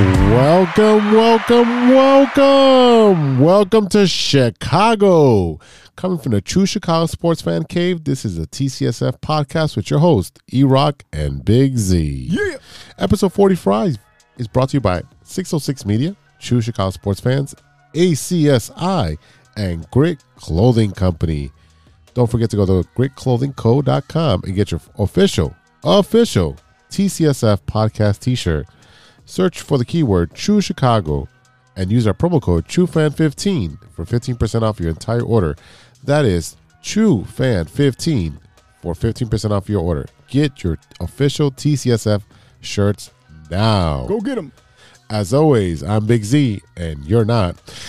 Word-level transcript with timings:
Welcome, 0.00 1.12
welcome, 1.12 1.90
welcome. 1.90 3.38
Welcome 3.38 3.88
to 3.90 4.06
Chicago. 4.06 5.60
Coming 5.94 6.16
from 6.16 6.32
the 6.32 6.40
True 6.40 6.64
Chicago 6.64 7.04
Sports 7.04 7.42
Fan 7.42 7.64
Cave, 7.64 8.04
this 8.04 8.24
is 8.24 8.38
a 8.38 8.46
TCSF 8.46 9.20
podcast 9.20 9.76
with 9.76 9.90
your 9.90 9.98
host, 9.98 10.38
E 10.50 10.64
Rock 10.64 11.04
and 11.12 11.44
Big 11.44 11.76
Z. 11.76 12.28
Yeah. 12.30 12.56
Episode 12.98 13.34
45 13.34 13.98
is 14.38 14.48
brought 14.48 14.70
to 14.70 14.78
you 14.78 14.80
by 14.80 15.02
606 15.24 15.84
Media, 15.84 16.16
True 16.38 16.62
Chicago 16.62 16.88
Sports 16.92 17.20
Fans, 17.20 17.54
ACSI, 17.92 19.18
and 19.58 19.90
Grit 19.90 20.24
Clothing 20.36 20.92
Company. 20.92 21.52
Don't 22.14 22.30
forget 22.30 22.48
to 22.50 22.56
go 22.56 22.64
to 22.64 22.88
gritclothingco.com 22.96 24.44
and 24.44 24.54
get 24.54 24.70
your 24.70 24.80
official, 24.98 25.54
official 25.84 26.56
TCSF 26.88 27.58
podcast 27.66 28.20
t 28.20 28.34
shirt. 28.34 28.66
Search 29.30 29.60
for 29.60 29.78
the 29.78 29.84
keyword 29.84 30.34
True 30.34 30.60
Chicago 30.60 31.28
and 31.76 31.92
use 31.92 32.04
our 32.04 32.12
promo 32.12 32.42
code 32.42 32.66
TrueFan15 32.66 33.78
for 33.92 34.04
15% 34.04 34.62
off 34.62 34.80
your 34.80 34.88
entire 34.88 35.22
order. 35.22 35.54
That 36.02 36.24
is 36.24 36.56
TrueFan15 36.82 38.38
for 38.82 38.92
15% 38.92 39.50
off 39.52 39.68
your 39.68 39.82
order. 39.82 40.06
Get 40.26 40.64
your 40.64 40.78
official 40.98 41.52
TCSF 41.52 42.22
shirts 42.60 43.12
now. 43.48 44.04
Go 44.08 44.20
get 44.20 44.36
him. 44.36 44.50
As 45.10 45.34
always, 45.34 45.82
I'm 45.82 46.06
Big 46.06 46.22
Z, 46.22 46.62
and 46.76 47.04
you're 47.04 47.24
not. 47.24 47.56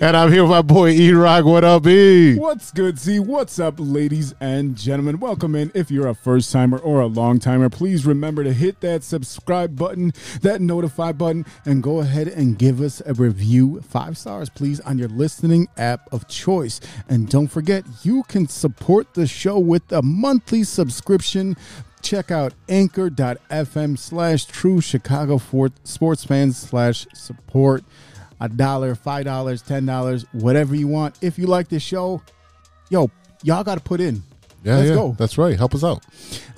and 0.00 0.16
I'm 0.16 0.32
here 0.32 0.42
with 0.42 0.50
my 0.50 0.60
boy 0.60 0.90
E 0.90 1.12
Rock. 1.12 1.44
What 1.44 1.62
up, 1.62 1.86
E? 1.86 2.34
What's 2.34 2.72
good, 2.72 2.98
Z? 2.98 3.20
What's 3.20 3.60
up, 3.60 3.76
ladies 3.78 4.34
and 4.40 4.76
gentlemen? 4.76 5.20
Welcome 5.20 5.54
in. 5.54 5.70
If 5.72 5.88
you're 5.88 6.08
a 6.08 6.16
first 6.16 6.50
timer 6.50 6.78
or 6.78 6.98
a 6.98 7.06
long 7.06 7.38
timer, 7.38 7.70
please 7.70 8.04
remember 8.04 8.42
to 8.42 8.52
hit 8.52 8.80
that 8.80 9.04
subscribe 9.04 9.76
button, 9.76 10.12
that 10.42 10.60
notify 10.60 11.12
button, 11.12 11.46
and 11.64 11.80
go 11.80 12.00
ahead 12.00 12.26
and 12.26 12.58
give 12.58 12.80
us 12.80 13.00
a 13.06 13.14
review. 13.14 13.80
Five 13.82 14.18
stars, 14.18 14.50
please, 14.50 14.80
on 14.80 14.98
your 14.98 15.08
listening 15.08 15.68
app 15.76 16.12
of 16.12 16.26
choice. 16.26 16.80
And 17.08 17.28
don't 17.28 17.46
forget, 17.46 17.84
you 18.02 18.24
can 18.24 18.48
support 18.48 19.14
the 19.14 19.28
show 19.28 19.60
with 19.60 19.92
a 19.92 20.02
monthly 20.02 20.64
subscription. 20.64 21.56
Check 22.02 22.30
out 22.30 22.54
anchor.fm 22.68 23.98
slash 23.98 24.44
true 24.46 24.80
Chicago 24.80 25.40
sports 25.84 26.24
fans 26.24 26.56
slash 26.56 27.06
support. 27.14 27.84
A 28.40 28.48
dollar, 28.48 28.94
five 28.94 29.26
dollars, 29.26 29.60
ten 29.60 29.84
dollars, 29.84 30.24
whatever 30.32 30.74
you 30.74 30.88
want. 30.88 31.16
If 31.20 31.38
you 31.38 31.46
like 31.46 31.68
this 31.68 31.82
show, 31.82 32.22
yo, 32.88 33.10
y'all 33.42 33.64
got 33.64 33.74
to 33.74 33.84
put 33.84 34.00
in. 34.00 34.22
Yeah, 34.62 34.76
Let's 34.76 34.88
yeah, 34.90 34.94
go. 34.94 35.16
That's 35.18 35.38
right. 35.38 35.56
Help 35.56 35.74
us 35.74 35.82
out. 35.82 36.04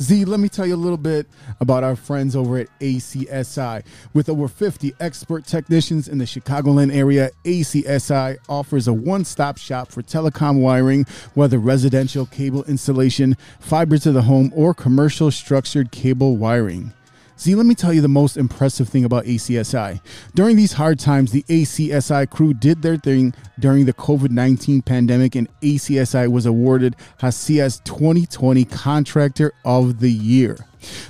Z, 0.00 0.24
let 0.24 0.40
me 0.40 0.48
tell 0.48 0.66
you 0.66 0.74
a 0.74 0.76
little 0.76 0.98
bit 0.98 1.28
about 1.60 1.84
our 1.84 1.94
friends 1.94 2.34
over 2.34 2.58
at 2.58 2.68
ACSI. 2.80 3.84
With 4.12 4.28
over 4.28 4.48
50 4.48 4.94
expert 4.98 5.46
technicians 5.46 6.08
in 6.08 6.18
the 6.18 6.24
Chicagoland 6.24 6.94
area, 6.94 7.30
ACSI 7.44 8.38
offers 8.48 8.88
a 8.88 8.92
one 8.92 9.24
stop 9.24 9.56
shop 9.56 9.92
for 9.92 10.02
telecom 10.02 10.60
wiring, 10.60 11.04
whether 11.34 11.58
residential 11.58 12.26
cable 12.26 12.64
installation, 12.64 13.36
fiber 13.60 13.98
to 13.98 14.10
the 14.10 14.22
home, 14.22 14.52
or 14.54 14.74
commercial 14.74 15.30
structured 15.30 15.92
cable 15.92 16.36
wiring. 16.36 16.92
Z, 17.42 17.56
let 17.56 17.66
me 17.66 17.74
tell 17.74 17.92
you 17.92 18.00
the 18.00 18.06
most 18.06 18.36
impressive 18.36 18.88
thing 18.88 19.04
about 19.04 19.24
ACSI. 19.24 20.00
During 20.32 20.54
these 20.54 20.74
hard 20.74 21.00
times, 21.00 21.32
the 21.32 21.42
ACSI 21.48 22.30
crew 22.30 22.54
did 22.54 22.82
their 22.82 22.96
thing 22.96 23.34
during 23.58 23.84
the 23.84 23.92
COVID 23.92 24.30
19 24.30 24.82
pandemic, 24.82 25.34
and 25.34 25.48
ACSI 25.60 26.30
was 26.30 26.46
awarded 26.46 26.94
HACIA's 27.18 27.80
2020 27.84 28.64
Contractor 28.66 29.52
of 29.64 29.98
the 29.98 30.12
Year. 30.12 30.56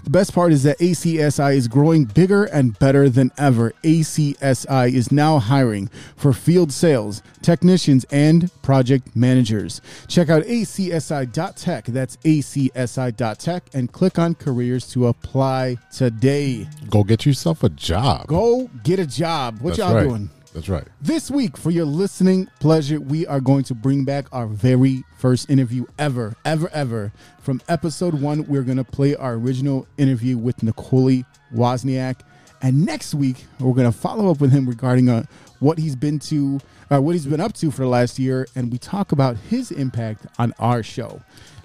The 0.04 0.10
best 0.10 0.34
part 0.34 0.52
is 0.52 0.62
that 0.62 0.78
ACSI 0.78 1.54
is 1.54 1.68
growing 1.68 2.04
bigger 2.04 2.44
and 2.44 2.78
better 2.78 3.08
than 3.08 3.30
ever. 3.38 3.72
ACSI 3.82 4.92
is 4.92 5.12
now 5.12 5.38
hiring 5.38 5.88
for 6.16 6.32
field 6.32 6.72
sales, 6.72 7.22
technicians, 7.42 8.04
and 8.10 8.50
project 8.62 9.14
managers. 9.16 9.80
Check 10.08 10.28
out 10.28 10.42
acsi.tech, 10.44 11.84
that's 11.86 12.16
acsi.tech, 12.18 13.64
and 13.74 13.92
click 13.92 14.18
on 14.18 14.34
careers 14.34 14.88
to 14.90 15.06
apply 15.06 15.78
today. 15.92 16.68
Go 16.88 17.04
get 17.04 17.26
yourself 17.26 17.62
a 17.62 17.68
job. 17.68 18.26
Go 18.26 18.70
get 18.82 18.98
a 18.98 19.06
job. 19.06 19.60
What 19.60 19.76
That's 19.76 19.78
y'all 19.78 19.94
right. 19.94 20.04
doing? 20.04 20.30
That's 20.54 20.68
right. 20.68 20.86
This 21.00 21.30
week, 21.30 21.56
for 21.56 21.70
your 21.70 21.86
listening 21.86 22.46
pleasure, 22.60 23.00
we 23.00 23.26
are 23.26 23.40
going 23.40 23.64
to 23.64 23.74
bring 23.74 24.04
back 24.04 24.26
our 24.32 24.46
very 24.46 25.02
first 25.16 25.48
interview 25.48 25.86
ever, 25.98 26.34
ever, 26.44 26.68
ever. 26.72 27.12
From 27.40 27.62
episode 27.68 28.20
one, 28.20 28.46
we're 28.46 28.62
going 28.62 28.76
to 28.76 28.84
play 28.84 29.16
our 29.16 29.34
original 29.34 29.86
interview 29.96 30.36
with 30.36 30.58
Nicholi 30.58 31.24
Wozniak. 31.54 32.20
And 32.60 32.84
next 32.84 33.14
week, 33.14 33.46
we're 33.58 33.72
going 33.72 33.90
to 33.90 33.96
follow 33.96 34.30
up 34.30 34.40
with 34.40 34.52
him 34.52 34.68
regarding 34.68 35.08
uh, 35.08 35.24
what 35.60 35.78
he's 35.78 35.96
been 35.96 36.18
to, 36.20 36.60
uh, 36.90 37.00
what 37.00 37.12
he's 37.12 37.26
been 37.26 37.40
up 37.40 37.54
to 37.54 37.70
for 37.70 37.82
the 37.82 37.88
last 37.88 38.18
year. 38.18 38.46
And 38.54 38.70
we 38.70 38.76
talk 38.76 39.12
about 39.12 39.38
his 39.38 39.70
impact 39.70 40.26
on 40.38 40.52
our 40.58 40.82
show. 40.82 41.22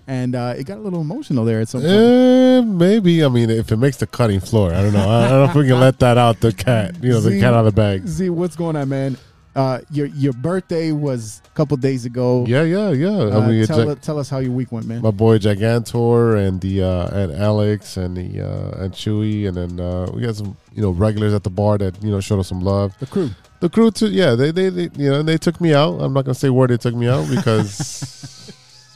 And 0.09 0.35
uh, 0.35 0.53
it 0.57 0.63
got 0.63 0.77
a 0.77 0.81
little 0.81 1.01
emotional 1.01 1.43
there 1.43 1.59
at 1.59 1.67
some 1.67 1.81
point. 1.81 1.93
Eh, 1.93 2.61
maybe. 2.61 3.25
I 3.25 3.27
mean, 3.27 3.49
if 3.49 3.71
it 3.73 3.77
makes 3.77 3.97
the 3.97 4.07
cutting 4.07 4.39
floor, 4.39 4.73
I 4.73 4.81
don't 4.81 4.93
know. 4.93 5.09
I, 5.09 5.27
don't 5.27 5.43
know 5.43 5.49
if 5.49 5.55
we 5.55 5.67
can 5.67 5.81
let 5.81 5.99
that 5.99 6.17
out 6.17 6.39
the 6.39 6.53
cat. 6.53 6.95
You 7.03 7.09
know, 7.09 7.19
the 7.19 7.37
cat 7.39 7.53
out 7.53 7.65
of 7.65 7.75
the 7.75 7.81
bag. 7.81 8.07
Z, 8.07 8.29
what's 8.29 8.55
going 8.55 8.77
on, 8.77 8.87
man? 8.87 9.17
Uh, 9.57 9.81
your 9.89 10.05
your 10.05 10.33
birthday 10.33 10.91
was 10.91 11.41
a 11.45 11.49
couple 11.55 11.75
days 11.77 12.05
ago. 12.05 12.45
Yeah, 12.47 12.61
yeah, 12.61 12.91
yeah. 12.91 13.09
Uh, 13.09 13.41
I 13.41 13.47
mean, 13.47 13.65
tell, 13.65 13.85
like 13.87 14.01
tell 14.01 14.19
us 14.19 14.29
how 14.29 14.37
your 14.37 14.51
week 14.51 14.71
went, 14.71 14.85
man. 14.85 15.01
my 15.01 15.09
boy 15.09 15.39
Gigantor 15.39 16.37
and 16.47 16.61
the 16.61 16.83
uh, 16.83 17.07
and 17.07 17.31
Alex 17.31 17.97
and 17.97 18.15
the 18.15 18.41
uh, 18.41 18.83
and 18.83 18.93
Chewy, 18.93 19.47
and 19.47 19.57
then 19.57 19.79
uh, 19.79 20.11
we 20.13 20.21
got 20.21 20.35
some 20.35 20.55
you 20.73 20.83
know 20.83 20.91
regulars 20.91 21.33
at 21.33 21.43
the 21.43 21.49
bar 21.49 21.79
that 21.79 22.01
you 22.03 22.11
know 22.11 22.21
showed 22.21 22.39
us 22.39 22.47
some 22.47 22.61
love. 22.61 22.95
the 22.99 23.07
crew. 23.07 23.31
The 23.59 23.69
crew 23.69 23.89
too, 23.89 24.11
yeah. 24.11 24.35
They, 24.35 24.51
they 24.51 24.69
they 24.69 24.89
you 24.95 25.09
know 25.09 25.23
they 25.23 25.39
took 25.39 25.59
me 25.59 25.73
out. 25.73 26.01
I'm 26.01 26.13
not 26.13 26.25
gonna 26.25 26.35
say 26.35 26.51
where 26.51 26.67
they 26.67 26.77
took 26.77 26.93
me 26.93 27.07
out 27.07 27.27
because 27.27 28.36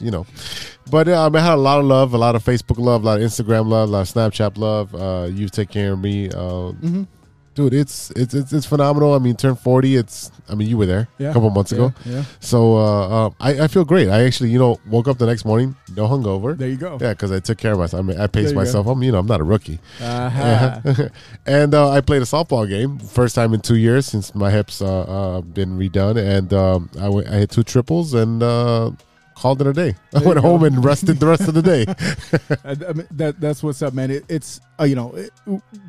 you 0.02 0.10
know, 0.10 0.26
but 0.90 1.08
uh, 1.08 1.30
I 1.32 1.40
had 1.40 1.54
a 1.54 1.56
lot 1.56 1.78
of 1.78 1.86
love, 1.86 2.12
a 2.12 2.18
lot 2.18 2.34
of 2.34 2.44
Facebook 2.44 2.78
love, 2.78 3.02
a 3.02 3.06
lot 3.06 3.20
of 3.20 3.26
Instagram 3.26 3.68
love, 3.68 3.88
a 3.88 3.92
lot 3.92 4.00
of 4.02 4.08
Snapchat 4.14 4.58
love. 4.58 4.94
Uh, 4.94 5.28
you 5.32 5.48
take 5.48 5.70
care 5.70 5.92
of 5.92 6.00
me, 6.00 6.28
uh, 6.28 6.72
Mm-hmm. 6.82 7.02
dude. 7.54 7.74
It's 7.74 8.10
it's 8.16 8.34
it's 8.34 8.52
it's 8.52 8.66
phenomenal. 8.66 9.14
I 9.14 9.18
mean, 9.18 9.36
turn 9.36 9.54
40. 9.56 9.96
It's 9.96 10.30
I 10.48 10.54
mean, 10.54 10.68
you 10.68 10.76
were 10.76 10.86
there 10.86 11.08
Yeah. 11.18 11.30
a 11.30 11.32
couple 11.32 11.50
months 11.50 11.70
ago. 11.72 11.92
Yeah. 12.04 12.24
So 12.40 12.76
uh, 12.76 13.26
uh, 13.26 13.30
I, 13.40 13.60
I 13.64 13.68
feel 13.68 13.84
great. 13.84 14.08
I 14.08 14.24
actually, 14.24 14.50
you 14.50 14.58
know, 14.58 14.78
woke 14.90 15.06
up 15.08 15.18
the 15.18 15.26
next 15.26 15.44
morning, 15.44 15.76
no 15.96 16.08
hungover. 16.08 16.56
There 16.58 16.68
you 16.68 16.76
go. 16.76 16.98
Yeah, 17.00 17.10
because 17.12 17.30
I 17.30 17.40
took 17.40 17.58
care 17.58 17.72
of 17.72 17.78
myself. 17.78 18.00
I 18.00 18.06
mean, 18.08 18.18
I 18.20 18.26
paced 18.26 18.54
go. 18.54 18.60
myself. 18.60 18.86
I'm, 18.86 19.02
you 19.02 19.12
know, 19.12 19.18
I'm 19.20 19.26
not 19.26 19.40
a 19.40 19.44
rookie. 19.44 19.78
Uh-huh. 20.00 21.08
and 21.46 21.74
uh, 21.74 21.90
I 21.90 22.00
played 22.00 22.22
a 22.22 22.26
softball 22.26 22.68
game, 22.68 22.98
first 22.98 23.34
time 23.34 23.54
in 23.54 23.60
two 23.60 23.76
years 23.76 24.06
since 24.06 24.34
my 24.34 24.50
hips 24.50 24.82
uh, 24.82 25.02
uh, 25.02 25.40
been 25.42 25.78
redone, 25.78 26.16
and 26.18 26.52
um, 26.52 26.90
I 26.98 27.38
hit 27.38 27.50
two 27.50 27.62
triples 27.62 28.14
and 28.14 28.42
uh, 28.42 28.90
called 29.42 29.60
it 29.60 29.66
a 29.66 29.72
day. 29.72 29.94
I 30.14 30.18
went 30.20 30.28
you 30.28 30.34
go. 30.36 30.40
home 30.42 30.62
and 30.64 30.84
rested 30.84 31.18
the 31.18 31.26
rest 31.26 31.48
of 31.48 31.54
the 31.54 31.62
day. 31.62 31.84
I- 32.64 32.88
I 32.88 32.92
mean, 32.94 33.06
that 33.12 33.40
that's 33.40 33.62
what's 33.62 33.82
up, 33.82 33.92
man. 33.92 34.10
It, 34.10 34.24
it's 34.28 34.60
uh, 34.80 34.84
you 34.84 34.94
know, 34.94 35.14
it, 35.14 35.30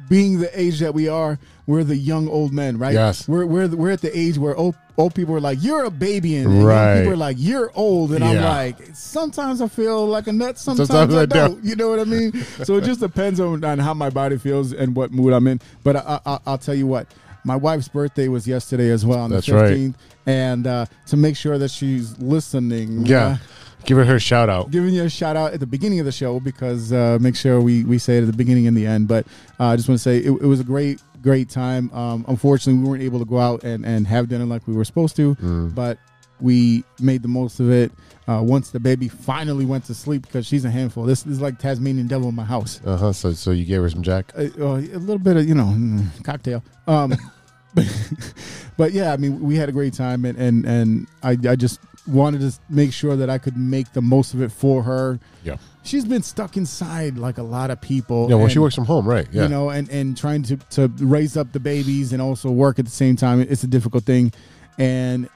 being 0.09 0.39
the 0.39 0.49
age 0.59 0.79
that 0.79 0.93
we 0.93 1.07
are, 1.07 1.39
we're 1.67 1.83
the 1.83 1.95
young 1.95 2.27
old 2.27 2.51
men, 2.53 2.77
right? 2.77 2.93
Yes. 2.93 3.27
We're 3.27 3.45
we're 3.45 3.67
we're 3.67 3.91
at 3.91 4.01
the 4.01 4.15
age 4.17 4.37
where 4.37 4.55
old 4.55 4.75
old 4.97 5.15
people 5.15 5.33
are 5.35 5.39
like, 5.39 5.59
"You're 5.61 5.85
a 5.85 5.91
baby," 5.91 6.35
and 6.37 6.63
Right. 6.65 6.97
people 6.99 7.13
are 7.13 7.17
like, 7.17 7.37
"You're 7.39 7.71
old," 7.75 8.13
and 8.13 8.23
I'm 8.23 8.41
like, 8.41 8.77
sometimes 8.93 9.61
I 9.61 9.67
feel 9.67 10.05
like 10.07 10.27
a 10.27 10.33
nut, 10.33 10.57
sometimes, 10.57 10.89
Sometimes 10.89 11.15
I, 11.15 11.21
I 11.21 11.25
don't. 11.25 11.51
don't. 11.55 11.63
You 11.63 11.75
know 11.75 11.89
what 11.89 11.99
I 11.99 12.03
mean? 12.05 12.33
so 12.63 12.75
it 12.77 12.83
just 12.83 12.99
depends 12.99 13.39
on, 13.39 13.63
on 13.63 13.79
how 13.79 13.93
my 13.93 14.09
body 14.09 14.37
feels 14.37 14.73
and 14.73 14.95
what 14.95 15.11
mood 15.11 15.33
I'm 15.33 15.47
in. 15.47 15.61
But 15.83 15.95
I, 15.97 16.19
I, 16.25 16.39
I'll 16.45 16.57
tell 16.57 16.75
you 16.75 16.87
what. 16.87 17.07
My 17.45 17.55
wife's 17.55 17.87
birthday 17.87 18.27
was 18.27 18.47
yesterday 18.47 18.89
as 18.91 19.05
well 19.05 19.19
on 19.19 19.29
That's 19.29 19.47
the 19.47 19.55
right. 19.55 19.71
15th, 19.77 19.95
and 20.25 20.65
uh, 20.67 20.85
to 21.07 21.17
make 21.17 21.35
sure 21.35 21.57
that 21.57 21.69
she's 21.71 22.17
listening, 22.19 23.05
Yeah. 23.05 23.25
uh, 23.25 23.37
Give 23.85 23.97
her 23.97 24.05
her 24.05 24.17
shout 24.19 24.47
out. 24.49 24.71
giving 24.71 24.93
you 24.93 25.03
a 25.03 25.09
shout 25.09 25.35
out 25.35 25.51
at 25.53 25.59
the 25.59 25.65
beginning 25.67 25.99
of 25.99 26.05
the 26.05 26.11
show 26.13 26.39
because 26.39 26.93
uh, 26.93 27.17
make 27.19 27.35
sure 27.35 27.59
we, 27.59 27.83
we 27.83 27.97
say 27.97 28.17
it 28.17 28.21
at 28.21 28.27
the 28.27 28.37
beginning 28.37 28.65
and 28.65 28.77
the 28.77 28.87
end. 28.87 29.09
But 29.09 29.27
uh, 29.59 29.65
I 29.65 29.75
just 29.75 29.89
want 29.89 29.99
to 29.99 30.01
say 30.03 30.19
it, 30.19 30.27
it 30.29 30.45
was 30.45 30.61
a 30.61 30.63
great, 30.63 31.01
great 31.21 31.49
time. 31.49 31.91
Um, 31.91 32.23
unfortunately, 32.29 32.81
we 32.81 32.87
weren't 32.89 33.03
able 33.03 33.19
to 33.19 33.25
go 33.25 33.39
out 33.39 33.63
and, 33.65 33.85
and 33.85 34.07
have 34.07 34.29
dinner 34.29 34.45
like 34.45 34.65
we 34.69 34.73
were 34.73 34.85
supposed 34.85 35.17
to, 35.17 35.35
Mm. 35.35 35.75
but 35.75 35.97
we 36.39 36.83
made 37.01 37.23
the 37.23 37.27
most 37.27 37.59
of 37.59 37.69
it. 37.71 37.91
Uh, 38.25 38.41
once 38.41 38.69
the 38.71 38.79
baby 38.79 39.09
finally 39.09 39.65
went 39.65 39.83
to 39.83 39.93
sleep 39.93 40.21
because 40.21 40.45
she's 40.45 40.63
a 40.63 40.71
handful. 40.71 41.03
This, 41.03 41.23
this 41.23 41.33
is 41.33 41.41
like 41.41 41.59
Tasmanian 41.59 42.07
devil 42.07 42.29
in 42.29 42.35
my 42.35 42.45
house. 42.45 42.79
Uh 42.85 42.95
huh. 42.95 43.11
So, 43.11 43.33
so 43.33 43.51
you 43.51 43.65
gave 43.65 43.81
her 43.81 43.89
some 43.89 44.01
Jack. 44.01 44.31
Uh, 44.37 44.43
uh, 44.57 44.75
a 44.77 44.79
little 44.97 45.19
bit 45.19 45.35
of 45.35 45.45
you 45.45 45.55
know 45.55 45.65
mm, 45.75 46.05
cocktail. 46.23 46.63
Um, 46.87 47.13
but, 48.77 48.91
yeah, 48.91 49.13
I 49.13 49.17
mean, 49.17 49.41
we 49.41 49.55
had 49.55 49.69
a 49.69 49.71
great 49.71 49.93
time, 49.93 50.25
and 50.25 50.37
and, 50.37 50.65
and 50.65 51.07
I, 51.21 51.37
I 51.47 51.55
just 51.55 51.79
wanted 52.07 52.41
to 52.41 52.59
make 52.69 52.91
sure 52.91 53.15
that 53.15 53.29
I 53.29 53.37
could 53.37 53.55
make 53.57 53.93
the 53.93 54.01
most 54.01 54.33
of 54.33 54.41
it 54.41 54.51
for 54.51 54.83
her. 54.83 55.19
Yeah. 55.43 55.57
She's 55.83 56.05
been 56.05 56.23
stuck 56.23 56.57
inside 56.57 57.17
like 57.17 57.37
a 57.37 57.43
lot 57.43 57.71
of 57.71 57.81
people. 57.81 58.29
Yeah, 58.29 58.35
well, 58.35 58.47
she 58.47 58.59
works 58.59 58.75
from 58.75 58.85
home, 58.85 59.07
right? 59.07 59.27
Yeah. 59.31 59.43
you 59.43 59.49
know, 59.49 59.69
and 59.69 59.89
and 59.89 60.17
trying 60.17 60.43
to 60.43 60.57
to 60.71 60.87
raise 60.99 61.35
up 61.37 61.51
the 61.51 61.59
babies 61.59 62.13
and 62.13 62.21
also 62.21 62.49
work 62.51 62.79
at 62.79 62.85
the 62.85 62.91
same 62.91 63.15
time. 63.15 63.41
It's 63.41 63.63
a 63.63 63.67
difficult 63.67 64.03
thing, 64.03 64.33
and 64.77 65.29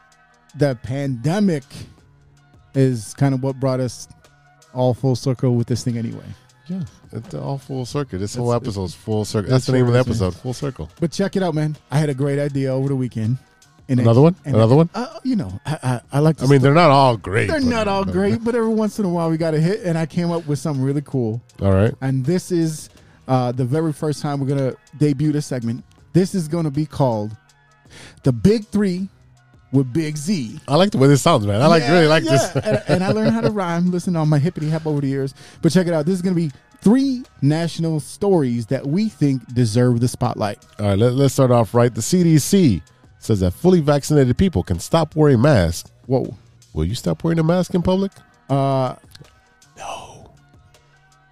the 0.55 0.77
pandemic 0.83 1.63
is 2.73 3.13
kind 3.13 3.33
of 3.33 3.43
what 3.43 3.59
brought 3.59 3.79
us 3.79 4.07
all 4.73 4.93
full 4.93 5.15
circle 5.15 5.55
with 5.55 5.67
this 5.67 5.83
thing 5.83 5.97
anyway. 5.97 6.25
yeah. 6.67 6.81
It's 7.11 7.33
all 7.35 7.57
full 7.57 7.85
circle. 7.85 8.19
This 8.19 8.35
whole 8.35 8.53
episode's 8.53 8.93
full 8.93 9.25
circle. 9.25 9.49
That's 9.51 9.65
the 9.65 9.71
name 9.73 9.87
of 9.87 9.93
the 9.93 9.99
episode, 9.99 10.35
Full 10.35 10.53
Circle. 10.53 10.89
But 10.99 11.11
check 11.11 11.35
it 11.35 11.43
out, 11.43 11.55
man. 11.55 11.77
I 11.91 11.97
had 11.99 12.09
a 12.09 12.13
great 12.13 12.39
idea 12.39 12.73
over 12.73 12.89
the 12.89 12.95
weekend. 12.95 13.37
And 13.89 14.01
Another 14.01 14.19
one? 14.19 14.35
and 14.43 14.55
Another 14.55 14.75
one? 14.75 14.89
Uh, 14.93 15.07
you 15.23 15.37
know, 15.37 15.57
I, 15.65 15.79
I, 15.81 16.01
I 16.13 16.19
like. 16.19 16.37
To 16.37 16.43
I 16.43 16.47
mean, 16.47 16.61
they're 16.61 16.73
not 16.73 16.91
all 16.91 17.15
great. 17.15 17.47
they're 17.47 17.61
not 17.61 17.87
all 17.87 18.03
great, 18.03 18.43
but 18.43 18.53
every 18.55 18.67
once 18.73 18.99
in 18.99 19.05
a 19.05 19.09
while 19.09 19.29
we 19.29 19.37
got 19.37 19.53
a 19.53 19.59
hit, 19.61 19.83
and 19.83 19.97
I 19.97 20.05
came 20.05 20.29
up 20.29 20.45
with 20.45 20.59
something 20.59 20.83
really 20.83 21.01
cool. 21.05 21.41
All 21.61 21.71
right. 21.71 21.93
And 22.01 22.25
this 22.25 22.51
is 22.51 22.89
uh, 23.29 23.53
the 23.53 23.63
very 23.63 23.93
first 23.93 24.21
time 24.21 24.41
we're 24.41 24.47
gonna 24.47 24.73
debut 24.97 25.31
this 25.31 25.45
segment. 25.45 25.85
This 26.11 26.35
is 26.35 26.49
gonna 26.49 26.71
be 26.71 26.85
called 26.85 27.31
the 28.23 28.33
Big 28.33 28.65
Three 28.67 29.07
with 29.71 29.91
Big 29.93 30.17
Z. 30.17 30.59
I 30.67 30.75
like 30.75 30.91
the 30.91 30.97
way 30.97 31.07
this 31.07 31.21
sounds, 31.21 31.45
man. 31.47 31.61
I 31.61 31.67
like 31.67 31.83
Yeah, 31.83 31.93
really 31.93 32.07
like 32.07 32.25
yeah. 32.25 32.31
this. 32.31 32.55
and, 32.57 32.83
and 32.89 33.03
I 33.05 33.11
learned 33.11 33.31
how 33.31 33.41
to 33.41 33.49
rhyme. 33.51 33.89
Listen 33.91 34.17
on 34.17 34.27
my 34.27 34.39
hippity 34.39 34.69
hop 34.69 34.85
over 34.85 34.99
the 34.99 35.07
years. 35.07 35.33
But 35.61 35.71
check 35.71 35.87
it 35.87 35.93
out. 35.93 36.05
This 36.05 36.15
is 36.15 36.21
gonna 36.21 36.35
be 36.35 36.51
three 36.81 37.23
national 37.41 37.99
stories 37.99 38.65
that 38.67 38.85
we 38.85 39.09
think 39.09 39.45
deserve 39.53 39.99
the 39.99 40.07
spotlight. 40.07 40.59
All 40.79 40.87
right, 40.87 40.97
let, 40.97 41.13
let's 41.13 41.33
start 41.33 41.51
off 41.51 41.73
right. 41.73 41.93
The 41.93 42.01
CDC 42.01 42.81
says 43.19 43.39
that 43.41 43.51
fully 43.51 43.81
vaccinated 43.81 44.37
people 44.37 44.63
can 44.63 44.79
stop 44.79 45.15
wearing 45.15 45.41
masks. 45.41 45.91
Whoa. 46.05 46.35
Will 46.73 46.85
you 46.85 46.95
stop 46.95 47.23
wearing 47.23 47.39
a 47.39 47.43
mask 47.43 47.73
in 47.73 47.81
public? 47.81 48.11
Uh, 48.49 48.95
no. 49.77 50.31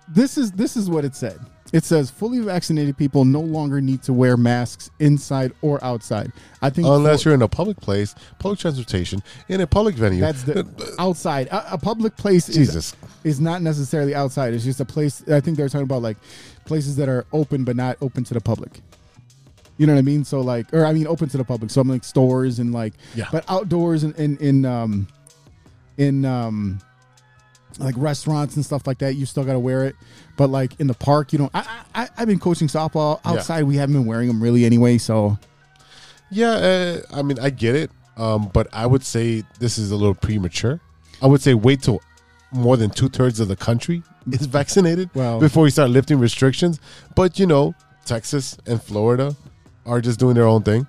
This 0.08 0.38
is 0.38 0.52
this 0.52 0.76
is 0.76 0.90
what 0.90 1.06
it 1.06 1.16
said. 1.16 1.40
It 1.76 1.84
says 1.84 2.10
fully 2.10 2.40
vaccinated 2.40 2.96
people 2.98 3.26
no 3.26 3.42
longer 3.42 3.82
need 3.82 4.02
to 4.04 4.14
wear 4.14 4.38
masks 4.38 4.90
inside 5.00 5.52
or 5.62 5.84
outside. 5.84 6.32
I 6.62 6.70
think 6.70 6.88
Unless 6.88 7.24
for- 7.24 7.30
you're 7.30 7.36
in 7.36 7.42
a 7.42 7.50
public 7.50 7.78
place, 7.82 8.16
public 8.40 8.60
transportation, 8.60 9.22
in 9.50 9.60
a 9.60 9.68
public 9.68 9.96
venue. 9.96 10.22
that's 10.22 10.44
the 10.44 10.66
outside. 11.00 11.48
A, 11.48 11.74
a 11.74 11.78
public 11.78 12.16
place 12.16 12.48
is 12.48 12.56
Jesus. 12.56 12.96
is 13.26 13.42
not 13.42 13.62
necessarily 13.62 14.16
outside. 14.16 14.54
It's 14.54 14.64
just 14.64 14.80
a 14.80 14.86
place. 14.86 15.22
I 15.28 15.42
think 15.42 15.58
they're 15.58 15.68
talking 15.68 15.84
about 15.84 16.02
like 16.02 16.16
places 16.64 16.96
that 16.96 17.10
are 17.10 17.26
open 17.34 17.66
but 17.66 17.76
not 17.76 17.98
open 18.00 18.24
to 18.24 18.34
the 18.34 18.42
public. 18.42 18.80
You 19.78 19.86
know 19.86 19.94
what 19.96 20.00
I 20.00 20.04
mean? 20.04 20.24
So 20.24 20.40
like, 20.40 20.74
or 20.74 20.86
I 20.86 20.94
mean, 20.94 21.08
open 21.08 21.28
to 21.28 21.38
the 21.38 21.44
public. 21.44 21.72
So 21.72 21.82
I'm 21.82 21.90
like 21.90 22.06
stores 22.06 22.60
and 22.60 22.72
like, 22.74 22.94
Yeah. 23.16 23.26
but 23.34 23.44
outdoors 23.50 24.04
and 24.04 24.16
in 24.16 24.38
in 24.38 24.66
um 24.66 25.08
in 25.98 26.24
um 26.24 26.80
like 27.80 27.96
restaurants 27.98 28.56
and 28.56 28.64
stuff 28.66 28.88
like 28.88 28.98
that, 29.00 29.16
you 29.16 29.26
still 29.26 29.44
got 29.44 29.54
to 29.54 29.60
wear 29.60 29.86
it. 29.86 29.96
But 30.38 30.50
like 30.50 30.80
in 30.80 30.88
the 30.88 30.94
park, 30.94 31.34
you 31.34 31.40
know, 31.40 31.50
I 31.54 31.82
I 31.94 32.10
I've 32.18 32.28
been 32.28 32.40
coaching 32.40 32.68
softball 32.68 33.20
Yeah. 33.26 33.32
outside. 33.32 33.64
We 33.64 33.76
haven't 33.78 33.94
been 33.96 34.06
wearing 34.06 34.28
them 34.28 34.42
really 34.42 34.66
anyway. 34.66 34.98
So 34.98 35.38
Yeah, 36.32 36.52
uh, 36.52 37.02
I 37.14 37.22
mean, 37.22 37.38
I 37.40 37.50
get 37.52 37.76
it, 37.76 37.92
um, 38.18 38.50
but 38.54 38.68
I 38.74 38.86
would 38.88 39.04
say 39.04 39.44
this 39.60 39.78
is 39.78 39.92
a 39.92 39.96
little 39.96 40.16
premature. 40.16 40.80
I 41.22 41.28
would 41.28 41.42
say 41.42 41.54
wait 41.54 41.82
till 41.84 42.02
more 42.52 42.78
than 42.78 42.90
two 42.90 43.10
thirds 43.10 43.40
of 43.40 43.48
the 43.48 43.56
country 43.56 44.02
is 44.32 44.46
vaccinated 44.60 45.10
Well- 45.14 45.40
before 45.40 45.64
we 45.64 45.70
start 45.70 45.90
lifting 45.92 46.20
restrictions. 46.20 46.80
But 47.16 47.38
you 47.40 47.46
know, 47.46 47.74
Texas 48.06 48.58
and 48.66 48.82
Florida 48.82 49.36
are 49.86 50.02
just 50.02 50.20
doing 50.20 50.36
their 50.36 50.48
own 50.48 50.64
thing. 50.64 50.88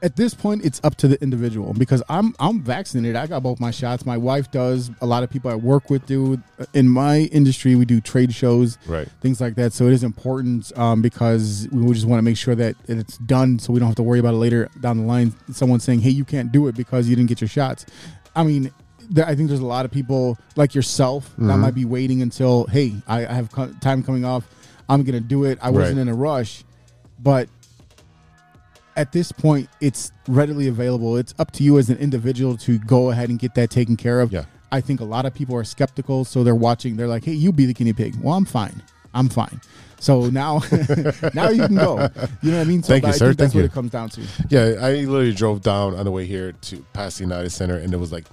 At 0.00 0.14
this 0.16 0.32
point 0.32 0.64
it's 0.64 0.80
up 0.84 0.94
to 0.96 1.08
the 1.08 1.20
individual 1.22 1.72
because 1.74 2.02
I'm 2.08 2.34
I'm 2.38 2.60
vaccinated. 2.60 3.16
I 3.16 3.26
got 3.26 3.42
both 3.42 3.58
my 3.60 3.70
shots. 3.70 4.06
My 4.06 4.16
wife 4.16 4.50
does. 4.50 4.90
A 5.00 5.06
lot 5.06 5.22
of 5.22 5.30
people 5.30 5.50
I 5.50 5.54
work 5.56 5.90
with 5.90 6.06
do. 6.06 6.40
In 6.72 6.88
my 6.88 7.20
industry, 7.32 7.74
we 7.74 7.84
do 7.84 8.00
trade 8.00 8.32
shows, 8.32 8.78
Right. 8.86 9.08
things 9.20 9.40
like 9.40 9.54
that. 9.56 9.72
So 9.72 9.86
it 9.86 9.92
is 9.92 10.04
important 10.04 10.76
um, 10.78 11.02
because 11.02 11.66
we 11.72 11.92
just 11.92 12.06
want 12.06 12.18
to 12.18 12.22
make 12.22 12.36
sure 12.36 12.54
that 12.54 12.76
it's 12.86 13.18
done, 13.18 13.58
so 13.58 13.72
we 13.72 13.80
don't 13.80 13.88
have 13.88 13.96
to 13.96 14.02
worry 14.02 14.18
about 14.20 14.34
it 14.34 14.38
later 14.38 14.68
down 14.80 14.98
the 14.98 15.04
line. 15.04 15.32
Someone 15.52 15.80
saying, 15.80 16.00
"Hey, 16.00 16.10
you 16.10 16.24
can't 16.24 16.52
do 16.52 16.68
it 16.68 16.76
because 16.76 17.08
you 17.08 17.16
didn't 17.16 17.28
get 17.28 17.40
your 17.40 17.48
shots." 17.48 17.84
I 18.36 18.42
mean. 18.44 18.70
I 19.24 19.34
think 19.34 19.48
there's 19.48 19.60
a 19.60 19.64
lot 19.64 19.86
of 19.86 19.90
people 19.90 20.36
like 20.54 20.74
yourself 20.74 21.34
that 21.38 21.44
Mm-hmm. 21.44 21.60
might 21.62 21.74
be 21.74 21.86
waiting 21.86 22.20
until, 22.20 22.66
hey, 22.66 22.92
I, 23.06 23.20
have 23.22 23.48
time 23.80 24.02
coming 24.02 24.22
off. 24.26 24.44
I'm 24.86 25.02
gonna 25.02 25.18
do 25.18 25.44
it. 25.44 25.58
I 25.62 25.70
wasn't 25.70 25.96
Right. 25.96 26.02
in 26.02 26.08
a 26.08 26.14
rush, 26.14 26.62
but 27.18 27.48
at 28.98 29.12
this 29.12 29.32
point 29.32 29.68
it's 29.80 30.12
readily 30.26 30.68
available. 30.68 31.16
It's 31.16 31.34
up 31.38 31.52
to 31.52 31.62
you 31.62 31.78
as 31.78 31.88
an 31.88 31.96
individual 31.98 32.56
to 32.58 32.78
go 32.80 33.10
ahead 33.10 33.30
and 33.30 33.38
get 33.38 33.54
that 33.54 33.70
taken 33.70 33.96
care 33.96 34.20
of. 34.20 34.32
Yeah. 34.32 34.44
i 34.70 34.80
think 34.82 35.00
a 35.00 35.04
lot 35.04 35.24
of 35.24 35.32
people 35.32 35.56
are 35.56 35.64
skeptical 35.64 36.24
so 36.24 36.44
they're 36.44 36.54
watching. 36.68 36.96
They're 36.96 37.08
like 37.08 37.24
hey 37.24 37.32
you 37.32 37.52
be 37.52 37.64
the 37.64 37.72
guinea 37.74 37.92
pig. 37.94 38.16
Well 38.20 38.34
i'm 38.34 38.44
fine. 38.44 38.82
I'm 39.14 39.28
fine. 39.30 39.60
So 40.00 40.28
now 40.28 40.60
now 41.34 41.48
you 41.48 41.66
can 41.66 41.76
go. 41.76 42.08
You 42.42 42.50
know 42.52 42.58
what 42.58 42.60
i 42.60 42.64
mean? 42.64 42.82
So 42.82 42.92
Thank 42.92 43.04
you, 43.04 43.08
I 43.08 43.12
sir. 43.12 43.26
think 43.28 43.38
that's 43.38 43.52
Thank 43.52 43.54
what 43.54 43.60
you. 43.60 43.64
it 43.66 43.72
comes 43.72 43.90
down 43.90 44.08
to. 44.10 44.20
Yeah, 44.48 44.84
I 44.86 44.90
literally 45.06 45.32
drove 45.32 45.62
down 45.62 45.94
on 45.94 46.04
the 46.04 46.10
way 46.10 46.26
here 46.26 46.52
to 46.52 46.84
past 46.92 47.18
the 47.18 47.24
United 47.24 47.50
Center, 47.50 47.78
and 47.78 47.92
it 47.92 47.96
was 47.96 48.12
like 48.12 48.26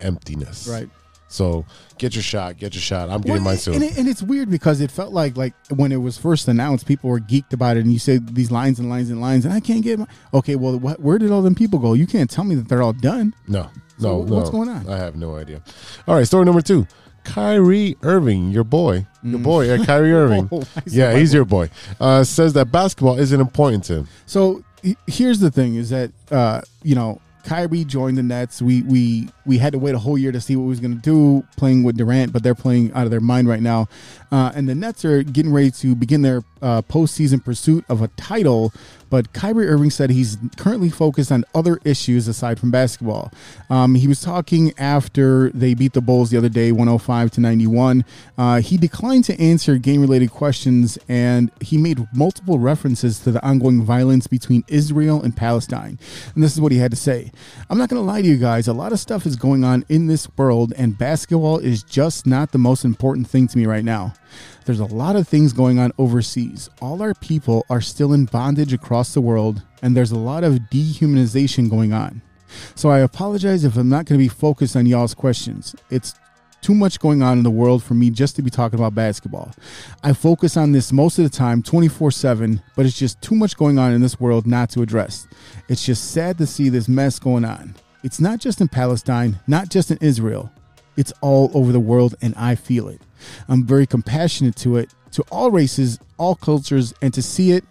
emptiness. 0.00 0.66
right 0.66 0.88
So 1.32 1.64
get 1.96 2.16
your 2.16 2.24
shot. 2.24 2.56
Get 2.58 2.74
your 2.74 2.82
shot. 2.82 3.08
I'm 3.08 3.20
getting 3.20 3.34
Well, 3.34 3.40
mine 3.44 3.52
and, 3.52 3.60
soon. 3.60 3.82
it, 3.84 3.96
and 3.96 4.08
it's 4.08 4.20
weird 4.20 4.50
because 4.50 4.80
it 4.80 4.90
felt 4.90 5.12
like 5.12 5.36
like 5.36 5.54
when 5.68 5.92
it 5.92 5.98
was 5.98 6.18
first 6.18 6.48
announced, 6.48 6.86
people 6.86 7.08
were 7.08 7.20
geeked 7.20 7.52
about 7.52 7.76
it, 7.76 7.84
and 7.84 7.92
you 7.92 8.00
said 8.00 8.34
these 8.34 8.50
lines 8.50 8.80
and 8.80 8.90
lines 8.90 9.10
and 9.10 9.20
lines, 9.20 9.44
and 9.44 9.54
I 9.54 9.60
can't 9.60 9.82
get 9.82 10.00
my 10.00 10.06
okay. 10.34 10.56
Well, 10.56 10.76
what, 10.78 10.98
where 11.00 11.18
did 11.18 11.30
all 11.30 11.40
them 11.40 11.54
people 11.54 11.78
go? 11.78 11.94
You 11.94 12.08
can't 12.08 12.28
tell 12.28 12.42
me 12.42 12.56
that 12.56 12.68
they're 12.68 12.82
all 12.82 12.92
done. 12.92 13.32
No, 13.46 13.70
no, 14.00 14.22
wh- 14.22 14.28
no. 14.28 14.36
what's 14.36 14.50
going 14.50 14.68
on? 14.68 14.88
I 14.88 14.96
have 14.96 15.14
no 15.14 15.36
idea. 15.36 15.62
All 16.08 16.16
right, 16.16 16.26
story 16.26 16.44
number 16.44 16.62
two. 16.62 16.86
Kyrie 17.22 17.96
Irving, 18.02 18.50
your 18.50 18.64
boy, 18.64 19.06
your 19.22 19.38
boy, 19.38 19.70
uh, 19.70 19.84
Kyrie 19.84 20.12
Irving. 20.24 20.48
Oh, 20.50 20.64
yeah, 20.86 21.16
he's 21.16 21.30
boy. 21.30 21.36
your 21.36 21.44
boy. 21.44 21.70
Uh, 22.00 22.24
says 22.24 22.54
that 22.54 22.72
basketball 22.72 23.18
isn't 23.20 23.40
important 23.40 23.84
to 23.84 23.94
him. 23.98 24.08
So 24.26 24.64
here's 25.06 25.38
the 25.38 25.50
thing: 25.52 25.76
is 25.76 25.90
that 25.90 26.10
uh, 26.32 26.62
you 26.82 26.94
know 26.96 27.20
Kyrie 27.44 27.84
joined 27.84 28.18
the 28.18 28.22
Nets. 28.22 28.62
We 28.62 28.82
we 28.82 29.28
we 29.46 29.58
had 29.58 29.72
to 29.72 29.78
wait 29.78 29.94
a 29.94 29.98
whole 29.98 30.18
year 30.18 30.32
to 30.32 30.40
see 30.40 30.56
what 30.56 30.64
he 30.64 30.68
was 30.68 30.80
going 30.80 30.94
to 30.94 31.02
do 31.02 31.46
playing 31.56 31.82
with 31.82 31.96
Durant, 31.96 32.32
but 32.32 32.42
they're 32.42 32.54
playing 32.54 32.92
out 32.92 33.04
of 33.04 33.10
their 33.10 33.20
mind 33.20 33.48
right 33.48 33.60
now. 33.60 33.88
Uh, 34.30 34.52
and 34.54 34.68
the 34.68 34.74
Nets 34.74 35.04
are 35.04 35.22
getting 35.22 35.52
ready 35.52 35.70
to 35.72 35.94
begin 35.94 36.22
their 36.22 36.42
uh, 36.62 36.82
postseason 36.82 37.44
pursuit 37.44 37.84
of 37.88 38.02
a 38.02 38.08
title. 38.08 38.72
But 39.10 39.32
Kyrie 39.32 39.66
Irving 39.66 39.90
said 39.90 40.10
he's 40.10 40.38
currently 40.56 40.88
focused 40.88 41.30
on 41.30 41.44
other 41.54 41.78
issues 41.84 42.28
aside 42.28 42.58
from 42.58 42.70
basketball. 42.70 43.32
Um, 43.68 43.96
he 43.96 44.08
was 44.08 44.20
talking 44.20 44.72
after 44.78 45.50
they 45.50 45.74
beat 45.74 45.92
the 45.92 46.00
Bulls 46.00 46.30
the 46.30 46.38
other 46.38 46.48
day, 46.48 46.72
105 46.72 47.32
to 47.32 47.40
91. 47.40 48.04
Uh, 48.38 48.60
he 48.60 48.76
declined 48.76 49.24
to 49.24 49.38
answer 49.40 49.76
game 49.76 50.00
related 50.00 50.30
questions 50.30 50.98
and 51.08 51.50
he 51.60 51.76
made 51.76 52.06
multiple 52.14 52.58
references 52.58 53.18
to 53.20 53.32
the 53.32 53.44
ongoing 53.44 53.82
violence 53.82 54.26
between 54.26 54.64
Israel 54.68 55.22
and 55.22 55.36
Palestine. 55.36 55.98
And 56.34 56.42
this 56.42 56.52
is 56.54 56.60
what 56.60 56.72
he 56.72 56.78
had 56.78 56.90
to 56.92 56.96
say 56.96 57.32
I'm 57.68 57.78
not 57.78 57.88
going 57.88 58.00
to 58.00 58.06
lie 58.06 58.22
to 58.22 58.28
you 58.28 58.36
guys. 58.36 58.68
A 58.68 58.72
lot 58.72 58.92
of 58.92 59.00
stuff 59.00 59.26
is 59.26 59.36
going 59.36 59.64
on 59.64 59.84
in 59.88 60.06
this 60.06 60.28
world, 60.36 60.72
and 60.76 60.96
basketball 60.96 61.58
is 61.58 61.82
just 61.82 62.26
not 62.26 62.52
the 62.52 62.58
most 62.58 62.84
important 62.84 63.28
thing 63.28 63.48
to 63.48 63.58
me 63.58 63.66
right 63.66 63.84
now. 63.84 64.14
There's 64.64 64.80
a 64.80 64.84
lot 64.84 65.16
of 65.16 65.26
things 65.26 65.52
going 65.52 65.78
on 65.78 65.92
overseas. 65.98 66.70
All 66.80 67.02
our 67.02 67.14
people 67.14 67.64
are 67.70 67.80
still 67.80 68.12
in 68.12 68.26
bondage 68.26 68.72
across 68.72 69.14
the 69.14 69.20
world, 69.20 69.62
and 69.82 69.96
there's 69.96 70.12
a 70.12 70.18
lot 70.18 70.44
of 70.44 70.54
dehumanization 70.70 71.70
going 71.70 71.92
on. 71.92 72.22
So 72.74 72.90
I 72.90 73.00
apologize 73.00 73.64
if 73.64 73.76
I'm 73.76 73.88
not 73.88 74.06
going 74.06 74.18
to 74.18 74.24
be 74.24 74.28
focused 74.28 74.76
on 74.76 74.86
y'all's 74.86 75.14
questions. 75.14 75.74
It's 75.90 76.14
too 76.60 76.74
much 76.74 77.00
going 77.00 77.22
on 77.22 77.38
in 77.38 77.44
the 77.44 77.50
world 77.50 77.82
for 77.82 77.94
me 77.94 78.10
just 78.10 78.36
to 78.36 78.42
be 78.42 78.50
talking 78.50 78.78
about 78.78 78.94
basketball. 78.94 79.52
I 80.02 80.12
focus 80.12 80.56
on 80.56 80.72
this 80.72 80.92
most 80.92 81.18
of 81.18 81.24
the 81.24 81.30
time, 81.30 81.62
24 81.62 82.10
7, 82.10 82.62
but 82.76 82.86
it's 82.86 82.98
just 82.98 83.20
too 83.22 83.34
much 83.34 83.56
going 83.56 83.78
on 83.78 83.92
in 83.92 84.00
this 84.00 84.20
world 84.20 84.46
not 84.46 84.70
to 84.70 84.82
address. 84.82 85.26
It's 85.68 85.84
just 85.84 86.10
sad 86.12 86.38
to 86.38 86.46
see 86.46 86.68
this 86.68 86.88
mess 86.88 87.18
going 87.18 87.44
on. 87.44 87.74
It's 88.02 88.20
not 88.20 88.40
just 88.40 88.60
in 88.60 88.68
Palestine, 88.68 89.38
not 89.46 89.68
just 89.68 89.90
in 89.90 89.98
Israel. 90.00 90.50
It's 91.00 91.14
all 91.22 91.50
over 91.54 91.72
the 91.72 91.80
world, 91.80 92.14
and 92.20 92.34
I 92.36 92.56
feel 92.56 92.88
it. 92.88 93.00
I'm 93.48 93.64
very 93.64 93.86
compassionate 93.86 94.54
to 94.56 94.76
it, 94.76 94.92
to 95.12 95.24
all 95.32 95.50
races, 95.50 95.98
all 96.18 96.34
cultures, 96.34 96.92
and 97.00 97.14
to 97.14 97.22
see 97.22 97.52
it, 97.52 97.64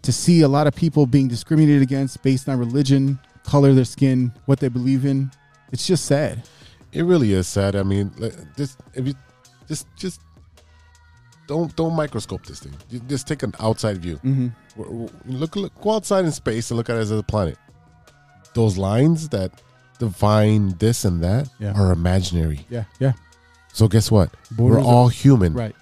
to 0.00 0.12
see 0.12 0.40
a 0.40 0.48
lot 0.48 0.66
of 0.66 0.74
people 0.74 1.04
being 1.04 1.28
discriminated 1.28 1.82
against 1.82 2.22
based 2.22 2.48
on 2.48 2.58
religion, 2.58 3.18
color 3.44 3.68
of 3.68 3.76
their 3.76 3.84
skin, 3.84 4.32
what 4.46 4.60
they 4.60 4.68
believe 4.68 5.04
in. 5.04 5.30
It's 5.72 5.86
just 5.86 6.06
sad. 6.06 6.42
It 6.90 7.02
really 7.02 7.34
is 7.34 7.46
sad. 7.46 7.76
I 7.76 7.82
mean, 7.82 8.10
just 8.56 8.80
if 8.94 9.06
you 9.06 9.12
just 9.68 9.86
just 9.96 10.22
don't 11.46 11.76
don't 11.76 11.94
microscope 11.94 12.46
this 12.46 12.60
thing. 12.60 12.74
Just 13.08 13.28
take 13.28 13.42
an 13.42 13.52
outside 13.60 13.98
view. 13.98 14.16
Mm-hmm. 14.24 15.06
Look, 15.26 15.54
look, 15.54 15.78
go 15.82 15.96
outside 15.96 16.24
in 16.24 16.32
space 16.32 16.70
and 16.70 16.78
look 16.78 16.88
at 16.88 16.96
it 16.96 17.00
as 17.00 17.10
a 17.10 17.22
planet. 17.22 17.58
Those 18.54 18.78
lines 18.78 19.28
that 19.28 19.52
define 20.00 20.70
this 20.78 21.04
and 21.04 21.22
that 21.22 21.48
Yeah. 21.60 21.72
are 21.72 21.92
imaginary. 21.92 22.66
Yeah, 22.68 22.84
yeah, 22.98 23.12
So 23.72 23.86
guess 23.86 24.10
what? 24.10 24.30
Borders 24.50 24.78
We're 24.78 24.82
are- 24.82 24.92
all 24.94 25.08
human. 25.08 25.54
right. 25.54 25.76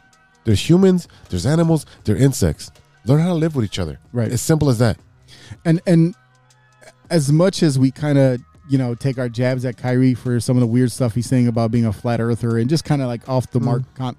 There's 0.45 0.69
humans. 0.69 1.09
There's 1.31 1.47
animals. 1.47 1.87
There's 2.05 2.21
insects. 2.21 2.71
Learn 3.07 3.21
how 3.21 3.29
to 3.29 3.35
live 3.35 3.55
with 3.57 3.65
each 3.65 3.79
other. 3.79 3.99
Right. 4.13 4.31
As 4.31 4.43
simple 4.43 4.69
as 4.69 4.79
that. 4.79 4.99
and 5.65 5.81
and 5.87 6.15
as 7.11 7.33
much 7.33 7.63
as 7.63 7.79
we 7.79 7.91
kind 7.91 8.19
of 8.19 8.41
you 8.69 8.77
know, 8.77 8.95
take 8.95 9.17
our 9.19 9.31
jabs 9.31 9.65
at 9.65 9.79
Kyrie 9.79 10.13
for 10.13 10.39
some 10.41 10.57
of 10.57 10.61
the 10.61 10.67
weird 10.67 10.93
stuff 10.93 11.15
he's 11.15 11.27
saying 11.27 11.49
about 11.49 11.71
being 11.71 11.87
a 11.87 11.93
flat 11.93 12.21
earther 12.21 12.59
and 12.59 12.69
just 12.69 12.85
kind 12.85 13.01
of 13.01 13.09
like 13.09 13.27
off 13.27 13.51
the 13.51 13.59
mm. 13.59 13.65
mark. 13.65 13.83
Con- 13.95 14.17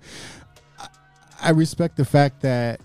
I 1.40 1.52
respect 1.52 1.98
the 1.98 2.06
fact 2.06 2.42
that 2.42 2.82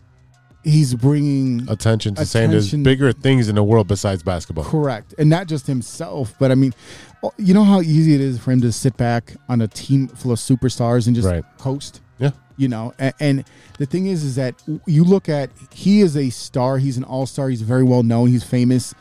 he's 0.65 0.95
bringing 0.95 1.69
Attention 1.69 2.15
to 2.17 2.27
saying 2.27 2.51
there's 2.51 2.73
bigger 2.73 3.13
things 3.13 3.49
in 3.49 3.55
the 3.55 3.63
world 3.63 3.87
besides 3.87 4.23
basketball. 4.23 4.65
Correct. 4.65 5.15
And 5.19 5.31
not 5.31 5.47
just 5.47 5.67
himself, 5.67 6.35
but 6.39 6.51
I 6.51 6.55
mean, 6.55 6.75
oh, 7.23 7.33
you 7.37 7.55
know 7.55 7.65
how 7.65 7.81
easy 7.81 8.15
it 8.15 8.21
is 8.21 8.39
for 8.39 8.51
him 8.51 8.61
to 8.63 8.73
sit 8.73 8.97
back 8.97 9.37
on 9.49 9.61
a 9.61 9.69
team 9.69 10.09
full 10.09 10.33
of 10.33 10.39
superstars 10.39 11.07
and 11.07 11.15
just 11.15 11.29
Right. 11.29 11.45
coast? 11.59 12.01
Yeah. 12.19 12.31
You 12.57 12.69
know, 12.69 12.95
and, 12.99 13.15
and 13.21 13.45
the 13.79 13.87
thing 13.87 14.07
is, 14.07 14.23
is 14.25 14.37
that 14.37 14.55
you 14.87 15.05
look 15.05 15.29
at, 15.29 15.51
he 15.73 16.01
is 16.01 16.17
a 16.17 16.31
star. 16.31 16.79
He's 16.79 16.97
an 16.97 17.05
all 17.05 17.27
star. 17.27 17.49
He's 17.49 17.63
very 17.63 17.83
well 17.85 18.03
known. 18.03 18.29
He's 18.29 18.45
famous. 18.45 18.95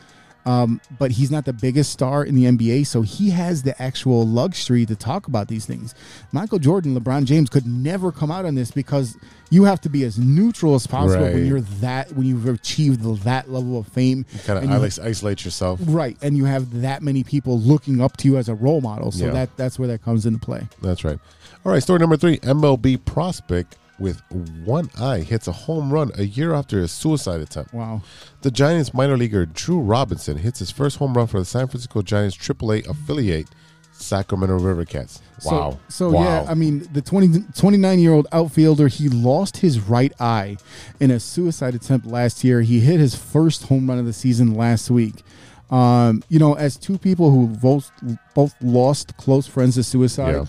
Um, 0.46 0.80
but 0.98 1.10
he's 1.12 1.30
not 1.30 1.46
the 1.46 1.54
biggest 1.54 1.90
star 1.90 2.22
in 2.24 2.34
the 2.34 2.44
NBA, 2.44 2.86
so 2.86 3.00
he 3.00 3.30
has 3.30 3.62
the 3.62 3.80
actual 3.80 4.26
luxury 4.26 4.84
to 4.86 4.94
talk 4.94 5.26
about 5.26 5.48
these 5.48 5.64
things. 5.64 5.94
Michael 6.32 6.58
Jordan, 6.58 6.98
LeBron 6.98 7.24
James 7.24 7.48
could 7.48 7.66
never 7.66 8.12
come 8.12 8.30
out 8.30 8.44
on 8.44 8.54
this 8.54 8.70
because 8.70 9.16
you 9.50 9.64
have 9.64 9.80
to 9.82 9.88
be 9.88 10.04
as 10.04 10.18
neutral 10.18 10.74
as 10.74 10.86
possible 10.86 11.24
Right. 11.24 11.34
when 11.34 11.46
you're 11.46 11.60
that 11.80 12.12
when 12.14 12.26
you've 12.26 12.46
achieved 12.46 13.02
that 13.24 13.50
level 13.50 13.78
of 13.78 13.86
fame. 13.88 14.26
Kind 14.44 14.64
of 14.64 14.70
isolate, 14.82 15.08
isolate 15.08 15.44
yourself. 15.46 15.80
Right, 15.84 16.18
and 16.20 16.36
you 16.36 16.44
have 16.44 16.82
that 16.82 17.02
many 17.02 17.24
people 17.24 17.58
looking 17.58 18.00
up 18.02 18.16
to 18.18 18.28
you 18.28 18.36
as 18.36 18.48
a 18.50 18.54
role 18.54 18.80
model, 18.82 19.12
so 19.12 19.26
Yeah. 19.26 19.30
that 19.32 19.56
that's 19.56 19.78
where 19.78 19.88
that 19.88 20.02
comes 20.04 20.26
into 20.26 20.40
play. 20.40 20.68
That's 20.82 21.04
right. 21.04 21.18
All 21.64 21.72
right, 21.72 21.82
story 21.82 22.00
number 22.00 22.18
three 22.18 22.38
MLB 22.42 22.98
prospect 22.98 23.76
with 23.98 24.22
one 24.64 24.90
eye 24.98 25.20
hits 25.20 25.46
a 25.48 25.52
home 25.52 25.92
run 25.92 26.10
a 26.16 26.24
year 26.24 26.52
after 26.52 26.80
a 26.80 26.88
suicide 26.88 27.40
attempt. 27.40 27.72
Wow. 27.72 28.02
The 28.42 28.50
Giants 28.50 28.92
minor 28.92 29.16
leaguer 29.16 29.46
Drew 29.46 29.80
Robinson 29.80 30.36
hits 30.36 30.58
his 30.58 30.70
first 30.70 30.98
home 30.98 31.14
run 31.14 31.26
for 31.26 31.38
the 31.38 31.44
San 31.44 31.66
Francisco 31.68 32.02
Giants 32.02 32.36
AAA 32.36 32.88
affiliate, 32.88 33.48
Sacramento 33.92 34.58
River 34.58 34.84
Cats. 34.84 35.20
Wow. 35.44 35.78
So, 35.88 36.10
so 36.10 36.10
wow. 36.10 36.22
yeah, 36.22 36.50
I 36.50 36.54
mean, 36.54 36.88
the 36.92 37.02
20, 37.02 37.44
29 37.56 37.98
year 37.98 38.12
old 38.12 38.26
outfielder, 38.32 38.88
he 38.88 39.08
lost 39.08 39.58
his 39.58 39.80
right 39.80 40.12
eye 40.20 40.56
in 41.00 41.10
a 41.10 41.20
suicide 41.20 41.74
attempt 41.74 42.06
last 42.06 42.42
year. 42.44 42.62
He 42.62 42.80
hit 42.80 42.98
his 43.00 43.14
first 43.14 43.64
home 43.64 43.88
run 43.88 43.98
of 43.98 44.06
the 44.06 44.12
season 44.12 44.54
last 44.54 44.90
week. 44.90 45.22
Um, 45.70 46.22
you 46.28 46.38
know, 46.38 46.54
as 46.54 46.76
two 46.76 46.98
people 46.98 47.30
who 47.30 47.46
both 47.46 47.90
both 48.34 48.54
lost 48.60 49.16
close 49.16 49.46
friends 49.46 49.76
to 49.76 49.82
suicide. 49.82 50.46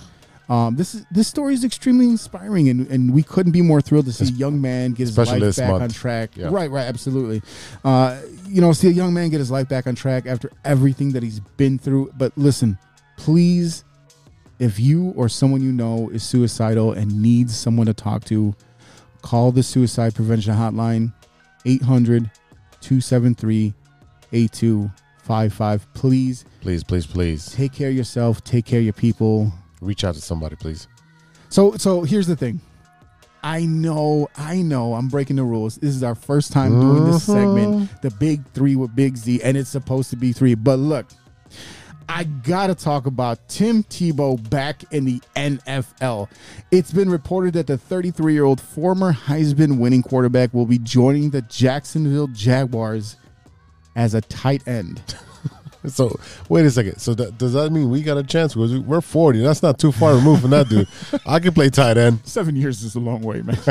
Um, 0.47 0.75
this 0.75 0.93
is 0.93 1.05
this 1.09 1.27
story 1.27 1.53
is 1.53 1.63
extremely 1.63 2.05
inspiring, 2.05 2.69
and, 2.69 2.87
and 2.87 3.13
we 3.13 3.23
couldn't 3.23 3.51
be 3.51 3.61
more 3.61 3.81
thrilled 3.81 4.05
to 4.05 4.13
see 4.13 4.25
a 4.25 4.37
young 4.37 4.61
man 4.61 4.91
get 4.91 5.07
his 5.07 5.17
life 5.17 5.55
back 5.55 5.69
month. 5.71 5.83
on 5.83 5.89
track. 5.89 6.31
Yeah. 6.35 6.49
Right, 6.51 6.69
right, 6.69 6.85
absolutely. 6.85 7.41
Uh, 7.83 8.21
you 8.47 8.61
know, 8.61 8.71
see 8.73 8.87
a 8.87 8.91
young 8.91 9.13
man 9.13 9.29
get 9.29 9.39
his 9.39 9.49
life 9.49 9.67
back 9.67 9.87
on 9.87 9.95
track 9.95 10.27
after 10.27 10.51
everything 10.63 11.13
that 11.13 11.23
he's 11.23 11.39
been 11.39 11.79
through. 11.79 12.11
But 12.15 12.31
listen, 12.37 12.77
please, 13.17 13.83
if 14.59 14.79
you 14.79 15.13
or 15.15 15.29
someone 15.29 15.63
you 15.63 15.71
know 15.71 16.09
is 16.09 16.23
suicidal 16.23 16.93
and 16.93 17.21
needs 17.21 17.57
someone 17.57 17.87
to 17.87 17.93
talk 17.93 18.23
to, 18.25 18.55
call 19.23 19.51
the 19.51 19.63
suicide 19.63 20.13
prevention 20.13 20.53
hotline 20.53 21.11
800 21.65 22.29
273 22.81 23.73
8255. 24.31 25.93
Please 25.95 26.45
Please, 26.65 26.83
please, 26.83 27.05
please 27.05 27.45
take 27.51 27.73
care 27.73 27.89
of 27.89 27.95
yourself, 27.95 28.43
take 28.43 28.65
care 28.65 28.79
of 28.79 28.83
your 28.85 28.93
people. 28.93 29.53
Reach 29.85 30.03
out 30.03 30.15
to 30.15 30.21
somebody, 30.21 30.55
please. 30.55 30.87
So 31.49 31.75
so 31.77 32.03
here's 32.03 32.27
the 32.27 32.35
thing. 32.35 32.59
I 33.43 33.63
know, 33.65 34.27
I 34.35 34.63
know, 34.63 34.95
I'm 34.95 35.07
breaking 35.07 35.35
the 35.35 35.43
rules. 35.43 35.75
This 35.75 35.95
is 35.95 36.01
our 36.01 36.15
first 36.15 36.51
time 36.51 36.79
doing 36.81 37.05
this 37.05 37.27
mm-hmm. 37.27 37.33
segment, 37.33 38.01
the 38.01 38.09
big 38.09 38.43
three 38.53 38.75
with 38.75 38.95
Big 38.95 39.17
Z, 39.17 39.39
and 39.43 39.55
it's 39.55 39.69
supposed 39.69 40.09
to 40.09 40.15
be 40.15 40.33
three. 40.33 40.55
But 40.55 40.79
look, 40.79 41.05
I 42.09 42.23
gotta 42.23 42.73
talk 42.73 43.05
about 43.05 43.47
Tim 43.47 43.83
Tebow 43.83 44.49
back 44.49 44.83
in 44.91 45.05
the 45.05 45.21
NFL. 45.35 46.29
It's 46.71 46.91
been 46.91 47.09
reported 47.09 47.53
that 47.53 47.67
the 47.67 47.77
33 47.77 48.33
year 48.33 48.45
old 48.45 48.59
former 48.59 49.13
Heisman 49.13 49.77
winning 49.77 50.01
quarterback 50.01 50.53
will 50.53 50.65
be 50.65 50.79
joining 50.79 51.29
the 51.29 51.41
Jacksonville 51.43 52.27
Jaguars 52.27 53.17
as 53.95 54.13
a 54.13 54.21
tight 54.21 54.67
end. 54.67 55.01
So 55.89 56.17
wait 56.49 56.65
a 56.65 56.71
second. 56.71 56.99
So 56.99 57.13
that, 57.15 57.37
does 57.37 57.53
that 57.53 57.71
mean 57.71 57.89
we 57.89 58.01
got 58.01 58.17
a 58.17 58.23
chance? 58.23 58.53
Because 58.53 58.77
we're 58.79 59.01
forty. 59.01 59.39
That's 59.41 59.61
not 59.63 59.79
too 59.79 59.91
far 59.91 60.13
removed 60.15 60.41
from 60.41 60.51
that 60.51 60.69
dude. 60.69 60.87
I 61.25 61.39
can 61.39 61.53
play 61.53 61.69
tight 61.69 61.97
end. 61.97 62.19
Seven 62.23 62.55
years 62.55 62.83
is 62.83 62.95
a 62.95 62.99
long 62.99 63.21
way, 63.21 63.41
man. 63.41 63.57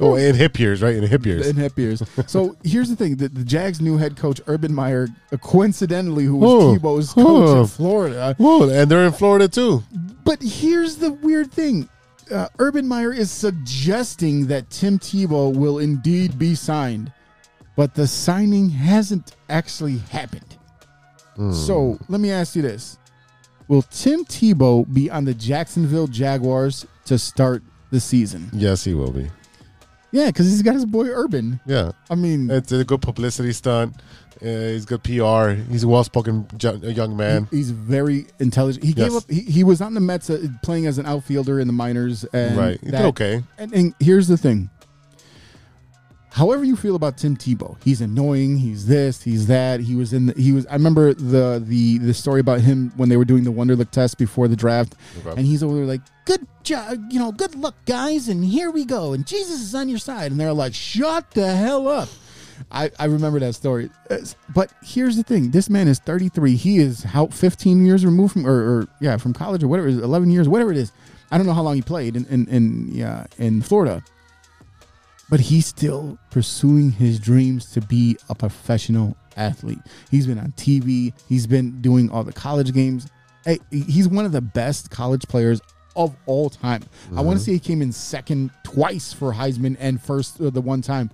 Oh, 0.00 0.16
in 0.16 0.34
hip 0.34 0.58
years, 0.58 0.82
right? 0.82 0.94
In 0.94 1.04
hip 1.06 1.24
years. 1.26 1.46
in 1.46 1.56
hip 1.56 1.78
years. 1.78 2.02
So 2.26 2.56
here's 2.64 2.88
the 2.88 2.96
thing: 2.96 3.16
the, 3.16 3.28
the 3.28 3.44
Jags' 3.44 3.80
new 3.80 3.96
head 3.96 4.16
coach 4.16 4.40
Urban 4.46 4.74
Meyer, 4.74 5.08
uh, 5.32 5.36
coincidentally, 5.38 6.24
who 6.24 6.36
was 6.36 6.50
Oh, 6.52 6.78
Tebow's 6.78 7.12
coach 7.12 7.58
in 7.58 7.66
Florida. 7.66 8.34
Whoa, 8.38 8.68
and 8.70 8.90
they're 8.90 9.04
in 9.06 9.12
Florida 9.12 9.48
too. 9.48 9.82
But 10.24 10.42
here's 10.42 10.96
the 10.96 11.12
weird 11.12 11.52
thing: 11.52 11.88
uh, 12.30 12.48
Urban 12.58 12.86
Meyer 12.88 13.12
is 13.12 13.30
suggesting 13.30 14.46
that 14.48 14.70
Tim 14.70 14.98
Tebow 14.98 15.54
will 15.54 15.78
indeed 15.78 16.38
be 16.38 16.54
signed, 16.54 17.12
but 17.76 17.94
the 17.94 18.06
signing 18.06 18.68
hasn't 18.70 19.36
actually 19.48 19.98
happened. 19.98 20.53
So 21.52 21.98
let 22.08 22.20
me 22.20 22.30
ask 22.30 22.54
you 22.56 22.62
this: 22.62 22.98
Will 23.68 23.82
Tim 23.82 24.24
Tebow 24.24 24.92
be 24.92 25.10
on 25.10 25.24
the 25.24 25.34
Jacksonville 25.34 26.06
Jaguars 26.06 26.86
to 27.06 27.18
start 27.18 27.62
the 27.90 28.00
season? 28.00 28.50
Yes, 28.52 28.84
he 28.84 28.94
will 28.94 29.10
be. 29.10 29.30
Yeah, 30.12 30.26
because 30.26 30.46
he's 30.46 30.62
got 30.62 30.74
his 30.74 30.84
boy 30.86 31.06
Urban. 31.08 31.58
Yeah, 31.66 31.90
I 32.08 32.14
mean, 32.14 32.48
it's 32.50 32.70
a 32.70 32.84
good 32.84 33.02
publicity 33.02 33.52
stunt. 33.52 33.96
Uh, 34.42 34.46
he's 34.46 34.84
good 34.84 35.02
PR. 35.02 35.50
He's 35.70 35.84
a 35.84 35.88
well-spoken 35.88 36.46
young 36.60 37.16
man. 37.16 37.48
He- 37.50 37.56
he's 37.58 37.70
very 37.70 38.26
intelligent. 38.38 38.84
He 38.84 38.92
gave 38.92 39.12
Yes. 39.12 39.16
up. 39.24 39.30
He, 39.30 39.40
he 39.40 39.64
was 39.64 39.80
on 39.80 39.94
the 39.94 40.00
Mets 40.00 40.28
uh, 40.28 40.46
playing 40.62 40.86
as 40.86 40.98
an 40.98 41.06
outfielder 41.06 41.58
in 41.60 41.66
the 41.66 41.72
minors, 41.72 42.24
and 42.32 42.56
right. 42.56 42.78
That- 42.82 43.04
okay. 43.06 43.42
And, 43.58 43.72
and 43.72 43.94
here's 44.00 44.28
the 44.28 44.36
thing. 44.36 44.70
However 46.34 46.64
you 46.64 46.74
feel 46.74 46.96
about 46.96 47.16
Tim 47.16 47.36
Tebow, 47.36 47.76
he's 47.84 48.00
annoying. 48.00 48.56
He's 48.56 48.86
this. 48.88 49.22
He's 49.22 49.46
that. 49.46 49.78
He 49.78 49.94
was 49.94 50.12
in. 50.12 50.26
The, 50.26 50.32
he 50.34 50.50
was. 50.50 50.66
I 50.66 50.72
remember 50.72 51.14
the 51.14 51.62
the 51.64 51.98
the 51.98 52.12
story 52.12 52.40
about 52.40 52.60
him 52.60 52.92
when 52.96 53.08
they 53.08 53.16
were 53.16 53.24
doing 53.24 53.44
the 53.44 53.52
Wonderlic 53.52 53.92
test 53.92 54.18
before 54.18 54.48
the 54.48 54.56
draft, 54.56 54.96
Okay. 55.24 55.30
and 55.38 55.46
he's 55.46 55.62
over 55.62 55.76
there 55.76 55.84
like, 55.84 56.00
"Good 56.24 56.44
job, 56.64 56.98
you 57.08 57.20
know, 57.20 57.30
good 57.30 57.54
luck, 57.54 57.76
guys, 57.86 58.28
and 58.28 58.44
here 58.44 58.72
we 58.72 58.84
go, 58.84 59.12
and 59.12 59.24
Jesus 59.24 59.60
is 59.60 59.76
on 59.76 59.88
your 59.88 60.00
side." 60.00 60.32
And 60.32 60.40
they're 60.40 60.52
like, 60.52 60.74
"Shut 60.74 61.30
the 61.30 61.54
hell 61.54 61.86
up." 61.86 62.08
I, 62.72 62.90
I 62.98 63.04
remember 63.04 63.38
that 63.38 63.54
story. 63.54 63.90
But 64.52 64.72
here's 64.82 65.14
the 65.16 65.22
thing: 65.22 65.52
this 65.52 65.70
man 65.70 65.86
is 65.86 66.00
33. 66.00 66.56
He 66.56 66.78
is 66.78 67.04
how 67.04 67.26
15 67.28 67.86
years 67.86 68.04
removed 68.04 68.32
from, 68.32 68.44
or, 68.44 68.52
or 68.80 68.88
yeah, 69.00 69.18
from 69.18 69.34
college 69.34 69.62
or 69.62 69.68
whatever. 69.68 69.86
it 69.86 69.92
is, 69.94 69.98
11 70.02 70.30
years, 70.32 70.48
whatever 70.48 70.72
it 70.72 70.78
is. 70.78 70.90
I 71.30 71.36
don't 71.38 71.46
know 71.46 71.52
how 71.52 71.62
long 71.62 71.76
he 71.76 71.82
played 71.82 72.16
in 72.16 72.26
in, 72.26 72.48
in 72.48 72.88
yeah 72.92 73.26
in 73.38 73.62
Florida, 73.62 74.02
but 75.28 75.40
he's 75.40 75.66
still 75.66 76.18
pursuing 76.30 76.90
his 76.92 77.18
dreams 77.18 77.70
to 77.72 77.80
be 77.80 78.16
a 78.28 78.34
professional 78.34 79.16
athlete. 79.36 79.80
He's 80.10 80.26
been 80.26 80.38
on 80.38 80.52
TV. 80.52 81.12
He's 81.28 81.46
been 81.46 81.80
doing 81.80 82.10
all 82.10 82.24
the 82.24 82.32
college 82.32 82.72
games. 82.72 83.08
Hey, 83.44 83.58
he's 83.70 84.08
one 84.08 84.24
of 84.24 84.32
the 84.32 84.40
best 84.40 84.90
college 84.90 85.26
players 85.28 85.60
of 85.96 86.14
all 86.26 86.50
time. 86.50 86.82
I 87.16 87.20
want 87.20 87.38
to 87.38 87.44
say 87.44 87.52
he 87.52 87.58
came 87.58 87.82
in 87.82 87.92
second 87.92 88.50
twice 88.62 89.12
for 89.12 89.32
Heisman 89.32 89.76
and 89.78 90.00
first 90.00 90.40
uh, 90.40 90.50
the 90.50 90.60
one 90.60 90.82
time. 90.82 91.10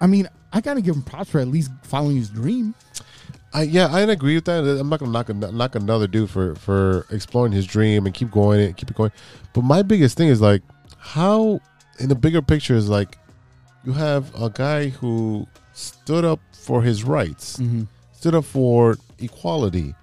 I 0.00 0.06
mean, 0.06 0.28
I 0.52 0.60
got 0.60 0.74
to 0.74 0.80
give 0.80 0.94
him 0.94 1.02
props 1.02 1.30
for 1.30 1.40
at 1.40 1.48
least 1.48 1.70
following 1.82 2.16
his 2.16 2.30
dream. 2.30 2.74
I, 3.52 3.62
yeah, 3.62 3.88
I 3.90 4.00
agree 4.00 4.34
with 4.34 4.44
that. 4.44 4.62
I'm 4.62 4.88
not 4.88 5.00
gonna 5.00 5.10
knock, 5.10 5.34
knock 5.34 5.74
another 5.74 6.06
dude 6.06 6.28
for 6.28 6.54
for 6.56 7.06
exploring 7.10 7.52
his 7.52 7.66
dream 7.66 8.04
and 8.04 8.14
keep 8.14 8.30
going 8.30 8.60
and 8.60 8.76
keep 8.76 8.90
it 8.90 8.96
going. 8.96 9.10
But 9.54 9.62
my 9.64 9.82
biggest 9.82 10.16
thing 10.18 10.28
is 10.28 10.40
like 10.40 10.62
how, 10.98 11.60
in 11.98 12.08
the 12.08 12.14
bigger 12.14 12.42
picture, 12.42 12.74
is 12.74 12.88
like 12.88 13.18
you 13.84 13.92
have 13.92 14.34
a 14.40 14.50
guy 14.50 14.88
who 14.88 15.46
stood 15.72 16.24
up 16.24 16.40
for 16.52 16.82
his 16.82 17.04
rights, 17.04 17.60
stood 18.12 18.34
up 18.34 18.44
for 18.44 18.96
equality, 19.18 19.94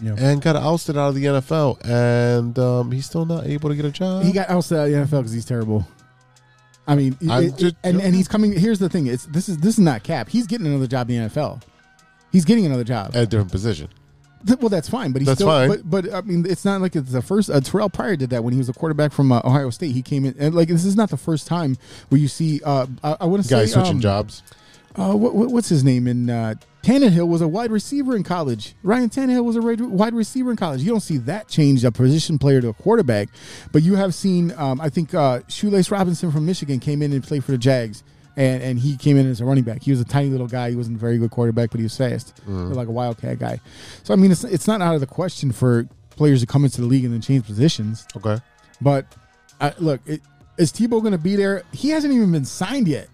Yeah. 0.00 0.14
and 0.18 0.40
got 0.40 0.56
ousted 0.56 0.96
out 0.96 1.08
of 1.10 1.14
the 1.16 1.24
NFL, 1.24 1.84
and 1.84 2.58
um, 2.58 2.92
he's 2.92 3.06
still 3.06 3.26
not 3.26 3.46
able 3.46 3.68
to 3.70 3.76
get 3.76 3.84
a 3.84 3.90
job. 3.90 4.24
He 4.24 4.32
got 4.32 4.48
ousted 4.50 4.78
out 4.78 4.86
of 4.86 4.90
the 4.92 4.96
NFL 4.98 5.20
because 5.22 5.32
he's 5.32 5.44
terrible. 5.44 5.86
I 6.86 6.94
mean, 6.96 7.16
it- 7.20 7.56
just- 7.56 7.76
and 7.82 8.00
and 8.00 8.14
he's 8.14 8.28
coming. 8.28 8.52
Here's 8.52 8.78
the 8.78 8.88
thing: 8.88 9.06
it's 9.06 9.24
this 9.26 9.48
is 9.48 9.56
this 9.58 9.74
is 9.74 9.80
not 9.80 10.02
cap. 10.02 10.28
He's 10.28 10.46
getting 10.46 10.66
another 10.66 10.86
job 10.86 11.10
in 11.10 11.22
the 11.22 11.28
NFL. 11.30 11.62
He's 12.30 12.44
getting 12.44 12.66
another 12.66 12.84
job. 12.84 13.12
at 13.14 13.22
a 13.22 13.26
different 13.26 13.50
position. 13.52 13.88
Th- 14.46 14.58
well, 14.58 14.68
that's 14.68 14.88
fine, 14.88 15.12
but 15.12 15.22
he's 15.22 15.26
That's 15.26 15.38
still. 15.38 15.48
fine. 15.48 15.68
But 15.68 15.88
but 15.90 16.12
I 16.14 16.20
mean, 16.20 16.44
it's 16.48 16.64
not 16.64 16.80
like 16.80 16.94
it's 16.96 17.12
the 17.12 17.22
first. 17.22 17.48
Uh, 17.50 17.60
Terrelle 17.60 17.92
Pryor 17.92 18.16
did 18.16 18.30
that 18.30 18.44
when 18.44 18.52
he 18.52 18.58
was 18.58 18.68
a 18.68 18.72
quarterback 18.74 19.12
from 19.12 19.32
uh, 19.32 19.40
Ohio 19.44 19.70
State. 19.70 19.92
He 19.92 20.02
came 20.02 20.24
in 20.24 20.34
and 20.38 20.54
like 20.54 20.68
this 20.68 20.84
is 20.84 20.96
not 20.96 21.10
the 21.10 21.16
first 21.16 21.46
time 21.46 21.76
where 22.10 22.20
you 22.20 22.28
see. 22.28 22.60
Uh, 22.64 22.86
I, 23.02 23.16
I 23.20 23.24
want 23.26 23.42
to 23.42 23.48
say 23.48 23.56
Guy 23.60 23.64
switching 23.66 23.92
um, 23.96 24.00
jobs. 24.00 24.42
uh, 24.96 25.14
what, 25.14 25.34
what- 25.34 25.50
what's 25.50 25.68
his 25.68 25.82
name? 25.82 26.06
In 26.06 26.28
uh, 26.28 26.54
Tannehill 26.82 27.26
was 27.26 27.40
a 27.40 27.48
wide 27.48 27.70
receiver 27.70 28.14
in 28.14 28.22
college. 28.24 28.74
Ryan 28.82 29.08
Tannehill 29.08 29.44
was 29.44 29.56
a 29.56 29.62
ra- 29.62 29.76
wide 29.88 30.12
receiver 30.12 30.50
in 30.50 30.56
college. 30.58 30.82
You 30.82 30.90
don't 30.90 31.00
see 31.00 31.16
that 31.16 31.48
change 31.48 31.82
a 31.82 31.90
position 31.90 32.38
player 32.38 32.60
to 32.60 32.68
a 32.68 32.74
quarterback, 32.74 33.30
but 33.72 33.82
you 33.82 33.94
have 33.94 34.14
seen. 34.14 34.52
Um, 34.58 34.78
I 34.80 34.90
think 34.90 35.14
uh, 35.14 35.40
Shoelace 35.48 35.90
Robinson 35.90 36.30
from 36.30 36.44
Michigan 36.44 36.80
came 36.80 37.00
in 37.00 37.14
and 37.14 37.24
played 37.24 37.42
for 37.44 37.52
the 37.52 37.58
Jags. 37.58 38.02
And 38.36 38.62
and 38.62 38.78
he 38.78 38.96
came 38.96 39.16
in 39.16 39.26
as 39.30 39.40
a 39.40 39.44
running 39.44 39.64
back. 39.64 39.82
He 39.82 39.90
was 39.90 40.00
a 40.00 40.04
tiny 40.04 40.28
little 40.30 40.46
guy. 40.48 40.70
He 40.70 40.76
wasn't 40.76 40.96
a 40.96 41.00
very 41.00 41.18
good 41.18 41.30
quarterback, 41.30 41.70
but 41.70 41.78
he 41.78 41.84
was 41.84 41.96
fast, 41.96 42.40
like 42.46 42.88
a 42.88 42.92
wildcat 42.92 43.38
guy. 43.38 43.60
So 44.02 44.12
I 44.12 44.16
mean, 44.16 44.30
it's 44.32 44.44
it's 44.44 44.66
not 44.66 44.80
out 44.82 44.94
of 44.94 45.00
the 45.00 45.06
question 45.06 45.52
for 45.52 45.86
players 46.10 46.40
to 46.40 46.46
come 46.46 46.64
into 46.64 46.80
the 46.80 46.86
league 46.86 47.04
and 47.04 47.12
then 47.12 47.20
change 47.20 47.44
positions. 47.44 48.06
Okay. 48.16 48.38
But 48.80 49.06
uh, 49.60 49.72
look, 49.78 50.00
it, 50.06 50.20
is 50.58 50.72
Tebow 50.72 51.00
going 51.00 51.12
to 51.12 51.18
be 51.18 51.36
there? 51.36 51.62
He 51.72 51.88
hasn't 51.90 52.12
even 52.12 52.30
been 52.32 52.44
signed 52.44 52.86
yet. 52.88 53.08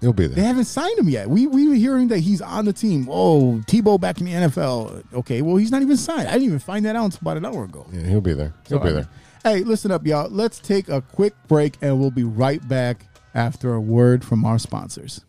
He'll 0.00 0.12
be 0.12 0.28
there. 0.28 0.36
They 0.36 0.42
haven't 0.42 0.66
signed 0.66 0.96
him 0.98 1.08
yet. 1.08 1.28
We 1.28 1.48
we 1.48 1.68
were 1.68 1.74
hearing 1.74 2.06
that 2.08 2.20
he's 2.20 2.40
on 2.40 2.64
the 2.64 2.72
team. 2.72 3.08
Oh, 3.10 3.60
Tebow 3.66 4.00
back 4.00 4.20
in 4.20 4.26
the 4.26 4.32
NFL. 4.32 5.12
Okay, 5.12 5.42
well 5.42 5.56
he's 5.56 5.72
not 5.72 5.82
even 5.82 5.96
signed. 5.96 6.28
I 6.28 6.32
didn't 6.32 6.46
even 6.46 6.58
find 6.60 6.84
that 6.86 6.94
out 6.94 7.06
until 7.06 7.18
about 7.22 7.36
an 7.36 7.44
hour 7.46 7.64
ago. 7.64 7.84
Yeah, 7.92 8.02
he'll 8.06 8.20
be 8.20 8.34
there. 8.34 8.54
He'll 8.68 8.78
So, 8.78 8.84
be 8.84 8.90
I 8.90 8.92
there. 8.92 9.08
Hey, 9.44 9.60
listen 9.64 9.90
up, 9.90 10.06
y'all. 10.06 10.28
Let's 10.30 10.58
take 10.60 10.88
a 10.88 11.00
quick 11.00 11.32
break 11.48 11.76
and 11.80 11.98
we'll 11.98 12.10
be 12.10 12.24
right 12.24 12.66
back 12.68 13.04
after 13.38 13.72
a 13.72 13.80
word 13.80 14.24
from 14.24 14.44
our 14.44 14.58
sponsors. 14.58 15.24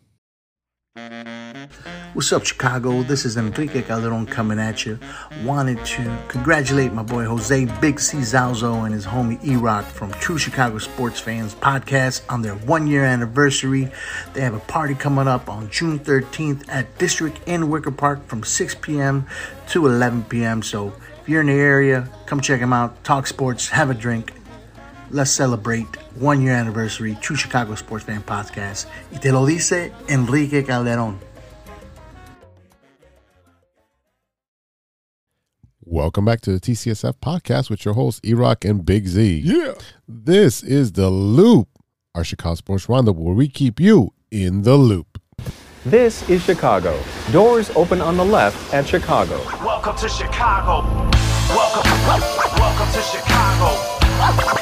What's 2.12 2.32
up, 2.32 2.44
Chicago? 2.44 3.04
This 3.04 3.24
is 3.24 3.36
Enrique 3.36 3.82
Calderon 3.82 4.26
coming 4.26 4.58
at 4.58 4.84
you. 4.84 4.98
Wanted 5.44 5.84
to 5.86 6.18
congratulate 6.26 6.92
my 6.92 7.04
boy 7.04 7.24
Jose 7.24 7.66
Big 7.80 8.00
C 8.00 8.18
Zuazo 8.18 8.84
and 8.84 8.92
his 8.92 9.06
homie 9.06 9.42
E 9.46 9.54
Rock 9.54 9.84
from 9.84 10.10
True 10.14 10.36
Chicago 10.36 10.78
Sports 10.78 11.20
Fans 11.20 11.54
podcast 11.54 12.22
on 12.28 12.42
their 12.42 12.56
one 12.56 12.88
year 12.88 13.04
anniversary. 13.04 13.92
They 14.34 14.40
have 14.40 14.54
a 14.54 14.60
party 14.60 14.96
coming 14.96 15.28
up 15.28 15.48
on 15.48 15.70
June 15.70 16.00
13th 16.00 16.68
at 16.68 16.98
District 16.98 17.38
in 17.46 17.70
Wicker 17.70 17.92
Park 17.92 18.26
from 18.26 18.42
6 18.42 18.74
p.m. 18.82 19.28
to 19.68 19.86
11 19.86 20.24
p.m. 20.24 20.62
So 20.62 20.92
if 21.22 21.28
you're 21.28 21.42
in 21.42 21.46
the 21.46 21.52
area, 21.52 22.08
come 22.26 22.40
check 22.40 22.58
them 22.58 22.72
out, 22.72 23.04
talk 23.04 23.28
sports, 23.28 23.68
have 23.68 23.88
a 23.88 23.94
drink. 23.94 24.32
Let's 25.12 25.32
celebrate 25.32 25.96
one 26.14 26.40
year 26.40 26.52
anniversary, 26.54 27.18
True 27.20 27.34
Chicago 27.34 27.74
Sports 27.74 28.04
Fan 28.04 28.22
Podcast. 28.22 28.86
Y 29.12 29.18
te 29.18 29.32
lo 29.32 29.44
dice 29.44 29.92
Enrique 30.08 30.62
Calderon. 30.62 31.18
Welcome 35.84 36.24
back 36.24 36.40
to 36.42 36.52
the 36.52 36.60
TCSF 36.60 37.14
podcast 37.14 37.68
with 37.68 37.84
your 37.84 37.94
hosts, 37.94 38.20
E-Roc 38.24 38.64
and 38.64 38.86
Big 38.86 39.08
Z. 39.08 39.42
Yeah. 39.44 39.72
This 40.06 40.62
is 40.62 40.92
The 40.92 41.10
Loop, 41.10 41.66
our 42.14 42.22
Chicago 42.22 42.54
Sports 42.54 42.88
Roundup, 42.88 43.16
where 43.16 43.34
we 43.34 43.48
keep 43.48 43.80
you 43.80 44.12
in 44.30 44.62
the 44.62 44.76
loop. 44.76 45.20
This 45.84 46.28
is 46.28 46.44
Chicago. 46.44 46.96
Doors 47.32 47.70
open 47.70 48.00
on 48.00 48.16
the 48.16 48.24
left 48.24 48.72
at 48.72 48.86
Chicago. 48.86 49.38
Welcome 49.64 49.96
to 49.96 50.08
Chicago. 50.08 50.86
Welcome, 51.48 51.90
welcome 52.06 52.92
to 52.92 53.02
Chicago. 53.02 54.59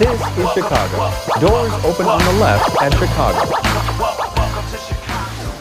Welcome 0.00 0.34
to 0.36 0.48
Chicago. 0.54 1.10
This 1.10 1.28
is 1.28 1.34
Chicago. 1.34 1.46
Doors 1.46 1.72
open 1.84 2.06
on 2.06 2.18
the 2.24 2.32
left 2.40 2.80
at 2.80 2.92
Chicago. 2.94 3.50
Welcome 4.00 4.70
to 4.70 4.78
Chicago. 4.78 5.52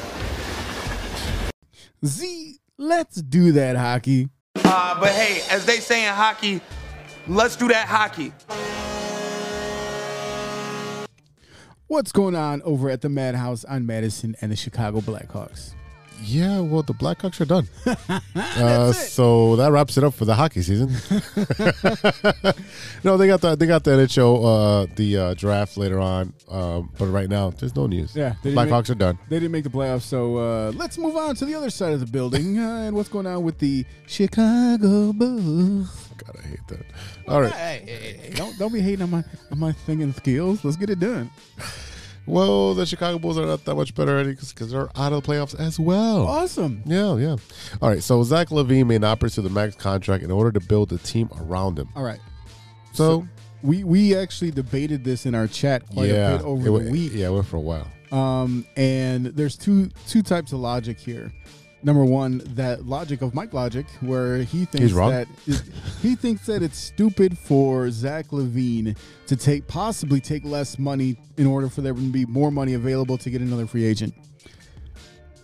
Z, 2.05 2.59
let's 2.77 3.21
do 3.21 3.51
that 3.51 3.75
hockey. 3.75 4.29
Uh, 4.55 4.97
but 5.01 5.09
hey, 5.11 5.41
as 5.49 5.65
they 5.65 5.79
say 5.79 6.07
in 6.07 6.13
hockey, 6.13 6.61
let's 7.27 7.57
do 7.57 7.67
that 7.67 7.87
hockey. 7.89 8.31
What's 11.87 12.13
going 12.13 12.35
on 12.35 12.61
over 12.61 12.89
at 12.89 13.01
the 13.01 13.09
Madhouse 13.09 13.65
on 13.65 13.85
Madison 13.85 14.37
and 14.39 14.49
the 14.49 14.55
Chicago 14.55 15.01
Blackhawks? 15.01 15.73
Yeah, 16.23 16.59
well, 16.59 16.83
the 16.83 16.93
Blackhawks 16.93 17.41
are 17.41 17.45
done. 17.45 17.67
uh, 18.35 18.93
so 18.93 19.55
that 19.55 19.71
wraps 19.71 19.97
it 19.97 20.03
up 20.03 20.13
for 20.13 20.25
the 20.25 20.35
hockey 20.35 20.61
season. 20.61 20.89
no, 23.03 23.17
they 23.17 23.27
got 23.27 23.41
the 23.41 23.55
they 23.55 23.65
got 23.65 23.83
the 23.83 23.91
NHL 23.91 24.43
uh, 24.43 24.87
the 24.95 25.17
uh, 25.17 25.33
draft 25.33 25.77
later 25.77 25.99
on, 25.99 26.33
um, 26.49 26.91
but 26.97 27.07
right 27.07 27.29
now 27.29 27.49
there's 27.49 27.75
no 27.75 27.87
news. 27.87 28.15
Yeah, 28.15 28.35
Blackhawks 28.43 28.89
are 28.89 28.95
done. 28.95 29.17
They 29.29 29.37
didn't 29.37 29.51
make 29.51 29.63
the 29.63 29.69
playoffs, 29.69 30.03
so 30.03 30.37
uh, 30.37 30.71
let's 30.75 30.97
move 30.97 31.15
on 31.15 31.35
to 31.35 31.45
the 31.45 31.55
other 31.55 31.69
side 31.69 31.93
of 31.93 31.99
the 31.99 32.05
building 32.05 32.59
uh, 32.59 32.83
and 32.85 32.95
what's 32.95 33.09
going 33.09 33.27
on 33.27 33.43
with 33.43 33.59
the 33.59 33.85
Chicago 34.07 35.13
Bulls. 35.13 36.09
God, 36.17 36.37
I 36.37 36.47
hate 36.47 36.67
that. 36.67 36.85
All 37.27 37.41
right. 37.41 37.51
Hey, 37.51 37.83
hey, 37.85 38.19
hey, 38.21 38.33
don't 38.35 38.57
don't 38.59 38.73
be 38.73 38.81
hating 38.81 39.01
on 39.01 39.09
my 39.09 39.23
on 39.51 39.59
my 39.59 39.71
thinking 39.71 40.13
skills. 40.13 40.63
Let's 40.63 40.77
get 40.77 40.89
it 40.89 40.99
done. 40.99 41.31
Well, 42.27 42.75
the 42.75 42.85
Chicago 42.85 43.19
Bulls 43.19 43.37
are 43.37 43.45
not 43.45 43.65
that 43.65 43.75
much 43.75 43.95
better 43.95 44.11
already 44.11 44.31
because 44.31 44.71
they're 44.71 44.89
out 44.95 45.11
of 45.11 45.23
the 45.23 45.27
playoffs 45.27 45.59
as 45.59 45.79
well. 45.79 46.27
Awesome. 46.27 46.81
Yeah, 46.85 47.15
yeah. 47.17 47.35
All 47.81 47.89
right. 47.89 48.03
So 48.03 48.23
Zach 48.23 48.49
LaVine 48.49 48.85
may 48.87 48.99
not 48.99 49.19
pursue 49.19 49.41
the 49.41 49.49
max 49.49 49.75
contract 49.75 50.23
in 50.23 50.31
order 50.31 50.51
to 50.51 50.59
build 50.59 50.93
a 50.93 50.97
team 50.99 51.29
around 51.41 51.79
him. 51.79 51.89
All 51.95 52.03
right. 52.03 52.19
So, 52.93 53.27
We 53.63 53.83
we 53.83 54.15
actually 54.15 54.51
debated 54.51 55.03
this 55.03 55.25
in 55.25 55.35
our 55.35 55.47
chat 55.47 55.87
quite 55.89 56.09
yeah, 56.09 56.33
a 56.33 56.37
bit 56.37 56.45
over 56.45 56.67
it 56.67 56.83
the 56.85 56.91
week. 56.91 57.11
Yeah, 57.13 57.27
it 57.27 57.31
went 57.31 57.45
for 57.45 57.57
a 57.57 57.61
while. 57.61 57.87
Um, 58.11 58.65
and 58.75 59.27
there's 59.27 59.55
two 59.55 59.89
two 60.07 60.21
types 60.21 60.51
of 60.51 60.59
logic 60.59 60.99
here. 60.99 61.31
Number 61.83 62.05
one, 62.05 62.43
that 62.55 62.85
logic 62.85 63.23
of 63.23 63.33
Mike 63.33 63.53
Logic, 63.53 63.87
where 64.01 64.43
he 64.43 64.65
thinks 64.65 64.93
that 64.93 65.27
it- 65.47 65.63
he 66.03 66.15
thinks 66.15 66.45
that 66.45 66.61
it's 66.61 66.77
stupid 66.77 67.35
for 67.37 67.89
Zach 67.89 68.27
LaVine 68.31 68.95
to 69.25 69.35
take 69.35 69.67
possibly 69.67 70.19
take 70.19 70.45
less 70.45 70.77
money 70.77 71.17
in 71.37 71.47
order 71.47 71.69
for 71.69 71.81
there 71.81 71.93
to 71.93 71.99
be 71.99 72.25
more 72.27 72.51
money 72.51 72.73
available 72.75 73.17
to 73.17 73.29
get 73.31 73.41
another 73.41 73.65
free 73.65 73.83
agent. 73.83 74.13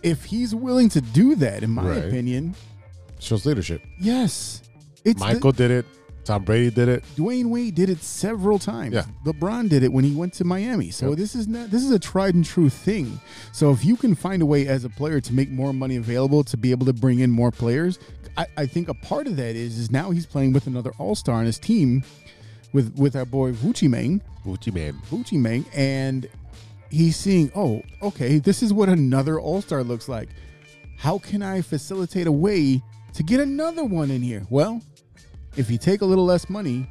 If 0.02 0.24
he's 0.26 0.54
willing 0.54 0.88
to 0.90 1.00
do 1.00 1.34
that, 1.36 1.64
in 1.64 1.70
my 1.70 1.82
Right. 1.88 2.04
opinion, 2.04 2.54
Shows 3.18 3.44
leadership. 3.44 3.82
yes, 4.00 4.62
it's 5.04 5.20
the- 5.20 5.26
Michael 5.26 5.50
did 5.50 5.72
it. 5.72 5.86
Tom 6.28 6.44
Brady 6.44 6.70
did 6.70 6.88
it. 6.88 7.04
Dwayne 7.16 7.46
Wade 7.46 7.74
did 7.74 7.88
it 7.90 8.02
several 8.02 8.58
times. 8.58 8.94
Yeah. 8.94 9.04
LeBron 9.24 9.68
did 9.68 9.82
it 9.82 9.92
when 9.92 10.04
he 10.04 10.14
went 10.14 10.34
to 10.34 10.44
Miami. 10.44 10.90
So 10.90 11.08
Yep. 11.08 11.18
this 11.18 11.34
is 11.34 11.48
not 11.48 11.70
this 11.70 11.82
is 11.82 11.90
a 11.90 11.98
tried 11.98 12.34
and 12.34 12.44
true 12.44 12.68
thing. 12.70 13.18
So 13.52 13.70
if 13.72 13.84
you 13.84 13.96
can 13.96 14.14
find 14.14 14.42
a 14.42 14.46
way 14.46 14.66
as 14.68 14.84
a 14.84 14.88
player 14.90 15.20
to 15.20 15.32
make 15.32 15.50
more 15.50 15.72
money 15.72 15.96
available 15.96 16.44
to 16.44 16.56
be 16.56 16.70
able 16.70 16.86
to 16.86 16.92
bring 16.92 17.18
in 17.20 17.30
more 17.30 17.50
players, 17.50 17.98
I, 18.36 18.46
I 18.56 18.66
think 18.66 18.88
a 18.88 18.94
part 18.94 19.26
of 19.26 19.36
that 19.36 19.56
is 19.56 19.78
is 19.78 19.90
now 19.90 20.10
he's 20.10 20.26
playing 20.26 20.52
with 20.52 20.66
another 20.66 20.92
all 20.98 21.14
star 21.14 21.36
on 21.36 21.46
his 21.46 21.58
team 21.58 22.04
with 22.72 22.94
with 22.96 23.16
our 23.16 23.24
boy 23.24 23.52
Vucci 23.52 23.88
Meng. 23.88 24.20
Gucci 24.44 24.72
man. 24.72 24.94
Vucci 25.10 25.38
Meng, 25.38 25.64
and 25.74 26.28
he's 26.90 27.16
seeing, 27.16 27.50
oh, 27.54 27.82
okay, 28.02 28.38
this 28.38 28.62
is 28.62 28.72
what 28.72 28.88
another 28.88 29.38
all 29.40 29.60
star 29.60 29.82
looks 29.82 30.08
like. 30.08 30.28
How 30.96 31.18
can 31.18 31.42
I 31.42 31.60
facilitate 31.62 32.26
a 32.26 32.32
way 32.32 32.82
to 33.14 33.22
get 33.22 33.40
another 33.40 33.84
one 33.84 34.10
in 34.10 34.22
here? 34.22 34.46
Well, 34.50 34.80
if 35.58 35.70
you 35.70 35.76
take 35.78 36.00
a 36.00 36.04
little 36.04 36.24
less 36.24 36.48
money, 36.48 36.86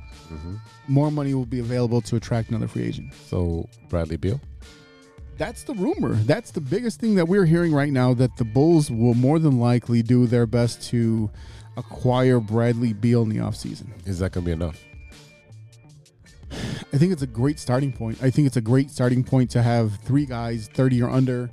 more 0.87 1.09
money 1.11 1.33
will 1.33 1.45
be 1.45 1.59
available 1.59 2.01
to 2.01 2.15
attract 2.17 2.49
another 2.49 2.67
free 2.67 2.83
agent. 2.83 3.13
So 3.13 3.67
Bradley 3.89 4.17
Beal. 4.17 4.39
That's 5.37 5.63
the 5.63 5.73
rumor. 5.75 6.13
That's 6.15 6.51
the 6.51 6.61
biggest 6.61 6.99
thing 6.99 7.15
that 7.15 7.27
we're 7.27 7.45
hearing 7.45 7.71
right 7.73 7.91
now 7.93 8.13
that 8.15 8.35
the 8.37 8.43
Bulls 8.43 8.89
will 8.89 9.13
more 9.13 9.37
than 9.39 9.59
likely 9.59 10.01
do 10.01 10.25
their 10.25 10.45
best 10.47 10.81
to 10.89 11.29
acquire 11.77 12.39
Bradley 12.39 12.91
Beal 12.93 13.21
in 13.21 13.29
the 13.29 13.37
offseason. 13.37 13.87
Is 14.07 14.17
that 14.19 14.31
gonna 14.31 14.45
be 14.45 14.51
enough? 14.51 14.83
I 16.93 16.97
think 16.97 17.11
it's 17.11 17.21
a 17.21 17.27
great 17.27 17.59
starting 17.59 17.91
point. 17.91 18.17
I 18.23 18.29
think 18.29 18.47
it's 18.47 18.57
a 18.57 18.61
great 18.61 18.89
starting 18.89 19.23
point 19.23 19.51
to 19.51 19.61
have 19.61 19.95
three 19.99 20.25
guys 20.25 20.69
30 20.73 21.03
or 21.03 21.09
under. 21.09 21.49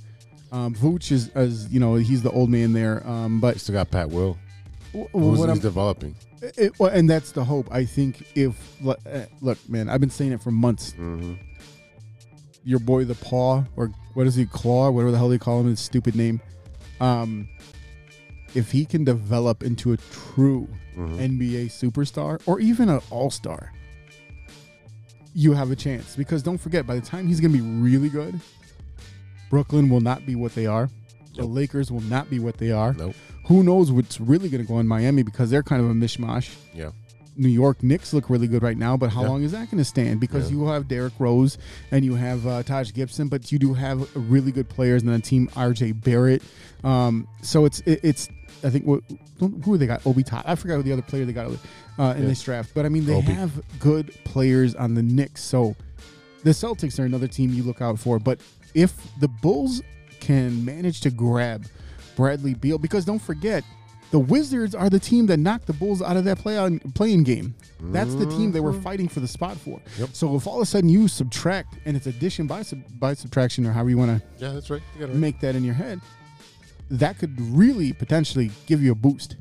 Um, 0.51 0.73
Vooch 0.73 1.11
is, 1.11 1.29
as 1.29 1.71
you 1.71 1.79
know, 1.79 1.95
he's 1.95 2.21
the 2.23 2.31
old 2.31 2.49
man 2.49 2.71
there. 2.73 3.05
Um, 3.07 3.35
You 3.35 3.41
but 3.41 3.59
still 3.59 3.73
got 3.73 3.91
Pat 3.91 4.09
Will. 4.09 4.37
w- 4.93 5.09
Who's 5.11 5.37
what 5.39 5.49
he's 5.49 5.57
I'm, 5.57 5.61
developing? 5.61 6.15
It, 6.57 6.79
well, 6.79 6.91
and 6.91 7.09
that's 7.09 7.31
the 7.31 7.43
hope. 7.43 7.67
I 7.71 7.85
think 7.85 8.23
if 8.35 8.81
look, 8.81 8.99
uh, 9.11 9.25
look, 9.41 9.57
man, 9.69 9.89
I've 9.89 9.99
been 10.01 10.09
saying 10.09 10.31
it 10.31 10.41
for 10.41 10.51
months. 10.51 10.91
Mm-hmm. 10.93 11.33
Your 12.63 12.79
boy, 12.79 13.05
the 13.05 13.15
Paw, 13.15 13.63
or 13.75 13.91
what 14.15 14.25
is 14.25 14.35
he, 14.35 14.45
Claw, 14.45 14.89
whatever 14.89 15.11
the 15.11 15.17
hell 15.17 15.29
they 15.29 15.37
call 15.37 15.61
him, 15.61 15.67
his 15.67 15.79
stupid 15.79 16.15
name. 16.15 16.41
Um, 16.99 17.47
if 18.55 18.71
he 18.71 18.85
can 18.85 19.03
develop 19.03 19.61
into 19.61 19.93
a 19.93 19.97
true 19.97 20.67
Mm-hmm. 20.97 21.17
NBA 21.17 21.65
superstar 21.65 22.41
or 22.45 22.59
even 22.59 22.89
an 22.89 23.01
All 23.09 23.29
Star, 23.29 23.73
you 25.33 25.53
have 25.53 25.71
a 25.71 25.75
chance. 25.75 26.15
Because 26.15 26.41
don't 26.41 26.57
forget, 26.57 26.87
by 26.87 26.95
the 26.95 27.05
time 27.05 27.27
he's 27.27 27.41
going 27.41 27.51
to 27.51 27.57
be 27.57 27.63
really 27.63 28.09
good, 28.09 28.39
Brooklyn 29.49 29.89
will 29.89 30.01
not 30.01 30.25
be 30.25 30.35
what 30.35 30.55
they 30.55 30.65
are. 30.65 30.89
The 31.35 31.45
Lakers 31.45 31.91
will 31.91 32.01
not 32.01 32.29
be 32.29 32.39
what 32.39 32.57
they 32.57 32.71
are. 32.71 32.93
Nope. 32.93 33.15
Who 33.45 33.63
knows 33.63 33.91
what's 33.91 34.19
really 34.19 34.49
going 34.49 34.63
to 34.63 34.67
go 34.67 34.79
in 34.79 34.87
Miami 34.87 35.23
because 35.23 35.49
they're 35.49 35.63
kind 35.63 35.81
of 35.83 35.89
a 35.89 35.93
mishmash. 35.93 36.55
Yeah. 36.73 36.91
New 37.37 37.49
York 37.49 37.83
Knicks 37.83 38.13
look 38.13 38.29
really 38.29 38.47
good 38.47 38.63
right 38.63 38.77
now, 38.77 38.95
but 38.95 39.09
how 39.09 39.21
Yeah. 39.23 39.27
long 39.27 39.43
is 39.43 39.51
that 39.51 39.69
going 39.69 39.77
to 39.79 39.83
stand? 39.85 40.19
Because 40.21 40.49
Yeah. 40.49 40.57
you 40.57 40.65
have 40.67 40.87
Derrick 40.87 41.13
Rose 41.19 41.57
and 41.91 42.05
you 42.05 42.15
have 42.15 42.47
uh, 42.47 42.63
Taj 42.63 42.93
Gibson, 42.93 43.27
but 43.27 43.51
you 43.51 43.59
do 43.59 43.73
have 43.73 44.07
really 44.15 44.51
good 44.53 44.69
players 44.69 45.03
in 45.03 45.09
the 45.11 45.19
team. 45.19 45.49
R.J. 45.55 45.91
Barrett. 45.93 46.41
Um, 46.83 47.27
so 47.41 47.65
it's 47.65 47.81
it, 47.81 47.99
it's 48.03 48.29
I 48.63 48.69
think 48.69 48.85
what 48.85 49.01
who 49.39 49.77
they 49.77 49.85
got 49.85 50.05
Obi 50.07 50.23
Tot. 50.23 50.45
I 50.47 50.55
forgot 50.55 50.75
who 50.77 50.83
the 50.83 50.93
other 50.93 51.01
player 51.01 51.25
they 51.25 51.33
got 51.33 51.47
uh, 51.47 52.13
in 52.15 52.23
Yeah. 52.23 52.29
this 52.29 52.41
draft, 52.41 52.71
but 52.73 52.85
I 52.85 52.89
mean 52.89 53.05
they 53.05 53.13
Obi. 53.15 53.33
have 53.33 53.51
good 53.79 54.13
players 54.23 54.73
on 54.73 54.93
the 54.93 55.03
Knicks. 55.03 55.43
So 55.43 55.75
the 56.43 56.51
Celtics 56.51 56.97
are 56.99 57.05
another 57.05 57.27
team 57.27 57.51
you 57.53 57.63
look 57.63 57.81
out 57.81 57.99
for. 57.99 58.17
But 58.17 58.39
if 58.73 58.95
the 59.19 59.27
Bulls 59.27 59.81
can 60.21 60.63
manage 60.63 61.01
to 61.01 61.09
grab 61.11 61.65
Bradley 62.15 62.53
Beal, 62.53 62.77
because 62.77 63.05
don't 63.05 63.19
forget 63.21 63.63
The 64.11 64.19
Wizards 64.19 64.73
are 64.75 64.89
the 64.89 64.99
team 64.99 65.25
that 65.27 65.37
knocked 65.37 65.67
the 65.67 65.73
Bulls 65.73 66.01
out 66.01 66.15
of 66.15 66.23
that 66.25 66.37
play 66.37 66.57
on 66.57 66.79
playing 66.93 67.23
game. 67.23 67.55
That's 67.81 68.15
the 68.15 68.25
team 68.25 68.51
they 68.51 68.59
were 68.61 68.73
fighting 68.73 69.07
for 69.07 69.19
the 69.19 69.27
spot 69.27 69.57
for. 69.57 69.79
Yep. 69.97 70.09
So 70.13 70.35
if 70.35 70.47
all 70.47 70.55
of 70.55 70.61
a 70.61 70.65
sudden 70.65 70.89
you 70.89 71.07
subtract 71.07 71.75
and 71.85 71.97
it's 71.97 72.07
addition 72.07 72.47
by 72.47 72.61
sub, 72.61 72.79
by 72.99 73.13
subtraction 73.13 73.65
or 73.65 73.71
however 73.71 73.89
you 73.89 73.97
want 73.97 74.19
to 74.21 74.27
Yeah, 74.43 74.53
that's 74.53 74.69
right. 74.69 74.81
You 74.93 75.01
got 75.01 75.09
it 75.09 75.13
right. 75.13 75.19
make 75.19 75.39
that 75.41 75.55
in 75.55 75.63
your 75.63 75.73
head, 75.73 75.99
that 76.89 77.17
could 77.19 77.39
really 77.39 77.93
potentially 77.93 78.51
give 78.67 78.81
you 78.81 78.91
a 78.91 78.95
boost. 78.95 79.35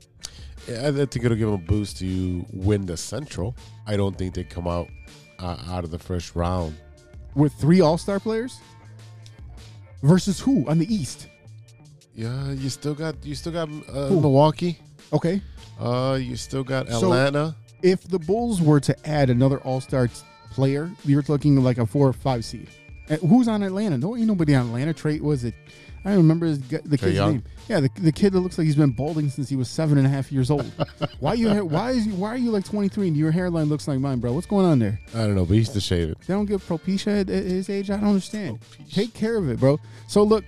Yeah, 0.69 0.89
I 0.89 0.93
think 0.93 1.17
it'll 1.17 1.37
give 1.37 1.51
them 1.51 1.55
a 1.55 1.59
boost 1.59 1.99
to 1.99 2.45
win 2.53 2.87
the 2.87 2.97
Central. 2.97 3.55
I 3.87 3.97
don't 3.97 4.17
think 4.17 4.35
they 4.35 4.45
come 4.45 4.67
out 4.67 4.89
uh, 5.39 5.59
out 5.69 5.85
of 5.85 5.91
the 5.91 5.99
first 5.99 6.35
round. 6.35 6.75
With 7.35 7.53
three 7.55 7.81
All 7.83 7.99
Star 7.99 8.19
players 8.19 8.59
versus 10.03 10.41
who 10.41 10.67
on 10.69 10.79
the 10.79 10.93
East? 10.93 11.29
Yeah, 12.15 12.53
you 12.53 12.69
still 12.71 12.95
got 12.95 13.17
you 13.25 13.35
still 13.35 13.53
got 13.53 13.69
uh, 13.89 14.07
Who? 14.09 14.21
Milwaukee. 14.21 14.79
Okay, 15.13 15.43
Uh, 15.81 16.19
you 16.21 16.37
still 16.37 16.65
got 16.65 16.89
So- 16.89 17.13
Atlanta. 17.13 17.55
if 17.83 18.03
the 18.09 18.19
Bulls 18.19 18.61
were 18.63 18.81
to 18.81 19.09
add 19.09 19.31
another 19.31 19.59
All 19.59 19.81
Star 19.81 20.09
player, 20.53 20.91
you're 21.05 21.25
looking 21.29 21.63
like 21.63 21.79
a 21.79 21.87
four 21.87 22.09
or 22.09 22.13
five 22.13 22.45
seed. 22.45 22.69
And 23.09 23.21
who's 23.21 23.49
on 23.49 23.63
Atlanta? 23.63 23.99
No, 23.99 24.17
ain't 24.17 24.27
nobody 24.27 24.55
on 24.55 24.67
Atlanta. 24.67 24.95
Trey 24.95 25.21
was 25.21 25.45
it? 25.45 25.55
I 26.07 26.11
don't 26.11 26.19
remember 26.19 26.47
his, 26.47 26.59
gu- 26.59 26.81
the 26.85 26.97
Trae 26.97 27.01
kid's 27.01 27.15
Young? 27.17 27.33
name. 27.33 27.43
Yeah, 27.69 27.81
the, 27.81 27.91
the 28.01 28.13
kid 28.13 28.33
that 28.35 28.41
looks 28.41 28.59
like 28.59 28.67
he's 28.67 28.77
been 28.77 28.91
balding 28.91 29.31
since 29.31 29.49
he 29.49 29.57
was 29.57 29.69
seven 29.71 29.97
and 29.99 30.07
a 30.07 30.11
half 30.11 30.31
years 30.31 30.51
old. 30.51 30.71
why 31.21 31.33
you? 31.35 31.49
ha- 31.49 31.63
Why 31.63 31.91
is 31.91 32.07
you? 32.07 32.15
Why 32.15 32.29
are 32.31 32.37
you 32.37 32.51
like 32.51 32.65
23 32.65 33.09
and 33.09 33.17
your 33.17 33.31
hairline 33.31 33.67
looks 33.67 33.89
like 33.89 33.99
mine, 33.99 34.21
bro? 34.21 34.33
What's 34.33 34.47
going 34.47 34.67
on 34.67 34.79
there? 34.79 35.01
I 35.15 35.19
don't 35.19 35.35
know, 35.35 35.45
but 35.45 35.53
he 35.55 35.59
used 35.61 35.73
to 35.73 35.81
shave 35.81 36.11
it. 36.11 36.19
They 36.27 36.33
don't 36.35 36.47
give 36.47 36.63
Propecia 36.67 37.21
at, 37.23 37.31
at 37.31 37.45
his 37.45 37.69
age. 37.71 37.91
I 37.91 37.97
don't 37.97 38.09
understand. 38.11 38.59
Take 38.93 39.13
care 39.15 39.37
of 39.37 39.49
it, 39.51 39.59
bro. 39.59 39.81
So 40.09 40.23
look, 40.23 40.45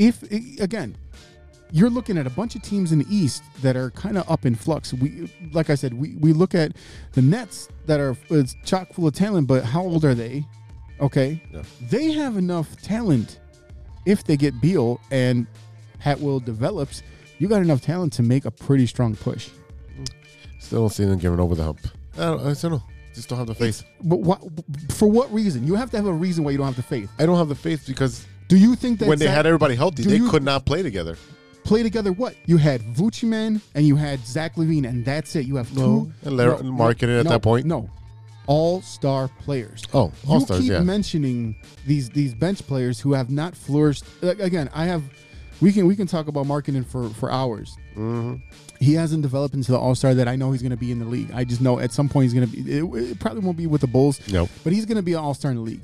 if 0.00 0.22
again, 0.60 0.96
you're 1.72 1.90
looking 1.90 2.18
at 2.18 2.26
a 2.26 2.30
bunch 2.30 2.56
of 2.56 2.62
teams 2.62 2.90
in 2.90 2.98
the 2.98 3.06
East 3.08 3.42
that 3.62 3.76
are 3.76 3.90
kind 3.90 4.18
of 4.18 4.28
up 4.28 4.44
in 4.46 4.54
flux. 4.56 4.92
We, 4.92 5.30
like 5.52 5.70
I 5.70 5.74
said, 5.76 5.94
we, 5.94 6.16
we 6.16 6.32
look 6.32 6.54
at 6.54 6.72
the 7.12 7.22
Nets 7.22 7.68
that 7.86 8.00
are 8.00 8.16
it's 8.30 8.56
chock 8.64 8.92
full 8.92 9.06
of 9.06 9.14
talent, 9.14 9.46
but 9.46 9.62
how 9.64 9.82
old 9.82 10.04
are 10.04 10.14
they? 10.14 10.44
Okay, 11.00 11.42
Yeah. 11.52 11.62
they 11.88 12.10
have 12.12 12.36
enough 12.36 12.76
talent. 12.82 13.38
If 14.06 14.24
they 14.24 14.36
get 14.36 14.60
Beal 14.60 15.00
and 15.10 15.46
Pat 15.98 16.18
Will 16.20 16.40
develops, 16.40 17.02
you 17.38 17.46
got 17.48 17.62
enough 17.62 17.82
talent 17.82 18.12
to 18.14 18.22
make 18.22 18.44
a 18.46 18.50
pretty 18.50 18.86
strong 18.86 19.14
push. 19.14 19.50
Still 20.58 20.80
don't 20.80 20.90
see 20.90 21.04
them 21.04 21.18
giving 21.18 21.38
over 21.40 21.54
the 21.54 21.62
hump. 21.64 21.80
I 22.16 22.22
don't, 22.24 22.40
I 22.40 22.52
don't 22.54 22.70
know. 22.72 22.82
Just 23.14 23.28
don't 23.28 23.38
have 23.38 23.46
the 23.46 23.54
faith. 23.54 23.82
But 24.02 24.20
what, 24.20 24.42
for 24.92 25.08
what 25.10 25.32
reason? 25.32 25.66
You 25.66 25.74
have 25.74 25.90
to 25.90 25.96
have 25.96 26.06
a 26.06 26.12
reason 26.12 26.44
why 26.44 26.50
you 26.52 26.58
don't 26.58 26.66
have 26.66 26.76
the 26.76 26.82
faith. 26.82 27.10
I 27.18 27.26
don't 27.26 27.38
have 27.38 27.48
the 27.48 27.54
faith 27.54 27.84
because 27.86 28.26
Do 28.50 28.56
you 28.58 28.74
think 28.74 28.98
that 28.98 29.08
when 29.08 29.18
they 29.18 29.28
had 29.28 29.46
everybody 29.46 29.74
healthy, 29.76 30.02
they 30.02 30.16
you- 30.16 30.28
could 30.28 30.42
not 30.42 30.64
play 30.66 30.82
together. 30.82 31.16
play 31.64 31.82
together 31.84 32.10
what? 32.12 32.34
You 32.46 32.56
had 32.56 32.80
Vucci 32.82 33.24
Man 33.28 33.60
and 33.76 33.86
you 33.86 33.94
had 33.96 34.26
Zach 34.26 34.56
LaVine, 34.56 34.86
and 34.88 35.04
that's 35.04 35.36
it. 35.36 35.46
You 35.46 35.56
have 35.56 35.72
No. 35.76 35.82
two 35.82 36.12
And 36.28 36.36
Larry- 36.36 36.62
Marketed 36.64 37.16
at 37.20 37.24
no, 37.26 37.30
that 37.30 37.42
point? 37.42 37.64
No, 37.66 37.88
all 38.46 38.82
star 38.82 39.28
players. 39.44 39.84
Oh, 39.94 40.10
you 40.26 40.32
all-stars, 40.32 40.60
keep 40.62 40.70
yeah. 40.72 40.80
mentioning 40.80 41.54
these 41.86 42.08
these 42.10 42.34
bench 42.34 42.66
players 42.66 42.98
who 42.98 43.12
have 43.12 43.30
not 43.30 43.54
flourished. 43.54 44.02
Like, 44.20 44.40
again, 44.40 44.68
I 44.74 44.86
have. 44.86 45.02
We 45.60 45.70
can 45.72 45.86
we 45.86 45.94
can 45.94 46.06
talk 46.08 46.26
about 46.26 46.46
Markkanen 46.46 46.84
for 46.86 47.08
for 47.10 47.30
hours. 47.30 47.76
Mm-hmm. 47.94 48.36
He 48.80 48.94
hasn't 48.94 49.20
developed 49.22 49.54
into 49.54 49.70
the 49.72 49.78
all 49.78 49.94
star 49.94 50.14
that 50.14 50.26
I 50.26 50.34
know 50.36 50.52
he's 50.52 50.62
going 50.62 50.70
to 50.70 50.76
be 50.76 50.90
in 50.90 50.98
the 50.98 51.04
league. 51.04 51.30
I 51.34 51.44
just 51.44 51.60
know 51.60 51.78
at 51.78 51.92
some 51.92 52.08
point 52.08 52.24
he's 52.24 52.34
going 52.34 52.48
to 52.50 52.56
be. 52.56 52.78
It, 52.78 53.10
it 53.10 53.20
probably 53.20 53.42
won't 53.42 53.58
be 53.58 53.66
with 53.66 53.82
the 53.82 53.86
Bulls. 53.86 54.18
Nope. 54.32 54.48
But 54.64 54.72
he's 54.72 54.86
going 54.86 54.96
to 54.96 55.02
be 55.02 55.12
an 55.12 55.18
all 55.20 55.34
star 55.34 55.50
in 55.50 55.58
the 55.58 55.62
league. 55.62 55.82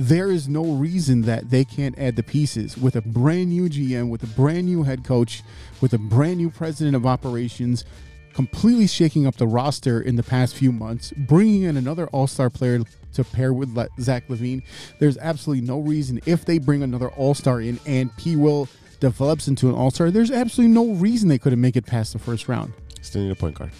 There 0.00 0.30
is 0.30 0.48
no 0.48 0.64
reason 0.64 1.20
that 1.22 1.50
they 1.50 1.62
can't 1.62 1.98
add 1.98 2.16
the 2.16 2.22
pieces 2.22 2.78
with 2.78 2.96
a 2.96 3.02
brand 3.02 3.50
new 3.50 3.68
GM, 3.68 4.08
with 4.08 4.22
a 4.22 4.28
brand 4.28 4.64
new 4.64 4.82
head 4.82 5.04
coach, 5.04 5.42
with 5.82 5.92
a 5.92 5.98
brand 5.98 6.38
new 6.38 6.48
president 6.48 6.96
of 6.96 7.04
operations, 7.04 7.84
completely 8.32 8.86
shaking 8.86 9.26
up 9.26 9.36
the 9.36 9.46
roster 9.46 10.00
in 10.00 10.16
the 10.16 10.22
past 10.22 10.56
few 10.56 10.72
months, 10.72 11.12
bringing 11.14 11.64
in 11.64 11.76
another 11.76 12.06
all 12.12 12.26
star 12.26 12.48
player 12.48 12.80
to 13.12 13.24
pair 13.24 13.52
with 13.52 13.76
Le- 13.76 13.90
Zach 14.00 14.26
LaVine. 14.28 14.62
There's 15.00 15.18
absolutely 15.18 15.66
no 15.66 15.80
reason 15.80 16.18
if 16.24 16.46
they 16.46 16.56
bring 16.56 16.82
another 16.82 17.10
all 17.10 17.34
star 17.34 17.60
in 17.60 17.78
and 17.84 18.10
P. 18.16 18.36
Will 18.36 18.70
develops 19.00 19.48
into 19.48 19.68
an 19.68 19.74
all 19.74 19.90
star, 19.90 20.10
there's 20.10 20.30
absolutely 20.30 20.72
no 20.72 20.94
reason 20.94 21.28
they 21.28 21.36
couldn't 21.36 21.60
make 21.60 21.76
it 21.76 21.84
past 21.84 22.14
the 22.14 22.18
first 22.18 22.48
round. 22.48 22.72
Still 23.02 23.20
need 23.20 23.32
a 23.32 23.34
point 23.34 23.54
guard. 23.54 23.70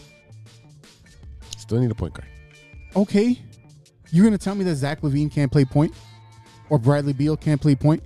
Still 1.56 1.80
need 1.80 1.90
a 1.90 1.94
point 1.94 2.12
guard. 2.12 2.28
Okay, 2.94 3.40
you're 4.10 4.24
gonna 4.26 4.36
tell 4.36 4.54
me 4.54 4.64
that 4.64 4.74
Zach 4.74 5.00
LaVine 5.00 5.32
can't 5.32 5.50
play 5.50 5.64
point, 5.64 5.94
or 6.70 6.78
Bradley 6.78 7.12
Beal 7.12 7.36
can't 7.36 7.60
play 7.60 7.74
point? 7.74 8.02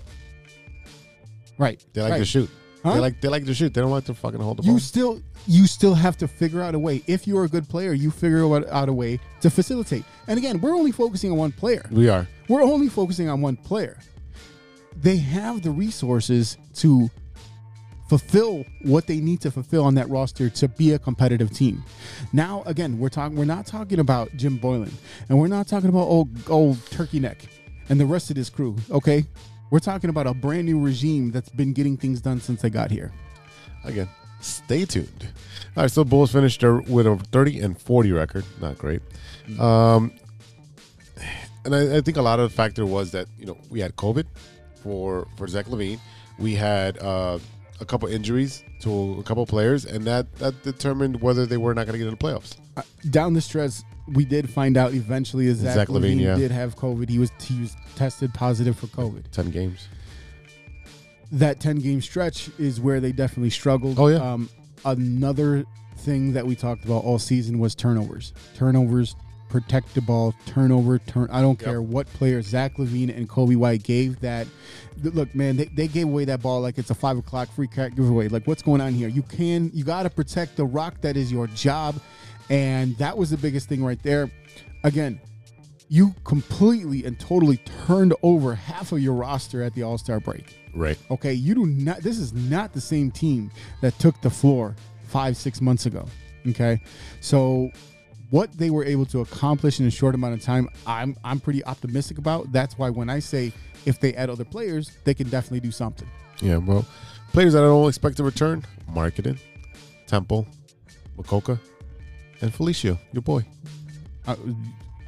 Right. 1.58 1.84
They 1.92 2.02
like 2.02 2.12
right. 2.12 2.18
to 2.18 2.24
shoot. 2.24 2.50
Huh? 2.82 2.94
They 2.94 3.00
like 3.00 3.20
they 3.20 3.28
like 3.28 3.46
to 3.46 3.54
shoot. 3.54 3.72
They 3.72 3.80
don't 3.80 3.90
like 3.90 4.04
to 4.04 4.14
fucking 4.14 4.40
hold 4.40 4.58
the 4.58 4.62
You 4.64 4.72
ball. 4.72 4.78
still 4.80 5.22
you 5.46 5.66
still 5.66 5.94
have 5.94 6.16
to 6.18 6.28
figure 6.28 6.62
out 6.62 6.74
a 6.74 6.78
way. 6.78 7.02
If 7.06 7.26
you're 7.26 7.44
a 7.44 7.48
good 7.48 7.68
player, 7.68 7.92
you 7.92 8.10
figure 8.10 8.44
out 8.44 8.68
out 8.68 8.88
a 8.88 8.92
way 8.92 9.20
to 9.40 9.50
facilitate. 9.50 10.04
And 10.26 10.38
again, 10.38 10.60
we're 10.60 10.74
only 10.74 10.92
focusing 10.92 11.30
on 11.30 11.38
one 11.38 11.52
player. 11.52 11.86
we 11.90 12.08
are. 12.08 12.26
We're 12.48 12.62
only 12.62 12.88
focusing 12.88 13.28
on 13.28 13.40
one 13.40 13.56
player. 13.56 13.98
They 14.96 15.16
have 15.16 15.62
the 15.62 15.70
resources 15.70 16.58
to 16.74 17.10
fulfill 18.08 18.64
what 18.82 19.06
they 19.06 19.16
need 19.16 19.40
to 19.40 19.50
fulfill 19.50 19.84
on 19.84 19.94
that 19.94 20.08
roster 20.10 20.50
to 20.50 20.68
be 20.68 20.92
a 20.92 20.98
competitive 20.98 21.50
team. 21.50 21.82
Now, 22.32 22.62
again, 22.66 22.98
we're 22.98 23.08
talking. 23.08 23.36
We're 23.36 23.44
not 23.46 23.66
talking 23.66 23.98
about 23.98 24.30
Jim 24.36 24.58
Boylan, 24.58 24.92
and 25.28 25.38
we're 25.38 25.48
not 25.48 25.66
talking 25.68 25.88
about 25.88 26.02
old 26.02 26.28
old 26.50 26.84
Turkey 26.90 27.18
Neck 27.18 27.46
and 27.88 28.00
the 28.00 28.06
rest 28.06 28.30
of 28.30 28.36
this 28.36 28.50
crew. 28.50 28.76
Okay, 28.90 29.24
we're 29.70 29.78
talking 29.78 30.10
about 30.10 30.26
a 30.26 30.34
brand 30.34 30.66
new 30.66 30.80
regime 30.80 31.30
that's 31.30 31.48
been 31.48 31.72
getting 31.72 31.96
things 31.96 32.20
done 32.20 32.40
since 32.40 32.62
they 32.62 32.70
got 32.70 32.90
here. 32.90 33.12
Again, 33.84 34.08
stay 34.40 34.84
tuned. 34.84 35.28
All 35.76 35.82
right, 35.82 35.90
so 35.90 36.04
Bulls 36.04 36.32
finished 36.32 36.62
with 36.62 37.06
a 37.06 37.16
30 37.32 37.60
and 37.60 37.80
40 37.80 38.12
record. 38.12 38.44
Not 38.60 38.78
great. 38.78 39.02
Um, 39.58 40.12
and 41.64 41.74
I, 41.74 41.96
I 41.96 42.00
think 42.00 42.16
a 42.16 42.22
lot 42.22 42.40
of 42.40 42.50
the 42.50 42.54
factor 42.54 42.86
was 42.86 43.10
that 43.12 43.26
you 43.38 43.46
know 43.46 43.56
we 43.70 43.80
had 43.80 43.96
COVID 43.96 44.26
for 44.82 45.26
for 45.36 45.48
Zach 45.48 45.66
LaVine. 45.66 45.98
We 46.38 46.54
had 46.54 46.98
uh, 46.98 47.38
a 47.80 47.84
couple 47.84 48.08
injuries 48.08 48.64
to 48.80 49.18
a 49.18 49.22
couple 49.22 49.44
players, 49.46 49.84
and 49.84 50.04
that 50.04 50.32
that 50.36 50.62
determined 50.62 51.20
whether 51.20 51.46
they 51.46 51.56
were 51.56 51.74
not 51.74 51.86
going 51.86 51.94
to 51.94 51.98
get 51.98 52.06
in 52.06 52.10
the 52.10 52.16
playoffs. 52.16 52.56
Uh, 52.76 52.82
down 53.10 53.34
the 53.34 53.40
stretch, 53.40 53.72
we 54.08 54.24
did 54.24 54.50
find 54.50 54.76
out 54.76 54.92
eventually 54.94 55.48
that 55.48 55.54
Zach, 55.54 55.74
Zach 55.74 55.88
LaVine, 55.88 56.16
LaVine, 56.16 56.20
yeah. 56.20 56.36
did 56.36 56.50
have 56.50 56.76
COVID. 56.76 57.08
He 57.08 57.18
was 57.18 57.30
he 57.40 57.60
was 57.60 57.76
tested 57.96 58.32
positive 58.34 58.78
for 58.78 58.86
COVID. 58.88 59.30
Ten 59.30 59.50
games. 59.50 59.88
that 61.32 61.58
10 61.60 61.78
game 61.78 62.00
stretch 62.00 62.50
is 62.58 62.80
where 62.80 63.00
they 63.00 63.12
definitely 63.12 63.50
struggled. 63.50 63.98
Oh, 63.98 64.08
yeah. 64.08 64.18
Um, 64.18 64.48
another 64.84 65.64
thing 65.98 66.32
that 66.34 66.46
we 66.46 66.54
talked 66.54 66.84
about 66.84 67.04
all 67.04 67.18
season 67.18 67.58
was 67.58 67.74
turnovers. 67.74 68.32
Turnovers, 68.54 69.16
protect 69.48 69.94
the 69.94 70.00
ball, 70.00 70.34
turnover, 70.46 70.98
turn. 70.98 71.28
I 71.30 71.40
don't 71.40 71.58
care 71.58 71.80
what 71.80 72.06
player 72.08 72.42
Zach 72.42 72.76
LaVine 72.76 73.16
and 73.16 73.28
Coby 73.28 73.56
White 73.56 73.82
gave 73.82 74.20
that. 74.20 74.46
Look, 75.02 75.34
man, 75.34 75.56
they, 75.56 75.64
they 75.66 75.88
gave 75.88 76.04
away 76.04 76.24
that 76.26 76.42
ball 76.42 76.60
like 76.60 76.78
it's 76.78 76.90
a 76.90 76.94
five 76.94 77.18
o'clock 77.18 77.50
free 77.52 77.68
cat 77.68 77.96
giveaway. 77.96 78.28
Like, 78.28 78.46
what's 78.46 78.62
going 78.62 78.80
on 78.80 78.92
here? 78.92 79.08
You 79.08 79.22
can, 79.22 79.70
you 79.74 79.84
got 79.84 80.04
to 80.04 80.10
protect 80.10 80.56
the 80.56 80.64
rock. 80.64 81.00
That 81.00 81.16
is 81.16 81.32
your 81.32 81.46
job. 81.48 81.96
And 82.50 82.96
that 82.98 83.16
was 83.16 83.30
the 83.30 83.36
biggest 83.36 83.68
thing 83.68 83.84
right 83.84 84.02
there. 84.02 84.30
Again, 84.82 85.20
you 85.88 86.14
completely 86.24 87.04
and 87.04 87.18
totally 87.18 87.58
turned 87.86 88.14
over 88.22 88.54
half 88.54 88.92
of 88.92 89.00
your 89.00 89.14
roster 89.14 89.62
at 89.62 89.74
the 89.74 89.82
All 89.82 89.98
Star 89.98 90.20
break. 90.20 90.56
Right. 90.74 90.98
Okay, 91.10 91.32
you 91.32 91.54
do 91.54 91.66
not. 91.66 91.98
This 91.98 92.18
is 92.18 92.32
not 92.32 92.72
the 92.72 92.80
same 92.80 93.10
team 93.10 93.50
that 93.80 93.98
took 93.98 94.20
the 94.20 94.30
floor 94.30 94.74
five, 95.08 95.36
six 95.36 95.60
months 95.60 95.86
ago. 95.86 96.06
Okay, 96.48 96.80
so 97.20 97.70
what 98.30 98.52
they 98.58 98.70
were 98.70 98.84
able 98.84 99.06
to 99.06 99.20
accomplish 99.20 99.80
in 99.80 99.86
a 99.86 99.90
short 99.90 100.14
amount 100.14 100.34
of 100.34 100.42
time, 100.42 100.68
I'm 100.86 101.16
I'm 101.24 101.40
pretty 101.40 101.64
optimistic 101.64 102.18
about. 102.18 102.50
That's 102.52 102.76
why 102.76 102.90
when 102.90 103.08
I 103.08 103.20
say 103.20 103.52
if 103.86 104.00
they 104.00 104.14
add 104.14 104.30
other 104.30 104.44
players, 104.44 104.90
they 105.04 105.14
can 105.14 105.28
definitely 105.28 105.60
do 105.60 105.70
something. 105.70 106.08
Yeah. 106.40 106.56
Well, 106.56 106.84
players 107.32 107.52
that 107.52 107.62
I 107.62 107.66
don't 107.66 107.88
expect 107.88 108.16
to 108.16 108.24
return: 108.24 108.64
Markkanen, 108.90 109.38
Temple, 110.06 110.46
Mokoka, 111.16 111.58
and 112.40 112.52
Felicio, 112.52 112.98
your 113.12 113.22
boy. 113.22 113.44
I, 114.26 114.36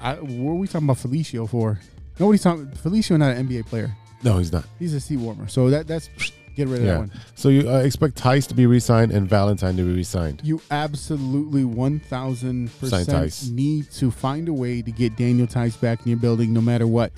I, 0.01 0.15
what 0.15 0.53
are 0.53 0.55
we 0.57 0.67
talking 0.67 0.87
about 0.87 0.99
Felicio 0.99 1.49
for? 1.49 1.79
Nobody's 2.19 2.43
talking. 2.43 2.67
Felicio 2.69 3.19
not 3.19 3.37
an 3.37 3.49
NBA 3.49 3.67
player. 3.67 3.95
No, 4.23 4.39
he's 4.39 4.53
not. 4.53 4.65
He's 4.79 4.95
a 4.95 5.01
seat 5.01 5.19
warmer. 5.19 5.49
So 5.49 5.71
that 5.71 5.87
that's 5.87 6.09
get 6.57 6.69
rid 6.69 6.81
of 6.81 6.87
that 6.87 6.99
one. 6.99 7.13
So 7.35 7.49
you 7.51 7.69
uh, 7.71 7.79
expect 7.81 8.17
Theis 8.17 8.47
to 8.49 8.55
be 8.55 8.67
re-signed 8.67 9.13
and 9.13 9.29
Valentine 9.29 9.77
to 9.77 9.83
be 9.83 9.93
re-signed. 9.93 10.41
You 10.43 10.61
absolutely 10.71 11.65
one 11.65 12.01
thousand 12.01 12.71
percent 12.81 13.51
need 13.53 13.91
to 13.93 14.11
find 14.11 14.49
a 14.49 14.53
way 14.53 14.83
to 14.83 14.91
get 14.91 15.17
Daniel 15.17 15.47
Theis 15.47 15.79
back 15.81 16.01
in 16.01 16.09
your 16.11 16.19
building, 16.19 16.53
no 16.53 16.61
matter 16.61 16.87
what. 16.87 17.13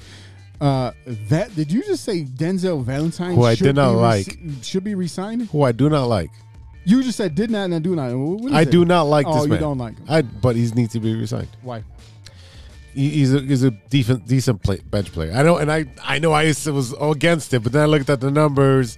Uh, 0.60 0.90
that 1.06 1.54
did 1.54 1.70
you 1.70 1.84
just 1.84 2.04
say 2.04 2.24
Denzel 2.24 2.82
Valentine? 2.82 3.36
Who 3.36 3.44
I 3.44 3.54
should 3.54 3.64
did 3.64 3.76
not 3.76 3.92
like. 3.92 4.26
resi- 4.26 4.64
should 4.64 4.84
be 4.84 4.96
resigned. 4.96 5.48
Who 5.50 5.62
I 5.62 5.70
do 5.72 5.88
not 5.88 6.06
like. 6.06 6.30
You 6.88 7.02
just 7.02 7.18
said 7.18 7.34
did 7.34 7.50
not 7.50 7.66
and 7.66 7.74
I 7.74 7.80
do 7.80 7.94
not. 7.94 8.10
I 8.50 8.62
it? 8.62 8.70
do 8.70 8.86
not 8.86 9.02
like 9.02 9.26
Oh, 9.28 9.42
this 9.42 9.52
you 9.52 9.58
don't 9.58 9.76
like 9.76 9.98
him. 9.98 10.06
I, 10.08 10.22
but 10.22 10.56
he 10.56 10.66
needs 10.70 10.94
to 10.94 11.00
be 11.00 11.14
re-signed. 11.14 11.48
Why? 11.60 11.84
He, 12.94 13.10
he's 13.10 13.34
a 13.34 13.40
he's 13.40 13.62
a 13.62 13.70
decent 13.70 14.26
decent 14.26 14.62
play, 14.62 14.78
bench 14.78 15.12
player. 15.12 15.32
I 15.34 15.42
know, 15.42 15.58
and 15.58 15.70
I 15.70 15.84
I 16.02 16.18
know 16.18 16.32
I 16.32 16.46
was 16.46 16.94
against 16.98 17.52
it, 17.52 17.62
but 17.62 17.72
then 17.72 17.82
I 17.82 17.84
looked 17.84 18.08
at 18.08 18.22
the 18.22 18.30
numbers, 18.30 18.96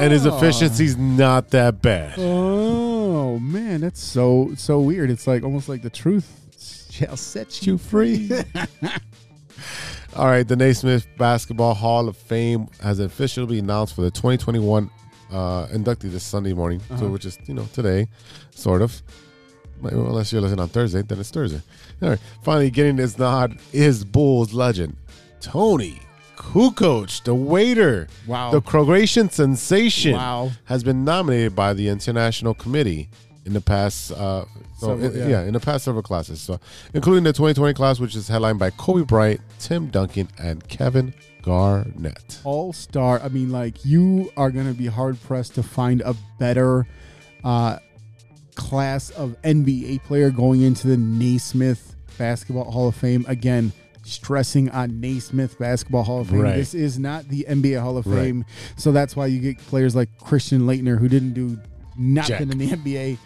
and 0.00 0.12
his 0.12 0.26
oh. 0.26 0.36
efficiency's 0.36 0.96
not 0.96 1.50
that 1.50 1.80
bad. 1.80 2.14
Oh 2.18 3.38
man, 3.38 3.82
that's 3.82 4.02
so 4.02 4.50
so 4.56 4.80
weird. 4.80 5.08
It's 5.08 5.28
like 5.28 5.44
almost 5.44 5.68
like 5.68 5.82
the 5.82 5.90
truth 5.90 6.88
shall 6.90 7.16
set 7.16 7.64
you 7.64 7.74
You 7.74 7.78
free. 7.78 8.28
All 10.16 10.26
right, 10.26 10.46
the 10.48 10.56
Naismith 10.56 11.06
Basketball 11.16 11.74
Hall 11.74 12.08
of 12.08 12.16
Fame 12.16 12.66
has 12.82 12.98
officially 12.98 13.60
been 13.60 13.66
announced 13.66 13.94
for 13.94 14.02
the 14.02 14.10
2021 14.10 14.90
uh, 15.30 15.66
inductee 15.68 16.10
this 16.10 16.24
Sunday 16.24 16.52
morning, 16.52 16.80
so 16.98 17.08
which 17.08 17.24
is 17.24 17.38
you 17.46 17.54
know 17.54 17.66
today, 17.72 18.08
sort 18.50 18.82
of. 18.82 19.02
Unless 19.82 20.32
you're 20.32 20.40
listening 20.40 20.58
on 20.60 20.68
Thursday, 20.68 21.02
then 21.02 21.20
it's 21.20 21.30
Thursday. 21.30 21.62
All 22.02 22.08
right, 22.10 22.18
finally 22.42 22.70
getting 22.70 22.96
this 22.96 23.16
nod 23.16 23.56
is 23.72 24.04
Bulls 24.04 24.52
legend 24.52 24.96
Toni 25.40 26.00
Kukoc, 26.36 27.22
the 27.24 27.34
waiter, 27.34 28.08
Wow. 28.26 28.50
the 28.50 28.60
Croatian 28.60 29.28
sensation, 29.30 30.14
Wow. 30.14 30.50
has 30.64 30.82
been 30.82 31.04
nominated 31.04 31.54
by 31.54 31.74
the 31.74 31.88
International 31.88 32.54
Committee 32.54 33.08
in 33.44 33.52
the 33.52 33.60
past. 33.60 34.10
Uh, 34.12 34.44
so 34.78 34.98
Several- 34.98 35.16
yeah. 35.16 35.28
yeah. 35.28 35.42
in 35.42 35.52
the 35.52 35.60
past 35.60 35.84
several 35.84 36.02
classes, 36.02 36.40
so 36.40 36.58
including 36.94 37.24
the 37.24 37.32
2020 37.32 37.74
class, 37.74 37.98
which 38.00 38.14
is 38.16 38.28
headlined 38.28 38.58
by 38.60 38.70
Kobe 38.70 39.02
Bryant, 39.04 39.40
Tim 39.60 39.88
Duncan, 39.88 40.28
and 40.38 40.66
Kevin 40.68 41.12
Garnett. 41.48 42.40
all 42.44 42.72
star. 42.74 43.20
I 43.20 43.28
mean, 43.28 43.50
like 43.50 43.84
you 43.84 44.30
are 44.36 44.50
going 44.50 44.66
to 44.66 44.74
be 44.74 44.86
hard 44.86 45.20
pressed 45.22 45.54
to 45.54 45.62
find 45.62 46.02
a 46.02 46.14
better 46.38 46.86
uh, 47.42 47.78
class 48.54 49.08
of 49.10 49.34
NBA 49.42 50.04
player 50.04 50.30
going 50.30 50.60
into 50.60 50.86
the 50.86 50.96
Naismith 50.96 51.96
Basketball 52.18 52.70
Hall 52.70 52.88
of 52.88 52.96
Fame. 52.96 53.24
Again, 53.28 53.72
stressing 54.02 54.68
on 54.70 55.00
Naismith 55.00 55.58
Basketball 55.58 56.02
Hall 56.02 56.20
of 56.20 56.28
Fame. 56.28 56.40
Right. 56.40 56.56
This 56.56 56.74
is 56.74 56.98
not 56.98 57.28
the 57.28 57.46
NBA 57.48 57.80
Hall 57.80 57.96
of 57.96 58.06
Right. 58.06 58.24
Fame, 58.24 58.44
so 58.76 58.92
that's 58.92 59.16
why 59.16 59.26
you 59.26 59.40
get 59.40 59.58
players 59.58 59.96
like 59.96 60.18
Christian 60.18 60.62
Laettner 60.62 60.98
who 60.98 61.08
didn't 61.08 61.32
do 61.32 61.58
nothing 61.96 62.28
Jack. 62.28 62.40
in 62.52 62.58
the 62.58 62.68
NBA. 62.68 63.18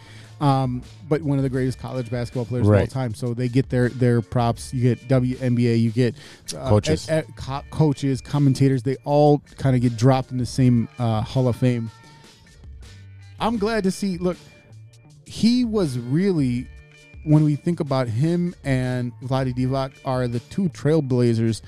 Um, 0.42 0.82
but 1.08 1.22
one 1.22 1.38
of 1.38 1.44
the 1.44 1.48
greatest 1.48 1.78
college 1.78 2.10
basketball 2.10 2.44
players 2.44 2.66
of 2.66 2.72
all 2.72 2.78
Right. 2.78 2.90
time. 2.90 3.14
So 3.14 3.32
they 3.32 3.48
get 3.48 3.70
their 3.70 3.88
their 3.88 4.20
props. 4.20 4.74
You 4.74 4.82
get 4.94 5.06
WNBA. 5.08 5.80
You 5.80 5.90
get 5.92 6.16
uh, 6.56 6.68
Coaches. 6.68 7.08
e- 7.08 7.18
e- 7.18 7.22
co- 7.36 7.62
coaches, 7.70 8.20
commentators. 8.20 8.82
They 8.82 8.96
all 9.04 9.38
kind 9.56 9.76
of 9.76 9.82
get 9.82 9.96
dropped 9.96 10.32
in 10.32 10.38
the 10.38 10.46
same 10.46 10.88
uh, 10.98 11.20
Hall 11.22 11.46
of 11.48 11.54
Fame. 11.56 11.90
I'm 13.38 13.56
glad 13.56 13.84
to 13.84 13.90
see. 13.92 14.18
Look, 14.18 14.36
he 15.24 15.64
was 15.64 15.98
really 15.98 16.66
when 17.24 17.44
we 17.44 17.54
think 17.54 17.78
about 17.78 18.08
him 18.08 18.52
and 18.64 19.12
Vlade 19.22 19.54
Divac 19.54 19.92
are 20.04 20.26
the 20.26 20.40
two 20.40 20.68
trailblazers 20.70 21.62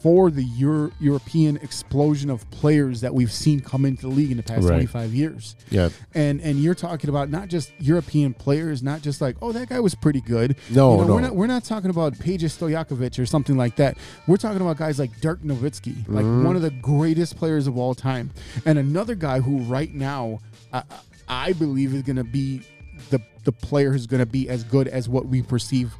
for 0.00 0.30
the 0.30 0.42
Euro- 0.42 0.90
European 0.98 1.56
explosion 1.58 2.30
of 2.30 2.48
players 2.50 3.02
that 3.02 3.14
we've 3.14 3.30
seen 3.32 3.60
come 3.60 3.84
into 3.84 4.02
the 4.02 4.08
league 4.08 4.30
in 4.30 4.36
the 4.38 4.42
past 4.42 4.62
Right. 4.64 4.88
25 4.88 5.12
years 5.14 5.56
Yeah, 5.70 5.90
and 6.14 6.40
and 6.40 6.58
you're 6.58 6.74
talking 6.74 7.10
about 7.10 7.30
not 7.30 7.48
just 7.48 7.70
European 7.78 8.32
players, 8.34 8.82
not 8.82 9.02
just 9.02 9.20
like 9.20 9.36
oh 9.42 9.52
that 9.52 9.68
guy 9.68 9.78
was 9.80 9.94
pretty 9.94 10.20
good. 10.22 10.56
No, 10.70 10.92
You 10.92 10.96
know, 11.02 11.06
no. 11.06 11.14
we're 11.14 11.20
not 11.20 11.36
we're 11.36 11.46
not 11.46 11.64
talking 11.64 11.90
about 11.90 12.14
Peja 12.14 12.44
Stojakovic 12.48 13.18
or 13.18 13.26
something 13.26 13.56
like 13.56 13.76
that. 13.76 13.98
We're 14.26 14.36
talking 14.38 14.60
about 14.62 14.76
guys 14.78 14.98
like 14.98 15.20
Dirk 15.20 15.42
Nowitzki, 15.42 16.08
like 16.08 16.24
Mm-hmm. 16.24 16.44
one 16.44 16.56
of 16.56 16.62
the 16.62 16.70
greatest 16.70 17.36
players 17.36 17.66
of 17.66 17.76
all 17.76 17.94
time, 17.94 18.30
and 18.64 18.78
another 18.78 19.14
guy 19.14 19.40
who 19.40 19.58
right 19.64 19.92
now 19.94 20.40
I, 20.72 20.82
I 21.28 21.52
believe 21.52 21.94
is 21.94 22.02
going 22.02 22.16
to 22.16 22.24
be 22.24 22.62
the 23.10 23.20
the 23.44 23.52
player 23.52 23.92
who's 23.92 24.06
going 24.06 24.20
to 24.20 24.26
be 24.26 24.48
as 24.48 24.64
good 24.64 24.88
as 24.88 25.08
what 25.08 25.26
we 25.26 25.42
perceive 25.42 25.94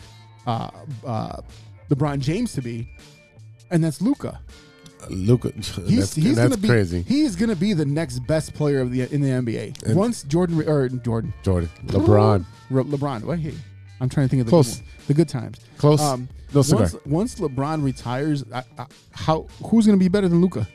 uh, 0.47 0.71
uh, 1.07 1.41
LeBron 1.91 2.21
James 2.21 2.53
to 2.55 2.61
be, 2.63 2.89
and 3.71 3.83
that's 3.83 4.01
Luka. 4.01 4.41
Luka. 5.09 5.53
He's, 5.55 5.75
that's 5.75 6.15
he's 6.15 6.37
gonna 6.37 6.57
be, 6.57 6.69
crazy. 6.69 7.03
He's 7.03 7.37
going 7.37 7.49
to 7.49 7.57
be 7.57 7.73
the 7.73 7.87
next 7.87 8.19
best 8.21 8.55
player 8.55 8.81
of 8.81 8.91
the 8.93 9.03
in 9.13 9.21
the 9.21 9.29
NBA. 9.29 9.83
And- 9.85 9.97
Once 9.97 10.23
Jordan 10.25 10.63
or 10.69 10.89
Jordan, 10.89 11.33
Jordan, 11.43 11.71
LeBron, 11.87 12.45
Re- 12.69 12.85
LeBron. 12.85 13.25
What? 13.25 13.39
Hey, 13.39 13.55
I'm 14.01 14.09
trying 14.09 14.27
to 14.27 14.31
think 14.31 14.41
of 14.41 14.47
the 14.47 14.51
Close. 14.51 14.77
Good, 14.77 14.85
one. 14.85 14.95
the 15.07 15.15
good 15.15 15.29
times. 15.29 15.61
close. 15.79 16.01
Um, 16.01 16.29
no 16.53 16.63
cigar. 16.63 16.83
once, 16.83 16.97
once 17.07 17.35
LeBron 17.37 17.83
retires, 17.85 18.45
I, 18.53 18.63
I, 18.79 18.87
how 19.13 19.47
who's 19.65 19.87
going 19.87 19.99
to 19.99 20.03
be 20.03 20.09
better 20.09 20.29
than 20.29 20.41
Luka? 20.41 20.67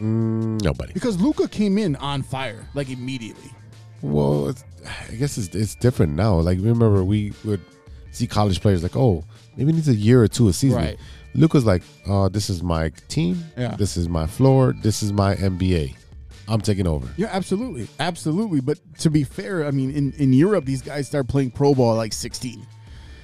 Mm, 0.00 0.62
nobody. 0.62 0.92
Because 0.92 1.20
Luka 1.20 1.48
came 1.48 1.78
in 1.78 1.96
on 1.96 2.22
fire 2.22 2.68
like 2.74 2.90
immediately. 2.90 3.50
Well, 4.02 4.48
it's, 4.48 4.64
I 5.10 5.14
guess 5.14 5.38
it's 5.38 5.54
it's 5.54 5.74
different 5.74 6.14
now. 6.14 6.34
Like 6.36 6.58
remember, 6.58 7.04
we 7.04 7.32
would 7.44 7.60
see 8.10 8.26
college 8.26 8.60
players 8.60 8.82
like, 8.82 8.96
oh, 8.96 9.24
maybe 9.56 9.70
it 9.70 9.74
needs 9.74 9.88
a 9.88 9.94
year 9.94 10.22
or 10.22 10.28
two 10.28 10.48
a 10.48 10.52
season. 10.52 10.78
Right. 10.78 10.98
Luka's 11.34 11.64
like, 11.64 11.82
oh, 12.06 12.28
this 12.28 12.50
is 12.50 12.62
my 12.62 12.90
team. 13.08 13.42
Yeah. 13.56 13.74
This 13.76 13.96
is 13.96 14.08
my 14.08 14.26
floor. 14.26 14.74
This 14.82 15.02
is 15.02 15.12
my 15.12 15.34
NBA. 15.36 15.96
I'm 16.48 16.60
taking 16.60 16.86
over. 16.86 17.08
Yeah, 17.16 17.28
absolutely, 17.30 17.88
absolutely. 18.00 18.60
But 18.60 18.78
to 18.98 19.10
be 19.10 19.24
fair, 19.24 19.64
I 19.64 19.70
mean, 19.70 19.90
in, 19.90 20.12
in 20.14 20.32
Europe, 20.32 20.64
these 20.64 20.82
guys 20.82 21.06
start 21.06 21.28
playing 21.28 21.52
pro 21.52 21.74
ball 21.74 21.92
at 21.92 21.96
like 21.96 22.12
16. 22.12 22.66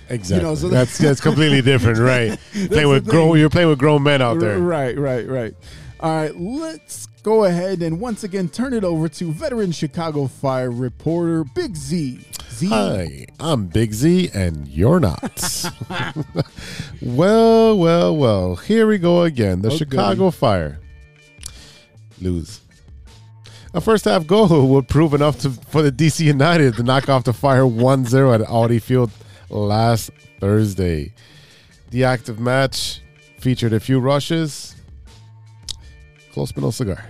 Exactly. 0.09 0.37
You 0.37 0.43
know, 0.43 0.55
so 0.55 0.69
that's 0.71 0.97
that's 0.99 1.21
completely 1.21 1.61
different, 1.71 1.99
right? 1.99 2.39
playing 2.69 2.89
with 2.89 3.07
grown, 3.07 3.39
you're 3.39 3.51
playing 3.51 3.69
with 3.69 3.79
grown 3.79 4.03
men 4.03 4.23
out 4.23 4.39
there. 4.41 4.59
Right, 4.59 4.97
right, 4.97 5.29
right. 5.29 5.55
All 6.01 6.15
right, 6.15 6.35
let's 6.37 7.07
go 7.23 7.45
ahead 7.45 7.83
and 7.83 8.01
once 8.01 8.23
again 8.25 8.49
turn 8.49 8.73
it 8.73 8.85
over 8.85 9.09
to 9.09 9.33
veteran 9.33 9.73
Chicago 9.73 10.29
Fire 10.29 10.71
reporter 10.71 11.45
Big 11.45 11.77
Z. 11.77 12.21
Z. 12.59 12.67
Hi, 12.69 13.27
I'm 13.39 13.67
Big 13.69 13.93
Z, 13.93 14.31
and 14.35 14.67
you're 14.67 14.99
not. 15.01 15.65
well, 17.03 17.79
well, 17.79 18.17
well. 18.17 18.57
Here 18.57 18.87
we 18.87 18.99
go 18.99 19.23
again. 19.23 19.63
The 19.63 19.71
Oh, 19.71 19.77
Chicago 19.77 20.31
Fire 20.33 20.81
lose. 22.21 22.61
A 23.75 23.81
first 23.81 24.07
half 24.07 24.27
goal 24.27 24.67
would 24.75 24.89
prove 24.89 25.15
enough 25.15 25.39
to, 25.41 25.51
for 25.51 25.83
the 25.83 25.93
DC 25.93 26.25
United 26.25 26.75
to 26.77 26.83
knock 26.83 27.09
off 27.09 27.25
the 27.25 27.33
Fire 27.33 27.67
1 27.67 28.07
0 28.07 28.33
at 28.33 28.41
Audi 28.43 28.81
Field 28.81 29.13
last 29.51 30.11
Thursday. 30.41 31.13
The 31.91 32.05
active 32.05 32.41
match 32.41 33.01
featured 33.39 33.73
a 33.73 33.79
few 33.81 34.01
rushes. 34.01 34.75
Close 36.33 36.51
but 36.51 36.63
no 36.65 36.71
cigar. 36.73 37.05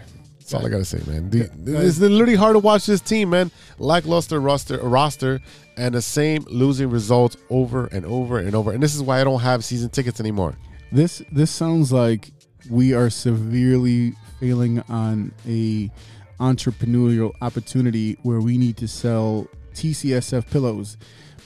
That's 0.50 0.62
all 0.62 0.66
I 0.66 0.70
gotta 0.70 0.84
say, 0.86 1.00
man. 1.06 1.28
The, 1.28 1.50
it's 1.86 1.98
literally 1.98 2.34
hard 2.34 2.54
to 2.54 2.58
watch 2.58 2.86
this 2.86 3.02
team, 3.02 3.30
man. 3.30 3.50
Lackluster 3.78 4.40
roster, 4.40 4.78
roster, 4.78 5.40
and 5.76 5.94
the 5.94 6.00
same 6.00 6.46
losing 6.48 6.88
results 6.88 7.36
over 7.50 7.84
and 7.88 8.06
over 8.06 8.38
and 8.38 8.54
over. 8.54 8.72
And 8.72 8.82
this 8.82 8.94
is 8.94 9.02
why 9.02 9.20
I 9.20 9.24
don't 9.24 9.40
have 9.40 9.62
season 9.62 9.90
tickets 9.90 10.20
anymore. 10.20 10.54
This 10.90 11.20
this 11.30 11.50
sounds 11.50 11.92
like 11.92 12.30
we 12.70 12.94
are 12.94 13.10
severely 13.10 14.14
failing 14.40 14.80
on 14.88 15.32
a 15.46 15.90
entrepreneurial 16.40 17.32
opportunity 17.42 18.16
where 18.22 18.40
we 18.40 18.56
need 18.56 18.78
to 18.78 18.88
sell 18.88 19.46
TCSF 19.74 20.48
pillows 20.50 20.96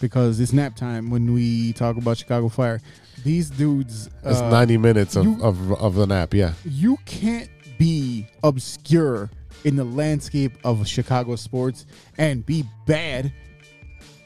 because 0.00 0.38
it's 0.38 0.52
nap 0.52 0.76
time 0.76 1.10
when 1.10 1.32
we 1.34 1.72
talk 1.72 1.96
about 1.96 2.18
Chicago 2.18 2.48
Fire. 2.48 2.80
These 3.24 3.50
dudes, 3.50 4.10
It's 4.24 4.40
uh, 4.40 4.50
90 4.50 4.78
minutes 4.78 5.16
of, 5.16 5.24
you- 5.24 5.42
of, 5.42 5.72
of 5.72 5.94
the 5.94 6.06
nap, 6.06 6.34
yeah. 6.34 6.54
you 6.64 6.98
can't 7.04 7.48
be 7.82 8.26
obscure 8.44 9.28
in 9.64 9.74
the 9.74 9.82
landscape 9.84 10.52
of 10.62 10.86
Chicago 10.86 11.34
sports 11.34 11.84
and 12.16 12.46
be 12.46 12.62
bad. 12.86 13.32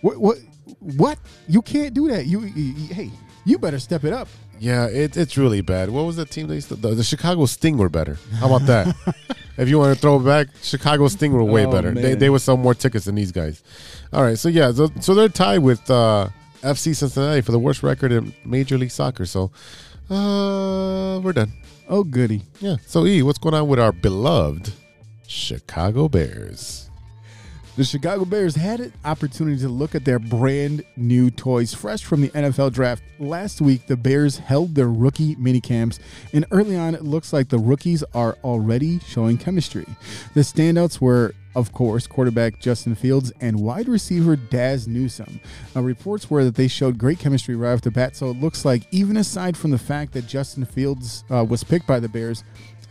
What 0.02 0.18
what 0.18 0.36
what? 0.80 1.18
You 1.48 1.62
can't 1.62 1.94
do 1.94 2.08
that. 2.08 2.26
You, 2.26 2.42
you- 2.42 2.74
you- 2.74 2.94
hey, 2.94 3.10
you 3.46 3.58
better 3.58 3.78
step 3.78 4.04
it 4.04 4.12
up. 4.12 4.28
Yeah, 4.58 4.86
it, 4.88 5.16
it's 5.16 5.36
really 5.38 5.60
bad. 5.62 5.88
What 5.90 6.04
was 6.04 6.16
the 6.16 6.24
team 6.26 6.48
they 6.48 6.56
used 6.56 6.68
to, 6.68 6.76
the, 6.76 6.94
the 6.94 7.02
Chicago 7.04 7.46
Sting 7.46 7.76
were 7.78 7.88
better. 7.90 8.18
How 8.40 8.46
about 8.54 8.66
that? 8.66 8.94
if 9.58 9.68
you 9.68 9.78
want 9.78 9.94
to 9.94 10.00
throw 10.00 10.16
it 10.20 10.24
back, 10.24 10.48
Chicago 10.62 11.08
Sting 11.08 11.32
were 11.32 11.44
way 11.44 11.64
Oh, 11.66 11.70
better. 11.72 11.92
They, 11.92 12.02
man. 12.02 12.18
they 12.18 12.30
would 12.30 12.40
sell 12.42 12.56
more 12.56 12.74
tickets 12.74 13.04
than 13.06 13.14
these 13.16 13.32
guys. 13.32 13.62
All 14.14 14.22
right, 14.22 14.38
so 14.38 14.48
yeah, 14.48 14.72
so, 14.72 14.88
so 15.00 15.14
they're 15.14 15.28
tied 15.28 15.58
with 15.58 15.90
uh, 15.90 16.28
FC 16.62 16.94
Cincinnati 16.96 17.40
for 17.42 17.52
the 17.52 17.58
worst 17.58 17.82
record 17.82 18.12
in 18.12 18.32
Major 18.46 18.76
League 18.78 18.90
Soccer. 18.90 19.26
So 19.26 19.50
uh, 20.10 21.20
we're 21.22 21.32
done. 21.34 21.52
Oh 21.88 22.04
goody. 22.04 22.42
Yeah. 22.60 22.76
So 22.86 23.06
E, 23.06 23.22
what's 23.22 23.38
going 23.38 23.54
on 23.54 23.68
with 23.68 23.78
our 23.78 23.92
beloved 23.92 24.72
Chicago 25.26 26.08
Bears? 26.08 26.85
The 27.76 27.84
Chicago 27.84 28.24
Bears 28.24 28.54
had 28.54 28.80
an 28.80 28.92
opportunity 29.04 29.60
to 29.60 29.68
look 29.68 29.94
at 29.94 30.06
their 30.06 30.18
brand 30.18 30.82
new 30.96 31.30
toys 31.30 31.74
fresh 31.74 32.02
from 32.02 32.22
the 32.22 32.30
NFL 32.30 32.72
draft. 32.72 33.02
Last 33.18 33.60
week, 33.60 33.86
the 33.86 33.98
Bears 33.98 34.38
held 34.38 34.74
their 34.74 34.88
rookie 34.88 35.36
minicamps, 35.36 35.98
and 36.32 36.46
early 36.52 36.74
on, 36.74 36.94
it 36.94 37.04
looks 37.04 37.34
like 37.34 37.50
the 37.50 37.58
rookies 37.58 38.02
are 38.14 38.38
already 38.42 39.00
showing 39.00 39.36
chemistry. 39.36 39.84
The 40.32 40.40
standouts 40.40 41.02
were, 41.02 41.34
of 41.54 41.74
course, 41.74 42.06
quarterback 42.06 42.60
Justin 42.60 42.94
Fields 42.94 43.30
and 43.42 43.60
wide 43.60 43.88
receiver 43.88 44.36
Dazz 44.36 44.88
Newsome. 44.88 45.38
Uh, 45.76 45.82
reports 45.82 46.30
were 46.30 46.44
that 46.44 46.54
they 46.54 46.68
showed 46.68 46.96
great 46.96 47.18
chemistry 47.18 47.56
right 47.56 47.74
off 47.74 47.82
the 47.82 47.90
bat, 47.90 48.16
so 48.16 48.30
it 48.30 48.40
looks 48.40 48.64
like, 48.64 48.84
even 48.90 49.18
aside 49.18 49.54
from 49.54 49.70
the 49.70 49.78
fact 49.78 50.14
that 50.14 50.26
Justin 50.26 50.64
Fields 50.64 51.24
uh, 51.30 51.44
was 51.44 51.62
picked 51.62 51.86
by 51.86 52.00
the 52.00 52.08
Bears, 52.08 52.42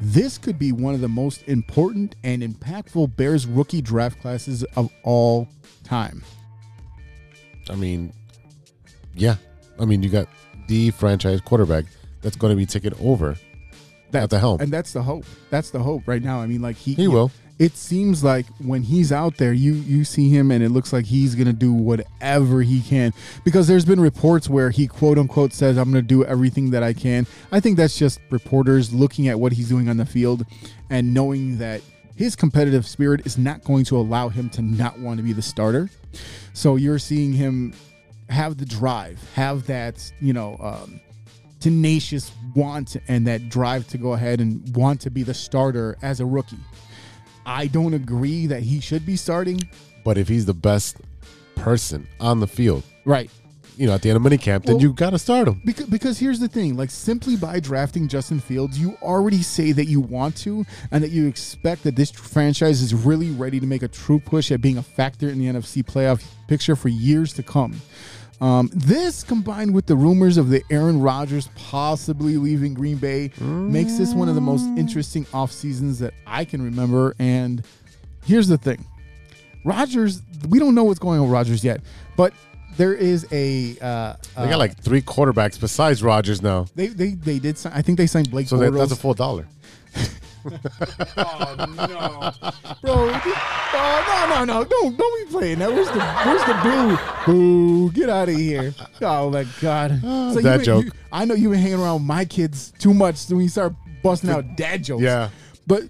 this 0.02 0.38
could 0.38 0.60
be 0.60 0.72
one 0.72 0.94
of 0.94 1.02
the 1.02 1.08
most 1.08 1.48
important 1.48 2.16
and 2.24 2.44
impactful 2.44 3.16
Bears 3.16 3.48
rookie 3.48 3.82
draft 3.82 4.20
classes 4.22 4.64
of 4.76 4.92
all 5.04 5.48
time. 5.84 6.24
I 7.70 7.76
mean, 7.76 8.14
yeah. 9.16 9.36
I 9.80 9.86
mean, 9.86 10.04
you 10.04 10.10
got 10.10 10.28
the 10.68 10.92
franchise 10.92 11.42
quarterback 11.42 11.86
that's 12.22 12.36
going 12.36 12.52
to 12.52 12.58
be 12.58 12.66
taken 12.66 12.94
over 13.00 13.36
at 14.14 14.30
the 14.30 14.40
helm. 14.40 14.62
And 14.62 14.72
that's 14.72 14.94
the 14.94 15.02
hope. 15.02 15.26
That's 15.50 15.72
the 15.72 15.80
hope 15.80 16.04
right 16.08 16.22
now. 16.22 16.42
I 16.42 16.48
mean, 16.48 16.62
like 16.62 16.76
he 16.76 16.94
He 16.94 17.08
will. 17.08 17.32
It 17.58 17.78
seems 17.78 18.24
like 18.24 18.46
when 18.60 18.84
he's 18.84 19.12
out 19.12 19.38
there, 19.38 19.54
you 19.54 19.74
you 19.74 20.04
see 20.04 20.30
him 20.30 20.52
and 20.52 20.62
it 20.62 20.70
looks 20.70 20.92
like 20.92 21.06
he's 21.06 21.36
gonna 21.36 21.54
do 21.54 21.72
whatever 21.72 22.62
he 22.62 22.82
can. 22.82 23.14
Because 23.46 23.68
there's 23.68 23.86
been 23.86 24.00
reports 24.00 24.50
where 24.50 24.72
he 24.72 24.88
quote 24.88 25.18
unquote 25.18 25.54
says, 25.54 25.78
"I'm 25.78 25.90
gonna 25.90 26.02
do 26.02 26.26
everything 26.26 26.72
that 26.72 26.84
I 26.84 26.92
can." 26.94 27.26
I 27.52 27.62
think 27.62 27.78
that's 27.78 27.98
just 27.98 28.20
reporters 28.30 28.94
looking 28.94 29.30
at 29.30 29.40
what 29.40 29.54
he's 29.54 29.70
doing 29.70 29.88
on 29.88 29.98
the 29.98 30.06
field 30.06 30.46
and 30.90 31.14
knowing 31.14 31.58
that 31.60 31.82
his 32.16 32.36
competitive 32.36 32.86
spirit 32.86 33.26
is 33.26 33.38
not 33.38 33.64
going 33.64 33.86
to 33.86 33.98
allow 33.98 34.28
him 34.30 34.50
to 34.50 34.62
not 34.62 35.00
want 35.00 35.18
to 35.18 35.24
be 35.24 35.34
the 35.34 35.42
starter. 35.42 35.90
So 36.54 36.76
you're 36.76 37.00
seeing 37.00 37.32
him 37.32 37.74
have 38.30 38.58
the 38.58 38.66
drive, 38.66 39.20
have 39.36 39.68
that 39.68 40.12
you 40.20 40.34
know. 40.34 40.58
Um, 40.60 41.00
tenacious 41.62 42.32
want 42.54 42.96
and 43.08 43.26
that 43.26 43.50
drive 43.50 43.88
to 43.88 43.98
go 43.98 44.14
ahead 44.14 44.40
and 44.40 44.76
want 44.76 45.02
to 45.02 45.10
be 45.10 45.24
the 45.24 45.34
starter 45.34 45.98
as 46.04 46.20
a 46.20 46.26
rookie. 46.26 46.60
I 47.46 47.68
don't 47.68 47.94
agree 47.94 48.48
that 48.48 48.64
he 48.64 48.80
should 48.80 49.06
be 49.06 49.16
starting. 49.16 49.62
But 50.04 50.18
if 50.18 50.28
he's 50.28 50.46
the 50.46 50.54
best 50.54 50.98
person 51.56 52.08
on 52.20 52.40
the 52.40 52.48
field, 52.48 52.84
Right. 53.06 53.30
you 53.78 53.88
know, 53.88 53.94
at 53.94 54.02
the 54.02 54.10
end 54.10 54.18
of 54.18 54.24
minicamp, 54.24 54.64
then 54.66 54.76
Well- 54.76 54.82
you 54.82 54.94
got 54.94 55.12
to 55.12 55.20
start 55.20 55.48
him. 55.48 55.62
Because, 55.66 55.86
because 55.88 56.20
here's 56.20 56.40
the 56.40 56.48
thing 56.48 56.76
like 56.78 56.92
simply 56.92 57.36
by 57.36 57.60
drafting 57.60 58.08
Justin 58.08 58.40
Fields, 58.40 58.78
you 58.80 58.98
already 59.02 59.42
say 59.42 59.72
that 59.72 59.86
you 59.88 60.00
want 60.00 60.36
to 60.38 60.66
and 60.92 61.04
that 61.04 61.12
you 61.12 61.28
expect 61.28 61.84
that 61.84 61.96
this 61.96 62.12
franchise 62.12 62.82
is 62.82 62.94
really 62.94 63.32
ready 63.32 63.60
to 63.60 63.66
make 63.66 63.84
a 63.84 63.88
true 63.88 64.20
push 64.20 64.52
at 64.52 64.62
being 64.62 64.78
a 64.78 64.84
factor 64.84 65.30
in 65.30 65.40
the 65.40 65.48
NFC 65.48 65.82
playoff 65.84 66.24
picture 66.48 66.76
for 66.76 66.90
years 66.90 67.34
to 67.34 67.44
come. 67.44 67.82
Um, 68.42 68.70
this 68.74 69.24
combined 69.24 69.74
with 69.74 69.86
the 69.86 69.96
rumors 69.96 70.38
of 70.38 70.50
the 70.50 70.62
Aaron 70.70 71.00
Rodgers 71.00 71.50
possibly 71.56 72.36
leaving 72.38 72.74
Green 72.74 72.98
Bay 72.98 73.32
makes 73.40 73.98
this 73.98 74.14
one 74.14 74.28
of 74.30 74.36
the 74.36 74.42
most 74.42 74.66
interesting 74.78 75.26
off 75.34 75.52
seasons 75.52 76.00
that 76.00 76.14
I 76.28 76.44
can 76.46 76.62
remember. 76.62 77.16
And 77.18 77.64
here's 78.26 78.48
the 78.48 78.58
thing 78.58 78.84
Rodgers, 79.64 80.22
we 80.50 80.60
don't 80.60 80.76
know 80.76 80.84
what's 80.84 81.00
going 81.00 81.20
on 81.20 81.26
with 81.26 81.32
Rodgers 81.34 81.64
yet, 81.64 81.82
but 82.18 82.34
there 82.78 82.94
is 82.94 83.26
a. 83.32 83.78
Uh, 83.82 84.16
They 84.38 84.50
got 84.50 84.60
like 84.60 84.78
three 84.78 85.02
quarterbacks 85.02 85.58
besides 85.60 86.04
Rodgers 86.04 86.42
now. 86.42 86.66
They 86.76 86.88
they 86.88 87.12
they 87.12 87.40
did. 87.40 87.58
Sign, 87.58 87.72
I 87.74 87.82
think 87.82 87.98
they 87.98 88.06
signed 88.08 88.30
Blake 88.30 88.50
So 88.50 88.58
that, 88.58 88.74
Bortles. 88.74 88.78
that's 88.80 88.92
a 88.92 88.96
full 88.98 89.14
dollar. 89.14 89.48
Oh 90.46 91.56
no, 91.58 92.76
bro! 92.82 93.12
Oh 93.74 94.26
no 94.30 94.36
no 94.36 94.46
no! 94.46 94.64
Don't 94.64 94.98
don't 94.98 95.26
be 95.26 95.32
playing 95.32 95.60
that. 95.60 95.72
Where's 95.72 95.88
the 95.88 96.00
where's 96.00 96.44
the 96.44 96.54
boo? 96.64 96.98
Boo! 97.26 97.92
Get 97.92 98.10
out 98.10 98.30
of 98.30 98.36
here! 98.36 98.74
Oh 99.02 99.30
my 99.30 99.46
god! 99.62 100.02
So 100.36 100.42
Dad 100.42 100.60
you, 100.60 100.66
joke. 100.66 100.86
You, 100.86 100.92
I 101.12 101.26
know 101.26 101.34
you've 101.34 101.52
been 101.52 101.62
hanging 101.62 101.80
around 101.80 102.06
my 102.06 102.26
kids 102.26 102.74
too 102.78 102.94
much, 102.94 103.16
so 103.16 103.36
when 103.36 103.44
you 103.44 103.50
start 103.50 103.74
busting 104.04 104.30
out 104.30 104.56
dad 104.58 104.84
jokes. 104.84 105.02
Yeah. 105.02 105.30
But 105.66 105.84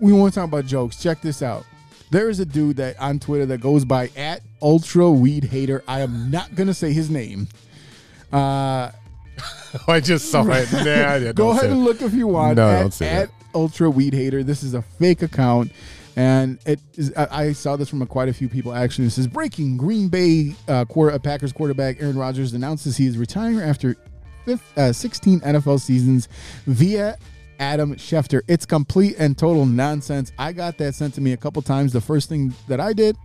we 0.00 0.12
want 0.12 0.32
to 0.34 0.40
talk 0.40 0.48
about 0.48 0.66
jokes. 0.66 1.02
Check 1.02 1.20
this 1.20 1.42
out. 1.42 1.64
There 2.10 2.30
is 2.30 2.38
a 2.40 2.46
dude 2.46 2.76
that 2.76 3.00
on 3.00 3.18
Twitter 3.18 3.46
that 3.46 3.60
goes 3.60 3.84
by 3.84 4.10
at 4.16 4.42
Ultra 4.62 5.10
Weed 5.10 5.44
Hater. 5.44 5.82
I 5.88 6.00
am 6.00 6.30
not 6.30 6.54
gonna 6.54 6.74
say 6.74 6.92
his 6.92 7.10
name. 7.10 7.48
Uh, 8.32 8.90
I 9.88 10.00
just 10.00 10.30
saw 10.30 10.42
it. 10.42 10.72
Nah, 10.72 10.80
I 10.80 11.18
didn't. 11.18 11.36
Go 11.36 11.50
ahead 11.50 11.70
and 11.70 11.84
look 11.84 12.02
if 12.02 12.14
you 12.14 12.28
want. 12.28 12.56
No, 12.56 12.68
at, 12.68 12.80
don't 12.80 12.94
say 12.94 13.08
at 13.08 13.28
that. 13.28 13.34
Ultra 13.54 13.90
Weed 13.90 14.14
Hater. 14.14 14.42
This 14.42 14.62
is 14.62 14.74
a 14.74 14.82
fake 14.82 15.22
account, 15.22 15.72
and 16.16 16.58
it 16.66 16.80
is. 16.94 17.12
I, 17.16 17.28
I 17.30 17.52
saw 17.52 17.76
this 17.76 17.88
from 17.88 18.02
a, 18.02 18.06
quite 18.06 18.28
a 18.28 18.32
few 18.32 18.48
people. 18.48 18.72
Actually, 18.72 19.06
this 19.06 19.18
is 19.18 19.26
breaking: 19.26 19.76
Green 19.76 20.08
Bay 20.08 20.54
uh, 20.68 20.84
quarter, 20.84 21.14
uh, 21.14 21.18
Packers 21.18 21.52
quarterback 21.52 22.00
Aaron 22.00 22.16
Rodgers 22.16 22.52
announces 22.52 22.96
he 22.96 23.06
is 23.06 23.18
retiring 23.18 23.60
after 23.60 23.96
fifth, 24.44 24.78
uh, 24.78 24.92
16 24.92 25.40
NFL 25.40 25.80
seasons 25.80 26.28
via 26.66 27.16
Adam 27.58 27.94
Schefter. 27.96 28.42
It's 28.48 28.66
complete 28.66 29.16
and 29.18 29.36
total 29.36 29.66
nonsense. 29.66 30.32
I 30.38 30.52
got 30.52 30.78
that 30.78 30.94
sent 30.94 31.14
to 31.14 31.20
me 31.20 31.32
a 31.32 31.36
couple 31.36 31.62
times. 31.62 31.92
The 31.92 32.00
first 32.00 32.28
thing 32.28 32.54
that 32.68 32.80
I 32.80 32.92
did. 32.92 33.16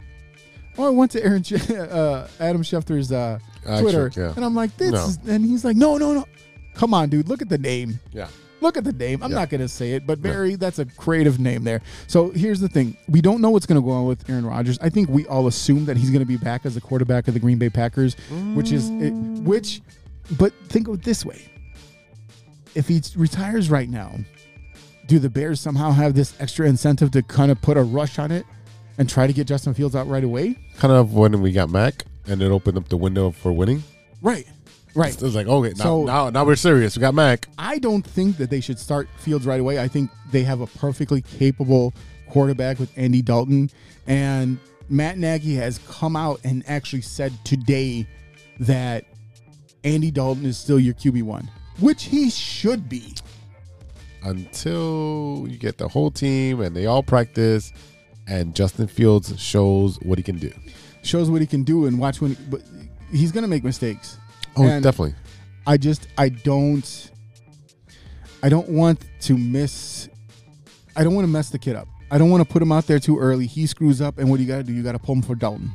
Oh, 0.79 0.85
I 0.87 0.89
went 0.91 1.11
to 1.11 1.21
Aaron, 1.23 1.43
uh, 1.91 2.27
Adam 2.39 2.63
Schefter's 2.63 3.11
uh, 3.11 3.37
Twitter, 3.81 4.09
yeah. 4.15 4.31
and 4.33 4.45
I'm 4.45 4.55
like, 4.55 4.75
"This," 4.77 4.93
No. 4.93 5.05
is, 5.05 5.19
and 5.27 5.43
he's 5.43 5.65
like, 5.65 5.75
"No, 5.75 5.97
no, 5.97 6.13
no, 6.13 6.25
come 6.73 6.93
on, 6.93 7.09
dude, 7.09 7.27
look 7.27 7.41
at 7.41 7.49
the 7.49 7.57
name." 7.57 7.99
Yeah. 8.13 8.29
Look 8.61 8.75
at 8.77 8.83
the 8.85 8.93
name. 8.93 9.21
I'm 9.23 9.31
Yeah. 9.31 9.39
not 9.39 9.49
going 9.49 9.61
to 9.61 9.67
say 9.69 9.93
it, 9.93 10.05
but 10.07 10.21
Barry, 10.21 10.55
that's 10.55 10.79
a 10.79 10.85
creative 10.85 11.39
name 11.39 11.63
there. 11.63 11.81
So 12.07 12.29
here's 12.31 12.61
the 12.61 12.69
thing: 12.69 12.95
we 13.09 13.19
don't 13.19 13.41
know 13.41 13.49
what's 13.49 13.65
going 13.65 13.79
to 13.81 13.85
go 13.85 13.91
on 13.91 14.05
with 14.05 14.29
Aaron 14.29 14.45
Rodgers. 14.45 14.79
I 14.81 14.89
think 14.89 15.09
we 15.09 15.25
all 15.27 15.47
assume 15.47 15.83
that 15.85 15.97
he's 15.97 16.11
going 16.11 16.21
to 16.21 16.25
be 16.25 16.37
back 16.37 16.65
as 16.65 16.77
a 16.77 16.81
quarterback 16.81 17.27
of 17.27 17.33
the 17.33 17.39
Green 17.41 17.57
Bay 17.57 17.69
Packers, 17.69 18.15
which 18.55 18.71
is 18.71 18.89
it, 18.89 19.11
which. 19.11 19.81
But 20.37 20.53
think 20.69 20.87
of 20.87 20.95
it 20.95 21.03
this 21.03 21.25
way: 21.25 21.41
if 22.75 22.87
he 22.87 23.01
retires 23.17 23.69
right 23.69 23.89
now, 23.89 24.13
do 25.07 25.19
the 25.19 25.29
Bears 25.29 25.59
somehow 25.59 25.91
have 25.91 26.13
this 26.13 26.33
extra 26.39 26.67
incentive 26.67 27.11
to 27.11 27.23
kind 27.23 27.51
of 27.51 27.61
put 27.61 27.75
a 27.77 27.83
rush 27.83 28.17
on 28.19 28.31
it 28.31 28.45
and 28.99 29.09
try 29.09 29.25
to 29.25 29.33
get 29.33 29.47
Justin 29.47 29.73
Fields 29.73 29.95
out 29.95 30.07
right 30.07 30.23
away? 30.23 30.55
Kind 30.77 30.93
of 30.93 31.13
when 31.13 31.41
we 31.41 31.51
got 31.51 31.69
Mac 31.71 32.05
and 32.27 32.41
it 32.43 32.51
opened 32.51 32.77
up 32.77 32.87
the 32.89 32.97
window 32.97 33.31
for 33.31 33.51
winning. 33.51 33.81
Right. 34.21 34.45
Right. 34.95 35.13
It 35.15 35.21
was 35.21 35.33
like, 35.35 35.47
okay, 35.47 35.73
now, 35.77 35.83
So- 35.83 36.03
now, 36.05 36.29
now 36.29 36.45
we're 36.45 36.55
serious. 36.55 36.95
We 36.95 37.01
got 37.01 37.13
Mac. 37.15 37.47
I 37.57 37.79
don't 37.79 38.05
think 38.05 38.37
that 38.37 38.49
they 38.51 38.59
should 38.61 38.77
start 38.77 39.07
Fields 39.17 39.45
right 39.47 39.59
away. 39.59 39.79
I 39.79 39.87
think 39.87 40.11
they 40.31 40.43
have 40.43 40.61
a 40.61 40.67
perfectly 40.67 41.21
capable 41.21 41.93
quarterback 42.29 42.77
with 42.79 42.91
Andy 42.95 43.21
Dalton. 43.23 43.69
And 44.05 44.59
Matt 44.89 45.17
Nagy 45.17 45.55
has 45.55 45.79
come 45.89 46.15
out 46.15 46.39
and 46.43 46.63
actually 46.67 47.01
said 47.01 47.33
today 47.45 48.05
that 48.59 49.05
Andy 49.83 50.11
Dalton 50.11 50.45
is 50.45 50.57
still 50.57 50.79
your 50.79 50.93
QB1, 50.95 51.47
which 51.79 52.03
he 52.05 52.29
should 52.29 52.89
be. 52.89 53.13
until 54.23 55.45
you 55.47 55.57
get 55.57 55.77
the 55.77 55.87
whole 55.87 56.11
team 56.11 56.59
and 56.59 56.75
they 56.75 56.85
all 56.85 57.01
practice 57.01 57.71
and 58.29 58.55
Justin 58.55 58.87
Fields 58.87 59.39
shows 59.39 59.97
what 60.01 60.17
he 60.17 60.23
can 60.23 60.37
do. 60.37 60.51
Shows 61.01 61.29
what 61.29 61.41
he 61.41 61.47
can 61.47 61.63
do 61.63 61.85
and 61.87 61.99
watch 61.99 62.21
when, 62.21 62.37
but 62.49 62.61
he's 63.11 63.31
going 63.31 63.41
to 63.43 63.47
make 63.49 63.63
mistakes. 63.63 64.17
Oh, 64.55 64.63
And 64.67 64.83
definitely. 64.83 65.15
I 65.67 65.77
just, 65.77 66.07
I 66.17 66.29
don't, 66.29 67.11
I 68.43 68.49
don't 68.49 68.69
want 68.69 69.05
to 69.21 69.37
miss, 69.37 70.09
I 70.95 71.03
don't 71.03 71.13
want 71.15 71.25
to 71.25 71.31
mess 71.31 71.49
the 71.49 71.59
kid 71.59 71.75
up. 71.75 71.87
I 72.11 72.17
don't 72.17 72.29
want 72.31 72.45
to 72.45 72.51
put 72.51 72.61
him 72.61 72.71
out 72.71 72.87
there 72.87 72.99
too 72.99 73.19
early. 73.19 73.45
He 73.45 73.67
screws 73.67 74.01
up, 74.01 74.17
and 74.17 74.29
what 74.29 74.37
do 74.37 74.43
you 74.43 74.49
got 74.49 74.57
to 74.57 74.63
do? 74.63 74.73
You 74.73 74.81
got 74.81 74.93
to 74.93 74.99
pull 74.99 75.15
him 75.15 75.21
for 75.21 75.35
Dalton, 75.35 75.71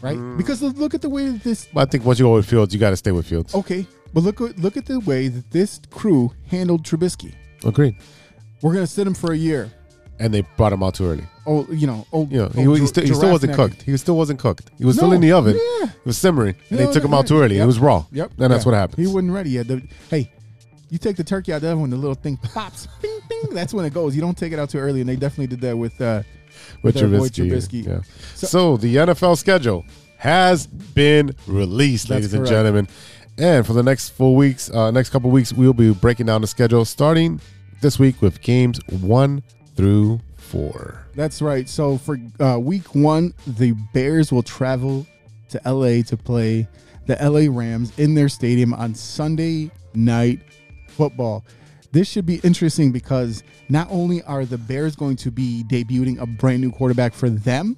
right? 0.00 0.16
Mm. 0.16 0.36
Because 0.36 0.62
look- 0.62 0.76
look 0.76 0.94
at 0.94 1.02
the 1.02 1.08
way 1.08 1.28
that 1.28 1.42
this. 1.42 1.66
But 1.74 1.88
I 1.88 1.90
think 1.90 2.04
once 2.04 2.20
you 2.20 2.24
go 2.26 2.34
with 2.34 2.46
Fields, 2.46 2.72
you 2.72 2.78
got 2.78 2.90
to 2.90 2.96
stay 2.96 3.10
with 3.10 3.26
Fields. 3.26 3.52
Okay, 3.52 3.84
but 4.12 4.22
look 4.22 4.40
at 4.40 4.56
look 4.60 4.76
at 4.76 4.86
the 4.86 5.00
way 5.00 5.26
that 5.26 5.50
this 5.50 5.80
crew 5.90 6.32
handled 6.46 6.84
Trubisky. 6.84 7.34
Agreed. 7.64 7.96
We're 8.62 8.74
gonna 8.74 8.86
sit 8.86 9.06
him 9.08 9.14
for 9.14 9.32
a 9.32 9.36
year. 9.36 9.72
And 10.20 10.32
they 10.32 10.42
brought 10.56 10.72
him 10.72 10.84
out 10.84 10.94
too 10.94 11.06
early. 11.06 11.24
Oh, 11.46 11.66
you 11.70 11.86
know, 11.86 12.06
old. 12.10 12.32
You 12.32 12.38
know, 12.42 12.48
he, 12.48 12.66
old 12.66 12.78
he 12.78 12.86
still, 12.86 13.04
he 13.04 13.12
still 13.14 13.30
wasn't 13.30 13.54
cooked. 13.54 13.82
He 13.82 13.96
still 13.98 14.16
wasn't 14.16 14.40
cooked. 14.40 14.70
He 14.78 14.84
was 14.84 14.96
still 14.96 15.12
in 15.12 15.20
the 15.20 15.32
oven. 15.32 15.56
yeah. 15.80 15.86
He 15.88 15.92
was 16.06 16.16
simmering. 16.16 16.54
And 16.70 16.78
No, 16.80 16.86
they 16.86 16.92
took 16.92 17.04
him 17.04 17.12
out 17.14 17.26
too 17.26 17.38
early. 17.38 17.56
yep. 17.56 17.64
It 17.64 17.66
was 17.66 17.78
raw. 17.78 18.06
Yep, 18.12 18.32
And 18.38 18.50
that's 18.52 18.64
yeah. 18.64 18.70
what 18.72 18.78
happened. 18.78 19.06
He 19.06 19.12
wasn't 19.12 19.32
ready 19.32 19.50
yet. 19.50 19.68
The- 19.68 19.82
hey, 20.10 20.32
you 20.90 20.98
take 20.98 21.16
the 21.16 21.24
turkey 21.24 21.52
out 21.52 21.56
of 21.56 21.62
there 21.62 21.76
when 21.76 21.90
the 21.90 21.96
little 21.96 22.14
thing 22.14 22.36
pops, 22.38 22.86
bing, 23.02 23.20
bing. 23.28 23.52
That's 23.54 23.74
when 23.74 23.84
it 23.84 23.92
goes. 23.92 24.14
You 24.14 24.22
don't 24.22 24.36
take 24.38 24.52
it 24.52 24.58
out 24.58 24.70
too 24.70 24.78
early, 24.78 25.00
and 25.00 25.08
they 25.08 25.16
definitely 25.16 25.48
did 25.48 25.60
that 25.62 25.76
with 25.76 26.00
uh, 26.00 26.22
with 26.82 26.94
boy 26.94 27.00
Trubisky. 27.02 27.50
Trubisky. 27.50 27.86
Yeah. 27.86 28.00
So- 28.34 28.46
So, 28.46 28.76
the 28.78 28.96
NFL 28.96 29.36
schedule 29.36 29.84
has 30.16 30.66
been 30.66 31.34
released, 31.46 32.08
ladies 32.08 32.32
and 32.32 32.46
gentlemen. 32.46 32.88
And 33.36 33.66
for 33.66 33.72
the 33.72 33.82
next 33.82 34.10
four 34.10 34.34
weeks, 34.36 34.70
uh, 34.70 34.90
next 34.92 35.10
couple 35.10 35.30
weeks, 35.30 35.52
we'll 35.52 35.72
be 35.74 35.92
breaking 35.92 36.26
down 36.26 36.40
the 36.40 36.46
schedule 36.46 36.84
starting 36.84 37.40
this 37.82 37.98
week 37.98 38.22
with 38.22 38.40
games 38.40 38.80
one 38.88 39.42
through 39.74 40.20
four. 40.36 41.03
That's 41.14 41.40
right. 41.42 41.68
So 41.68 41.98
for 41.98 42.18
uh, 42.40 42.58
week 42.58 42.94
one, 42.94 43.34
the 43.46 43.72
Bears 43.92 44.32
will 44.32 44.42
travel 44.42 45.06
to 45.50 45.60
LA 45.64 46.02
to 46.02 46.16
play 46.16 46.66
the 47.06 47.16
LA 47.20 47.46
Rams 47.56 47.92
in 47.98 48.14
their 48.14 48.28
stadium 48.28 48.72
on 48.74 48.94
Sunday 48.94 49.70
night 49.94 50.40
football. 50.88 51.44
This 51.92 52.08
should 52.08 52.26
be 52.26 52.36
interesting 52.42 52.90
because 52.90 53.42
not 53.68 53.86
only 53.90 54.22
are 54.24 54.44
the 54.44 54.58
Bears 54.58 54.96
going 54.96 55.16
to 55.16 55.30
be 55.30 55.64
debuting 55.68 56.20
a 56.20 56.26
brand 56.26 56.60
new 56.60 56.72
quarterback 56.72 57.14
for 57.14 57.30
them, 57.30 57.76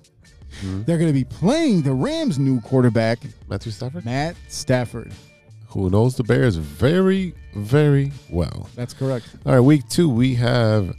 they're 0.62 0.96
going 0.96 1.11
to 1.11 1.12
be 1.12 1.25
playing 1.25 1.83
the 1.83 1.92
Rams' 1.92 2.38
new 2.38 2.62
quarterback, 2.62 3.18
Matthew 3.46 3.73
Stafford, 3.73 4.06
Matt 4.06 4.37
Stafford. 4.48 5.13
who 5.69 5.90
knows 5.90 6.17
the 6.17 6.25
Bears 6.25 6.56
very, 6.56 7.35
very 7.54 8.10
well. 8.31 8.71
That's 8.75 8.94
correct. 8.94 9.27
All 9.44 9.52
right, 9.52 9.60
week 9.60 9.87
two, 9.90 10.08
we 10.08 10.35
have 10.37 10.96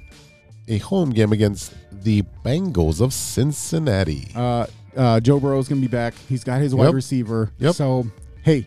a 0.67 0.77
home 0.79 1.09
game 1.09 1.31
against 1.31 1.73
the 1.91 2.23
Bengals 2.45 3.01
of 3.01 3.13
Cincinnati. 3.13 4.27
Uh, 4.35 4.65
uh, 4.95 5.19
Joe 5.19 5.39
Burrow's 5.39 5.67
going 5.67 5.81
to 5.81 5.87
be 5.87 5.91
back. 5.91 6.13
He's 6.29 6.43
got 6.43 6.59
his 6.61 6.73
wide 6.75 6.85
Yep. 6.85 6.93
receiver. 6.93 7.51
Yep. 7.59 7.75
So, 7.75 8.07
hey, 8.43 8.65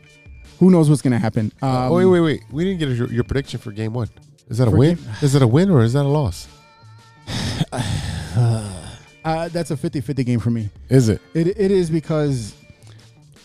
who 0.59 0.71
knows 0.71 0.89
what's 0.91 1.03
going 1.03 1.13
to 1.13 1.19
happen? 1.19 1.53
Um, 1.63 1.71
oh, 1.93 1.95
wait, 1.97 2.05
wait, 2.07 2.21
wait. 2.21 2.41
We 2.51 2.65
didn't 2.65 2.79
get 2.79 2.89
your, 2.97 3.13
your 3.13 3.25
prediction 3.25 3.61
for 3.61 3.73
game 3.73 3.93
one. 3.93 4.09
Is 4.49 4.59
that 4.59 4.69
a 4.69 4.71
For 4.71 4.77
win? 4.77 4.97
game- 4.97 5.07
Is 5.23 5.35
it 5.35 5.43
a 5.43 5.47
win 5.47 5.71
or 5.71 5.83
is 5.83 5.93
that 5.95 6.05
a 6.05 6.09
loss? 6.09 6.49
Uh, 9.23 9.49
that's 9.51 9.71
a 9.71 9.77
50-50 9.77 10.25
game 10.25 10.41
for 10.41 10.51
me. 10.51 10.71
Is 10.89 11.11
it? 11.11 11.21
It, 11.35 11.49
it 11.49 11.71
is 11.71 11.91
because 11.91 12.55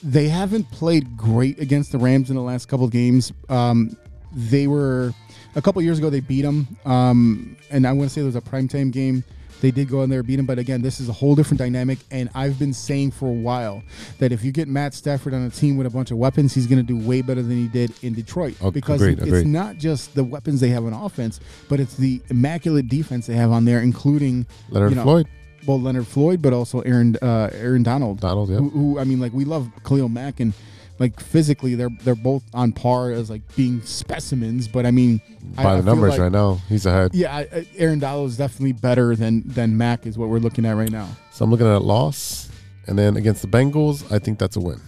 they 0.01 0.30
haven't 0.30 0.71
played 0.71 1.17
great 1.17 1.59
against 1.59 1.91
the 1.91 1.97
Rams 1.97 2.30
in 2.30 2.38
the 2.38 2.41
last 2.41 2.67
couple 2.69 2.86
of 2.86 2.91
games. 2.91 3.34
Um, 3.49 3.97
they 4.32 4.67
were 4.67 5.13
a 5.55 5.61
couple 5.61 5.82
years 5.82 5.99
ago 5.99 6.09
they 6.09 6.21
beat 6.21 6.43
them, 6.43 6.78
um, 6.86 7.57
and 7.71 7.86
I 7.86 7.91
want 7.91 8.09
to 8.09 8.13
say 8.13 8.21
it 8.21 8.23
was 8.26 8.38
a 8.38 8.41
primetime 8.41 8.89
game. 8.89 9.23
They 9.62 9.72
did 9.72 9.89
go 9.89 10.03
in 10.03 10.10
there 10.10 10.24
beat 10.24 10.39
him, 10.39 10.45
but 10.45 10.60
again, 10.60 10.82
this 10.82 10.99
is 10.99 11.10
a 11.10 11.14
whole 11.14 11.36
different 11.36 11.60
dynamic. 11.60 11.99
And 12.12 12.30
I've 12.36 12.60
been 12.60 12.74
saying 12.74 13.12
for 13.12 13.28
a 13.28 13.34
while 13.34 13.84
that 14.20 14.32
if 14.32 14.43
you 14.43 14.51
get 14.51 14.68
Matt 14.68 14.93
Stafford 14.93 15.34
on 15.34 15.43
a 15.43 15.49
team 15.49 15.78
with 15.78 15.88
a 15.88 15.89
bunch 15.89 16.12
of 16.12 16.18
weapons, 16.18 16.53
he's 16.53 16.68
going 16.68 16.86
to 16.86 16.93
do 16.93 16.97
way 16.97 17.22
better 17.22 17.41
than 17.41 17.58
he 17.58 17.68
did 17.68 17.91
in 18.03 18.14
Detroit. 18.14 18.56
Oh, 18.62 18.72
because 18.72 19.01
agreed, 19.01 19.20
it's 19.20 19.28
agreed. 19.28 19.47
not 19.47 19.78
just 19.78 20.16
the 20.16 20.24
weapons 20.24 20.60
they 20.60 20.70
have 20.70 20.86
on 20.86 20.93
offense, 20.93 21.39
but 21.70 21.80
it's 21.80 21.95
the 21.95 22.22
immaculate 22.30 22.88
defense 22.88 23.28
they 23.28 23.36
have 23.36 23.51
on 23.51 23.66
there, 23.66 23.80
including 23.80 24.45
Leonard 24.70 24.91
you 24.91 24.95
know, 24.97 25.03
Floyd. 25.03 25.28
well, 25.68 25.80
Leonard 25.80 26.08
Floyd, 26.08 26.41
but 26.41 26.53
also 26.53 26.82
Aaron 26.82 27.16
uh, 27.22 27.49
Aaron 27.53 27.84
Donald. 27.84 28.20
Donald, 28.20 28.49
yeah. 28.49 28.58
Who, 28.58 28.70
who 28.70 28.99
I 28.99 29.03
mean, 29.03 29.20
like 29.20 29.34
we 29.34 29.45
love 29.45 29.70
Khalil 29.84 30.10
Mack, 30.10 30.39
and 30.39 30.53
like 31.00 31.20
physically, 31.20 31.76
they're 31.76 31.89
they're 32.04 32.16
both 32.16 32.43
on 32.54 32.72
par 32.72 33.12
as 33.12 33.30
like 33.30 33.41
being 33.56 33.82
specimens. 33.82 34.68
But 34.68 34.86
I 34.86 34.91
mean, 34.91 35.22
By 35.56 35.64
I 35.64 35.72
the 35.78 35.84
feel 35.84 35.86
numbers 35.93 36.12
like- 36.12 36.20
right 36.22 36.32
now, 36.32 36.62
he's 36.70 36.86
ahead. 36.86 37.12
Yeah, 37.14 37.36
I, 37.36 37.39
I- 37.41 37.68
Aaron 37.78 38.00
Donald 38.00 38.30
is 38.30 38.38
definitely 38.38 38.74
better 38.74 39.16
than 39.16 39.43
than 39.46 39.78
mac 39.78 40.06
is 40.06 40.18
what 40.18 40.30
we're 40.30 40.39
looking 40.39 40.66
at 40.66 40.76
right 40.76 40.91
now. 40.91 41.08
So 41.32 41.43
I'm 41.46 41.52
looking 41.52 41.68
at 41.68 41.74
a 41.76 41.80
loss, 41.80 42.50
and 42.88 42.98
then 42.98 43.18
against 43.18 43.41
the 43.41 43.48
Bengals, 43.48 44.10
I 44.12 44.20
think 44.20 44.39
that's 44.39 44.56
a 44.56 44.62
win. 44.62 44.80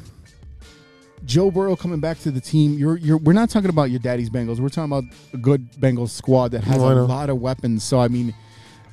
Joe 1.26 1.52
Burrow 1.52 1.76
coming 1.76 2.00
back 2.00 2.20
to 2.20 2.32
the 2.32 2.40
team. 2.40 2.74
You're 2.76 2.98
you're 2.98 3.18
we're 3.18 3.34
not 3.34 3.50
talking 3.50 3.70
about 3.70 3.90
your 3.90 4.00
daddy's 4.00 4.30
Bengals. 4.30 4.60
We're 4.60 4.70
talking 4.70 4.92
about 4.92 5.04
a 5.34 5.38
good 5.38 5.72
Bengals 5.74 6.10
squad 6.12 6.50
that 6.52 6.64
has 6.64 6.82
I 6.82 6.92
a 6.94 6.96
lot 7.04 7.30
of 7.30 7.42
weapons. 7.42 7.84
So 7.84 8.00
I 8.00 8.08
mean, 8.08 8.34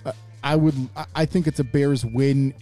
uh, 0.05 0.13
I 0.43 0.57
would 0.57 0.75
I- 0.97 1.07
I 1.15 1.25
think 1.27 1.47
it's 1.47 1.61
a 1.61 1.65
Bears 1.65 2.05
win, 2.05 2.55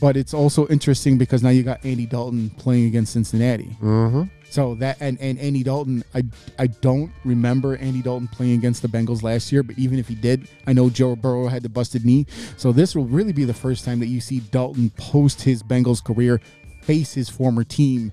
but 0.00 0.16
it's 0.16 0.34
also 0.34 0.66
interesting 0.68 1.18
because 1.18 1.42
now 1.42 1.50
you 1.50 1.62
got 1.62 1.84
Andy 1.84 2.06
Dalton 2.06 2.50
playing 2.50 2.86
against 2.86 3.12
Cincinnati. 3.12 3.76
Mm-hmm. 3.82 4.24
So 4.50 4.74
that 4.76 4.96
and 5.00 5.20
and 5.20 5.38
Andy 5.38 5.62
Dalton, 5.62 6.02
I 6.14 6.24
I 6.58 6.68
don't 6.68 7.12
remember 7.24 7.76
Andy 7.76 8.00
Dalton 8.00 8.28
playing 8.28 8.54
against 8.54 8.82
the 8.82 8.88
Bengals 8.88 9.22
last 9.22 9.52
year, 9.52 9.62
but 9.62 9.78
even 9.78 9.98
if 9.98 10.08
he 10.08 10.14
did, 10.14 10.48
I 10.66 10.72
know 10.72 10.88
Joe 10.88 11.16
Burrow 11.16 11.48
had 11.48 11.62
the 11.62 11.68
busted 11.68 12.04
knee. 12.04 12.26
So 12.56 12.72
this 12.72 12.94
will 12.94 13.04
really 13.04 13.32
be 13.32 13.44
the 13.44 13.54
first 13.54 13.84
time 13.84 14.00
that 14.00 14.06
you 14.06 14.20
see 14.20 14.40
Dalton 14.40 14.90
post 14.96 15.42
his 15.42 15.62
Bengals 15.62 16.02
career 16.02 16.40
face 16.82 17.12
his 17.12 17.28
former 17.28 17.64
team, 17.64 18.12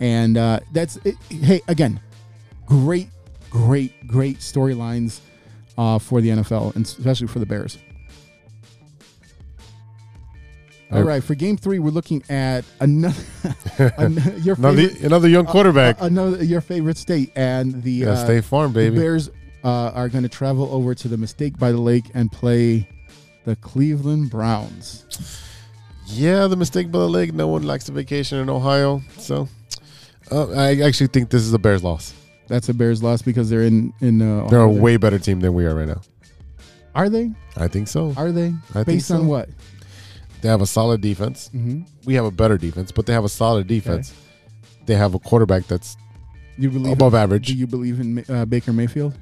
and 0.00 0.36
uh, 0.36 0.60
that's 0.72 0.96
it, 1.04 1.14
hey 1.30 1.60
again, 1.68 2.00
great, 2.66 3.08
great, 3.50 4.06
great 4.08 4.38
storylines 4.38 5.20
uh, 5.78 5.98
for 5.98 6.20
the 6.20 6.30
NFL 6.30 6.74
and 6.74 6.84
especially 6.84 7.28
for 7.28 7.38
the 7.38 7.46
Bears. 7.46 7.78
All 10.92 11.02
Right. 11.02 11.22
for 11.22 11.34
Game 11.34 11.56
Three, 11.56 11.78
we're 11.80 11.90
looking 11.90 12.22
at 12.28 12.64
another 12.80 13.16
an- 13.98 14.14
your 14.42 14.54
Another, 14.56 14.76
favorite, 14.88 15.02
another 15.02 15.28
young 15.28 15.44
quarterback. 15.46 16.00
uh, 16.00 16.06
another 16.06 16.44
your 16.44 16.60
favorite 16.60 16.96
state, 16.96 17.32
and 17.34 17.82
the 17.82 17.90
yeah, 17.90 18.10
uh, 18.10 18.24
State 18.24 18.44
Farm, 18.44 18.72
baby. 18.72 18.96
Bears 18.96 19.28
uh, 19.64 19.90
are 19.94 20.08
going 20.08 20.22
to 20.22 20.28
travel 20.28 20.68
over 20.72 20.94
to 20.94 21.08
the 21.08 21.16
Mistake 21.16 21.58
by 21.58 21.72
the 21.72 21.80
Lake 21.80 22.04
and 22.14 22.30
play 22.30 22.88
the 23.44 23.56
Cleveland 23.56 24.30
Browns. 24.30 25.04
Yeah, 26.06 26.46
the 26.46 26.54
mistake 26.56 26.92
by 26.92 27.00
the 27.00 27.08
Lake. 27.08 27.34
No 27.34 27.48
one 27.48 27.64
likes 27.64 27.86
the 27.86 27.92
vacation 27.92 28.38
in 28.38 28.48
Ohio, 28.48 29.02
so 29.18 29.48
uh, 30.30 30.52
I 30.52 30.80
actually 30.82 31.08
think 31.08 31.30
this 31.30 31.42
is 31.42 31.52
a 31.52 31.58
Bears 31.58 31.82
loss. 31.82 32.14
That's 32.46 32.68
a 32.68 32.74
Bears 32.74 33.02
loss 33.02 33.22
because 33.22 33.50
they're 33.50 33.64
in 33.64 33.92
in. 34.00 34.22
Uh, 34.22 34.46
They're 34.48 34.60
a 34.60 34.68
way 34.70 34.98
better 34.98 35.18
team 35.18 35.40
than 35.40 35.52
we 35.52 35.66
are 35.66 35.74
right 35.74 35.88
now. 35.88 36.00
Are 36.94 37.08
they? 37.08 37.32
I 37.56 37.66
think 37.66 37.88
so. 37.88 38.14
Are 38.16 38.30
they? 38.30 38.54
I 38.70 38.84
think 38.84 38.86
Based 38.86 39.08
so. 39.08 39.16
on 39.16 39.26
what? 39.26 39.48
They 40.40 40.48
have 40.48 40.60
a 40.60 40.66
solid 40.66 41.00
defense. 41.00 41.50
Mm-hmm. 41.54 41.82
We 42.04 42.14
have 42.14 42.24
a 42.24 42.30
better 42.30 42.58
defense, 42.58 42.92
but 42.92 43.06
they 43.06 43.12
have 43.12 43.24
a 43.24 43.28
solid 43.28 43.66
defense. 43.66 44.12
They 44.86 44.94
have 44.94 45.14
a 45.14 45.18
quarterback 45.18 45.66
that's 45.66 45.96
You 46.56 46.70
believe 46.70 46.92
above 46.92 47.12
Do 47.12 47.18
average. 47.18 47.46
Do 47.48 47.54
you 47.54 47.66
believe 47.66 48.00
in 48.00 48.24
uh, 48.28 48.44
Baker 48.44 48.72
Mayfield? 48.72 49.14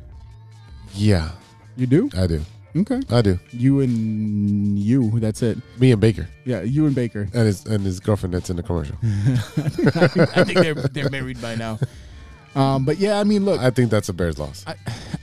Yeah, 0.94 1.30
You 1.76 1.86
do. 1.86 2.10
I 2.16 2.26
do. 2.26 2.42
Okay. 2.76 3.00
I 3.08 3.22
do. 3.22 3.38
You 3.52 3.80
and 3.80 4.76
you. 4.78 5.20
That's 5.20 5.42
it. 5.42 5.58
Me 5.78 5.92
and 5.92 6.00
Baker 6.00 6.28
Yeah, 6.44 6.62
you 6.62 6.86
and 6.86 6.94
Baker. 6.94 7.28
and 7.32 7.46
his 7.46 7.64
and 7.66 7.84
his 7.84 8.00
girlfriend 8.00 8.34
that's 8.34 8.50
in 8.50 8.56
the 8.56 8.62
commercial. 8.64 8.96
I 9.02 10.42
think 10.44 10.58
they're 10.58 10.74
they're 10.74 11.10
married 11.10 11.40
by 11.40 11.54
now. 11.54 11.78
Um, 12.54 12.84
but 12.84 12.98
yeah, 12.98 13.18
I 13.18 13.24
mean, 13.24 13.44
look, 13.44 13.60
I 13.60 13.70
think 13.70 13.90
that's 13.90 14.08
a 14.08 14.12
Bears 14.12 14.38
loss. 14.38 14.64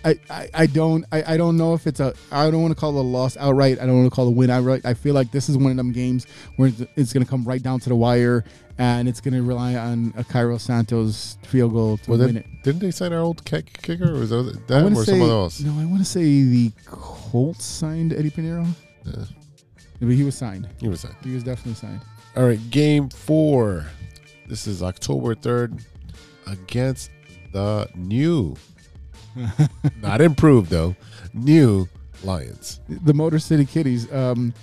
I, 0.04 0.20
I, 0.30 0.50
I 0.54 0.66
don't 0.66 1.06
I, 1.12 1.34
I 1.34 1.38
don't 1.38 1.56
know 1.58 1.74
if 1.74 1.88
it's 1.88 2.00
a 2.00 2.14
I 2.32 2.50
don't 2.52 2.62
want 2.62 2.74
to 2.74 2.80
call 2.80 2.98
it 2.98 3.00
a 3.00 3.04
loss 3.04 3.38
outright. 3.38 3.80
I 3.80 3.86
don't 3.86 3.98
want 4.00 4.12
to 4.12 4.16
call 4.16 4.28
it 4.28 4.30
a 4.30 4.34
win 4.34 4.50
outright. 4.50 4.86
I 4.86 4.94
feel 4.94 5.14
like 5.14 5.32
this 5.32 5.48
is 5.48 5.58
one 5.58 5.72
of 5.72 5.78
them 5.78 5.92
games 5.92 6.26
where 6.58 6.72
it's, 6.96 7.14
going 7.14 7.24
to 7.24 7.30
come 7.30 7.44
right 7.46 7.62
down 7.62 7.80
to 7.82 7.90
the 7.90 7.96
wire, 7.96 8.44
and 8.78 9.08
it's 9.08 9.22
going 9.22 9.34
to 9.34 9.44
rely 9.44 9.76
on 9.76 10.14
a 10.18 10.24
Cairo 10.24 10.58
Santos 10.58 11.38
field 11.44 11.74
goal 11.74 11.98
to 12.00 12.12
Was 12.12 12.20
win 12.20 12.38
it, 12.38 12.46
it. 12.46 12.64
didn't 12.64 12.82
they 12.82 12.92
sign 12.92 13.14
our 13.14 13.22
old 13.22 13.46
kick, 13.46 13.82
kicker, 13.82 14.16
or 14.16 14.20
was 14.20 14.32
that, 14.32 14.60
I 14.70 14.82
that 14.82 14.92
or 14.92 14.96
say 15.06 15.12
someone 15.12 15.30
else? 15.30 15.60
no. 15.62 15.72
I 15.80 15.86
want 15.86 16.00
to 16.00 16.06
say 16.06 16.24
the 16.24 16.72
Colts 16.86 17.64
signed 17.64 18.12
Eddy 18.14 18.30
Piñeiro. 18.30 18.68
Yeah. 19.06 19.26
But 20.00 20.10
he 20.10 20.24
was 20.24 20.36
signed. 20.36 20.68
He 20.80 20.88
was 20.90 21.02
signed. 21.02 21.16
He 21.24 21.34
was 21.34 21.44
definitely 21.44 21.76
signed. 21.76 22.02
All 22.36 22.46
right, 22.46 22.60
game 22.72 23.08
four. 23.10 23.86
This 24.48 24.66
is 24.68 24.82
October 24.82 25.36
3rd 25.36 25.84
against 26.48 27.12
the 27.52 27.90
new, 27.96 28.56
not 30.02 30.22
improved 30.22 30.70
though, 30.70 30.96
new 31.34 31.88
Lions. 32.24 32.80
The 32.88 33.14
Motor 33.14 33.40
City 33.40 33.66
Kitties. 33.66 34.12
Um, 34.14 34.54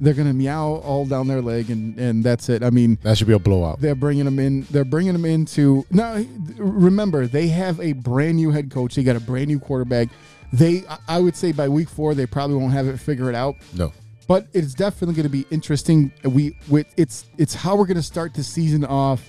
they're 0.00 0.14
going 0.14 0.28
to 0.28 0.32
meow 0.34 0.74
all 0.84 1.04
down 1.06 1.26
their 1.26 1.42
leg, 1.42 1.70
and 1.70 1.98
and 1.98 2.22
that's 2.22 2.48
it. 2.48 2.62
I 2.62 2.70
mean, 2.70 2.98
That 3.02 3.18
should 3.18 3.26
be 3.26 3.32
a 3.32 3.38
blowout. 3.40 3.80
They're 3.80 3.96
bringing 3.96 4.24
them 4.24 4.38
in. 4.38 4.62
They're 4.70 4.84
bringing 4.84 5.12
them 5.12 5.24
into 5.24 5.84
now. 5.90 6.22
Remember, 6.56 7.26
they 7.26 7.48
have 7.48 7.80
a 7.80 7.94
brand 7.94 8.36
new 8.36 8.52
head 8.52 8.70
coach. 8.70 8.94
They 8.94 9.02
got 9.02 9.16
a 9.16 9.20
brand 9.20 9.48
new 9.48 9.58
quarterback. 9.58 10.08
They, 10.52 10.84
I- 10.88 10.98
I 11.08 11.18
would 11.20 11.34
say, 11.34 11.50
by 11.50 11.68
week 11.68 11.88
four, 11.88 12.14
they 12.14 12.26
probably 12.26 12.56
won't 12.56 12.72
have 12.72 12.86
it 12.86 12.98
figured 12.98 13.34
out. 13.34 13.56
No. 13.74 13.92
But 14.28 14.46
it's 14.52 14.72
definitely 14.74 15.14
going 15.16 15.24
to 15.24 15.30
be 15.30 15.46
interesting. 15.50 16.12
We, 16.22 16.56
with 16.68 16.86
it's, 16.96 17.24
it's 17.36 17.54
how 17.54 17.74
we're 17.76 17.86
going 17.86 17.96
to 17.96 18.02
start 18.02 18.34
the 18.34 18.44
season 18.44 18.84
off 18.84 19.28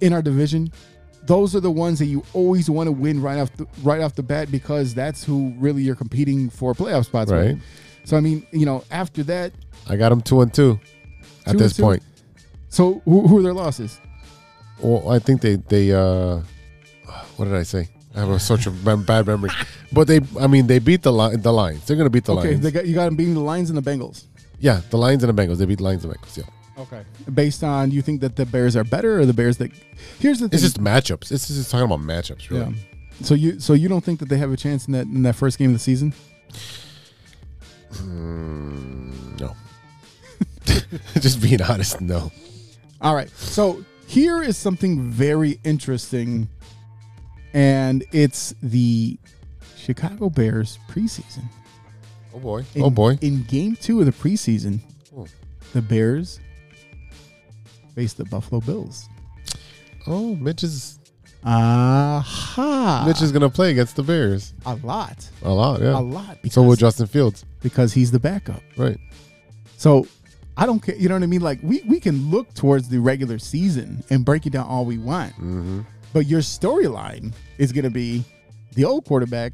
in 0.00 0.12
our 0.14 0.22
division. 0.22 0.72
Those 1.26 1.54
are 1.54 1.60
the 1.60 1.70
ones 1.70 1.98
that 1.98 2.06
you 2.06 2.24
always 2.32 2.68
want 2.70 2.86
to 2.88 2.92
win 2.92 3.20
right 3.22 3.38
off 3.38 3.52
the, 3.56 3.66
right 3.82 4.00
off 4.00 4.14
the 4.14 4.22
bat 4.22 4.50
because 4.50 4.94
that's 4.94 5.22
who 5.22 5.54
really 5.58 5.82
you're 5.82 5.94
competing 5.94 6.50
for 6.50 6.72
playoff 6.74 7.04
spots. 7.06 7.30
with. 7.30 7.40
Right. 7.46 7.56
So 8.04 8.16
I 8.16 8.20
mean, 8.20 8.46
you 8.52 8.66
know, 8.66 8.82
after 8.90 9.22
that, 9.24 9.52
I 9.88 9.96
got 9.96 10.08
them 10.08 10.22
two 10.22 10.40
and 10.40 10.52
two 10.52 10.80
at 11.46 11.52
Two 11.52 11.58
this 11.58 11.76
two? 11.76 11.82
point. 11.82 12.02
so 12.68 13.00
who, 13.04 13.26
who 13.28 13.38
are 13.38 13.42
their 13.42 13.52
losses? 13.54 14.00
Well, 14.80 15.10
I 15.10 15.18
think 15.18 15.40
they 15.42 15.56
they 15.56 15.92
uh, 15.92 16.40
what 17.36 17.44
did 17.44 17.54
I 17.54 17.62
say? 17.64 17.88
I 18.14 18.20
have 18.20 18.30
a 18.30 18.40
such 18.40 18.66
a 18.66 18.70
bad 18.70 19.26
memory, 19.26 19.50
but 19.92 20.08
they 20.08 20.20
I 20.40 20.46
mean 20.46 20.66
they 20.66 20.78
beat 20.80 21.02
the 21.02 21.12
li- 21.12 21.36
the 21.36 21.52
Lions. 21.52 21.86
They're 21.86 21.96
gonna 21.96 22.10
beat 22.10 22.24
the 22.24 22.32
Lions. 22.34 22.46
Okay, 22.46 22.54
Lions. 22.54 22.64
they 22.64 22.70
got 22.72 22.86
you 22.86 22.94
got 22.94 23.04
them 23.04 23.14
beating 23.16 23.34
the 23.34 23.40
Lions 23.40 23.70
and 23.70 23.78
the 23.78 23.88
Bengals. 23.88 24.24
yeah, 24.58 24.80
the 24.90 24.96
Lions 24.98 25.22
and 25.22 25.36
the 25.36 25.42
Bengals. 25.42 25.58
They 25.58 25.66
beat 25.66 25.78
the 25.78 25.84
Lions 25.84 26.04
and 26.04 26.12
the 26.12 26.18
Bengals. 26.18 26.36
Yeah, 26.38 26.44
Okay. 26.80 27.02
Based 27.32 27.62
on 27.62 27.90
you 27.90 28.00
think 28.02 28.20
that 28.22 28.36
the 28.36 28.46
Bears 28.46 28.74
are 28.76 28.84
better 28.84 29.20
or 29.20 29.26
the 29.26 29.32
Bears 29.34 29.58
that 29.58 29.70
Here's 30.18 30.40
the 30.40 30.48
thing. 30.48 30.54
it's 30.54 30.62
just 30.62 30.80
matchups. 30.80 31.30
It's 31.30 31.46
just 31.48 31.70
talking 31.70 31.84
about 31.84 32.00
matchups, 32.00 32.48
really. 32.50 32.62
yeah. 32.74 33.22
So 33.22 33.34
you 33.34 33.60
so 33.60 33.74
you 33.74 33.88
don't 33.88 34.02
think 34.02 34.18
that 34.20 34.28
they 34.30 34.38
have 34.38 34.50
a 34.52 34.56
chance 34.56 34.86
in 34.86 34.92
that 34.92 35.06
in 35.06 35.22
that 35.24 35.34
first 35.36 35.58
game 35.58 35.70
of 35.70 35.74
the 35.74 35.78
season? 35.78 36.14
Mm, 37.94 39.40
no. 39.40 39.54
just 41.20 41.40
being 41.42 41.60
honest, 41.62 42.00
no. 42.00 42.30
All 43.00 43.14
right. 43.14 43.30
So 43.30 43.84
here 44.06 44.42
is 44.42 44.56
something 44.56 45.02
very 45.10 45.58
interesting 45.64 46.48
and 47.52 48.04
it's 48.12 48.54
the 48.62 49.18
Chicago 49.76 50.30
Bears 50.30 50.78
preseason. 50.88 51.44
Oh 52.34 52.38
boy. 52.38 52.64
In, 52.74 52.82
oh 52.82 52.90
boy. 52.90 53.18
In 53.20 53.42
game 53.44 53.76
2 53.76 54.00
of 54.00 54.06
the 54.06 54.12
preseason, 54.12 54.80
Oh. 55.16 55.26
the 55.72 55.82
Bears 55.82 56.38
face 57.94 58.12
the 58.14 58.24
Buffalo 58.24 58.60
Bills. 58.60 59.08
Oh, 60.06 60.34
Mitch 60.36 60.62
is 60.64 60.98
Aha. 61.44 63.04
Mitch 63.06 63.22
is 63.22 63.32
gonna 63.32 63.48
play 63.50 63.70
against 63.70 63.96
the 63.96 64.02
Bears 64.02 64.52
a 64.66 64.74
lot. 64.76 65.28
a 65.42 65.50
lot. 65.52 65.80
Yeah. 65.80 65.98
A 65.98 66.00
lot 66.00 66.40
because, 66.42 66.54
So 66.54 66.62
will 66.62 66.76
Justin 66.76 67.06
Fields. 67.06 67.44
because 67.62 67.92
he's 67.92 68.10
the 68.10 68.18
backup. 68.20 68.62
Right. 68.76 68.98
So 69.76 70.06
I 70.56 70.66
don't 70.66 70.80
care. 70.80 70.94
You 70.96 71.08
know 71.08 71.14
what 71.14 71.22
I 71.22 71.26
mean? 71.26 71.40
Like 71.40 71.58
we 71.62 71.82
we 71.88 72.00
can 72.00 72.30
look 72.30 72.52
towards 72.54 72.88
the 72.88 72.98
regular 72.98 73.38
season 73.38 74.02
and 74.10 74.24
break 74.24 74.46
it 74.46 74.50
down 74.50 74.66
all 74.66 74.84
we 74.84 74.98
want, 74.98 75.32
Mm-hmm. 75.34 75.80
but 76.12 76.26
your 76.26 76.40
storyline 76.40 77.32
is 77.58 77.72
going 77.72 77.84
to 77.84 77.90
be 77.90 78.22
the 78.74 78.84
old 78.84 79.04
quarterback 79.06 79.52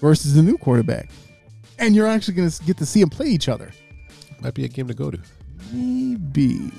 versus 0.00 0.34
the 0.34 0.42
new 0.42 0.58
quarterback, 0.58 1.10
and 1.78 1.94
you're 1.94 2.06
actually 2.08 2.34
going 2.34 2.50
to 2.50 2.64
get 2.64 2.76
to 2.78 2.86
see 2.86 3.00
them 3.00 3.10
play 3.10 3.26
each 3.26 3.48
other. 3.48 3.70
Might 4.40 4.54
be 4.54 4.64
a 4.64 4.68
game 4.68 4.88
to 4.88 4.94
go 4.94 5.10
to. 5.10 5.18
Maybe. 5.72 6.70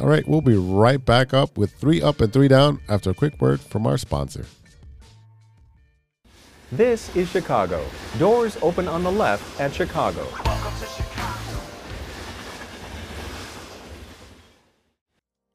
All 0.00 0.06
right, 0.06 0.26
we'll 0.26 0.40
be 0.40 0.56
right 0.56 1.04
back 1.04 1.34
up 1.34 1.58
with 1.58 1.74
three 1.74 2.00
up 2.00 2.22
and 2.22 2.32
three 2.32 2.48
down 2.48 2.80
after 2.88 3.10
a 3.10 3.14
quick 3.14 3.38
word 3.38 3.60
from 3.60 3.86
our 3.86 3.98
sponsor. 3.98 4.46
This 6.72 7.14
is 7.14 7.28
Chicago. 7.28 7.84
Doors 8.18 8.56
open 8.62 8.88
on 8.88 9.02
the 9.02 9.12
left 9.12 9.60
at 9.60 9.74
Chicago. 9.74 10.26
Welcome 10.46 10.72
to 10.80 10.86
Chicago. 10.86 11.60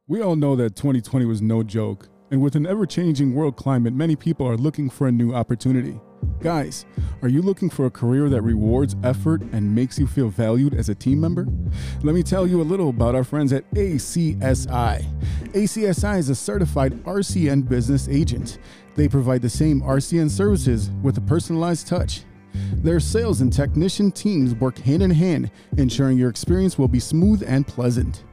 We 0.07 0.21
all 0.21 0.35
know 0.35 0.55
that 0.57 0.75
2020 0.75 1.25
was 1.25 1.41
no 1.41 1.63
joke, 1.63 2.07
and 2.29 2.39
with 2.39 2.55
an 2.55 2.67
ever 2.67 2.85
changing 2.85 3.33
world 3.33 3.55
climate, 3.55 3.93
many 3.93 4.15
people 4.15 4.47
are 4.47 4.57
looking 4.57 4.91
for 4.91 5.07
a 5.07 5.11
new 5.11 5.33
opportunity. 5.33 5.99
Guys, 6.39 6.85
are 7.23 7.27
you 7.27 7.41
looking 7.41 7.71
for 7.71 7.87
a 7.87 7.89
career 7.89 8.29
that 8.29 8.43
rewards 8.43 8.95
effort 9.03 9.41
and 9.51 9.73
makes 9.73 9.97
you 9.97 10.05
feel 10.05 10.29
valued 10.29 10.75
as 10.75 10.89
a 10.89 10.95
team 10.95 11.19
member? 11.19 11.47
Let 12.03 12.13
me 12.13 12.21
tell 12.21 12.45
you 12.45 12.61
a 12.61 12.63
little 12.63 12.89
about 12.89 13.15
our 13.15 13.23
friends 13.23 13.51
at 13.51 13.69
ACSI. 13.71 15.03
ACSI 15.53 16.19
is 16.19 16.29
a 16.29 16.35
certified 16.35 16.93
RCN 17.03 17.67
business 17.67 18.07
agent. 18.07 18.59
They 18.95 19.07
provide 19.07 19.41
the 19.41 19.49
same 19.49 19.81
RCN 19.81 20.29
services 20.29 20.91
with 21.01 21.17
a 21.17 21.21
personalized 21.21 21.87
touch. 21.87 22.21
Their 22.75 22.99
sales 22.99 23.41
and 23.41 23.51
technician 23.51 24.11
teams 24.11 24.53
work 24.55 24.77
hand 24.77 25.01
in 25.01 25.11
hand, 25.11 25.49
ensuring 25.77 26.17
your 26.17 26.29
experience 26.29 26.77
will 26.77 26.87
be 26.87 26.99
smooth 26.99 27.43
and 27.45 27.65
pleasant. 27.65 28.23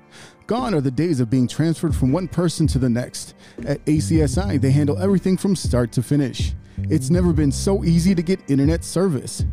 Gone 0.46 0.74
are 0.74 0.80
the 0.80 0.90
days 0.90 1.20
of 1.20 1.30
being 1.30 1.46
transferred 1.46 1.94
from 1.94 2.12
one 2.12 2.26
person 2.26 2.66
to 2.68 2.78
the 2.78 2.88
next. 2.88 3.34
At 3.64 3.84
ACSI, 3.84 4.60
they 4.60 4.70
handle 4.70 4.98
everything 4.98 5.36
from 5.36 5.54
start 5.54 5.92
to 5.92 6.02
finish. 6.02 6.52
It's 6.90 7.10
never 7.10 7.32
been 7.32 7.52
so 7.52 7.84
easy 7.84 8.14
to 8.14 8.22
get 8.22 8.40
internet 8.48 8.84
service. 8.84 9.44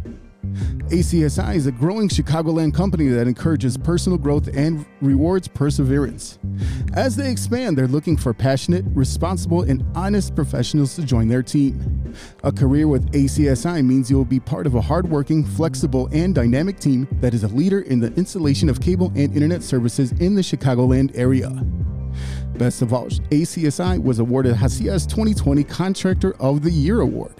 ACSI 0.89 1.55
is 1.55 1.67
a 1.67 1.71
growing 1.71 2.07
Chicagoland 2.07 2.73
company 2.73 3.07
that 3.09 3.27
encourages 3.27 3.77
personal 3.77 4.17
growth 4.17 4.49
and 4.55 4.85
rewards 5.01 5.47
perseverance. 5.47 6.39
As 6.93 7.15
they 7.15 7.29
expand, 7.29 7.77
they're 7.77 7.87
looking 7.87 8.17
for 8.17 8.33
passionate, 8.33 8.83
responsible, 8.87 9.61
and 9.63 9.85
honest 9.95 10.35
professionals 10.35 10.95
to 10.95 11.03
join 11.03 11.27
their 11.27 11.43
team. 11.43 12.15
A 12.43 12.51
career 12.51 12.87
with 12.87 13.11
ACSI 13.11 13.85
means 13.85 14.09
you'll 14.09 14.25
be 14.25 14.39
part 14.39 14.65
of 14.65 14.75
a 14.75 14.81
hardworking, 14.81 15.45
flexible, 15.45 16.09
and 16.11 16.33
dynamic 16.33 16.79
team 16.79 17.07
that 17.21 17.33
is 17.33 17.43
a 17.43 17.49
leader 17.49 17.81
in 17.81 17.99
the 17.99 18.11
installation 18.13 18.69
of 18.69 18.81
cable 18.81 19.11
and 19.15 19.33
internet 19.35 19.61
services 19.61 20.11
in 20.13 20.35
the 20.35 20.41
Chicagoland 20.41 21.15
area. 21.15 21.49
Best 22.57 22.81
of 22.81 22.93
all, 22.93 23.07
ACSI 23.07 24.01
was 24.01 24.19
awarded 24.19 24.55
Hacias 24.55 25.05
2020 25.05 25.63
Contractor 25.65 26.35
of 26.41 26.63
the 26.63 26.71
Year 26.71 27.01
Award. 27.01 27.35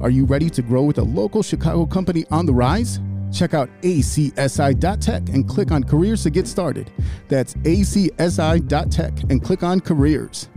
Are 0.00 0.10
you 0.10 0.24
ready 0.24 0.50
to 0.50 0.62
grow 0.62 0.82
with 0.82 0.98
a 0.98 1.02
local 1.02 1.42
Chicago 1.42 1.86
company 1.86 2.24
on 2.30 2.46
the 2.46 2.54
rise? 2.54 3.00
Check 3.32 3.54
out 3.54 3.68
acsi.tech 3.82 5.28
and 5.28 5.48
click 5.48 5.70
on 5.72 5.84
careers 5.84 6.22
to 6.22 6.30
get 6.30 6.46
started. 6.46 6.90
That's 7.28 7.54
acsi.tech 7.54 9.30
and 9.30 9.42
click 9.42 9.62
on 9.62 9.80
careers. 9.80 10.48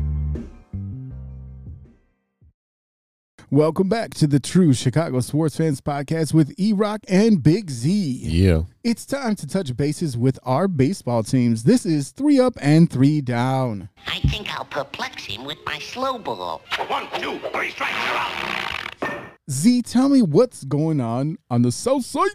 Welcome 3.51 3.89
back 3.89 4.13
to 4.15 4.27
the 4.27 4.39
True 4.39 4.73
Chicago 4.73 5.21
Sports 5.21 5.57
Fans 5.57 5.81
Podcast 5.81 6.35
with 6.35 6.53
E 6.59 6.71
Rock 6.71 6.99
and 7.07 7.41
Big 7.41 7.71
Z. 7.71 8.19
Yeah. 8.21 8.65
It's 8.83 9.07
time 9.07 9.35
to 9.37 9.47
touch 9.47 9.75
bases 9.75 10.15
with 10.15 10.37
our 10.43 10.67
baseball 10.67 11.23
teams. 11.23 11.63
This 11.63 11.83
is 11.83 12.11
three 12.11 12.39
up 12.39 12.53
and 12.61 12.91
three 12.91 13.21
down. 13.21 13.89
I 14.05 14.19
think 14.19 14.55
I'll 14.55 14.65
perplex 14.65 15.25
him 15.25 15.45
with 15.45 15.57
my 15.65 15.79
slow 15.79 16.19
ball. 16.19 16.61
One, 16.89 17.07
two, 17.19 17.39
three 17.51 17.71
strikes, 17.71 17.95
you're 18.05 19.09
out. 19.09 19.23
Z, 19.49 19.81
tell 19.81 20.09
me 20.09 20.21
what's 20.21 20.63
going 20.63 21.01
on 21.01 21.39
on 21.49 21.63
the 21.63 21.71
south 21.71 22.05
side. 22.05 22.29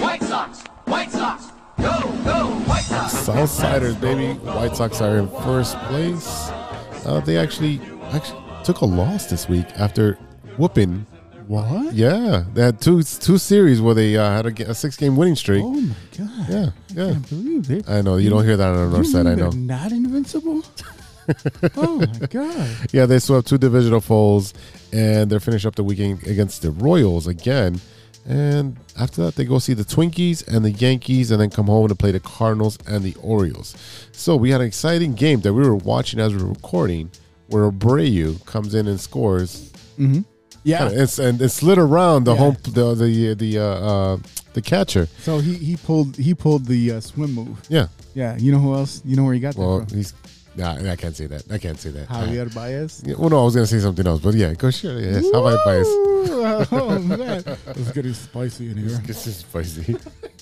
White 0.00 0.22
Sox, 0.22 0.64
White 0.84 1.10
Sox, 1.10 1.46
go, 1.78 1.98
go, 2.26 2.46
White 2.66 2.82
Sox. 2.82 3.14
Southsiders, 3.14 3.98
baby. 3.98 4.34
White 4.40 4.76
Sox 4.76 5.00
are 5.00 5.16
in 5.16 5.28
first 5.28 5.78
place. 5.84 6.50
Uh, 7.06 7.22
they 7.24 7.38
actually 7.38 7.80
actually 8.12 8.42
took 8.64 8.82
a 8.82 8.84
loss 8.84 9.24
this 9.24 9.48
week 9.48 9.66
after 9.76 10.18
whooping. 10.58 11.06
What? 11.46 11.94
Yeah, 11.94 12.44
they 12.52 12.60
had 12.62 12.78
two 12.78 13.02
two 13.02 13.38
series 13.38 13.80
where 13.80 13.94
they 13.94 14.18
uh, 14.18 14.30
had 14.30 14.60
a, 14.60 14.70
a 14.70 14.74
six 14.74 14.98
game 14.98 15.16
winning 15.16 15.34
streak. 15.34 15.64
Oh 15.64 15.70
my 15.70 15.94
god! 16.16 16.48
Yeah, 16.50 16.70
yeah. 16.92 17.04
I 17.06 17.12
can't 17.12 17.28
believe 17.30 17.70
it. 17.70 17.88
I 17.88 18.02
know 18.02 18.16
you 18.16 18.28
don't 18.28 18.44
hear 18.44 18.58
that 18.58 18.68
on 18.68 18.90
the 18.90 18.96
north 18.96 19.06
side. 19.06 19.26
I 19.26 19.34
know. 19.34 19.48
Not 19.50 19.90
invincible. 19.90 20.62
oh 21.76 21.98
my 22.20 22.26
god! 22.26 22.68
Yeah, 22.92 23.06
they 23.06 23.18
swept 23.18 23.48
two 23.48 23.56
divisional 23.56 24.02
foes, 24.02 24.52
and 24.92 25.30
they're 25.30 25.40
finished 25.40 25.64
up 25.64 25.74
the 25.74 25.84
weekend 25.84 26.26
against 26.26 26.60
the 26.60 26.70
Royals 26.70 27.26
again. 27.26 27.80
And 28.26 28.76
after 28.98 29.24
that, 29.24 29.36
they 29.36 29.46
go 29.46 29.58
see 29.58 29.72
the 29.72 29.84
Twinkies 29.84 30.46
and 30.46 30.62
the 30.62 30.72
Yankees, 30.72 31.30
and 31.30 31.40
then 31.40 31.48
come 31.48 31.66
home 31.66 31.88
to 31.88 31.94
play 31.94 32.10
the 32.10 32.20
Cardinals 32.20 32.76
and 32.86 33.02
the 33.02 33.14
Orioles. 33.22 33.74
So 34.12 34.36
we 34.36 34.50
had 34.50 34.60
an 34.60 34.66
exciting 34.66 35.14
game 35.14 35.40
that 35.40 35.54
we 35.54 35.62
were 35.62 35.76
watching 35.76 36.20
as 36.20 36.34
we 36.34 36.42
were 36.42 36.50
recording, 36.50 37.10
where 37.46 37.70
Abreu 37.70 38.44
comes 38.44 38.74
in 38.74 38.86
and 38.86 39.00
scores. 39.00 39.72
Yeah. 40.64 40.88
It's 40.92 41.18
and 41.18 41.40
it 41.40 41.50
slid 41.50 41.78
around 41.78 42.24
the 42.24 42.32
Yeah. 42.34 42.38
home 42.38 42.56
the 42.62 42.94
the 42.94 43.34
the 43.34 43.58
uh, 43.58 43.62
uh, 43.64 44.16
the 44.54 44.62
catcher. 44.62 45.06
So 45.22 45.38
he 45.38 45.54
he 45.54 45.76
pulled 45.76 46.16
he 46.16 46.34
pulled 46.34 46.66
the 46.66 46.92
uh, 46.92 47.00
swim 47.00 47.32
move. 47.34 47.60
Yeah. 47.68 47.88
Yeah. 48.14 48.36
You 48.36 48.52
know 48.52 48.58
who 48.58 48.74
else? 48.74 49.00
You 49.04 49.16
know 49.16 49.24
where 49.24 49.34
he 49.34 49.40
got 49.40 49.56
Well, 49.56 49.80
that 49.80 49.88
from? 49.88 49.98
he's. 49.98 50.14
Nah, 50.56 50.72
I 50.90 50.96
can't 50.96 51.14
say 51.14 51.26
that. 51.26 51.44
I 51.52 51.58
can't 51.58 51.78
say 51.78 51.90
that. 51.90 52.08
Javier 52.08 52.52
Baez. 52.52 53.02
Yeah, 53.06 53.14
well, 53.16 53.30
no, 53.30 53.42
I 53.42 53.44
was 53.44 53.54
gonna 53.54 53.66
say 53.68 53.78
something 53.78 54.04
else, 54.04 54.20
but 54.20 54.34
yeah, 54.34 54.54
go 54.54 54.72
sure. 54.72 54.98
Yes, 54.98 55.24
how 55.32 55.46
about 55.46 55.64
Bias? 55.64 55.86
Oh 55.88 56.98
man, 56.98 57.44
it's 57.68 57.92
getting 57.92 58.12
spicy 58.12 58.70
in 58.72 58.76
here. 58.78 58.98
This 59.06 59.26
is 59.28 59.36
spicy. 59.36 59.96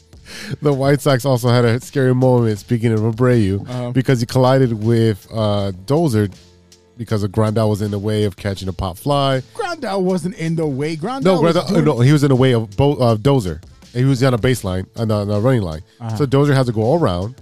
the 0.62 0.72
White 0.72 1.02
Sox 1.02 1.26
also 1.26 1.48
had 1.50 1.66
a 1.66 1.78
scary 1.80 2.14
moment. 2.14 2.58
Speaking 2.58 2.92
of 2.92 3.00
Abreu, 3.00 3.60
Uh-huh. 3.68 3.90
because 3.90 4.20
he 4.20 4.26
collided 4.26 4.72
with 4.72 5.26
uh, 5.30 5.72
Dozer 5.84 6.32
because 6.97 7.22
of 7.22 7.30
Grandal 7.32 7.68
was 7.70 7.82
in 7.82 7.90
the 7.90 7.99
way 7.99 8.24
of 8.24 8.36
catching 8.36 8.68
a 8.68 8.72
pop 8.72 8.97
fly. 8.97 9.42
Grandal 9.55 10.03
wasn't 10.03 10.34
in 10.36 10.57
the 10.57 10.66
way. 10.66 10.97
Grandal 10.97 11.24
No, 11.24 11.40
was 11.40 11.57
Grandal, 11.57 11.68
doing- 11.68 11.84
no, 11.84 12.01
he 12.01 12.12
was 12.12 12.22
in 12.24 12.28
the 12.28 12.36
way 12.36 12.53
of 12.55 12.76
Bo, 12.76 12.94
uh, 12.94 13.16
Dozer. 13.16 13.62
He 13.92 14.05
was 14.05 14.22
on 14.22 14.34
a 14.34 14.38
baseline, 14.38 14.86
on 14.97 15.09
the, 15.09 15.14
on 15.14 15.28
the 15.28 15.40
running 15.40 15.62
line. 15.62 15.82
Uh-huh. 16.01 16.16
So 16.16 16.26
Dozer 16.26 16.55
has 16.55 16.66
to 16.66 16.72
go 16.72 16.82
all 16.82 16.99
around, 17.01 17.34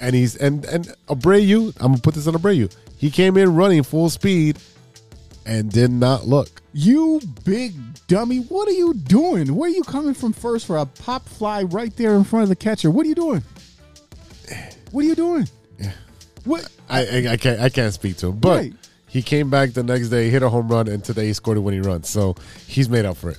and 0.00 0.14
he's 0.14 0.34
and 0.36 0.64
and 0.64 0.86
Abreu. 1.08 1.74
I'm 1.80 1.92
gonna 1.92 1.98
put 2.02 2.14
this 2.14 2.26
on 2.26 2.34
Abreu. 2.34 2.74
He 2.96 3.10
came 3.10 3.36
in 3.36 3.54
running 3.54 3.82
full 3.84 4.10
speed, 4.10 4.58
and 5.46 5.70
did 5.70 5.90
not 5.92 6.26
look. 6.26 6.48
You 6.72 7.20
big 7.44 7.74
dummy! 8.08 8.38
What 8.40 8.66
are 8.68 8.72
you 8.72 8.94
doing? 8.94 9.54
Where 9.54 9.70
are 9.70 9.72
you 9.72 9.82
coming 9.84 10.14
from 10.14 10.32
first 10.32 10.66
for 10.66 10.76
a 10.78 10.86
pop 10.86 11.28
fly 11.28 11.62
right 11.64 11.94
there 11.96 12.14
in 12.16 12.24
front 12.24 12.42
of 12.44 12.48
the 12.48 12.56
catcher? 12.56 12.90
What 12.90 13.06
are 13.06 13.08
you 13.08 13.14
doing? 13.14 13.42
What 14.90 15.04
are 15.04 15.08
you 15.08 15.14
doing? 15.14 15.48
What? 16.44 16.68
I, 16.90 17.00
I, 17.28 17.32
I 17.32 17.36
can't 17.36 17.60
I 17.60 17.68
can't 17.68 17.94
speak 17.94 18.16
to 18.18 18.28
him, 18.28 18.38
but 18.38 18.56
Right. 18.58 18.72
he 19.08 19.22
came 19.22 19.48
back 19.50 19.72
the 19.72 19.82
next 19.82 20.08
day, 20.08 20.28
hit 20.30 20.42
a 20.42 20.48
home 20.48 20.68
run, 20.68 20.88
and 20.88 21.02
today 21.04 21.26
he 21.26 21.32
scored 21.32 21.56
a 21.56 21.60
winning 21.60 21.82
run. 21.82 22.02
So 22.04 22.34
he's 22.66 22.88
made 22.88 23.04
up 23.04 23.16
for 23.16 23.30
it. 23.30 23.38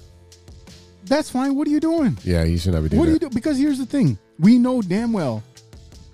That's 1.06 1.30
fine. 1.30 1.56
What 1.56 1.68
are 1.68 1.72
you 1.72 1.80
doing? 1.82 2.18
Yeah, 2.24 2.46
he 2.46 2.58
should 2.58 2.74
not 2.74 2.84
be 2.84 2.90
doing 2.90 3.00
What 3.00 3.06
do 3.08 3.12
you 3.14 3.20
that. 3.20 3.30
do? 3.32 3.36
Because 3.36 3.58
here's 3.58 3.78
the 3.80 3.86
thing: 3.86 4.18
we 4.40 4.58
know 4.58 4.82
damn 4.82 5.12
well 5.14 5.44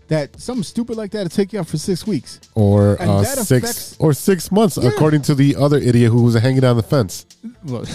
that 0.07 0.39
something 0.39 0.63
stupid 0.63 0.95
like 0.97 1.11
that 1.11 1.23
will 1.23 1.29
take 1.29 1.51
you 1.53 1.59
out 1.59 1.67
for 1.67 1.77
six 1.77 2.07
weeks. 2.07 2.39
Or 2.55 2.99
uh, 3.01 3.23
six 3.25 3.41
affects- 3.51 3.97
or 3.99 4.13
six 4.13 4.51
months, 4.51 4.77
Yeah. 4.81 4.89
according 4.89 5.21
to 5.23 5.35
the 5.35 5.55
other 5.57 5.77
idiot 5.77 6.11
who 6.11 6.23
was 6.23 6.33
hanging 6.35 6.61
down 6.61 6.77
the 6.77 6.83
fence. 6.83 7.25
Look, 7.65 7.87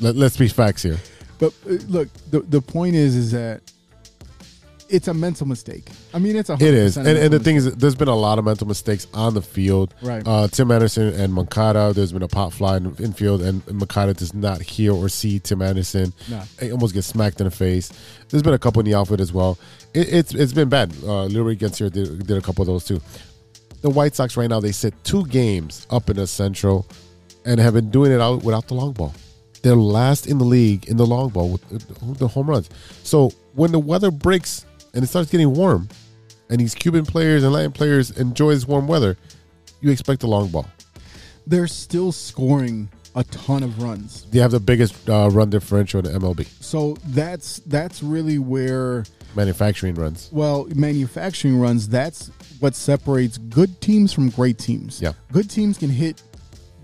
Let, 0.00 0.16
let's 0.16 0.36
be 0.36 0.48
facts 0.48 0.82
here. 0.82 0.98
but 1.38 1.52
uh, 1.66 1.74
look, 1.88 2.08
the 2.30 2.40
the 2.40 2.60
point 2.60 2.94
is, 2.94 3.16
is 3.16 3.30
that 3.32 3.62
it's 4.94 5.08
a 5.08 5.14
mental 5.14 5.46
mistake. 5.46 5.90
I 6.12 6.18
mean, 6.18 6.36
it's 6.36 6.48
a 6.50 6.54
It 6.54 6.62
is, 6.62 6.96
100% 6.96 7.06
and, 7.06 7.18
and 7.18 7.32
the 7.32 7.40
thing 7.40 7.56
is, 7.56 7.74
there's 7.74 7.94
been 7.94 8.08
a 8.08 8.14
lot 8.14 8.38
of 8.38 8.44
mental 8.44 8.66
mistakes 8.66 9.06
on 9.12 9.34
the 9.34 9.42
field. 9.42 9.94
Right. 10.02 10.22
Uh, 10.26 10.46
Tim 10.48 10.70
Anderson 10.70 11.08
and 11.20 11.32
Moncada. 11.32 11.92
There's 11.92 12.12
been 12.12 12.22
a 12.22 12.28
pop 12.28 12.52
fly 12.52 12.76
in 12.76 12.94
infield, 12.96 13.42
and 13.42 13.66
Moncada 13.70 14.14
does 14.14 14.32
not 14.34 14.62
hear 14.62 14.92
or 14.92 15.08
see 15.08 15.40
Tim 15.40 15.62
Anderson. 15.62 16.12
No. 16.30 16.42
He 16.60 16.70
almost 16.70 16.94
gets 16.94 17.08
smacked 17.08 17.40
in 17.40 17.44
the 17.44 17.50
face. 17.50 17.92
There's 18.28 18.42
been 18.42 18.54
a 18.54 18.58
couple 18.58 18.80
in 18.80 18.86
the 18.86 18.94
outfield 18.94 19.20
as 19.20 19.32
well. 19.32 19.58
It, 19.92 20.12
it's 20.12 20.34
it's 20.34 20.52
been 20.52 20.68
bad. 20.68 20.92
Uh, 21.02 21.26
Lurie 21.28 21.52
against 21.52 21.78
here 21.78 21.90
did, 21.90 22.26
did 22.26 22.36
a 22.36 22.40
couple 22.40 22.62
of 22.62 22.68
those 22.68 22.84
too. 22.84 23.00
The 23.82 23.90
White 23.90 24.14
Sox 24.14 24.36
right 24.36 24.48
now 24.48 24.60
they 24.60 24.72
sit 24.72 24.94
two 25.04 25.26
games 25.26 25.86
up 25.90 26.08
in 26.08 26.16
the 26.16 26.26
Central, 26.26 26.86
and 27.44 27.60
have 27.60 27.74
been 27.74 27.90
doing 27.90 28.12
it 28.12 28.20
out 28.20 28.42
without 28.44 28.68
the 28.68 28.74
long 28.74 28.92
ball. 28.92 29.12
They're 29.62 29.74
last 29.74 30.26
in 30.26 30.38
the 30.38 30.44
league 30.44 30.88
in 30.88 30.96
the 30.98 31.06
long 31.06 31.30
ball 31.30 31.52
with 31.52 32.18
the 32.18 32.28
home 32.28 32.48
runs. 32.50 32.68
So 33.02 33.30
when 33.54 33.72
the 33.72 33.78
weather 33.78 34.10
breaks 34.10 34.66
and 34.94 35.02
it 35.04 35.06
starts 35.08 35.30
getting 35.30 35.52
warm, 35.54 35.88
and 36.50 36.60
these 36.60 36.74
Cuban 36.74 37.04
players 37.04 37.42
and 37.42 37.52
Latin 37.52 37.72
players 37.72 38.10
enjoy 38.12 38.54
this 38.54 38.66
warm 38.66 38.86
weather, 38.86 39.16
you 39.80 39.90
expect 39.90 40.20
the 40.20 40.26
long 40.28 40.48
ball. 40.48 40.66
They're 41.46 41.66
still 41.66 42.12
scoring 42.12 42.88
a 43.14 43.22
ton 43.24 43.62
of 43.62 43.82
runs. 43.82 44.24
They 44.30 44.38
have 44.40 44.50
the 44.50 44.60
biggest 44.60 45.08
uh, 45.08 45.28
run 45.30 45.50
differential 45.50 46.00
in 46.04 46.12
the 46.12 46.18
MLB. 46.18 46.46
So 46.62 46.96
that's 47.08 47.58
that's 47.66 48.02
really 48.02 48.38
where 48.38 49.04
Manufacturing 49.36 49.94
runs. 49.94 50.30
well, 50.32 50.66
manufacturing 50.74 51.58
runs, 51.58 51.88
that's 51.88 52.30
what 52.60 52.74
separates 52.74 53.36
good 53.38 53.80
teams 53.80 54.12
from 54.12 54.30
great 54.30 54.58
teams. 54.58 55.00
Yeah. 55.02 55.12
Good 55.32 55.50
teams 55.50 55.76
can 55.78 55.90
hit 55.90 56.22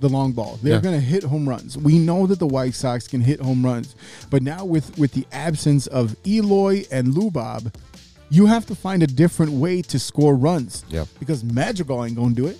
the 0.00 0.08
long 0.08 0.32
ball. 0.32 0.58
They're 0.62 0.74
Yeah. 0.74 0.80
going 0.80 0.94
to 0.94 1.00
hit 1.00 1.22
home 1.22 1.48
runs. 1.48 1.76
We 1.78 1.98
know 1.98 2.26
that 2.26 2.38
the 2.38 2.46
White 2.46 2.74
Sox 2.74 3.06
can 3.06 3.20
hit 3.20 3.40
home 3.40 3.64
runs. 3.64 3.94
But 4.30 4.42
now 4.42 4.64
with 4.64 4.96
with 4.98 5.12
the 5.12 5.26
absence 5.32 5.86
of 5.88 6.16
Eloy 6.26 6.84
and 6.92 7.08
Lubob, 7.14 7.72
you 8.30 8.46
have 8.46 8.64
to 8.66 8.74
find 8.74 9.02
a 9.02 9.06
different 9.06 9.52
way 9.52 9.82
to 9.82 9.98
score 9.98 10.34
runs. 10.36 10.84
Yeah. 10.88 11.04
Because 11.18 11.44
Madrigal 11.44 12.04
ain't 12.04 12.16
going 12.16 12.30
to 12.30 12.42
do 12.42 12.46
it. 12.46 12.58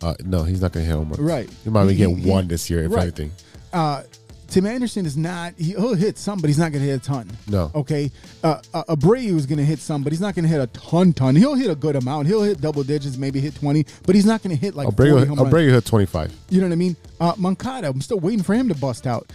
Uh, 0.00 0.14
no, 0.24 0.44
he's 0.44 0.62
not 0.62 0.72
going 0.72 0.84
to 0.86 0.90
hit 0.90 0.96
home 0.96 1.08
runs. 1.10 1.20
Right. 1.20 1.50
He 1.64 1.70
might 1.70 1.84
be 1.84 1.90
He- 1.92 1.98
getting 1.98 2.16
he- 2.18 2.30
one 2.30 2.48
this 2.48 2.70
year, 2.70 2.84
if 2.84 2.92
right. 2.92 3.02
anything. 3.02 3.32
Uh 3.72 4.02
Tim 4.48 4.66
Anderson 4.66 5.06
is 5.06 5.16
not. 5.16 5.54
he- 5.56 5.74
He'll 5.74 5.94
hit 5.94 6.18
some, 6.18 6.40
but 6.40 6.48
he's 6.48 6.58
not 6.58 6.72
going 6.72 6.82
to 6.84 6.90
hit 6.90 7.00
a 7.00 7.04
ton. 7.04 7.30
No. 7.46 7.70
Okay. 7.72 8.10
Uh, 8.42 8.60
uh, 8.74 8.82
Abreu 8.88 9.36
is 9.36 9.46
going 9.46 9.58
to 9.58 9.64
hit 9.64 9.78
some, 9.78 10.02
but 10.02 10.12
he's 10.12 10.20
not 10.20 10.34
going 10.34 10.42
to 10.42 10.48
hit 10.48 10.60
a 10.60 10.66
ton, 10.66 11.12
ton. 11.12 11.36
He'll 11.36 11.54
hit 11.54 11.70
a 11.70 11.76
good 11.76 11.94
amount. 11.94 12.26
He'll 12.26 12.42
hit 12.42 12.60
double 12.60 12.82
digits, 12.82 13.16
maybe 13.16 13.38
hit 13.40 13.54
twenty, 13.54 13.86
but 14.06 14.16
he's 14.16 14.26
not 14.26 14.42
going 14.42 14.56
to 14.56 14.60
hit 14.60 14.74
like 14.74 14.88
40 14.96 15.02
Abreu. 15.12 15.36
Abreu 15.36 15.70
hit 15.70 15.84
25. 15.84 16.32
You 16.48 16.60
know 16.62 16.66
what 16.66 16.72
I 16.72 16.76
mean? 16.76 16.96
Uh, 17.20 17.32
Moncada, 17.36 17.88
I'm 17.90 18.00
still 18.00 18.18
waiting 18.18 18.42
for 18.42 18.54
him 18.56 18.66
to 18.68 18.74
bust 18.74 19.06
out. 19.06 19.30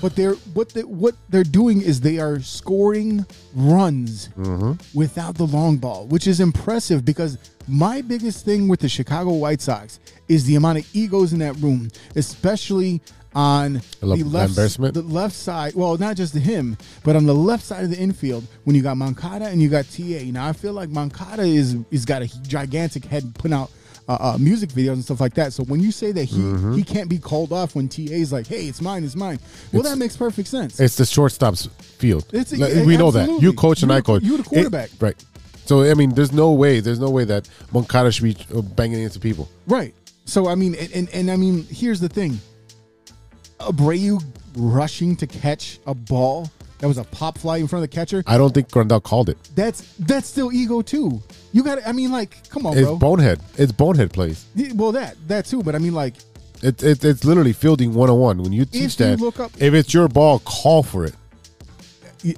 But 0.00 0.14
they're 0.14 0.34
what 0.54 0.70
they, 0.70 0.82
what 0.82 1.14
they're 1.28 1.42
doing 1.44 1.80
is 1.80 2.00
they 2.00 2.18
are 2.18 2.40
scoring 2.40 3.24
runs 3.54 4.28
without 4.94 5.36
the 5.36 5.46
long 5.46 5.78
ball, 5.78 6.06
which 6.06 6.26
is 6.26 6.40
impressive 6.40 7.04
because 7.04 7.38
my 7.68 8.00
biggest 8.02 8.44
thing 8.44 8.68
with 8.68 8.80
the 8.80 8.88
Chicago 8.88 9.32
White 9.32 9.60
Sox 9.60 9.98
is 10.28 10.44
the 10.44 10.56
amount 10.56 10.78
of 10.78 10.96
egos 10.96 11.32
in 11.32 11.38
that 11.40 11.56
room, 11.56 11.90
especially 12.14 13.00
on 13.34 13.82
The 14.00 14.24
left 14.30 14.54
the 14.94 15.02
left 15.02 15.34
side. 15.34 15.74
Well, 15.74 15.98
not 15.98 16.16
just 16.16 16.34
him, 16.34 16.78
but 17.04 17.16
on 17.16 17.26
the 17.26 17.34
left 17.34 17.64
side 17.64 17.84
of 17.84 17.90
the 17.90 17.98
infield 17.98 18.46
when 18.64 18.74
you 18.74 18.82
got 18.82 18.96
Moncada 18.96 19.46
and 19.46 19.60
you 19.60 19.68
got 19.68 19.84
TA. 19.90 20.24
Now 20.24 20.48
I 20.48 20.52
feel 20.52 20.72
like 20.72 20.88
Moncada 20.88 21.42
is 21.42 21.76
is 21.90 22.04
got 22.06 22.22
a 22.22 22.42
gigantic 22.42 23.04
head 23.04 23.34
putting 23.34 23.52
out 23.54 23.70
uh, 24.08 24.16
uh, 24.34 24.36
music 24.38 24.70
videos 24.70 24.92
and 24.94 25.04
stuff 25.04 25.20
like 25.20 25.34
that. 25.34 25.52
So 25.52 25.64
when 25.64 25.80
you 25.80 25.90
say 25.92 26.12
that 26.12 26.24
he 26.24 26.36
Mm-hmm. 26.38 26.74
he 26.74 26.82
can't 26.84 27.08
be 27.08 27.18
called 27.18 27.52
off 27.52 27.74
when 27.74 27.88
TA 27.88 28.02
is 28.02 28.32
like, 28.32 28.46
"Hey, 28.46 28.66
it's 28.66 28.80
mine, 28.80 29.02
it's 29.04 29.16
mine," 29.16 29.38
well, 29.72 29.82
that 29.82 29.98
makes 29.98 30.16
perfect 30.16 30.48
sense. 30.48 30.78
It's 30.78 30.96
the 30.96 31.04
shortstop's 31.06 31.66
field. 31.98 32.24
It's- 32.32 32.52
we 32.86 32.96
know 32.96 33.10
that. 33.10 33.28
You 33.42 33.52
coach 33.52 33.82
and 33.82 33.90
You 33.90 33.96
I 33.98 34.00
coach. 34.02 34.22
You're 34.22 34.38
the 34.38 34.42
It- 34.44 34.48
quarterback. 34.48 34.90
right. 35.00 35.16
So 35.64 35.82
I 35.82 35.94
mean, 35.94 36.14
there's 36.14 36.32
no 36.32 36.52
way. 36.52 36.78
There's 36.80 37.00
no 37.00 37.10
way 37.10 37.24
that 37.24 37.48
Moncada 37.72 38.12
should 38.12 38.22
be 38.24 38.36
uh, 38.54 38.60
banging 38.60 39.02
into 39.02 39.18
people. 39.18 39.48
Right. 39.66 39.92
So 40.24 40.46
I 40.48 40.54
mean, 40.54 40.74
and, 40.76 40.92
and 40.92 41.08
and 41.10 41.30
I 41.30 41.36
mean, 41.36 41.66
here's 41.70 41.98
the 42.00 42.08
thing: 42.08 42.38
Abreu 43.60 44.22
rushing 44.56 45.16
to 45.16 45.26
catch 45.26 45.78
a 45.86 45.94
ball 45.94 46.50
that 46.78 46.86
was 46.88 46.98
a 46.98 47.04
pop 47.04 47.38
fly 47.38 47.56
in 47.58 47.66
front 47.68 47.84
of 47.84 47.90
the 47.90 47.94
catcher. 47.94 48.22
I 48.26 48.36
don't 48.38 48.52
think 48.52 48.68
Grandal 48.68 49.02
called 49.02 49.28
it. 49.28 49.38
That's 49.54 49.80
that's 49.98 50.26
still 50.28 50.52
ego 50.52 50.82
too. 50.82 51.20
You 51.52 51.62
got. 51.64 51.78
I 51.86 51.92
mean, 51.92 52.12
like, 52.12 52.48
come 52.50 52.66
on, 52.66 52.76
It's 52.76 52.82
bro. 52.86 52.96
bonehead. 52.96 53.40
It's 53.56 53.72
bonehead 53.72 54.12
plays. 54.12 54.44
Yeah, 54.54 54.72
Well, 54.74 54.92
that 54.92 55.16
that 55.28 55.46
too, 55.46 55.62
but 55.62 55.74
I 55.74 55.78
mean, 55.78 55.94
like, 55.94 56.14
It, 56.62 56.82
it, 56.82 57.04
it's 57.04 57.24
literally 57.24 57.52
fielding 57.52 57.94
one 57.94 58.10
on 58.10 58.18
one. 58.18 58.42
When 58.42 58.52
you 58.52 58.64
teach 58.64 58.98
you 59.00 59.06
that, 59.06 59.20
look 59.20 59.40
up- 59.40 59.52
if 59.58 59.72
it's 59.74 59.92
your 59.94 60.08
ball, 60.08 60.38
call 60.40 60.82
for 60.82 61.04
it. 61.04 61.14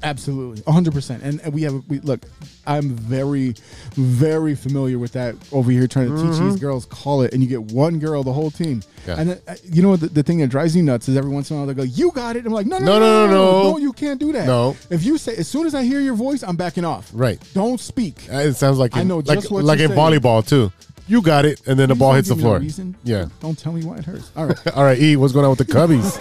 Absolutely, 0.02 0.62
hundred 0.72 0.92
percent. 0.94 1.22
And 1.22 1.40
and 1.40 1.52
we 1.54 1.62
have 1.62 1.82
we 1.88 2.00
look. 2.00 2.20
I'm 2.66 2.90
very, 2.90 3.54
very 3.94 4.54
familiar 4.54 4.98
with 4.98 5.12
that 5.12 5.34
over 5.52 5.70
here, 5.70 5.86
trying 5.86 6.14
to 6.14 6.22
teach 6.22 6.38
these 6.38 6.56
girls 6.60 6.84
call 6.84 7.22
it, 7.22 7.32
and 7.32 7.42
you 7.42 7.48
get 7.48 7.62
one 7.62 7.98
girl, 7.98 8.22
the 8.22 8.32
whole 8.32 8.50
team. 8.50 8.80
Mm-hmm. 8.80 9.10
Yeah. 9.10 9.16
And 9.18 9.30
then, 9.30 9.40
uh, 9.48 9.54
you 9.64 9.80
know 9.82 9.88
what? 9.90 10.00
The, 10.00 10.08
the 10.08 10.22
thing 10.22 10.38
that 10.38 10.48
drives 10.48 10.76
me 10.76 10.82
nuts 10.82 11.08
is 11.08 11.16
every 11.16 11.30
once 11.30 11.50
in 11.50 11.56
a 11.56 11.60
while 11.60 11.66
they 11.66 11.74
go, 11.74 11.82
"You 11.82 12.10
got 12.12 12.36
it." 12.36 12.44
I'm 12.44 12.52
like, 12.52 12.66
"No, 12.66 12.78
no, 12.78 12.84
No, 12.84 12.98
no, 12.98 13.26
no, 13.26 13.32
no, 13.32 13.70
no, 13.72 13.78
you 13.78 13.92
can't 13.94 14.20
do 14.20 14.32
that. 14.32 14.46
No. 14.46 14.76
If 14.90 15.04
you 15.04 15.16
say 15.16 15.34
as 15.36 15.48
soon 15.48 15.66
as 15.66 15.74
I 15.74 15.82
hear 15.84 16.00
your 16.00 16.14
voice, 16.14 16.42
I'm 16.42 16.56
backing 16.56 16.84
off. 16.84 17.10
Right. 17.14 17.38
Don't 17.54 17.80
speak. 17.80 18.28
Uh, 18.30 18.36
It 18.38 18.54
sounds 18.54 18.78
like 18.78 18.96
I 18.96 19.00
in, 19.02 19.08
know 19.08 19.18
like 19.18 19.38
just 19.40 19.50
what 19.50 19.64
like 19.64 19.80
in 19.80 19.90
volleyball 19.92 20.46
too. 20.46 20.70
You 21.06 21.22
got 21.22 21.46
it, 21.46 21.62
and 21.66 21.78
then 21.78 21.88
the 21.88 21.94
Please 21.94 21.98
ball 22.00 22.08
don't 22.10 22.16
hits 22.16 22.28
the 22.28 22.34
give 22.34 22.38
me 22.38 22.44
no 22.44 22.50
floor. 22.50 22.58
reason. 22.60 22.96
Yeah. 23.02 23.26
Don't 23.40 23.58
tell 23.58 23.72
me 23.72 23.82
why 23.82 23.96
it 23.96 24.04
hurts. 24.04 24.30
All 24.36 24.44
right. 24.44 24.66
All 24.76 24.84
right, 24.84 24.98
E. 24.98 25.16
What's 25.16 25.32
going 25.32 25.46
on 25.46 25.56
with 25.56 25.66
the 25.66 25.72
Cubbies? 25.72 26.18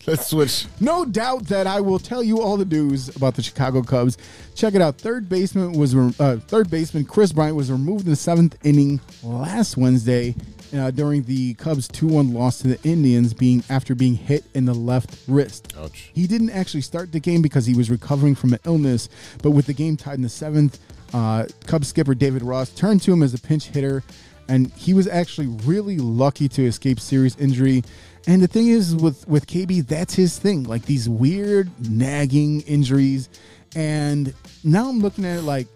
Let's 0.07 0.27
switch. 0.27 0.67
No 0.79 1.03
doubt 1.03 1.47
that 1.47 1.67
I 1.67 1.81
will 1.81 1.99
tell 1.99 2.23
you 2.23 2.41
all 2.41 2.55
the 2.55 2.63
news 2.63 3.13
about 3.13 3.35
the 3.35 3.41
Chicago 3.41 3.81
Cubs. 3.81 4.17
Check 4.55 4.73
it 4.73 4.81
out. 4.81 4.97
Third 4.97 5.27
baseman 5.27 5.73
was 5.73 5.93
uh, 5.93 6.39
third 6.47 6.69
baseman 6.69 7.03
Kris 7.03 7.33
Bryant 7.33 7.57
was 7.57 7.69
removed 7.69 8.05
in 8.05 8.11
the 8.11 8.15
seventh 8.15 8.57
inning 8.65 9.01
last 9.21 9.75
Wednesday 9.75 10.33
uh, 10.73 10.91
during 10.91 11.23
the 11.23 11.55
Cubs 11.55 11.89
two 11.89 12.07
one 12.07 12.33
loss 12.33 12.59
to 12.59 12.69
the 12.69 12.81
Indians, 12.87 13.33
being 13.33 13.65
after 13.69 13.95
being 13.95 14.15
hit 14.15 14.45
in 14.53 14.63
the 14.63 14.73
left 14.73 15.13
wrist. 15.27 15.73
Ouch. 15.77 16.09
He 16.13 16.25
didn't 16.25 16.51
actually 16.51 16.81
start 16.81 17.11
the 17.11 17.19
game 17.19 17.41
because 17.41 17.65
he 17.65 17.75
was 17.75 17.89
recovering 17.89 18.33
from 18.33 18.53
an 18.53 18.59
illness, 18.63 19.09
but 19.43 19.51
with 19.51 19.65
the 19.65 19.73
game 19.73 19.97
tied 19.97 20.15
in 20.15 20.21
the 20.21 20.29
seventh, 20.29 20.79
uh, 21.13 21.47
Cubs 21.65 21.89
skipper 21.89 22.15
David 22.15 22.43
Ross 22.43 22.69
turned 22.69 23.01
to 23.01 23.11
him 23.11 23.23
as 23.23 23.33
a 23.33 23.39
pinch 23.39 23.65
hitter, 23.65 24.03
and 24.47 24.71
he 24.71 24.93
was 24.93 25.05
actually 25.05 25.47
really 25.65 25.97
lucky 25.97 26.47
to 26.47 26.65
escape 26.65 27.01
serious 27.01 27.35
injury. 27.35 27.83
And 28.27 28.41
the 28.41 28.47
thing 28.47 28.67
is, 28.67 28.95
with 28.95 29.27
with 29.27 29.47
KB, 29.47 29.87
that's 29.87 30.13
his 30.13 30.37
thing, 30.37 30.63
like 30.63 30.83
these 30.85 31.07
weird 31.07 31.69
nagging 31.89 32.61
injuries. 32.61 33.29
And 33.75 34.33
now 34.63 34.89
I'm 34.89 34.99
looking 34.99 35.23
at 35.25 35.37
it 35.37 35.41
like 35.43 35.67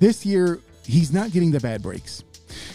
this 0.00 0.26
year, 0.26 0.58
he's 0.84 1.12
not 1.12 1.30
getting 1.30 1.52
the 1.52 1.60
bad 1.60 1.80
breaks. 1.82 2.24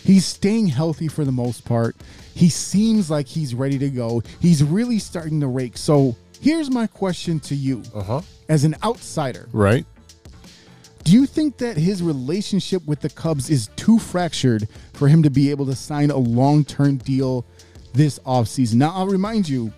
He's 0.04 0.26
staying 0.26 0.68
healthy 0.68 1.08
for 1.10 1.26
the 1.26 1.32
most 1.32 1.66
part. 1.66 1.96
He 2.34 2.50
seems 2.50 3.12
like 3.12 3.28
he's 3.28 3.54
ready 3.54 3.78
to 3.80 3.90
go. 3.90 4.22
He's 4.40 4.64
really 4.64 5.00
starting 5.00 5.40
to 5.42 5.48
rake. 5.48 5.78
So 5.78 6.16
here's 6.40 6.70
my 6.72 6.88
question 6.88 7.40
to 7.42 7.56
you 7.56 7.84
Uh 7.94 8.04
huh. 8.04 8.22
as 8.48 8.64
an 8.64 8.76
outsider 8.84 9.50
Right. 9.52 9.86
do 11.04 11.12
you 11.14 11.26
think 11.26 11.58
that 11.58 11.76
his 11.78 12.02
relationship 12.04 12.86
with 12.86 13.02
the 13.02 13.10
Cubs 13.10 13.50
is 13.50 13.70
too 13.76 13.98
fractured 14.00 14.68
for 14.94 15.08
him 15.08 15.24
to 15.24 15.30
be 15.30 15.50
able 15.52 15.66
to 15.66 15.76
sign 15.76 16.12
a 16.12 16.18
long 16.18 16.64
term 16.64 16.98
deal 16.98 17.44
this 17.94 18.20
offseason? 18.20 18.76
Now, 18.76 18.92
I'll 18.94 19.08
remind 19.08 19.48
you, 19.50 19.72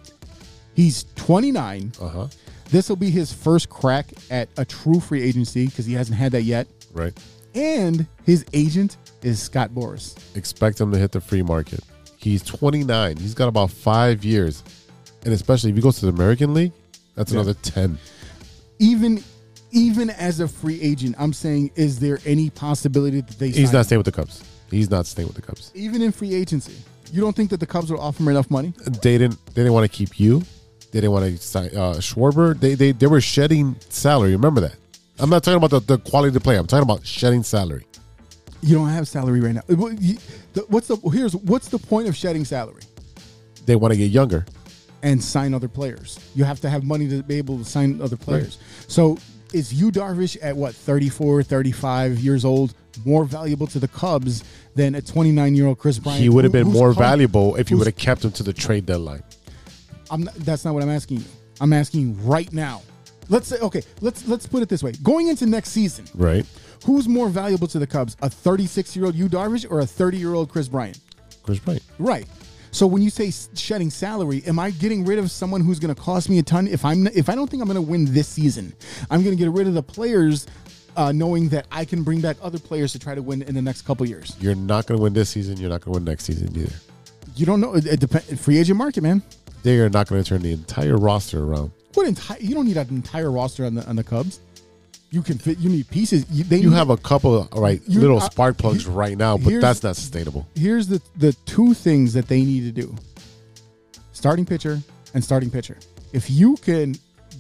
he's 0.76 1.06
29. 1.16 1.94
Uh 2.02 2.08
huh. 2.08 2.28
This 2.70 2.88
will 2.90 2.96
be 2.96 3.10
his 3.10 3.34
first 3.34 3.70
crack 3.70 4.08
at 4.30 4.48
a 4.58 4.66
true 4.66 5.00
free 5.00 5.22
agency 5.24 5.66
because 5.66 5.86
he 5.86 5.94
hasn't 5.94 6.18
had 6.18 6.32
that 6.34 6.44
yet. 6.44 6.68
Right. 6.94 7.18
And 7.56 8.06
his 8.26 8.46
agent 8.54 8.98
is 9.24 9.42
Scott 9.42 9.72
Boras. 9.72 10.16
Expect 10.38 10.80
him 10.80 10.92
to 10.92 10.98
hit 11.00 11.12
the 11.12 11.20
free 11.22 11.42
market. 11.42 11.80
He's 12.18 12.44
29. 12.44 13.18
He's 13.18 13.34
got 13.34 13.48
about 13.48 13.72
five 13.72 14.24
years, 14.24 14.64
and 15.24 15.34
especially 15.34 15.72
if 15.72 15.76
he 15.78 15.82
goes 15.82 16.00
to 16.00 16.06
the 16.06 16.12
American 16.12 16.54
League, 16.54 16.74
that's 17.16 17.32
Yeah. 17.32 17.40
another 17.40 17.56
10. 17.64 17.98
Even 18.80 19.24
even 19.72 20.10
as 20.10 20.40
a 20.40 20.48
free 20.48 20.82
agent, 20.82 21.16
I'm 21.20 21.32
saying, 21.32 21.70
is 21.76 22.00
there 22.00 22.20
any 22.26 22.50
possibility 22.50 23.22
that 23.22 23.38
they 23.38 23.50
He's 23.52 23.72
not 23.72 23.80
him? 23.80 23.84
staying 23.86 24.00
with 24.00 24.06
the 24.08 24.12
Cubs. 24.12 24.42
He's 24.72 24.90
not 24.90 25.06
staying 25.06 25.28
with 25.28 25.36
the 25.36 25.44
Cubs. 25.44 25.72
even 25.76 26.02
in 26.02 26.12
free 26.12 26.34
agency? 26.34 26.74
You 27.12 27.22
don't 27.22 27.36
think 27.36 27.50
that 27.50 27.60
the 27.60 27.66
Cubs 27.66 27.92
will 27.92 28.00
offer 28.00 28.22
him 28.24 28.30
enough 28.30 28.50
money? 28.52 28.74
They 28.86 29.18
didn't. 29.18 29.44
They 29.48 29.62
didn't 29.64 29.74
want 29.74 29.90
to 29.92 29.96
keep 29.98 30.20
you. 30.20 30.40
They 30.92 31.02
didn't 31.02 31.12
want 31.12 31.26
to 31.26 31.38
sign 31.38 31.68
uh, 31.76 31.96
Schwarber. 32.00 32.60
They, 32.60 32.74
they 32.76 32.92
they 32.92 33.08
were 33.08 33.22
shedding 33.22 33.76
salary. 33.90 34.32
Remember 34.32 34.62
that. 34.62 34.76
I'm 35.20 35.30
not 35.30 35.44
talking 35.44 35.58
about 35.64 35.72
the, 35.72 35.80
the 35.82 35.98
quality 36.00 36.30
of 36.30 36.34
the 36.34 36.40
play. 36.40 36.56
I'm 36.58 36.68
talking 36.68 36.84
about 36.84 37.06
shedding 37.06 37.44
salary. 37.44 37.86
You 38.62 38.76
don't 38.76 38.90
have 38.90 39.08
salary 39.08 39.40
right 39.40 39.56
now. 39.56 39.62
What- 39.68 40.02
you- 40.02 40.18
the- 40.54 40.66
What's 40.70 40.88
the 40.88 40.98
here's 41.12 41.36
what's 41.36 41.68
the 41.70 41.80
point 41.80 42.08
of 42.08 42.16
shedding 42.16 42.44
salary 42.46 42.82
They 43.66 43.76
want 43.76 43.92
to 43.94 43.98
get 43.98 44.12
younger. 44.12 44.46
and 45.04 45.24
sign 45.24 45.54
other 45.54 45.68
players? 45.70 46.20
You 46.36 46.44
have 46.44 46.60
to 46.62 46.70
have 46.70 46.84
money 46.84 47.08
to 47.10 47.24
be 47.24 47.36
able 47.38 47.58
to 47.60 47.66
sign 47.66 48.02
other 48.02 48.18
players. 48.18 48.58
So 48.88 49.18
is 49.54 49.74
Yu 49.74 49.92
Darvish 49.92 50.38
at 50.42 50.56
what 50.56 50.76
34, 50.76 51.44
35 51.44 52.20
years 52.20 52.46
old 52.46 52.74
more 53.06 53.26
valuable 53.26 53.68
to 53.68 53.80
the 53.80 53.88
Cubs 53.88 54.44
than 54.76 54.96
a 54.96 55.02
29 55.02 55.56
year 55.56 55.68
old 55.68 55.80
Kris 55.80 56.00
Bryant? 56.00 56.22
he 56.22 56.30
would 56.30 56.44
have 56.44 56.54
been 56.54 56.66
who's 56.68 56.74
more 56.74 56.94
valuable 56.94 57.56
if 57.56 57.70
you 57.70 57.78
who's- 57.78 57.86
would 57.86 57.94
have 57.94 58.02
kept 58.02 58.26
him 58.26 58.32
to 58.32 58.44
the 58.44 58.54
trade 58.54 58.86
deadline. 58.86 59.24
I'm 60.12 60.24
not, 60.24 60.34
that's 60.36 60.66
not 60.66 60.74
what 60.74 60.84
I'm 60.84 60.90
asking 60.90 61.18
you. 61.20 61.26
I'm 61.62 61.74
asking 61.74 62.02
you 62.02 62.12
right 62.24 62.52
now. 62.52 62.82
Let's 63.28 63.48
say 63.48 63.58
okay. 63.60 63.84
Let's 64.02 64.28
let's 64.28 64.48
put 64.48 64.64
it 64.64 64.70
this 64.70 64.82
way. 64.82 64.94
Going 65.04 65.28
into 65.28 65.46
next 65.46 65.70
season, 65.70 66.06
Right. 66.16 66.46
who's 66.84 67.08
more 67.08 67.30
valuable 67.30 67.68
to 67.68 67.78
the 67.78 67.86
Cubs? 67.86 68.18
A 68.24 68.30
36 68.30 68.96
year 68.96 69.06
old 69.06 69.14
Yu 69.14 69.30
Darvish 69.30 69.70
or 69.70 69.82
a 69.82 69.86
30 69.86 70.18
year 70.18 70.34
old 70.34 70.50
Kris 70.50 70.68
Bryant? 70.68 71.00
Chris 71.44 71.60
Bryant. 71.60 71.84
Right. 72.00 72.26
So 72.72 72.86
when 72.86 73.02
you 73.02 73.10
say 73.10 73.32
shedding 73.56 73.90
salary, 73.90 74.44
am 74.46 74.60
I 74.60 74.72
getting 74.72 75.06
rid 75.06 75.20
of 75.20 75.32
someone 75.32 75.62
who's 75.62 75.80
going 75.80 75.94
to 75.94 76.00
cost 76.00 76.30
me 76.30 76.40
a 76.40 76.44
ton? 76.44 76.68
If 76.68 76.86
I'm 76.86 77.08
if 77.08 77.30
I 77.30 77.36
don't 77.36 77.50
think 77.50 77.62
I'm 77.62 77.68
going 77.68 77.84
to 77.84 77.90
win 77.90 78.06
this 78.06 78.28
season, 78.28 78.74
I'm 79.10 79.24
going 79.24 79.36
to 79.36 79.44
get 79.44 79.52
rid 79.52 79.68
of 79.68 79.74
the 79.74 79.84
players, 79.84 80.48
uh, 80.96 81.12
knowing 81.12 81.50
that 81.50 81.66
I 81.72 81.86
can 81.86 82.04
bring 82.04 82.22
back 82.22 82.38
other 82.42 82.60
players 82.60 82.92
to 82.94 83.00
try 83.00 83.16
to 83.16 83.22
win 83.22 83.42
in 83.42 83.56
the 83.56 83.62
next 83.62 83.84
couple 83.84 84.08
years. 84.08 84.36
You're 84.40 84.56
not 84.56 84.86
going 84.86 84.98
to 84.98 85.04
win 85.04 85.14
this 85.14 85.30
season. 85.30 85.58
You're 85.58 85.70
not 85.70 85.82
going 85.82 85.94
to 85.94 86.00
win 86.00 86.06
next 86.06 86.26
season 86.26 86.56
either. 86.56 86.76
You 87.36 87.46
don't 87.46 87.62
know. 87.62 87.76
It, 87.76 87.86
it 87.86 88.00
depends. 88.00 88.40
Free 88.42 88.58
agent 88.58 88.78
market, 88.78 89.02
man. 89.02 89.24
They 89.64 89.80
are 89.80 89.90
not 89.90 90.08
going 90.08 90.24
to 90.24 90.28
turn 90.28 90.42
the 90.42 90.52
entire 90.52 90.98
roster 90.98 91.44
around. 91.44 91.72
What 91.96 92.08
entire? 92.08 92.40
You 92.40 92.54
don't 92.54 92.66
need 92.66 92.78
an 92.78 92.90
entire 92.90 93.32
roster 93.32 93.66
on 93.66 93.76
the 93.76 93.86
on 93.88 93.96
the 93.96 94.04
Cubs. 94.04 94.40
You 95.12 95.22
can 95.24 95.38
fit. 95.40 95.58
You 95.58 95.70
need 95.70 95.90
pieces. 95.90 96.26
You, 96.30 96.44
they 96.44 96.58
You 96.60 96.70
need- 96.70 96.76
have 96.76 96.90
a 96.92 96.98
couple, 96.98 97.48
right, 97.56 97.82
You- 97.88 98.00
little 98.00 98.18
uh, 98.20 98.30
spark 98.30 98.58
plugs 98.58 98.86
right 98.86 99.18
now, 99.18 99.38
but 99.38 99.60
that's 99.60 99.82
not 99.84 99.96
sustainable. 99.96 100.48
here's 100.56 100.88
the 100.88 101.02
the 101.18 101.34
two 101.46 101.74
things 101.74 102.14
that 102.14 102.28
they 102.28 102.44
need 102.44 102.62
to 102.62 102.72
do 102.72 102.96
starting 104.14 104.46
pitcher 104.46 104.80
and 105.14 105.24
starting 105.24 105.50
pitcher 105.50 105.78
if 106.14 106.30
you 106.30 106.56
can 106.58 106.96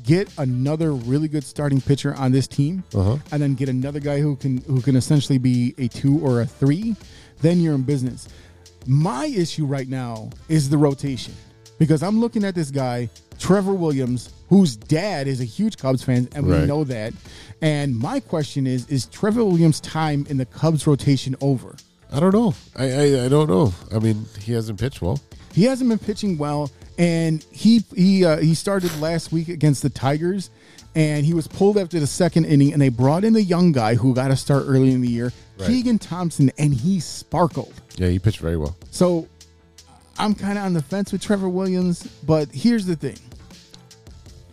get 0.05 0.29
another 0.37 0.93
really 0.93 1.27
good 1.27 1.43
starting 1.43 1.81
pitcher 1.81 2.15
on 2.15 2.31
this 2.31 2.47
team 2.47 2.83
Uh-huh. 2.93 3.17
and 3.31 3.41
then 3.41 3.53
get 3.53 3.69
another 3.69 3.99
guy 3.99 4.19
who 4.21 4.35
can 4.35 4.57
who 4.59 4.81
can 4.81 4.95
essentially 4.95 5.37
be 5.37 5.73
a 5.77 5.87
two 5.87 6.19
or 6.19 6.41
a 6.41 6.45
three 6.45 6.95
then 7.41 7.59
you're 7.59 7.75
in 7.75 7.83
business 7.83 8.27
my 8.87 9.25
issue 9.25 9.65
right 9.65 9.87
now 9.89 10.29
is 10.47 10.69
the 10.69 10.77
rotation 10.77 11.33
because 11.79 12.03
I'm 12.03 12.19
looking 12.19 12.43
at 12.43 12.53
this 12.53 12.69
guy, 12.69 13.09
Trevor 13.39 13.73
Williams, 13.73 14.31
whose 14.49 14.75
dad 14.75 15.27
is 15.27 15.41
a 15.41 15.45
huge 15.45 15.77
Cubs 15.77 16.03
fan, 16.03 16.27
and 16.35 16.45
we 16.45 16.53
Right. 16.53 16.67
know 16.67 16.83
that. 16.83 17.13
And 17.61 17.97
my 17.97 18.19
question 18.19 18.67
is: 18.67 18.85
Is 18.87 19.05
Trevor 19.07 19.43
Williams' 19.43 19.79
time 19.79 20.27
in 20.29 20.37
the 20.37 20.45
Cubs 20.45 20.85
rotation 20.85 21.35
over? 21.41 21.75
I 22.11 22.19
don't 22.19 22.33
know. 22.33 22.53
I, 22.75 22.85
I 22.91 23.25
I 23.25 23.27
don't 23.29 23.49
know. 23.49 23.73
I 23.93 23.99
mean, 23.99 24.25
he 24.39 24.53
hasn't 24.53 24.79
pitched 24.79 25.01
well. 25.01 25.19
He 25.53 25.63
hasn't 25.63 25.89
been 25.89 25.99
pitching 25.99 26.37
well, 26.37 26.69
and 26.97 27.43
he 27.51 27.83
he 27.95 28.25
uh, 28.25 28.37
he 28.37 28.53
started 28.55 28.95
last 28.99 29.31
week 29.31 29.47
against 29.49 29.81
the 29.83 29.89
Tigers, 29.89 30.49
and 30.95 31.25
he 31.25 31.33
was 31.33 31.47
pulled 31.47 31.77
after 31.77 31.99
the 31.99 32.07
second 32.07 32.45
inning, 32.45 32.73
and 32.73 32.81
they 32.81 32.89
brought 32.89 33.23
in 33.23 33.33
the 33.33 33.43
young 33.43 33.71
guy 33.71 33.95
who 33.95 34.13
got 34.13 34.31
a 34.31 34.35
start 34.35 34.65
early 34.67 34.91
in 34.91 35.01
the 35.01 35.07
year, 35.09 35.31
Right. 35.59 35.67
Keegan 35.67 35.99
Thompson, 35.99 36.51
and 36.57 36.73
he 36.73 36.99
sparkled. 36.99 37.73
Yeah, 37.97 38.07
he 38.07 38.19
pitched 38.19 38.39
very 38.39 38.57
well. 38.57 38.75
So 38.91 39.27
I'm 40.19 40.35
kind 40.35 40.57
of 40.57 40.65
on 40.65 40.73
the 40.73 40.81
fence 40.81 41.11
with 41.11 41.21
Trevor 41.21 41.49
Williams, 41.49 42.03
but 42.25 42.49
here's 42.51 42.85
the 42.85 42.95
thing. 42.95 43.17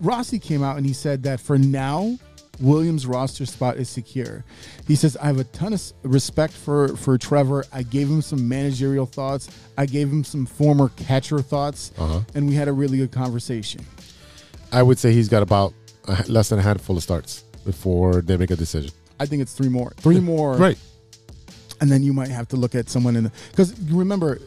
Rossi 0.00 0.38
came 0.38 0.62
out 0.62 0.76
and 0.76 0.86
he 0.86 0.92
said 0.92 1.22
that 1.24 1.40
for 1.40 1.58
now, 1.58 2.16
Williams' 2.60 3.06
roster 3.06 3.44
spot 3.46 3.76
is 3.76 3.88
secure. 3.88 4.44
He 4.86 4.94
says, 4.94 5.16
I 5.16 5.26
have 5.26 5.38
a 5.38 5.44
ton 5.44 5.72
of 5.72 5.82
respect 6.02 6.52
for, 6.54 6.88
for 6.96 7.18
Trevor. 7.18 7.64
I 7.72 7.82
gave 7.82 8.08
him 8.08 8.22
some 8.22 8.48
managerial 8.48 9.06
thoughts, 9.06 9.48
I 9.76 9.86
gave 9.86 10.08
him 10.08 10.24
some 10.24 10.46
former 10.46 10.88
catcher 10.90 11.40
thoughts, 11.40 11.92
Uh-huh. 11.98 12.20
and 12.34 12.48
we 12.48 12.54
had 12.54 12.68
a 12.68 12.72
really 12.72 12.98
good 12.98 13.12
conversation. 13.12 13.84
I 14.72 14.82
would 14.82 14.98
say 14.98 15.12
he's 15.12 15.28
got 15.28 15.42
about 15.42 15.74
a, 16.08 16.24
less 16.28 16.48
than 16.50 16.58
a 16.58 16.62
handful 16.62 16.96
of 16.96 17.02
starts 17.02 17.42
before 17.64 18.22
they 18.22 18.36
make 18.36 18.50
a 18.50 18.56
decision. 18.56 18.90
I 19.18 19.26
think 19.26 19.42
it's 19.42 19.52
three 19.54 19.68
more. 19.68 19.92
Three 19.98 20.20
more. 20.20 20.54
Right. 20.56 20.78
and 21.80 21.90
then 21.90 22.02
you 22.02 22.12
might 22.12 22.28
have 22.28 22.48
to 22.48 22.56
look 22.56 22.74
at 22.74 22.88
someone 22.88 23.16
in 23.16 23.24
the 23.24 23.32
because 23.50 23.78
you 23.80 23.98
remember 23.98 24.38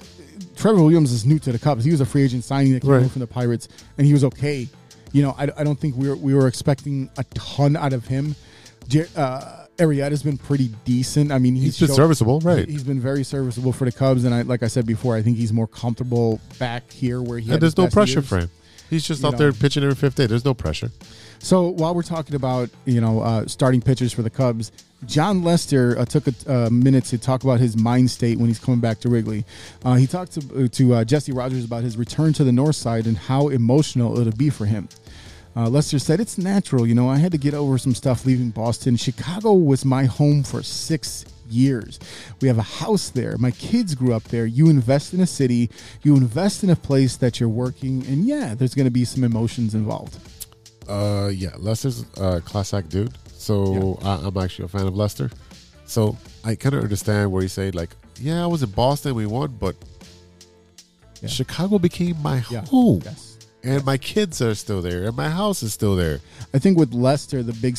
Trevor 0.55 0.81
Williams 0.81 1.11
is 1.11 1.25
new 1.25 1.39
to 1.39 1.51
the 1.51 1.59
Cubs. 1.59 1.83
He 1.85 1.91
was 1.91 2.01
a 2.01 2.05
free 2.05 2.23
agent 2.23 2.43
signing 2.43 2.73
that 2.73 2.81
came 2.81 2.91
Right. 2.91 3.09
from 3.11 3.19
the 3.21 3.27
Pirates, 3.27 3.67
and 3.97 4.05
he 4.05 4.13
was 4.13 4.23
okay. 4.25 4.67
You 5.11 5.23
know, 5.23 5.35
I, 5.37 5.49
I 5.57 5.63
don't 5.63 5.79
think 5.79 5.95
we 5.95 6.07
were 6.09 6.15
we 6.15 6.33
were 6.33 6.47
expecting 6.47 7.09
a 7.17 7.23
ton 7.33 7.75
out 7.75 7.93
of 7.93 8.07
him. 8.07 8.35
Uh, 9.15 9.65
Arrieta's 9.77 10.23
been 10.23 10.37
pretty 10.37 10.69
decent. 10.83 11.31
I 11.31 11.39
mean, 11.39 11.55
he's, 11.55 11.63
He's 11.77 11.79
been 11.79 11.87
showed- 11.89 11.95
serviceable, 11.95 12.39
right. 12.41 12.67
He's 12.67 12.83
been 12.83 12.99
very 12.99 13.23
serviceable 13.23 13.71
for 13.71 13.85
the 13.85 13.91
Cubs, 13.91 14.23
and 14.25 14.33
I 14.35 14.41
like 14.41 14.61
I 14.63 14.67
said 14.67 14.85
before, 14.85 15.15
I 15.15 15.21
think 15.21 15.37
he's 15.37 15.53
more 15.53 15.67
comfortable 15.67 16.39
back 16.59 16.91
here 16.91 17.21
where 17.21 17.39
he. 17.39 17.51
And 17.51 17.61
there's 17.61 17.77
no 17.77 17.87
pressure 17.87 18.19
years. 18.19 18.27
for 18.27 18.39
him. 18.39 18.49
He's 18.89 19.05
just 19.05 19.21
You 19.21 19.27
out 19.27 19.33
know. 19.33 19.37
there 19.37 19.53
pitching 19.53 19.83
every 19.83 19.95
fifth 19.95 20.15
day. 20.15 20.25
There's 20.25 20.43
no 20.45 20.53
pressure. 20.55 20.91
So 21.37 21.67
while 21.69 21.93
we're 21.95 22.01
talking 22.03 22.35
about 22.35 22.69
you 22.85 22.99
know 23.01 23.21
uh, 23.21 23.47
starting 23.47 23.81
pitchers 23.81 24.11
for 24.11 24.21
the 24.23 24.29
Cubs, 24.29 24.71
Jon 25.05 25.43
Lester 25.43 25.97
uh, 25.97 26.05
took 26.05 26.27
a 26.27 26.33
uh, 26.47 26.69
minute 26.69 27.05
to 27.05 27.17
talk 27.17 27.43
about 27.43 27.59
his 27.59 27.77
mind 27.77 28.11
state 28.11 28.37
when 28.37 28.47
he's 28.47 28.59
coming 28.59 28.79
back 28.79 28.99
to 28.99 29.09
Wrigley. 29.09 29.45
Uh, 29.83 29.95
he 29.95 30.07
talked 30.07 30.33
to, 30.33 30.67
to 30.67 30.93
uh, 30.93 31.03
Jesse 31.03 31.31
Rogers 31.31 31.63
about 31.65 31.83
his 31.83 31.97
return 31.97 32.33
to 32.33 32.43
the 32.43 32.51
North 32.51 32.75
Side 32.75 33.07
and 33.07 33.17
how 33.17 33.47
emotional 33.47 34.19
it'll 34.19 34.33
be 34.33 34.49
for 34.49 34.65
him. 34.65 34.89
Uh, 35.55 35.67
Lester 35.67 35.99
said, 35.99 36.19
"It's 36.19 36.37
natural, 36.37 36.85
you 36.85 36.93
know. 36.93 37.09
I 37.09 37.17
had 37.17 37.31
to 37.31 37.37
get 37.37 37.53
over 37.53 37.77
some 37.77 37.95
stuff 37.95 38.25
leaving 38.25 38.51
Boston. 38.51 38.97
Chicago 38.97 39.53
was 39.53 39.83
my 39.83 40.05
home 40.05 40.43
for 40.43 40.61
six 40.61 41.25
years. 41.49 41.99
We 42.39 42.47
have 42.47 42.59
a 42.59 42.63
house 42.63 43.09
there. 43.09 43.35
My 43.37 43.51
kids 43.51 43.95
grew 43.95 44.13
up 44.13 44.23
there. 44.25 44.45
You 44.45 44.69
invest 44.69 45.13
in 45.13 45.21
a 45.21 45.27
city, 45.27 45.71
you 46.03 46.15
invest 46.15 46.63
in 46.63 46.69
a 46.69 46.75
place 46.75 47.17
that 47.17 47.39
you're 47.39 47.49
working, 47.49 48.05
and 48.05 48.25
yeah, 48.25 48.53
there's 48.53 48.75
going 48.75 48.85
to 48.85 48.91
be 48.91 49.05
some 49.05 49.23
emotions 49.23 49.73
involved." 49.73 50.19
Uh, 50.87 51.29
yeah, 51.33 51.51
Lester's 51.57 52.05
a 52.17 52.41
class 52.41 52.73
act 52.73 52.89
dude. 52.89 53.13
So 53.39 53.97
I, 54.03 54.15
I'm 54.27 54.37
actually 54.37 54.65
a 54.65 54.67
fan 54.67 54.85
of 54.85 54.95
Lester. 54.95 55.31
So 55.85 56.17
I 56.43 56.55
kind 56.55 56.75
of 56.75 56.83
understand 56.83 57.31
where 57.31 57.41
he's 57.41 57.53
saying, 57.53 57.73
like, 57.73 57.91
yeah, 58.19 58.43
I 58.43 58.47
was 58.47 58.61
in 58.63 58.69
Boston, 58.71 59.15
we 59.15 59.25
won, 59.25 59.55
but 59.59 59.75
Yeah. 61.21 61.29
Chicago 61.29 61.79
became 61.79 62.21
my 62.21 62.43
Yeah. 62.51 62.65
home. 62.65 63.01
Yes. 63.03 63.37
And 63.61 63.83
my 63.85 63.97
kids 63.97 64.41
are 64.41 64.55
still 64.55 64.81
there, 64.81 65.03
and 65.05 65.17
my 65.17 65.29
house 65.29 65.63
is 65.63 65.73
still 65.73 65.95
there. 65.97 66.21
I 66.53 66.59
think 66.59 66.77
with 66.77 66.93
Lester, 66.93 67.43
the 67.43 67.51
big, 67.53 67.77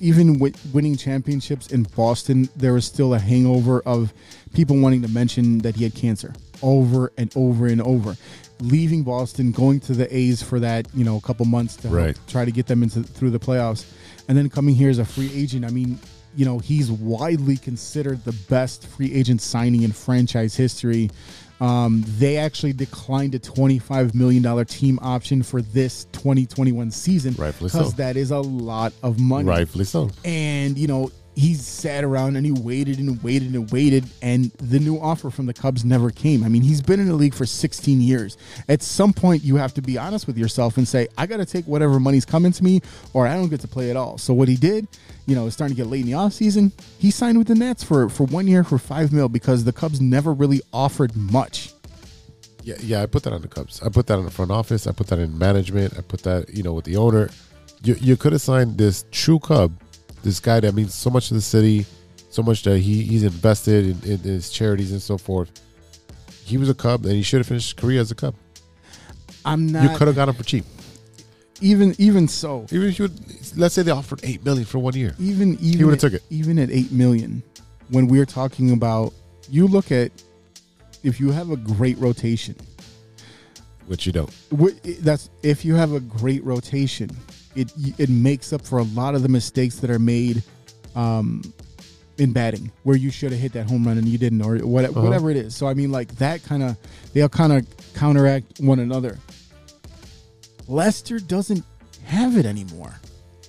even 0.00 0.38
with 0.38 0.56
winning 0.72 0.96
championships 0.96 1.66
in 1.66 1.82
Boston, 1.94 2.48
there 2.56 2.72
was 2.72 2.86
still 2.86 3.12
a 3.12 3.18
hangover 3.18 3.80
of 3.84 4.12
people 4.54 4.78
wanting 4.78 5.02
to 5.02 5.08
mention 5.08 5.58
that 5.58 5.76
he 5.76 5.84
had 5.84 5.94
cancer 5.94 6.32
over 6.62 7.12
and 7.18 7.30
over 7.36 7.66
and 7.66 7.82
over. 7.82 8.16
Leaving 8.60 9.02
Boston, 9.02 9.52
going 9.52 9.80
to 9.80 9.92
the 9.92 10.14
A's 10.16 10.42
for 10.42 10.58
that, 10.60 10.86
you 10.94 11.04
know, 11.04 11.16
a 11.16 11.20
couple 11.20 11.44
months 11.44 11.76
to 11.76 11.88
Right. 11.88 12.16
try 12.26 12.44
to 12.46 12.52
get 12.52 12.66
them 12.66 12.82
into 12.82 13.02
through 13.02 13.30
the 13.32 13.40
playoffs, 13.40 13.84
and 14.28 14.36
then 14.36 14.48
coming 14.48 14.74
here 14.74 14.90
as 14.90 14.98
a 14.98 15.04
free 15.04 15.30
agent. 15.34 15.64
I 15.64 15.70
mean, 15.70 15.98
you 16.34 16.44
know, 16.44 16.58
he's 16.58 16.90
widely 16.90 17.56
considered 17.56 18.24
the 18.24 18.32
best 18.48 18.86
free 18.86 19.12
agent 19.12 19.40
signing 19.40 19.82
in 19.82 19.92
franchise 19.92 20.54
history. 20.54 21.10
Um, 21.60 22.02
they 22.18 22.38
actually 22.38 22.72
declined 22.72 23.36
a 23.36 23.38
$25 23.38 24.14
million 24.14 24.64
team 24.64 24.98
option 25.00 25.44
for 25.44 25.62
this 25.62 26.06
2021 26.12 26.90
season 26.90 27.34
Rightfully 27.38 27.70
so. 27.70 27.78
because 27.78 27.94
that 27.94 28.16
is 28.16 28.32
a 28.32 28.40
lot 28.40 28.92
of 29.02 29.20
money. 29.20 29.48
Rightfully 29.48 29.84
so. 29.84 30.10
And, 30.24 30.76
you 30.76 30.88
know, 30.88 31.12
he 31.34 31.54
sat 31.54 32.04
around 32.04 32.36
and 32.36 32.44
he 32.44 32.52
waited 32.52 32.98
and 32.98 33.22
waited 33.22 33.54
and 33.54 33.70
waited, 33.70 34.04
and 34.20 34.52
the 34.52 34.78
new 34.78 34.98
offer 34.98 35.30
from 35.30 35.46
the 35.46 35.54
Cubs 35.54 35.84
never 35.84 36.10
came. 36.10 36.44
I 36.44 36.48
mean, 36.48 36.62
he's 36.62 36.82
been 36.82 37.00
in 37.00 37.08
the 37.08 37.14
league 37.14 37.34
for 37.34 37.46
16 37.46 38.00
years. 38.00 38.36
At 38.68 38.82
some 38.82 39.12
point, 39.12 39.42
you 39.42 39.56
have 39.56 39.72
to 39.74 39.82
be 39.82 39.96
honest 39.96 40.26
with 40.26 40.36
yourself 40.36 40.76
and 40.76 40.86
say, 40.86 41.08
I 41.16 41.26
got 41.26 41.38
to 41.38 41.46
take 41.46 41.66
whatever 41.66 41.98
money's 41.98 42.26
coming 42.26 42.52
to 42.52 42.62
me, 42.64 42.82
or 43.14 43.26
I 43.26 43.34
don't 43.34 43.48
get 43.48 43.60
to 43.60 43.68
play 43.68 43.90
at 43.90 43.96
all. 43.96 44.18
So, 44.18 44.34
what 44.34 44.48
he 44.48 44.56
did, 44.56 44.86
you 45.26 45.34
know, 45.34 45.46
it's 45.46 45.54
starting 45.54 45.76
to 45.76 45.82
get 45.82 45.90
late 45.90 46.00
in 46.00 46.06
the 46.06 46.12
offseason. 46.12 46.72
He 46.98 47.10
signed 47.10 47.38
with 47.38 47.46
the 47.46 47.54
Nats 47.54 47.82
for, 47.82 48.08
for 48.08 48.24
one 48.24 48.46
year 48.46 48.62
for 48.64 48.78
five 48.78 49.12
mil 49.12 49.28
because 49.28 49.64
the 49.64 49.72
Cubs 49.72 50.00
never 50.00 50.32
really 50.32 50.60
offered 50.72 51.16
much. 51.16 51.72
Yeah, 52.62 52.76
yeah, 52.80 53.02
I 53.02 53.06
put 53.06 53.24
that 53.24 53.32
on 53.32 53.42
the 53.42 53.48
Cubs. 53.48 53.82
I 53.82 53.88
put 53.88 54.06
that 54.06 54.18
on 54.18 54.24
the 54.24 54.30
front 54.30 54.50
office. 54.50 54.86
I 54.86 54.92
put 54.92 55.08
that 55.08 55.18
in 55.18 55.36
management. 55.36 55.98
I 55.98 56.02
put 56.02 56.22
that, 56.22 56.50
you 56.50 56.62
know, 56.62 56.72
with 56.72 56.84
the 56.84 56.96
owner. 56.96 57.30
You, 57.82 57.94
you 58.00 58.16
could 58.16 58.32
have 58.32 58.40
signed 58.40 58.78
this 58.78 59.04
true 59.10 59.40
Cub, 59.40 59.72
this 60.22 60.40
guy 60.40 60.60
that 60.60 60.74
means 60.74 60.94
so 60.94 61.10
much 61.10 61.28
to 61.28 61.34
the 61.34 61.40
city, 61.40 61.86
so 62.30 62.42
much 62.42 62.62
that 62.62 62.78
he, 62.78 63.02
he's 63.02 63.24
invested 63.24 64.04
in, 64.04 64.12
in 64.12 64.18
his 64.18 64.50
charities 64.50 64.92
and 64.92 65.02
so 65.02 65.18
forth. 65.18 65.50
He 66.44 66.56
was 66.56 66.68
a 66.68 66.74
Cub, 66.74 67.04
and 67.04 67.14
he 67.14 67.22
should 67.22 67.38
have 67.38 67.46
finished 67.46 67.76
his 67.76 67.80
career 67.80 68.00
as 68.00 68.10
a 68.10 68.14
Cub. 68.14 68.34
I'm 69.44 69.66
not 69.66 69.82
you 69.90 69.96
could 69.96 70.06
have 70.06 70.16
got 70.16 70.28
him 70.28 70.34
for 70.34 70.44
cheap. 70.44 70.64
even 71.60 71.94
even 71.98 72.28
so. 72.28 72.66
Even 72.70 72.88
if 72.88 72.98
you 72.98 73.04
would, 73.04 73.56
let's 73.56 73.74
say 73.74 73.82
they 73.82 73.90
offered 73.90 74.20
eight 74.22 74.44
million 74.44 74.64
for 74.64 74.78
one 74.78 74.94
year. 74.94 75.14
even 75.18 75.54
even 75.60 75.78
he 75.78 75.84
would've 75.84 76.00
took 76.00 76.12
it. 76.12 76.22
Even 76.30 76.58
at 76.58 76.70
eight 76.70 76.92
million, 76.92 77.42
when 77.90 78.06
we're 78.06 78.26
talking 78.26 78.72
about, 78.72 79.12
you 79.48 79.66
look 79.66 79.90
at 79.90 80.12
if 81.02 81.18
you 81.20 81.30
have 81.32 81.50
a 81.50 81.56
great 81.56 81.98
rotation. 81.98 82.54
Which 83.86 84.06
you 84.06 84.12
don't. 84.12 84.30
That's 85.00 85.28
if 85.42 85.64
you 85.64 85.74
have 85.74 85.92
a 85.92 86.00
great 86.00 86.44
rotation, 86.44 87.10
it 87.54 87.72
it 87.98 88.08
makes 88.08 88.52
up 88.52 88.62
for 88.64 88.78
a 88.78 88.84
lot 88.84 89.14
of 89.14 89.22
the 89.22 89.28
mistakes 89.28 89.76
that 89.76 89.90
are 89.90 89.98
made 89.98 90.42
um, 90.94 91.42
in 92.18 92.32
batting, 92.32 92.70
where 92.84 92.96
you 92.96 93.10
should 93.10 93.32
have 93.32 93.40
hit 93.40 93.52
that 93.54 93.68
home 93.68 93.84
run 93.86 93.98
and 93.98 94.06
you 94.06 94.18
didn't, 94.18 94.40
or 94.42 94.58
what, 94.58 94.84
Uh-huh. 94.84 95.00
whatever 95.02 95.30
it 95.30 95.36
is. 95.36 95.54
So 95.56 95.66
I 95.66 95.74
mean, 95.74 95.90
like 95.90 96.14
that 96.16 96.42
kind 96.44 96.62
of 96.62 96.76
they'll 97.12 97.28
kind 97.28 97.52
of 97.52 97.66
counteract 97.94 98.60
one 98.60 98.78
another. 98.78 99.18
Lester 100.68 101.18
doesn't 101.18 101.64
have 102.04 102.36
it 102.36 102.46
anymore. 102.46 102.94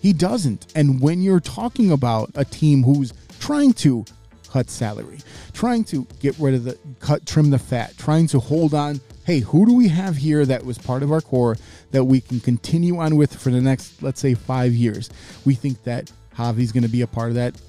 He 0.02 0.14
doesn't. 0.14 0.72
And 0.76 1.00
when 1.00 1.22
you're 1.22 1.40
talking 1.40 1.92
about 1.92 2.32
a 2.36 2.44
team 2.44 2.84
who's 2.84 3.14
trying 3.40 3.74
to 3.74 4.04
cut 4.50 4.70
salary, 4.70 5.20
trying 5.54 5.84
to 5.86 6.06
get 6.20 6.38
rid 6.40 6.56
of 6.56 6.64
the 6.66 6.78
cut, 7.00 7.26
trim 7.26 7.50
the 7.52 7.60
fat, 7.60 7.98
trying 7.98 8.28
to 8.28 8.40
hold 8.40 8.74
on, 8.74 9.00
hey, 9.26 9.40
who 9.40 9.66
do 9.66 9.74
we 9.74 9.88
have 9.88 10.18
here 10.18 10.46
that 10.46 10.66
was 10.66 10.78
part 10.78 11.04
of 11.04 11.12
our 11.12 11.22
core 11.22 11.58
that 11.92 12.04
we 12.04 12.22
can 12.22 12.40
continue 12.40 12.98
on 12.98 13.16
with 13.16 13.36
for 13.36 13.50
the 13.50 13.62
next, 13.62 14.02
let's 14.04 14.20
say, 14.20 14.34
five 14.34 14.74
years? 14.74 15.10
We 15.46 15.56
think 15.56 15.84
that 15.84 16.12
Javi's 16.38 16.72
going 16.72 16.84
to 16.84 16.90
be 16.90 17.02
a 17.02 17.08
part 17.08 17.30
of 17.30 17.36
that, 17.36 17.60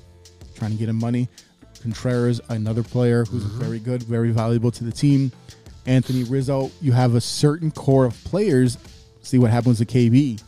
trying 0.54 0.72
to 0.72 0.76
get 0.76 0.88
him 0.88 0.98
money. 0.98 1.28
Contreras, 1.80 2.40
another 2.48 2.82
player 2.82 3.24
who's 3.24 3.44
mm-hmm. 3.44 3.60
very 3.60 3.78
good, 3.78 4.02
very 4.02 4.30
valuable 4.30 4.70
to 4.70 4.84
the 4.84 4.92
team. 4.92 5.30
Anthony 5.86 6.24
Rizzo, 6.24 6.70
you 6.80 6.92
have 6.92 7.14
a 7.14 7.20
certain 7.20 7.70
core 7.70 8.06
of 8.06 8.14
players. 8.24 8.78
See 9.22 9.38
what 9.38 9.50
happens 9.50 9.78
to 9.78 9.84
KB. 9.84 10.42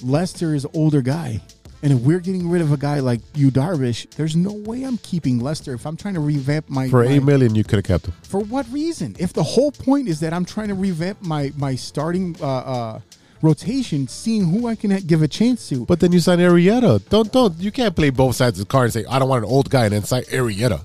Lester 0.00 0.54
is 0.54 0.66
older 0.74 1.02
guy. 1.02 1.40
And 1.82 1.92
if 1.92 2.00
we're 2.00 2.18
getting 2.18 2.50
rid 2.50 2.60
of 2.60 2.72
a 2.72 2.76
guy 2.76 2.98
like 2.98 3.20
Yu, 3.34 3.50
Darvish, 3.50 4.10
there's 4.16 4.34
no 4.34 4.52
way 4.52 4.82
I'm 4.82 4.98
keeping 4.98 5.38
Lester 5.38 5.74
if 5.74 5.86
I'm 5.86 5.96
trying 5.96 6.14
to 6.14 6.20
revamp 6.20 6.68
my. 6.68 6.88
For 6.88 7.04
my- 7.04 7.10
eight 7.12 7.22
million, 7.22 7.54
you 7.54 7.62
could 7.62 7.76
have 7.76 7.84
kept 7.84 8.06
him. 8.06 8.14
For 8.22 8.40
what 8.40 8.66
reason? 8.72 9.14
If 9.18 9.32
the 9.32 9.44
whole 9.44 9.70
point 9.70 10.08
is 10.08 10.18
that 10.20 10.32
I'm 10.32 10.44
trying 10.44 10.68
to 10.68 10.74
revamp 10.74 11.22
my 11.22 11.52
my 11.56 11.76
starting 11.76 12.34
uh, 12.40 12.46
uh, 12.46 13.00
rotation, 13.42 14.08
seeing 14.08 14.44
who 14.48 14.66
I 14.66 14.74
can 14.74 14.96
give 15.06 15.22
a 15.22 15.28
chance 15.28 15.68
to. 15.68 15.86
But 15.86 16.00
then 16.00 16.10
you 16.10 16.18
sign 16.18 16.38
Arrieta. 16.40 17.08
Don't 17.08 17.30
don't. 17.32 17.56
You 17.58 17.70
can't 17.70 17.94
play 17.94 18.10
both 18.10 18.34
sides 18.34 18.58
of 18.58 18.66
the 18.66 18.70
card 18.70 18.84
and 18.86 18.92
say 18.92 19.04
I 19.08 19.20
don't 19.20 19.28
want 19.28 19.44
an 19.44 19.50
old 19.50 19.70
guy 19.70 19.84
and 19.84 19.92
then 19.92 20.02
sign 20.02 20.22
Arrieta. 20.24 20.84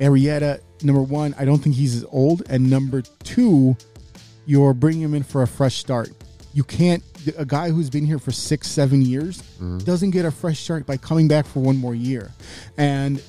Arrieta, 0.00 0.60
number 0.82 1.02
one, 1.02 1.36
I 1.38 1.44
don't 1.44 1.58
think 1.58 1.76
he's 1.76 1.94
as 1.94 2.04
old, 2.10 2.42
and 2.48 2.68
number 2.68 3.02
two, 3.22 3.76
you're 4.46 4.74
bringing 4.74 5.02
him 5.02 5.14
in 5.14 5.22
for 5.22 5.42
a 5.42 5.46
fresh 5.46 5.76
start. 5.76 6.10
You 6.54 6.64
can't. 6.64 7.02
A 7.36 7.44
guy 7.44 7.70
who's 7.70 7.90
been 7.90 8.06
here 8.06 8.18
for 8.18 8.30
six, 8.30 8.68
seven 8.68 9.02
years 9.02 9.42
mm-hmm. 9.42 9.78
doesn't 9.78 10.10
get 10.10 10.24
a 10.24 10.30
fresh 10.30 10.60
start 10.60 10.86
by 10.86 10.96
coming 10.96 11.26
back 11.26 11.46
for 11.46 11.60
one 11.60 11.76
more 11.76 11.94
year. 11.94 12.30
And 12.78 13.20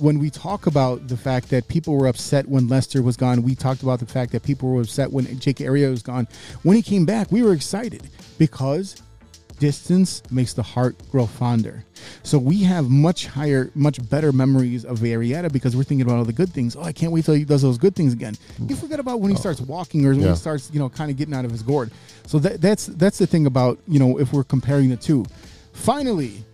when 0.00 0.18
we 0.18 0.30
talk 0.30 0.66
about 0.66 1.08
the 1.08 1.16
fact 1.16 1.50
that 1.50 1.68
people 1.68 1.96
were 1.96 2.06
upset 2.06 2.48
when 2.48 2.68
Lester 2.68 3.02
was 3.02 3.16
gone, 3.16 3.42
we 3.42 3.54
talked 3.54 3.82
about 3.82 4.00
the 4.00 4.06
fact 4.06 4.32
that 4.32 4.42
people 4.42 4.70
were 4.70 4.80
upset 4.80 5.12
when 5.12 5.38
Jake 5.38 5.58
Arrieta 5.58 5.90
was 5.90 6.02
gone. 6.02 6.26
When 6.62 6.76
he 6.76 6.82
came 6.82 7.04
back, 7.04 7.30
we 7.30 7.42
were 7.42 7.52
excited 7.52 8.08
because 8.38 9.02
distance 9.58 10.22
makes 10.30 10.52
the 10.52 10.62
heart 10.62 10.96
grow 11.10 11.26
fonder. 11.26 11.84
So 12.22 12.38
we 12.38 12.62
have 12.64 12.88
much 12.88 13.26
higher, 13.26 13.70
much 13.74 14.06
better 14.08 14.32
memories 14.32 14.84
of 14.84 15.00
Arrieta 15.00 15.52
because 15.52 15.76
we're 15.76 15.82
thinking 15.82 16.06
about 16.06 16.18
all 16.18 16.24
the 16.24 16.32
good 16.32 16.52
things. 16.52 16.76
Oh, 16.76 16.82
I 16.82 16.92
can't 16.92 17.12
wait 17.12 17.24
till 17.24 17.34
he 17.34 17.44
does 17.44 17.62
those 17.62 17.78
good 17.78 17.94
things 17.94 18.12
again. 18.12 18.36
You 18.66 18.76
forget 18.76 19.00
about 19.00 19.20
when 19.20 19.30
he 19.30 19.36
oh. 19.36 19.40
starts 19.40 19.60
walking 19.60 20.04
or 20.06 20.10
when 20.10 20.20
Yeah. 20.20 20.30
he 20.30 20.36
starts, 20.36 20.70
you 20.72 20.78
know, 20.78 20.88
kind 20.88 21.10
of 21.10 21.16
getting 21.16 21.34
out 21.34 21.44
of 21.44 21.50
his 21.50 21.62
gourd. 21.62 21.90
So 22.26 22.38
that, 22.40 22.60
that's 22.60 22.86
that's 22.86 23.18
the 23.18 23.26
thing 23.26 23.46
about 23.46 23.78
you 23.88 23.98
know 23.98 24.18
if 24.18 24.32
we're 24.32 24.44
comparing 24.44 24.90
the 24.90 24.96
two. 24.96 25.24
Finally, 25.72 26.44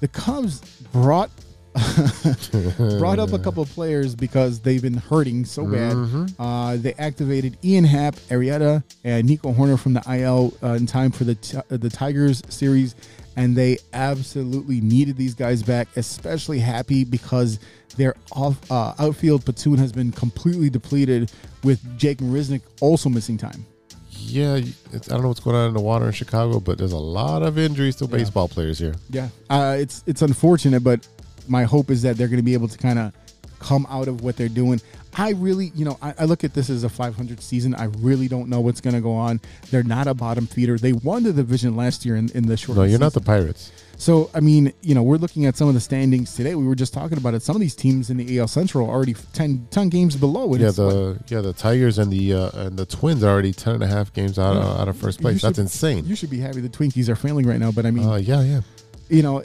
the 0.00 0.08
Cubs 0.08 0.60
brought 0.92 1.30
brought 2.98 3.18
up 3.18 3.32
a 3.32 3.38
couple 3.38 3.62
of 3.62 3.70
players 3.70 4.14
because 4.14 4.60
they've 4.60 4.82
been 4.82 4.98
hurting 4.98 5.44
so 5.44 5.64
bad. 5.66 6.34
Uh, 6.38 6.76
they 6.76 6.92
activated 6.94 7.56
Ian 7.64 7.84
Happ, 7.84 8.14
Arrieta, 8.28 8.82
and 9.04 9.26
Nico 9.26 9.52
Hoerner 9.52 9.78
from 9.78 9.94
the 9.94 10.02
IL 10.06 10.52
uh, 10.62 10.74
in 10.74 10.86
time 10.86 11.10
for 11.10 11.24
the 11.24 11.34
t- 11.36 11.56
uh, 11.56 11.62
the 11.68 11.90
Tigers 11.90 12.42
series, 12.48 12.94
and 13.36 13.56
they 13.56 13.78
absolutely 13.92 14.80
needed 14.80 15.16
these 15.16 15.34
guys 15.34 15.62
back. 15.62 15.88
Especially 15.96 16.58
happy 16.58 17.04
because 17.04 17.58
their 17.96 18.14
off 18.32 18.70
uh, 18.70 18.94
outfield 18.98 19.44
platoon 19.44 19.78
has 19.78 19.92
been 19.92 20.12
completely 20.12 20.70
depleted, 20.70 21.30
with 21.64 21.98
Jake 21.98 22.18
Marisnick 22.18 22.62
also 22.80 23.08
missing 23.08 23.38
time. 23.38 23.64
Yeah, 24.10 24.60
it's, 24.92 25.10
I 25.10 25.14
don't 25.14 25.22
know 25.22 25.28
what's 25.28 25.40
going 25.40 25.56
on 25.56 25.68
in 25.68 25.74
the 25.74 25.80
water 25.80 26.06
in 26.06 26.12
Chicago, 26.12 26.60
but 26.60 26.78
there's 26.78 26.92
a 26.92 26.98
lot 26.98 27.42
of 27.42 27.58
injuries 27.58 27.96
to 27.96 28.06
baseball 28.06 28.48
players 28.48 28.78
here. 28.78 28.94
Yeah, 29.10 29.28
uh, 29.50 29.76
it's 29.78 30.04
it's 30.06 30.22
unfortunate, 30.22 30.84
but 30.84 31.06
my 31.48 31.64
hope 31.64 31.90
is 31.90 32.02
that 32.02 32.16
they're 32.16 32.28
going 32.28 32.38
to 32.38 32.42
be 32.44 32.54
able 32.54 32.68
to 32.68 32.78
kind 32.78 32.98
of 32.98 33.12
come 33.58 33.86
out 33.88 34.08
of 34.08 34.22
what 34.22 34.36
they're 34.36 34.48
doing. 34.48 34.80
I 35.14 35.32
really, 35.32 35.72
you 35.74 35.84
know, 35.84 35.98
I, 36.00 36.14
I 36.20 36.24
look 36.24 36.42
at 36.42 36.54
this 36.54 36.70
as 36.70 36.84
a 36.84 36.88
500 36.88 37.40
season. 37.42 37.74
I 37.74 37.84
really 37.98 38.28
don't 38.28 38.48
know 38.48 38.60
what's 38.60 38.80
going 38.80 38.94
to 38.94 39.00
go 39.02 39.12
on. 39.12 39.40
They're 39.70 39.82
not 39.82 40.06
a 40.06 40.14
bottom 40.14 40.46
feeder. 40.46 40.78
They 40.78 40.94
won 40.94 41.22
the 41.22 41.34
division 41.34 41.76
last 41.76 42.06
year 42.06 42.16
in, 42.16 42.30
in 42.30 42.46
the 42.46 42.56
short. 42.56 42.78
No, 42.78 42.84
you're 42.84 42.98
not 42.98 43.12
the 43.12 43.20
Pirates. 43.20 43.70
So 43.98 44.30
I 44.34 44.40
mean, 44.40 44.72
you 44.80 44.94
know, 44.96 45.02
we're 45.02 45.18
looking 45.18 45.44
at 45.46 45.56
some 45.56 45.68
of 45.68 45.74
the 45.74 45.80
standings 45.80 46.34
today. 46.34 46.54
We 46.56 46.66
were 46.66 46.74
just 46.74 46.92
talking 46.94 47.18
about 47.18 47.34
it. 47.34 47.42
Some 47.42 47.54
of 47.54 47.60
these 47.60 47.76
teams 47.76 48.08
in 48.10 48.16
the 48.16 48.38
AL 48.40 48.48
Central 48.48 48.88
are 48.88 48.90
already 48.92 49.12
10, 49.14 49.68
10 49.70 49.88
games 49.90 50.16
below. 50.16 50.52
Yeah, 50.56 50.68
it's 50.70 50.78
what- 50.78 50.88
the 50.90 51.20
yeah 51.28 51.40
the 51.42 51.52
Tigers 51.52 51.98
and 51.98 52.10
the 52.10 52.32
uh, 52.32 52.50
and 52.66 52.76
the 52.78 52.86
Twins 52.86 53.22
are 53.22 53.28
already 53.30 53.52
ten 53.52 53.74
and 53.74 53.84
a 53.84 53.86
half 53.86 54.12
games 54.12 54.38
out 54.40 54.56
uh, 54.56 54.80
out 54.80 54.88
of 54.88 54.96
first 54.96 55.20
you 55.20 55.22
place. 55.22 55.42
That's 55.42 55.56
should- 55.56 55.62
insane. 55.62 56.04
You 56.06 56.16
should 56.16 56.30
be 56.30 56.38
happy 56.40 56.60
the 56.62 56.68
Twinkies 56.70 57.08
are 57.10 57.14
failing 57.16 57.46
right 57.46 57.60
now. 57.60 57.70
But 57.70 57.86
I 57.86 57.90
mean, 57.92 58.08
Uh, 58.08 58.16
yeah, 58.16 58.42
yeah. 58.42 58.60
you 59.08 59.22
know, 59.22 59.44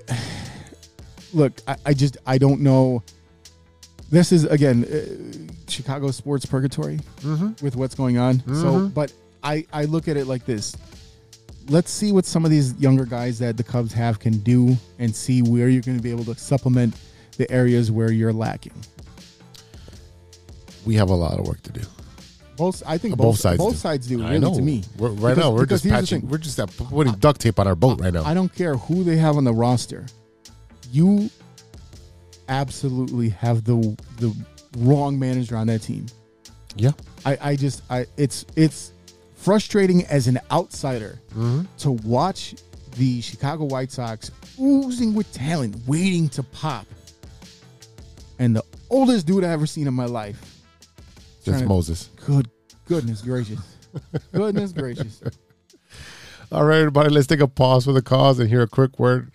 look, 1.34 1.60
I, 1.68 1.76
I 1.88 1.94
just 1.94 2.18
I 2.26 2.38
don't 2.38 2.62
know. 2.62 3.04
This 4.10 4.32
is 4.32 4.46
again 4.46 4.86
uh, 4.86 5.54
Chicago 5.70 6.12
sports 6.12 6.46
purgatory 6.46 7.00
with 7.62 7.76
what's 7.76 7.96
going 7.96 8.18
on. 8.18 8.42
So, 8.56 8.88
but 8.88 9.12
I 9.44 9.66
I 9.74 9.86
look 9.86 10.08
at 10.08 10.18
it 10.18 10.26
like 10.28 10.46
this. 10.46 10.76
Let's 11.70 11.92
see 11.92 12.14
what 12.14 12.26
some 12.26 12.46
of 12.46 12.52
these 12.52 12.74
younger 12.80 13.04
guys 13.06 13.40
that 13.40 13.58
the 13.58 13.64
Cubs 13.64 13.92
have 13.94 14.20
can 14.20 14.38
do, 14.40 14.78
and 15.00 15.14
see 15.14 15.42
where 15.42 15.68
you're 15.68 15.82
going 15.82 15.98
to 15.98 16.04
be 16.04 16.12
able 16.12 16.24
to 16.26 16.36
supplement 16.36 16.96
the 17.38 17.50
areas 17.52 17.92
where 17.92 18.12
you're 18.12 18.32
lacking. 18.32 18.74
We 20.86 20.96
have 20.96 21.10
a 21.10 21.14
lot 21.16 21.38
of 21.40 21.46
work 21.46 21.62
to 21.64 21.72
do. 21.74 21.82
Both, 22.56 22.82
I 22.88 22.98
think 22.98 23.18
both, 23.18 23.26
both 23.34 23.40
sides 23.40 23.58
both 23.58 23.74
do. 23.74 23.78
sides 23.78 24.08
do. 24.08 24.24
I 24.24 24.30
Really, 24.30 24.40
know. 24.40 24.56
to 24.56 24.62
me, 24.62 24.84
We're, 24.98 25.10
right 25.10 25.36
Because- 25.36 25.38
now 25.38 25.52
we're 25.52 25.66
just 25.66 25.88
patching. 25.88 26.28
We're 26.28 26.38
just 26.40 26.60
uh, 26.60 26.66
putting 26.66 27.14
duct 27.16 27.42
tape 27.42 27.60
on 27.60 27.68
our 27.68 27.76
boat 27.76 28.00
right 28.00 28.14
now. 28.14 28.24
I 28.24 28.34
don't 28.34 28.54
care 28.54 28.76
who 28.78 29.04
they 29.04 29.18
have 29.18 29.36
on 29.38 29.44
the 29.44 29.54
roster. 29.54 30.06
You 30.92 31.30
absolutely 32.50 33.30
have 33.30 33.64
the 33.64 33.98
the 34.18 34.36
wrong 34.78 35.18
manager 35.18 35.58
on 35.58 35.68
that 35.68 35.80
team. 35.80 36.06
yeah, 36.76 36.92
I, 37.26 37.38
I 37.42 37.56
just 37.56 37.84
I 37.90 38.06
it's 38.18 38.46
it's 38.56 38.94
frustrating 39.36 40.06
as 40.06 40.28
an 40.28 40.40
outsider 40.52 41.20
mm-hmm. 41.30 41.64
to 41.80 41.92
watch 41.92 42.56
the 42.98 43.22
Chicago 43.22 43.66
White 43.66 43.92
Sox 43.92 44.32
oozing 44.60 45.14
with 45.14 45.32
talent, 45.34 45.76
waiting 45.88 46.28
to 46.30 46.44
pop. 46.44 46.86
And 48.40 48.56
the 48.56 48.64
oldest 48.90 49.26
dude 49.26 49.44
I 49.44 49.50
ever 49.50 49.66
seen 49.66 49.88
in 49.88 49.94
my 49.94 50.06
life. 50.06 50.40
just 51.38 51.46
trying 51.46 51.62
to- 51.62 51.68
Moses. 51.68 52.10
Good 52.26 52.50
goodness 52.86 53.22
gracious. 53.22 53.60
goodness 54.32 54.72
gracious. 54.72 55.22
All 56.52 56.64
right, 56.64 56.78
everybody, 56.78 57.10
let's 57.10 57.28
take 57.28 57.42
a 57.42 57.48
pause 57.48 57.86
for 57.86 57.92
the 57.92 58.02
cause 58.02 58.40
and 58.40 58.50
hear 58.50 58.62
a 58.62 58.68
quick 58.68 59.00
word 59.00 59.32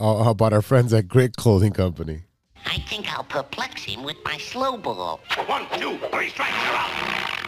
uh, 0.00 0.24
about 0.26 0.52
our 0.52 0.62
friends 0.62 0.92
at 0.92 1.08
Grit 1.08 1.36
Clothing 1.36 1.72
Company. 1.72 2.22
I 2.66 2.78
think 2.88 3.12
I'll 3.12 3.24
perplex 3.24 3.84
him 3.84 4.02
with 4.02 4.16
my 4.24 4.36
slow 4.38 4.76
ball. 4.76 5.20
One, 5.46 5.66
two, 5.78 5.98
three 6.10 6.30
strikes, 6.30 6.52
you're 6.66 6.76
out. 6.76 7.47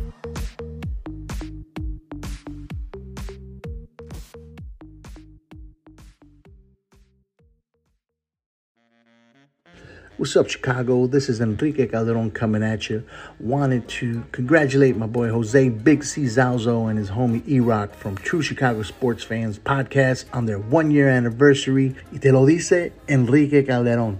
What's 10.17 10.35
up, 10.35 10.49
Chicago? 10.49 11.07
This 11.07 11.29
is 11.29 11.41
Enrique 11.41 11.87
Calderon 11.87 12.31
coming 12.31 12.61
at 12.61 12.89
you. 12.89 13.03
Wanted 13.39 13.87
to 13.89 14.23
congratulate 14.31 14.95
my 14.95 15.07
boy 15.07 15.29
Jose 15.29 15.69
Big 15.69 16.03
Z 16.03 16.21
Zuazo 16.21 16.89
and 16.89 16.99
his 16.99 17.09
homie 17.09 17.47
E 17.47 17.59
Rock 17.59 17.95
from 17.95 18.17
True 18.17 18.41
Chicago 18.41 18.83
Sports 18.83 19.23
Fans 19.23 19.57
podcast 19.57 20.25
on 20.33 20.45
their 20.45 20.59
one 20.59 20.91
year 20.91 21.09
anniversary. 21.09 21.95
Y 22.11 22.19
te 22.19 22.31
lo 22.31 22.45
dice 22.45 22.91
Enrique 23.07 23.63
Calderon. 23.63 24.19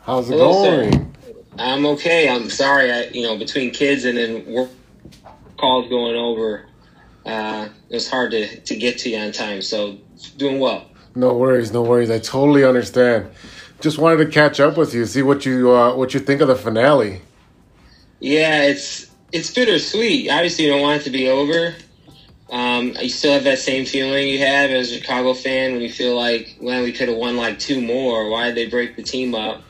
How's 0.00 0.30
it 0.30 0.38
Hello, 0.38 0.64
sir. 0.64 0.90
going? 0.90 1.16
I'm 1.58 1.86
okay. 1.86 2.28
I'm 2.28 2.50
sorry. 2.50 2.90
I, 2.90 3.04
you 3.08 3.22
know, 3.22 3.36
between 3.38 3.70
kids 3.72 4.04
and 4.04 4.16
then 4.18 4.46
work 4.46 4.70
calls 5.58 5.88
going 5.88 6.16
over, 6.16 6.66
uh, 7.26 7.68
it 7.90 7.94
was 7.94 8.08
hard 8.10 8.30
to, 8.32 8.60
to 8.62 8.76
get 8.76 8.98
to 8.98 9.10
you 9.10 9.18
on 9.18 9.32
time. 9.32 9.60
So 9.60 9.98
doing 10.36 10.60
well. 10.60 10.86
No 11.14 11.34
worries, 11.34 11.72
no 11.72 11.82
worries. 11.82 12.10
I 12.10 12.18
totally 12.18 12.64
understand. 12.64 13.30
Just 13.80 13.98
wanted 13.98 14.24
to 14.24 14.26
catch 14.26 14.60
up 14.60 14.76
with 14.76 14.94
you, 14.94 15.06
see 15.06 15.22
what 15.22 15.46
you 15.46 15.72
uh, 15.72 15.94
what 15.94 16.14
you 16.14 16.20
think 16.20 16.40
of 16.40 16.48
the 16.48 16.56
finale. 16.56 17.22
Yeah, 18.20 18.62
it's 18.62 19.10
it's 19.32 19.52
bittersweet. 19.52 20.30
Obviously, 20.30 20.64
you 20.64 20.70
don't 20.70 20.82
want 20.82 21.00
it 21.00 21.04
to 21.04 21.10
be 21.10 21.28
over. 21.28 21.74
Um, 22.50 22.96
you 23.00 23.10
still 23.10 23.34
have 23.34 23.44
that 23.44 23.58
same 23.58 23.84
feeling 23.84 24.28
you 24.28 24.38
have 24.38 24.70
as 24.70 24.90
a 24.90 25.00
Chicago 25.00 25.34
fan 25.34 25.72
when 25.72 25.82
you 25.82 25.92
feel 25.92 26.16
like, 26.16 26.56
well, 26.60 26.82
we 26.82 26.92
could 26.92 27.08
have 27.08 27.18
won 27.18 27.36
like 27.36 27.58
two 27.58 27.80
more. 27.80 28.30
Why 28.30 28.46
did 28.46 28.54
they 28.54 28.66
break 28.66 28.96
the 28.96 29.02
team 29.02 29.34
up? 29.34 29.62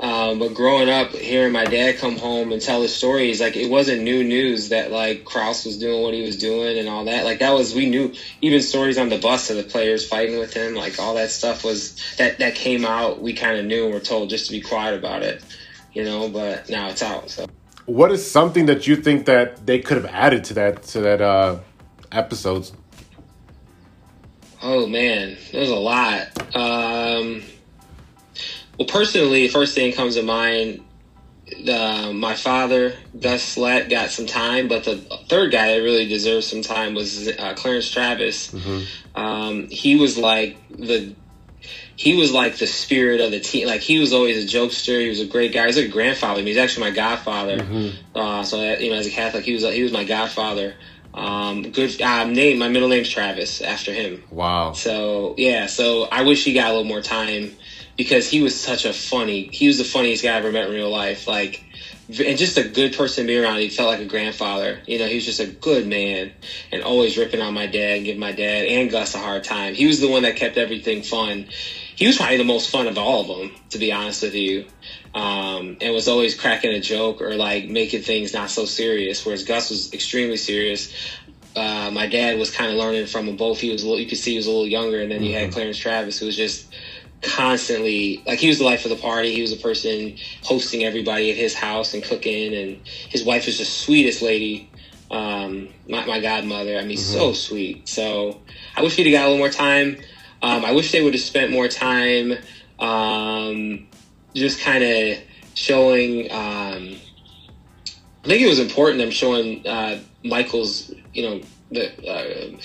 Um, 0.00 0.38
but 0.38 0.54
growing 0.54 0.88
up, 0.88 1.10
hearing 1.10 1.52
my 1.52 1.64
dad 1.64 1.98
come 1.98 2.16
home 2.16 2.52
and 2.52 2.62
tell 2.62 2.82
his 2.82 2.94
stories, 2.94 3.40
like 3.40 3.56
it 3.56 3.68
wasn't 3.68 4.02
new 4.02 4.22
news 4.22 4.68
that 4.68 4.92
like 4.92 5.24
Krause 5.24 5.64
was 5.64 5.76
doing 5.76 6.02
what 6.02 6.14
he 6.14 6.22
was 6.22 6.36
doing 6.36 6.78
and 6.78 6.88
all 6.88 7.04
that. 7.06 7.24
Like 7.24 7.40
that 7.40 7.52
was 7.52 7.74
we 7.74 7.90
knew. 7.90 8.14
Even 8.40 8.60
stories 8.60 8.96
on 8.96 9.08
the 9.08 9.18
bus 9.18 9.50
of 9.50 9.56
the 9.56 9.64
players 9.64 10.06
fighting 10.06 10.38
with 10.38 10.54
him, 10.54 10.74
like 10.76 11.00
all 11.00 11.14
that 11.14 11.30
stuff 11.30 11.64
was 11.64 12.00
that 12.16 12.38
that 12.38 12.54
came 12.54 12.84
out. 12.84 13.20
We 13.20 13.32
kind 13.32 13.58
of 13.58 13.66
knew 13.66 13.86
and 13.86 13.94
were 13.94 14.00
told 14.00 14.30
just 14.30 14.46
to 14.46 14.52
be 14.52 14.60
quiet 14.60 14.96
about 14.96 15.22
it, 15.22 15.42
you 15.92 16.04
know. 16.04 16.28
But 16.28 16.70
now 16.70 16.90
it's 16.90 17.02
out. 17.02 17.30
So. 17.30 17.46
What 17.86 18.12
is 18.12 18.30
something 18.30 18.66
that 18.66 18.86
you 18.86 18.94
think 18.96 19.26
that 19.26 19.66
they 19.66 19.80
could 19.80 19.96
have 19.96 20.06
added 20.06 20.44
to 20.44 20.54
that 20.54 20.82
to 20.84 21.00
that 21.00 21.20
uh, 21.20 21.58
episodes? 22.12 22.72
Oh 24.62 24.86
man, 24.86 25.36
there's 25.50 25.70
a 25.70 25.74
lot. 25.74 26.54
Um, 26.54 27.42
well, 28.78 28.86
personally, 28.86 29.46
the 29.46 29.52
first 29.52 29.74
thing 29.74 29.92
comes 29.92 30.14
to 30.14 30.22
mind, 30.22 30.84
the, 31.64 32.12
my 32.14 32.34
father, 32.34 32.94
Gus 33.18 33.56
Lett, 33.56 33.88
got 33.88 34.10
some 34.10 34.26
time, 34.26 34.68
but 34.68 34.84
the 34.84 34.96
third 35.28 35.50
guy 35.50 35.72
that 35.72 35.82
really 35.82 36.06
deserved 36.06 36.44
some 36.44 36.62
time 36.62 36.94
was 36.94 37.28
uh, 37.28 37.54
Clarence 37.54 37.90
Travis. 37.90 38.52
Um, 39.14 39.68
he 39.68 39.96
was 39.96 40.16
like 40.16 40.56
the 40.70 41.14
he 41.96 42.14
was 42.14 42.32
like 42.32 42.56
the 42.58 42.66
spirit 42.68 43.20
of 43.20 43.32
the 43.32 43.40
team. 43.40 43.66
Like 43.66 43.80
he 43.80 43.98
was 43.98 44.12
always 44.12 44.42
a 44.42 44.46
jokester. 44.46 45.00
He 45.00 45.08
was 45.08 45.18
a 45.18 45.26
great 45.26 45.52
guy. 45.52 45.66
He's 45.66 45.76
like 45.76 45.86
a 45.86 45.88
grandfather. 45.88 46.34
I 46.34 46.36
mean, 46.36 46.46
he's 46.46 46.56
actually 46.56 46.90
my 46.90 46.94
godfather. 46.94 47.58
Uh, 48.14 48.44
so 48.44 48.58
that, 48.58 48.80
you 48.80 48.90
know, 48.90 48.96
as 48.96 49.08
a 49.08 49.10
Catholic, 49.10 49.44
he 49.44 49.52
was 49.52 49.64
he 49.64 49.82
was 49.82 49.90
my 49.90 50.04
godfather. 50.04 50.74
Um, 51.12 51.62
good 51.62 52.00
um, 52.00 52.34
name. 52.34 52.58
My 52.58 52.68
middle 52.68 52.88
name's 52.88 53.08
Travis 53.08 53.60
after 53.60 53.92
him. 53.92 54.22
Wow. 54.30 54.74
So 54.74 55.34
yeah, 55.36 55.66
so 55.66 56.04
I 56.04 56.22
wish 56.22 56.44
he 56.44 56.52
got 56.52 56.68
a 56.68 56.70
little 56.70 56.84
more 56.84 57.02
time 57.02 57.56
because 57.98 58.28
he 58.28 58.40
was 58.40 58.58
such 58.58 58.86
a 58.86 58.92
funny. 58.94 59.50
He 59.52 59.66
was 59.66 59.76
the 59.76 59.84
funniest 59.84 60.22
guy 60.22 60.32
I 60.32 60.38
ever 60.38 60.52
met 60.52 60.68
in 60.68 60.74
real 60.74 60.88
life. 60.88 61.26
Like, 61.26 61.64
and 62.08 62.38
just 62.38 62.56
a 62.56 62.62
good 62.62 62.94
person 62.94 63.24
to 63.24 63.26
be 63.26 63.36
around. 63.36 63.58
He 63.58 63.68
felt 63.68 63.88
like 63.88 64.00
a 64.00 64.06
grandfather. 64.06 64.80
You 64.86 64.98
know, 64.98 65.06
he 65.06 65.16
was 65.16 65.24
just 65.24 65.40
a 65.40 65.46
good 65.46 65.84
man 65.84 66.32
and 66.72 66.82
always 66.82 67.18
ripping 67.18 67.42
on 67.42 67.52
my 67.54 67.66
dad 67.66 67.96
and 67.96 68.04
giving 68.06 68.20
my 68.20 68.32
dad 68.32 68.66
and 68.66 68.88
Gus 68.88 69.14
a 69.14 69.18
hard 69.18 69.42
time. 69.44 69.74
He 69.74 69.86
was 69.86 70.00
the 70.00 70.08
one 70.08 70.22
that 70.22 70.36
kept 70.36 70.56
everything 70.56 71.02
fun. 71.02 71.48
He 71.96 72.06
was 72.06 72.16
probably 72.16 72.36
the 72.36 72.44
most 72.44 72.70
fun 72.70 72.86
of 72.86 72.96
all 72.96 73.22
of 73.22 73.26
them, 73.26 73.52
to 73.70 73.78
be 73.78 73.92
honest 73.92 74.22
with 74.22 74.34
you. 74.34 74.64
Um, 75.12 75.76
and 75.80 75.92
was 75.92 76.06
always 76.06 76.36
cracking 76.36 76.70
a 76.70 76.80
joke 76.80 77.20
or 77.20 77.34
like 77.34 77.66
making 77.66 78.02
things 78.02 78.32
not 78.32 78.50
so 78.50 78.64
serious. 78.64 79.26
Whereas 79.26 79.42
Gus 79.42 79.70
was 79.70 79.92
extremely 79.92 80.36
serious. 80.36 80.88
Uh, 81.56 81.90
my 81.92 82.06
dad 82.06 82.38
was 82.38 82.52
kind 82.52 82.70
of 82.70 82.76
learning 82.78 83.06
from 83.06 83.26
them 83.26 83.36
both. 83.36 83.58
He 83.58 83.72
was 83.72 83.82
a 83.82 83.86
little, 83.86 84.00
you 84.00 84.06
could 84.06 84.18
see 84.18 84.32
he 84.32 84.36
was 84.36 84.46
a 84.46 84.50
little 84.50 84.68
younger, 84.68 85.00
and 85.00 85.10
then 85.10 85.24
you 85.24 85.34
had 85.34 85.50
Clarence 85.50 85.78
Travis, 85.78 86.18
who 86.18 86.26
was 86.26 86.36
just 86.36 86.72
constantly 87.22 88.22
like 88.26 88.38
he 88.38 88.48
was 88.48 88.58
the 88.58 88.64
life 88.64 88.84
of 88.84 88.90
the 88.90 88.96
party. 88.96 89.34
He 89.34 89.40
was 89.42 89.50
the 89.50 89.62
person 89.62 90.16
hosting 90.42 90.84
everybody 90.84 91.30
at 91.30 91.36
his 91.36 91.54
house 91.54 91.94
and 91.94 92.02
cooking, 92.02 92.54
and 92.54 92.80
his 92.86 93.24
wife 93.24 93.46
was 93.46 93.58
the 93.58 93.64
sweetest 93.64 94.22
lady. 94.22 94.70
Um, 95.10 95.70
my, 95.88 96.04
my 96.04 96.20
godmother. 96.20 96.76
I 96.78 96.84
mean, 96.84 96.98
so 96.98 97.32
sweet. 97.32 97.88
So 97.88 98.40
I 98.76 98.82
wish 98.82 98.96
he'd 98.96 99.06
have 99.06 99.12
got 99.12 99.22
a 99.24 99.28
little 99.28 99.38
more 99.38 99.48
time. 99.48 99.96
Um, 100.42 100.64
I 100.64 100.72
wish 100.72 100.92
they 100.92 101.02
would 101.02 101.14
have 101.14 101.22
spent 101.22 101.50
more 101.50 101.66
time, 101.66 102.34
um, 102.78 103.88
just 104.34 104.60
kind 104.60 104.84
of 104.84 105.18
showing. 105.54 106.30
Um, 106.30 106.96
I 108.24 108.28
think 108.28 108.42
it 108.42 108.48
was 108.48 108.58
important 108.60 108.98
them 108.98 109.10
showing 109.10 109.66
uh, 109.66 109.98
Michael's, 110.24 110.92
you 111.14 111.22
know, 111.22 111.40
the 111.70 112.06
uh, 112.06 112.58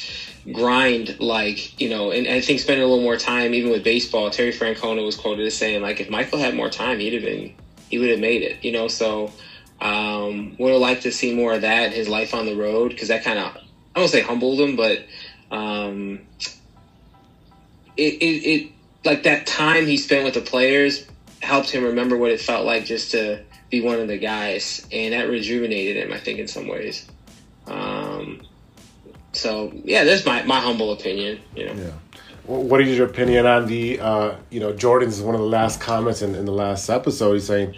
grind, 0.51 1.19
like 1.19 1.79
you 1.79 1.89
know, 1.89 2.11
and, 2.11 2.27
and 2.27 2.35
I 2.35 2.41
think 2.41 2.59
spending 2.59 2.83
a 2.83 2.87
little 2.87 3.03
more 3.03 3.17
time, 3.17 3.53
even 3.53 3.71
with 3.71 3.83
baseball. 3.83 4.29
Terry 4.29 4.51
Francona 4.51 5.05
was 5.05 5.15
quoted 5.15 5.45
as 5.45 5.55
saying, 5.55 5.81
like, 5.81 5.99
if 5.99 6.09
Michael 6.09 6.39
had 6.39 6.55
more 6.55 6.69
time, 6.69 6.99
he'd 6.99 7.13
have 7.13 7.23
been, 7.23 7.53
he 7.89 7.97
would 7.97 8.09
have 8.09 8.19
made 8.19 8.41
it, 8.41 8.63
you 8.63 8.71
know. 8.71 8.87
So, 8.87 9.31
um, 9.79 10.55
would 10.59 10.71
have 10.71 10.81
liked 10.81 11.03
to 11.03 11.11
see 11.11 11.33
more 11.33 11.53
of 11.53 11.61
that, 11.61 11.93
his 11.93 12.09
life 12.09 12.33
on 12.33 12.45
the 12.45 12.55
road, 12.55 12.89
because 12.89 13.07
that 13.07 13.23
kind 13.23 13.39
of, 13.39 13.55
I 13.95 13.99
don't 13.99 14.09
say 14.09 14.21
humbled 14.21 14.59
him, 14.59 14.75
but 14.75 15.05
um, 15.51 16.21
it, 17.95 18.13
it, 18.15 18.45
it, 18.45 18.71
like 19.05 19.23
that 19.23 19.45
time 19.45 19.85
he 19.85 19.97
spent 19.97 20.23
with 20.23 20.33
the 20.33 20.41
players 20.41 21.05
helped 21.41 21.69
him 21.69 21.83
remember 21.83 22.17
what 22.17 22.31
it 22.31 22.39
felt 22.39 22.65
like 22.65 22.85
just 22.85 23.11
to 23.11 23.43
be 23.69 23.81
one 23.81 23.99
of 23.99 24.07
the 24.07 24.17
guys, 24.17 24.85
and 24.91 25.13
that 25.13 25.29
rejuvenated 25.29 25.97
him, 25.97 26.13
I 26.13 26.19
think, 26.19 26.39
in 26.39 26.47
some 26.47 26.67
ways. 26.67 27.07
Um, 27.67 28.41
so 29.33 29.71
yeah, 29.83 30.03
that's 30.03 30.25
my, 30.25 30.43
my 30.43 30.59
humble 30.59 30.91
opinion. 30.93 31.39
You 31.55 31.65
know. 31.67 31.73
Yeah. 31.73 31.91
What 32.45 32.81
is 32.81 32.97
your 32.97 33.07
opinion 33.07 33.45
on 33.45 33.67
the, 33.67 33.99
uh, 34.01 34.35
you 34.49 34.59
know, 34.59 34.73
Jordan's 34.73 35.21
one 35.21 35.33
of 35.33 35.39
the 35.39 35.47
last 35.47 35.79
comments 35.79 36.21
in, 36.21 36.35
in 36.35 36.43
the 36.45 36.51
last 36.51 36.89
episode. 36.89 37.35
He's 37.35 37.45
saying, 37.47 37.73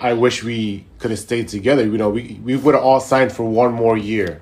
I 0.00 0.14
wish 0.14 0.42
we 0.42 0.84
could 0.98 1.12
have 1.12 1.20
stayed 1.20 1.46
together. 1.46 1.84
You 1.84 1.98
know, 1.98 2.10
we, 2.10 2.40
we 2.42 2.56
would 2.56 2.74
have 2.74 2.82
all 2.82 2.98
signed 2.98 3.30
for 3.32 3.44
one 3.44 3.72
more 3.72 3.96
year. 3.96 4.40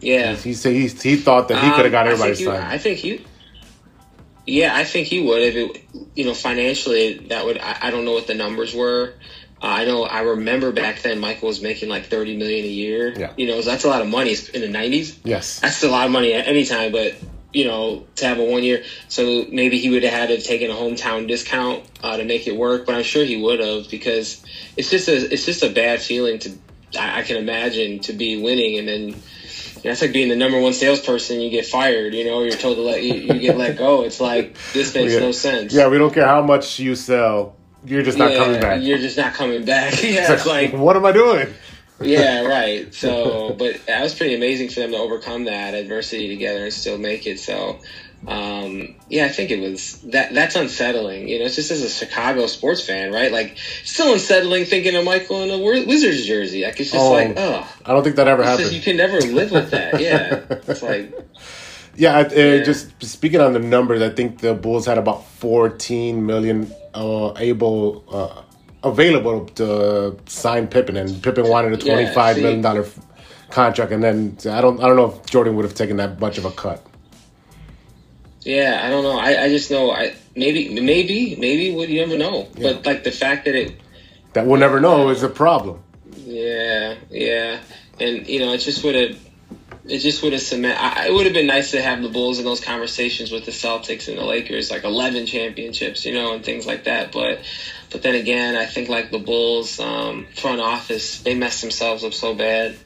Yeah. 0.00 0.34
He 0.34 0.54
said 0.54 0.72
he, 0.72 0.88
he 0.88 1.16
thought 1.16 1.48
that 1.48 1.62
he 1.62 1.70
could 1.72 1.84
have 1.84 1.92
got 1.92 2.06
Um, 2.06 2.08
I 2.08 2.12
everybody 2.12 2.38
you- 2.40 2.46
signed. 2.46 2.64
I 2.64 2.78
think 2.78 2.98
he. 2.98 3.24
Yeah, 4.46 4.74
I 4.74 4.84
think 4.84 5.08
he 5.08 5.20
would 5.20 5.42
if 5.42 5.54
it, 5.56 5.84
you 6.16 6.24
know, 6.24 6.32
financially 6.32 7.18
that 7.28 7.44
would. 7.44 7.58
I, 7.58 7.76
I 7.82 7.90
don't 7.90 8.06
know 8.06 8.12
what 8.12 8.26
the 8.28 8.34
numbers 8.34 8.74
were. 8.74 9.12
I 9.60 9.84
know. 9.84 10.04
I 10.04 10.20
remember 10.20 10.70
back 10.72 11.02
then 11.02 11.18
Michael 11.18 11.48
was 11.48 11.60
making 11.60 11.88
like 11.88 12.06
thirty 12.06 12.36
million 12.36 12.64
a 12.64 12.68
year. 12.68 13.12
Yeah. 13.18 13.32
You 13.36 13.46
know, 13.48 13.60
so 13.60 13.70
that's 13.70 13.84
a 13.84 13.88
lot 13.88 14.00
of 14.02 14.08
money 14.08 14.34
in 14.54 14.60
the 14.60 14.68
nineties. 14.68 15.18
yes. 15.24 15.60
That's 15.60 15.82
a 15.82 15.88
lot 15.90 16.06
of 16.06 16.12
money 16.12 16.32
at 16.34 16.46
any 16.46 16.64
time, 16.64 16.92
but 16.92 17.14
you 17.52 17.64
know, 17.66 18.06
to 18.16 18.26
have 18.26 18.38
a 18.38 18.44
one 18.44 18.62
year, 18.62 18.84
so 19.08 19.46
maybe 19.50 19.78
he 19.78 19.88
would 19.90 20.02
have 20.02 20.12
had 20.12 20.28
to 20.28 20.34
have 20.36 20.44
taken 20.44 20.70
a 20.70 20.74
hometown 20.74 21.26
discount 21.26 21.82
uh, 22.02 22.16
to 22.18 22.24
make 22.24 22.46
it 22.46 22.54
work. 22.56 22.84
But 22.86 22.94
I'm 22.94 23.02
sure 23.02 23.24
he 23.24 23.40
would 23.40 23.58
have 23.60 23.88
because 23.90 24.44
it's 24.76 24.90
just 24.90 25.08
a 25.08 25.32
it's 25.32 25.44
just 25.46 25.62
a 25.62 25.70
bad 25.70 26.00
feeling 26.02 26.38
to 26.40 26.50
I, 26.98 27.20
I 27.20 27.22
can 27.22 27.36
imagine 27.36 28.00
to 28.00 28.12
be 28.12 28.40
winning 28.40 28.78
and 28.78 28.86
then. 28.88 29.22
That's 29.84 30.02
like 30.02 30.12
being 30.12 30.28
the 30.28 30.34
number 30.34 30.60
one 30.60 30.72
salesperson. 30.72 31.40
You 31.40 31.50
get 31.50 31.64
fired. 31.64 32.12
You 32.12 32.24
know, 32.24 32.42
you're 32.42 32.56
told 32.56 32.78
to 32.78 32.82
let 32.82 33.00
you, 33.04 33.14
you 33.14 33.38
get 33.38 33.56
let 33.56 33.78
go. 33.78 34.02
It's 34.02 34.20
like 34.20 34.56
this 34.72 34.92
makes 34.92 35.12
Yeah. 35.12 35.20
no 35.20 35.30
sense. 35.30 35.72
Yeah, 35.72 35.86
we 35.86 35.98
don't 35.98 36.12
care 36.12 36.26
how 36.26 36.42
much 36.42 36.80
you 36.80 36.96
sell. 36.96 37.54
You're 37.84 38.02
just 38.02 38.18
not 38.18 38.32
Yeah, 38.32 38.38
coming 38.38 38.60
back. 38.60 38.82
You're 38.82 38.98
just 38.98 39.16
not 39.16 39.34
coming 39.34 39.64
back. 39.64 39.92
yeah, 40.02 40.32
it's 40.32 40.46
like 40.46 40.72
what 40.72 40.96
am 40.96 41.04
I 41.06 41.12
doing? 41.12 41.54
yeah, 42.00 42.42
right. 42.44 42.92
So, 42.94 43.54
but 43.58 43.84
that 43.86 44.02
was 44.02 44.14
pretty 44.14 44.34
amazing 44.34 44.68
for 44.68 44.80
them 44.80 44.92
to 44.92 44.98
overcome 44.98 45.44
that 45.44 45.74
adversity 45.74 46.28
together 46.28 46.64
and 46.64 46.72
still 46.72 46.98
make 46.98 47.26
it. 47.26 47.38
So, 47.40 47.78
um, 48.26 48.94
yeah, 49.08 49.24
I 49.24 49.28
think 49.30 49.50
it 49.50 49.60
was 49.60 50.00
that. 50.10 50.32
That's 50.34 50.54
unsettling. 50.54 51.28
You 51.28 51.38
know, 51.40 51.44
it's 51.46 51.56
just 51.56 51.70
as 51.70 51.82
a 51.82 51.88
Chicago 51.88 52.46
sports 52.46 52.80
fan, 52.84 53.12
right? 53.12 53.32
Like, 53.32 53.56
still 53.84 54.12
unsettling 54.12 54.64
thinking 54.64 54.94
of 54.96 55.04
Michael 55.04 55.42
in 55.42 55.50
a 55.50 55.58
Wizards 55.58 56.24
jersey. 56.26 56.64
Like, 56.64 56.78
it's 56.80 56.90
just 56.92 57.02
Oh, 57.04 57.12
like, 57.12 57.34
oh, 57.36 57.68
I 57.84 57.92
don't 57.92 58.04
think 58.04 58.16
that 58.16 58.28
ever 58.28 58.42
happened. 58.44 58.66
just, 58.70 58.74
you 58.74 58.82
can 58.82 58.96
never 58.96 59.20
live 59.20 59.50
with 59.50 59.70
that. 59.70 60.00
Yeah, 60.00 60.44
it's 60.50 60.82
like, 60.82 61.12
Yeah, 61.98 62.16
I- 62.18 62.22
uh, 62.22 62.28
Yeah. 62.34 62.62
just 62.62 63.02
speaking 63.02 63.40
on 63.40 63.52
the 63.54 63.58
numbers, 63.58 64.00
I 64.02 64.10
think 64.10 64.38
the 64.38 64.54
Bulls 64.54 64.86
had 64.86 64.98
about 64.98 65.26
14 65.40 66.24
million 66.24 66.72
uh, 66.94 67.32
able 67.38 68.04
uh, 68.10 68.42
available 68.88 69.46
to 69.56 70.16
sign 70.26 70.68
Pippen, 70.68 70.96
and 70.96 71.20
Pippen 71.22 71.48
wanted 71.48 71.72
a 71.72 71.84
Yeah, 71.84 71.94
twenty-five 71.94 72.36
see. 72.36 72.42
million 72.42 72.62
dollar 72.62 72.86
contract, 73.50 73.90
and 73.92 74.02
then 74.02 74.38
I 74.48 74.60
don't 74.60 74.80
I 74.82 74.86
don't 74.86 74.96
know 74.96 75.10
if 75.12 75.26
Jordan 75.26 75.56
would 75.56 75.64
have 75.64 75.74
taken 75.74 75.96
that 75.96 76.20
much 76.20 76.38
of 76.38 76.44
a 76.44 76.50
cut. 76.52 76.80
yeah, 78.42 78.80
I 78.84 78.90
don't 78.90 79.02
know. 79.02 79.18
I, 79.18 79.44
I 79.44 79.48
just 79.48 79.70
know. 79.70 79.90
I 79.90 80.14
maybe, 80.36 80.68
maybe, 80.80 81.36
maybe. 81.38 81.74
Would 81.74 81.88
you 81.90 82.00
never 82.06 82.16
know? 82.16 82.46
But 82.62 82.86
like 82.86 83.02
the 83.04 83.10
fact 83.12 83.44
that 83.46 83.54
it 83.56 83.74
That 84.34 84.46
we'll 84.46 84.60
never 84.60 84.80
know 84.80 85.08
is 85.10 85.22
a 85.24 85.28
problem. 85.28 85.80
Yeah, 86.24 86.94
yeah, 87.10 87.58
and 88.00 88.26
you 88.26 88.38
know, 88.40 88.52
it 88.52 88.58
just 88.58 88.84
would 88.84 88.94
have, 88.94 89.16
it 89.88 89.98
just 89.98 90.22
would 90.22 90.32
have 90.32 90.42
cement. 90.42 90.80
I, 90.80 91.06
it 91.06 91.12
would 91.12 91.24
have 91.26 91.34
been 91.34 91.46
nice 91.46 91.70
to 91.72 91.80
have 91.80 92.02
the 92.02 92.08
Bulls 92.08 92.38
in 92.38 92.44
those 92.44 92.60
conversations 92.60 93.30
with 93.30 93.44
the 93.44 93.50
Celtics 93.50 94.08
and 94.08 94.18
the 94.18 94.24
Lakers, 94.24 94.70
like 94.70 94.84
eleven 94.84 95.26
championships, 95.26 96.04
you 96.04 96.12
know, 96.12 96.32
and 96.32 96.44
things 96.44 96.66
like 96.66 96.84
that. 96.84 97.10
But, 97.10 97.40
but 97.90 98.02
then 98.02 98.14
again, 98.14 98.56
I 98.56 98.66
think 98.66 98.88
like 98.88 99.10
the 99.10 99.18
Bulls 99.18 99.78
um, 99.80 100.26
front 100.34 100.60
office, 100.60 101.20
they 101.20 101.34
messed 101.34 101.60
themselves 101.60 102.04
up 102.04 102.14
so 102.14 102.34
bad. 102.34 102.76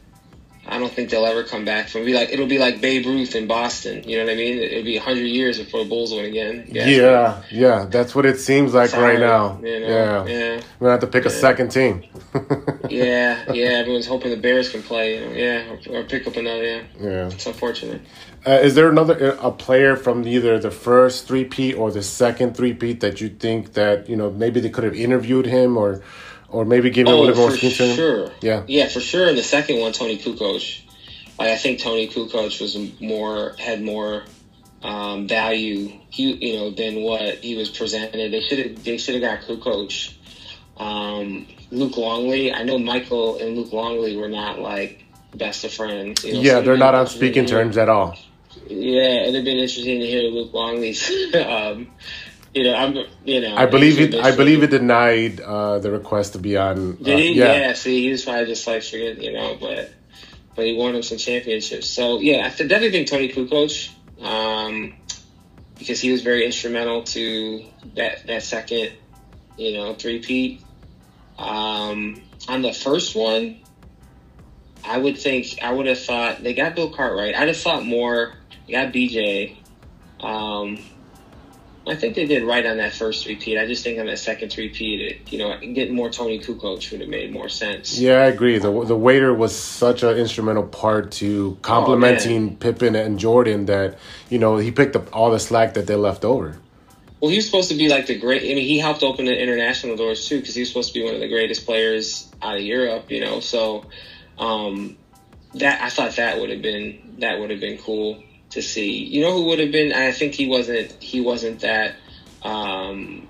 I 0.64 0.78
don't 0.78 0.92
think 0.92 1.10
they'll 1.10 1.26
ever 1.26 1.42
come 1.42 1.64
back 1.64 1.88
from. 1.88 2.02
It'll 2.02 2.12
be 2.12 2.14
like 2.14 2.30
it'll 2.30 2.46
be 2.46 2.58
like 2.58 2.80
Babe 2.80 3.04
Ruth 3.04 3.34
in 3.34 3.48
Boston. 3.48 4.08
You 4.08 4.18
know 4.18 4.24
what 4.26 4.32
I 4.32 4.36
mean? 4.36 4.58
It'll 4.58 4.84
be 4.84 4.96
hundred 4.96 5.24
years 5.26 5.58
before 5.58 5.82
the 5.82 5.88
Bulls 5.88 6.12
win 6.12 6.24
again. 6.24 6.66
Yeah, 6.70 6.86
Yeah. 6.86 7.42
yeah, 7.50 7.86
that's 7.90 8.14
what 8.14 8.26
it 8.26 8.38
seems 8.38 8.72
like 8.72 8.90
Sorry, 8.90 9.14
right 9.16 9.20
now. 9.20 9.58
you 9.62 9.80
know, 9.80 9.86
yeah. 9.88 10.24
yeah. 10.26 10.62
we're 10.78 10.86
gonna 10.86 10.90
have 10.92 11.00
to 11.00 11.06
pick 11.08 11.24
a 11.26 11.30
second 11.30 11.70
team. 11.70 12.04
Yeah, 12.88 13.50
yeah. 13.52 13.68
Everyone's 13.80 14.06
hoping 14.06 14.30
the 14.32 14.36
Bears 14.36 14.68
can 14.68 14.82
play. 14.82 15.14
You 15.14 15.20
know, 15.26 15.32
yeah, 15.32 15.76
or, 15.94 16.00
or 16.00 16.04
pick 16.04 16.26
up 16.26 16.36
another. 16.36 16.62
Yeah, 16.62 16.82
yeah. 17.00 17.26
it's 17.28 17.46
unfortunate. 17.46 18.02
Uh, 18.46 18.50
is 18.50 18.74
there 18.74 18.90
another 18.90 19.30
a 19.40 19.50
player 19.50 19.96
from 19.96 20.26
either 20.28 20.58
the 20.58 20.70
first 20.70 21.26
three 21.26 21.44
peat 21.44 21.74
or 21.76 21.90
the 21.90 22.02
second 22.02 22.54
three 22.56 22.74
peat 22.74 23.00
that 23.00 23.20
you 23.20 23.28
think 23.30 23.72
that 23.74 24.08
you 24.10 24.16
know 24.16 24.30
maybe 24.30 24.60
they 24.60 24.68
could 24.68 24.84
have 24.84 24.94
interviewed 24.94 25.46
him 25.46 25.76
or 25.78 26.02
or 26.52 26.64
maybe 26.64 26.90
given 26.90 27.12
a 27.12 27.16
Oh, 27.16 27.22
little 27.22 27.36
more 27.48 27.50
to 27.56 27.68
him? 27.68 27.96
sure. 27.96 28.30
Yeah. 28.40 28.62
Yeah, 28.66 28.88
for 28.88 29.00
sure. 29.00 29.28
And 29.28 29.36
the 29.36 29.42
second 29.42 29.80
one, 29.80 29.92
Toni 29.92 30.18
Kukoc. 30.18 30.80
Like, 31.38 31.48
I 31.48 31.56
think 31.56 31.80
Toni 31.80 32.08
Kukoc 32.08 32.60
was 32.60 32.76
more 33.00 33.54
had 33.58 33.82
more 33.82 34.24
um, 34.82 35.26
value, 35.28 35.92
he, 36.10 36.32
you 36.32 36.56
know, 36.58 36.70
than 36.70 37.02
what 37.02 37.36
he 37.36 37.56
was 37.56 37.68
presented. 37.70 38.32
They 38.32 38.40
should 38.40 38.58
have 38.58 38.84
they 38.84 38.98
should 38.98 39.20
have 39.20 39.22
got 39.22 39.48
Kukoc. 39.48 40.14
Um, 40.76 41.46
Luke 41.70 41.96
Longley. 41.96 42.52
I 42.52 42.62
know 42.64 42.78
Michael 42.78 43.38
and 43.38 43.56
Luke 43.56 43.72
Longley 43.72 44.16
were 44.16 44.28
not 44.28 44.58
like 44.58 45.04
best 45.34 45.64
of 45.64 45.72
friends. 45.72 46.24
You 46.24 46.34
know, 46.34 46.40
Yeah, 46.40 46.52
so 46.54 46.62
they're 46.62 46.76
not 46.76 46.94
on 46.94 47.06
speaking 47.06 47.46
terms 47.46 47.76
at 47.78 47.88
all. 47.88 48.16
Yeah, 48.68 49.22
it'd 49.22 49.34
have 49.34 49.44
been 49.44 49.56
interesting 49.58 50.00
to 50.00 50.06
hear 50.06 50.22
Luke 50.22 50.52
Longley's. 50.52 51.10
um, 51.34 51.88
you 52.54 52.64
know, 52.64 52.74
I'm. 52.74 52.94
You 53.24 53.40
know, 53.40 53.56
I 53.56 53.66
believe 53.66 53.98
it. 54.00 54.14
I 54.14 54.34
believe 54.36 54.62
it 54.62 54.70
denied 54.70 55.40
uh, 55.40 55.78
the 55.78 55.90
request 55.90 56.34
to 56.34 56.38
be 56.38 56.56
on. 56.56 56.92
uh, 57.00 57.04
Did 57.04 57.18
he? 57.18 57.32
yeah. 57.32 57.54
Yeah. 57.54 57.72
See, 57.72 58.02
he 58.02 58.10
was 58.10 58.24
probably 58.24 58.46
just 58.46 58.66
like 58.66 58.82
forget, 58.82 59.20
you 59.22 59.32
know, 59.32 59.56
but 59.60 59.92
but 60.54 60.66
he 60.66 60.74
won 60.74 60.94
him 60.94 61.02
some 61.02 61.18
championships. 61.18 61.88
So 61.88 62.20
yeah, 62.20 62.46
I 62.46 62.48
definitely 62.50 62.90
think 62.90 63.08
Toni 63.08 63.28
Kukoc, 63.28 63.90
um, 64.22 64.94
because 65.78 66.00
he 66.00 66.12
was 66.12 66.22
very 66.22 66.44
instrumental 66.44 67.04
to 67.04 67.64
that 67.94 68.26
that 68.26 68.42
second, 68.42 68.92
you 69.56 69.72
know, 69.72 69.94
three 69.94 70.20
peat. 70.20 70.62
Um, 71.38 72.22
on 72.48 72.60
the 72.62 72.72
first 72.72 73.14
one, 73.16 73.60
I 74.84 74.98
would 74.98 75.16
think 75.16 75.58
I 75.62 75.72
would 75.72 75.86
have 75.86 76.00
thought 76.00 76.42
they 76.42 76.52
got 76.54 76.74
Bill 76.74 76.90
Cartwright. 76.90 77.34
I'd 77.34 77.48
have 77.48 77.56
thought 77.56 77.84
more. 77.84 78.34
They 78.66 78.74
got 78.74 78.92
BJ. 78.92 79.56
Um, 80.20 80.78
I 81.86 81.96
think 81.96 82.14
they 82.14 82.26
did 82.26 82.44
right 82.44 82.64
on 82.64 82.76
that 82.76 82.92
first 82.92 83.26
repeat. 83.26 83.58
I 83.58 83.66
just 83.66 83.82
think 83.82 83.98
on 83.98 84.06
that 84.06 84.18
second 84.18 84.56
repeat, 84.56 85.00
it, 85.00 85.32
you 85.32 85.38
know, 85.38 85.58
getting 85.58 85.94
more 85.94 86.10
Toni 86.10 86.38
Kukoc 86.38 86.90
would 86.92 87.00
have 87.00 87.10
made 87.10 87.32
more 87.32 87.48
sense. 87.48 87.98
Yeah, 87.98 88.18
I 88.18 88.26
agree. 88.26 88.58
The 88.58 88.84
the 88.84 88.96
waiter 88.96 89.34
was 89.34 89.56
such 89.56 90.04
an 90.04 90.16
instrumental 90.16 90.62
part 90.62 91.10
to 91.12 91.58
complementing 91.62 92.56
Pippen 92.56 92.94
and 92.94 93.18
Jordan 93.18 93.66
that 93.66 93.98
you 94.30 94.38
know 94.38 94.58
he 94.58 94.70
picked 94.70 94.94
up 94.94 95.14
all 95.14 95.30
the 95.32 95.40
slack 95.40 95.74
that 95.74 95.88
they 95.88 95.96
left 95.96 96.24
over. 96.24 96.56
Well, 97.20 97.30
he 97.30 97.36
was 97.36 97.46
supposed 97.46 97.70
to 97.70 97.76
be 97.76 97.88
like 97.88 98.06
the 98.06 98.18
great. 98.18 98.42
I 98.42 98.54
mean, 98.54 98.66
he 98.66 98.78
helped 98.78 99.02
open 99.02 99.24
the 99.24 99.40
international 99.40 99.96
doors 99.96 100.28
too 100.28 100.38
because 100.38 100.54
he 100.54 100.62
was 100.62 100.68
supposed 100.68 100.92
to 100.92 101.00
be 101.00 101.04
one 101.04 101.14
of 101.14 101.20
the 101.20 101.28
greatest 101.28 101.66
players 101.66 102.30
out 102.42 102.56
of 102.56 102.62
Europe. 102.62 103.10
You 103.10 103.22
know, 103.22 103.40
so 103.40 103.86
um, 104.38 104.96
that 105.54 105.82
I 105.82 105.90
thought 105.90 106.14
that 106.16 106.40
would 106.40 106.50
have 106.50 106.62
been 106.62 107.16
that 107.18 107.40
would 107.40 107.50
have 107.50 107.60
been 107.60 107.78
cool 107.78 108.22
to 108.52 108.62
see. 108.62 109.04
You 109.04 109.22
know 109.22 109.32
who 109.32 109.44
would 109.46 109.58
have 109.58 109.72
been? 109.72 109.92
I 109.92 110.12
think 110.12 110.34
he 110.34 110.46
wasn't. 110.48 110.92
He 111.02 111.20
wasn't 111.20 111.60
that. 111.60 111.94
Um, 112.42 113.28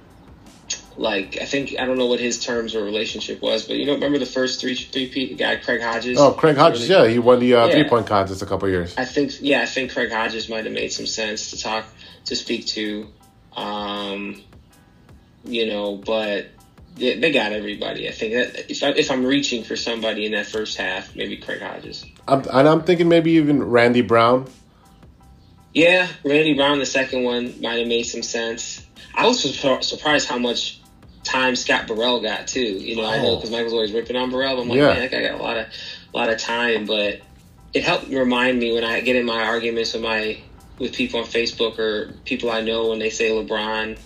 like 0.97 1.39
I 1.41 1.45
think 1.47 1.75
I 1.79 1.87
don't 1.87 1.97
know 1.97 2.07
what 2.07 2.21
his 2.21 2.39
terms 2.45 2.75
or 2.75 2.85
relationship 2.85 3.41
was, 3.41 3.67
but 3.67 3.77
you 3.77 3.87
know, 3.87 3.95
remember 3.95 4.19
the 4.19 4.27
first 4.27 4.61
three 4.61 4.75
three 4.75 5.09
P 5.09 5.35
guy, 5.35 5.57
Craig 5.57 5.81
Hodges. 5.81 6.19
Oh, 6.19 6.33
Craig 6.33 6.57
Hodges, 6.57 6.89
Really- 6.89 7.07
yeah, 7.09 7.13
he 7.13 7.19
won 7.19 7.41
the 7.41 7.55
uh, 7.55 7.67
Yeah. 7.67 7.73
three 7.73 7.89
point 7.89 8.07
contest 8.07 8.43
a 8.43 8.47
couple 8.47 8.69
years. 8.69 8.95
I 8.99 9.05
think 9.05 9.33
yeah, 9.41 9.63
I 9.63 9.67
think 9.67 9.93
Craig 9.93 10.11
Hodges 10.13 10.49
might 10.49 10.65
have 10.65 10.75
made 10.75 10.93
some 10.93 11.07
sense 11.07 11.51
to 11.51 11.61
talk 11.61 11.87
to 12.27 12.37
speak 12.37 12.67
to. 12.67 13.09
Um, 13.57 14.43
you 15.45 15.67
know, 15.67 15.97
but 15.97 16.47
they, 16.97 17.19
they 17.19 17.33
got 17.33 17.53
everybody. 17.53 18.09
I 18.09 18.13
think 18.13 18.35
that 18.35 18.71
if 18.71 18.83
I, 18.83 18.89
if 18.91 19.11
I'm 19.11 19.25
reaching 19.25 19.65
for 19.65 19.77
somebody 19.77 20.27
in 20.27 20.33
that 20.33 20.47
first 20.47 20.77
half, 20.77 21.15
maybe 21.17 21.37
Craig 21.39 21.61
Hodges. 21.63 22.05
I'm, 22.29 22.43
and 22.53 22.69
I'm 22.69 22.83
thinking 22.83 23.09
maybe 23.09 23.33
even 23.33 23.63
Randy 23.63 24.03
Brown. 24.03 24.47
Yeah, 25.75 26.07
Randy 26.25 26.55
Brown, 26.55 26.79
the 26.79 26.87
second 26.87 27.23
one 27.25 27.55
might 27.61 27.79
have 27.79 27.89
made 27.89 28.03
some 28.05 28.23
sense. 28.23 28.87
I 29.15 29.27
was 29.27 29.41
surprised 29.87 30.29
how 30.29 30.39
much 30.39 30.79
time 31.25 31.55
Scott 31.57 31.87
Burrell 31.87 32.21
got 32.21 32.47
too. 32.49 32.61
You 32.61 32.97
know, 32.97 33.05
I 33.07 33.19
know 33.23 33.31
Oh. 33.33 33.37
because 33.37 33.51
Michael's 33.51 33.73
always 33.73 33.93
ripping 33.93 34.17
on 34.17 34.31
Burrell. 34.31 34.61
I'm 34.61 34.69
like, 34.69 34.77
Yeah. 34.79 34.89
man, 34.89 34.99
that 35.01 35.11
guy 35.11 35.23
got 35.23 35.41
a 35.41 35.43
lot 35.43 35.57
of 35.57 35.67
a 36.13 36.17
lot 36.17 36.29
of 36.29 36.39
time, 36.39 36.85
but 36.85 37.21
it 37.73 37.83
helped 37.85 38.09
remind 38.09 38.59
me 38.59 38.73
when 38.75 38.85
I 38.85 39.01
get 39.01 39.17
in 39.17 39.25
my 39.25 39.43
arguments 39.45 39.93
with 39.95 40.03
my 40.03 40.39
with 40.79 40.93
people 40.93 41.21
on 41.21 41.27
Facebook 41.27 41.79
or 41.79 42.13
people 42.25 42.51
I 42.51 42.61
know 42.61 42.89
when 42.89 42.99
they 42.99 43.09
say 43.11 43.31
LeBron, 43.31 43.97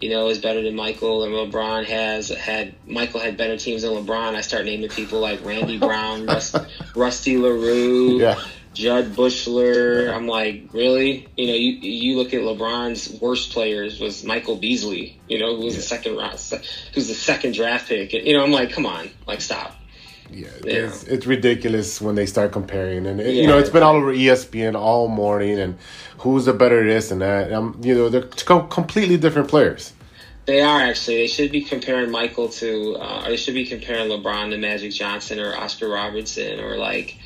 you 0.00 0.10
know, 0.10 0.28
is 0.28 0.38
better 0.38 0.62
than 0.62 0.74
Michael, 0.76 1.24
and 1.24 1.32
LeBron 1.34 1.84
has 1.86 2.28
had 2.28 2.72
Michael 2.86 3.20
had 3.20 3.36
better 3.36 3.56
teams 3.58 3.82
than 3.82 3.90
LeBron. 3.92 4.34
I 4.36 4.40
start 4.40 4.64
naming 4.64 4.88
people 4.90 5.20
like 5.20 5.44
Randy 5.44 5.76
Brown, 5.78 6.24
Rust, 6.26 6.56
Rusty 6.94 7.36
LaRue, 7.36 8.20
Yeah. 8.20 8.40
Jud 8.72 9.12
Buechler. 9.14 10.14
I'm 10.14 10.26
like, 10.26 10.68
really? 10.72 11.28
You 11.36 11.46
know, 11.48 11.54
you 11.54 11.72
you 11.72 12.16
look 12.16 12.32
at 12.32 12.40
LeBron's 12.40 13.20
worst 13.20 13.52
players 13.52 13.98
was 13.98 14.24
Michael 14.24 14.56
Beasley. 14.56 15.20
You 15.28 15.38
know, 15.38 15.56
who 15.56 15.64
was 15.64 15.76
the 15.76 15.82
second 15.82 16.16
round, 16.16 16.38
who's 16.94 17.08
the 17.08 17.14
second 17.14 17.54
draft 17.54 17.88
pick. 17.88 18.12
You 18.12 18.34
know, 18.34 18.44
I'm 18.44 18.52
like, 18.52 18.70
come 18.70 18.86
on, 18.86 19.10
like 19.26 19.40
stop. 19.40 19.76
Yeah, 20.32 20.48
Yeah. 20.64 20.72
It's, 20.86 21.02
it's 21.04 21.26
ridiculous 21.26 22.00
when 22.00 22.14
they 22.14 22.26
start 22.26 22.52
comparing, 22.52 23.06
and 23.06 23.20
it, 23.20 23.34
you 23.34 23.46
know 23.46 23.58
it's 23.58 23.70
been 23.70 23.82
all 23.82 23.96
over 23.96 24.14
ESPN 24.14 24.76
all 24.76 25.08
morning, 25.08 25.58
and 25.58 25.76
who's 26.18 26.44
the 26.44 26.52
better 26.52 26.86
this 26.86 27.10
and 27.10 27.20
that. 27.22 27.52
Um, 27.52 27.80
you 27.82 27.94
know 27.94 28.08
they're 28.08 28.22
co- 28.22 28.66
completely 28.68 29.16
different 29.16 29.48
players. 29.48 29.92
They 30.46 30.60
are 30.60 30.80
actually. 30.80 31.18
They 31.18 31.26
should 31.26 31.50
be 31.50 31.62
comparing 31.62 32.10
Michael 32.10 32.48
to, 32.48 32.96
uh, 32.96 33.22
or 33.24 33.30
they 33.30 33.36
should 33.36 33.54
be 33.54 33.66
comparing 33.66 34.08
LeBron 34.08 34.50
to 34.50 34.58
Magic 34.58 34.92
Johnson 34.92 35.38
or 35.38 35.54
Oscar 35.56 35.88
Robertson 35.88 36.60
or 36.60 36.76
like, 36.76 37.16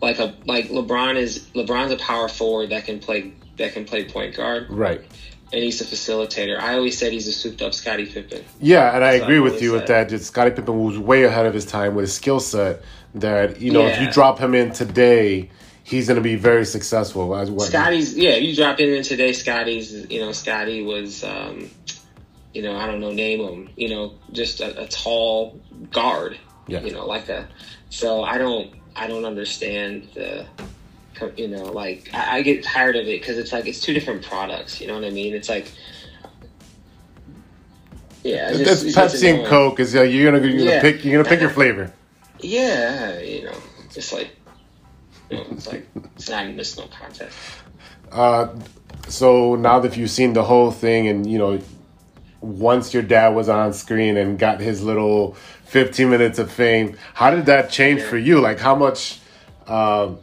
like 0.00 0.18
a 0.18 0.34
like 0.44 0.68
LeBron 0.68 1.16
is 1.16 1.46
LeBron's 1.54 1.92
a 1.92 1.96
power 1.96 2.28
forward 2.28 2.70
that 2.70 2.84
can 2.84 2.98
play 2.98 3.32
that 3.56 3.72
can 3.72 3.84
play 3.84 4.04
point 4.04 4.36
guard 4.36 4.66
Right. 4.70 5.00
and 5.52 5.62
he's 5.62 5.80
a 5.80 5.84
facilitator. 5.84 6.58
I 6.60 6.74
always 6.74 6.98
said 6.98 7.12
he's 7.12 7.26
a 7.28 7.32
souped 7.32 7.62
up 7.62 7.72
Scottie 7.72 8.06
Pippen. 8.06 8.44
Yeah, 8.60 8.94
and 8.94 9.02
I 9.04 9.12
That's 9.12 9.24
agree 9.24 9.40
with 9.40 9.62
you 9.62 9.72
with 9.72 9.86
that. 9.86 10.08
Just 10.08 10.26
Scottie 10.26 10.50
Pippen 10.50 10.78
was 10.84 10.98
way 10.98 11.24
ahead 11.24 11.46
of 11.46 11.54
his 11.54 11.64
time 11.64 11.94
with 11.94 12.02
his 12.04 12.14
skill 12.14 12.40
set. 12.40 12.82
That 13.14 13.60
you 13.62 13.72
know, 13.72 13.86
if 13.86 13.98
you 14.00 14.10
drop 14.12 14.38
him 14.38 14.54
in 14.54 14.72
today, 14.72 15.48
he's 15.84 16.06
going 16.08 16.16
to 16.16 16.22
be 16.22 16.34
very 16.34 16.66
successful. 16.66 17.34
As 17.34 17.50
what 17.50 17.68
Scottie's 17.68 18.14
yeah, 18.14 18.36
you 18.36 18.54
drop 18.54 18.78
him 18.78 18.90
in 18.90 19.02
today. 19.02 19.32
Scottie's 19.32 19.92
you 20.10 20.20
know 20.20 20.32
Scottie 20.32 20.82
was 20.82 21.24
um, 21.24 21.70
you 22.52 22.60
know 22.60 22.76
I 22.76 22.86
don't 22.86 23.00
know 23.00 23.12
name 23.12 23.40
him 23.40 23.70
you 23.76 23.88
know 23.88 24.12
just 24.32 24.60
a, 24.60 24.82
a 24.82 24.86
tall 24.88 25.58
guard 25.92 26.36
Yeah. 26.68 26.80
you 26.80 26.92
know 26.92 27.06
like 27.06 27.28
a 27.28 27.48
so 27.90 28.24
I 28.24 28.38
don't 28.38 28.74
I 28.96 29.06
don't 29.06 29.24
understand 29.24 30.08
the 30.14 30.46
you 31.36 31.48
know 31.48 31.64
like 31.64 32.10
I, 32.12 32.38
I 32.38 32.42
get 32.42 32.62
tired 32.64 32.96
of 32.96 33.06
it 33.06 33.20
because 33.20 33.38
it's 33.38 33.52
like 33.52 33.66
it's 33.66 33.80
two 33.80 33.94
different 33.94 34.24
products 34.24 34.80
you 34.80 34.86
know 34.86 34.94
what 34.94 35.04
I 35.04 35.10
mean 35.10 35.34
it's 35.34 35.48
like 35.48 35.70
yeah 38.24 38.50
it's 38.50 38.58
That's 38.58 38.82
just- 38.82 38.96
Pepsi 39.22 39.38
and. 39.38 39.46
Coke. 39.46 39.80
Is 39.80 39.94
uh, 39.94 40.02
you're 40.02 40.30
gonna 40.30 40.46
you're 40.46 40.58
gonna 40.66 40.80
pick 40.80 41.04
you're 41.04 41.22
gonna 41.22 41.28
pick 41.28 41.40
your 41.40 41.50
flavor. 41.50 41.92
yeah 42.40 43.18
you 43.20 43.44
know 43.44 43.56
just 43.92 44.12
like 44.12 44.30
you 45.30 45.38
know, 45.38 45.46
it's 45.50 45.66
like 45.66 45.86
it's 46.14 46.28
not 46.28 46.44
even 46.44 46.56
this 46.56 46.76
no 46.78 46.86
contest. 46.86 47.36
Uh, 48.12 48.48
so 49.08 49.56
now 49.56 49.80
that 49.80 49.96
you've 49.96 50.10
seen 50.10 50.32
the 50.32 50.44
whole 50.44 50.70
thing, 50.70 51.08
and 51.08 51.28
you 51.28 51.38
know, 51.38 51.58
once 52.40 52.92
your 52.94 53.02
dad 53.02 53.34
was 53.34 53.48
on 53.48 53.72
screen 53.72 54.16
and 54.16 54.38
got 54.38 54.60
his 54.60 54.82
little 54.82 55.34
15 55.64 56.10
minutes 56.10 56.38
of 56.38 56.50
fame, 56.50 56.96
how 57.14 57.30
did 57.30 57.46
that 57.46 57.70
change 57.70 58.02
for 58.02 58.18
you? 58.18 58.40
Like, 58.40 58.58
how 58.58 58.74
much, 58.74 59.20
um, 59.66 60.18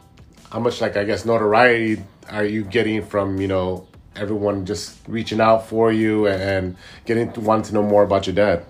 how 0.50 0.60
much, 0.60 0.82
like 0.82 0.96
I 0.96 1.04
guess, 1.04 1.26
notoriety 1.26 2.04
are 2.30 2.46
you 2.46 2.64
getting 2.64 3.06
from 3.06 3.40
you 3.40 3.48
know 3.48 3.88
everyone 4.16 4.66
just 4.66 4.98
reaching 5.08 5.42
out 5.42 5.68
for 5.68 5.92
you 5.92 6.28
and 6.28 6.76
getting 7.06 7.32
to 7.34 7.40
want 7.42 7.66
to 7.66 7.74
know 7.74 7.84
more 7.84 8.04
about 8.04 8.28
your 8.28 8.36
dad? 8.36 8.66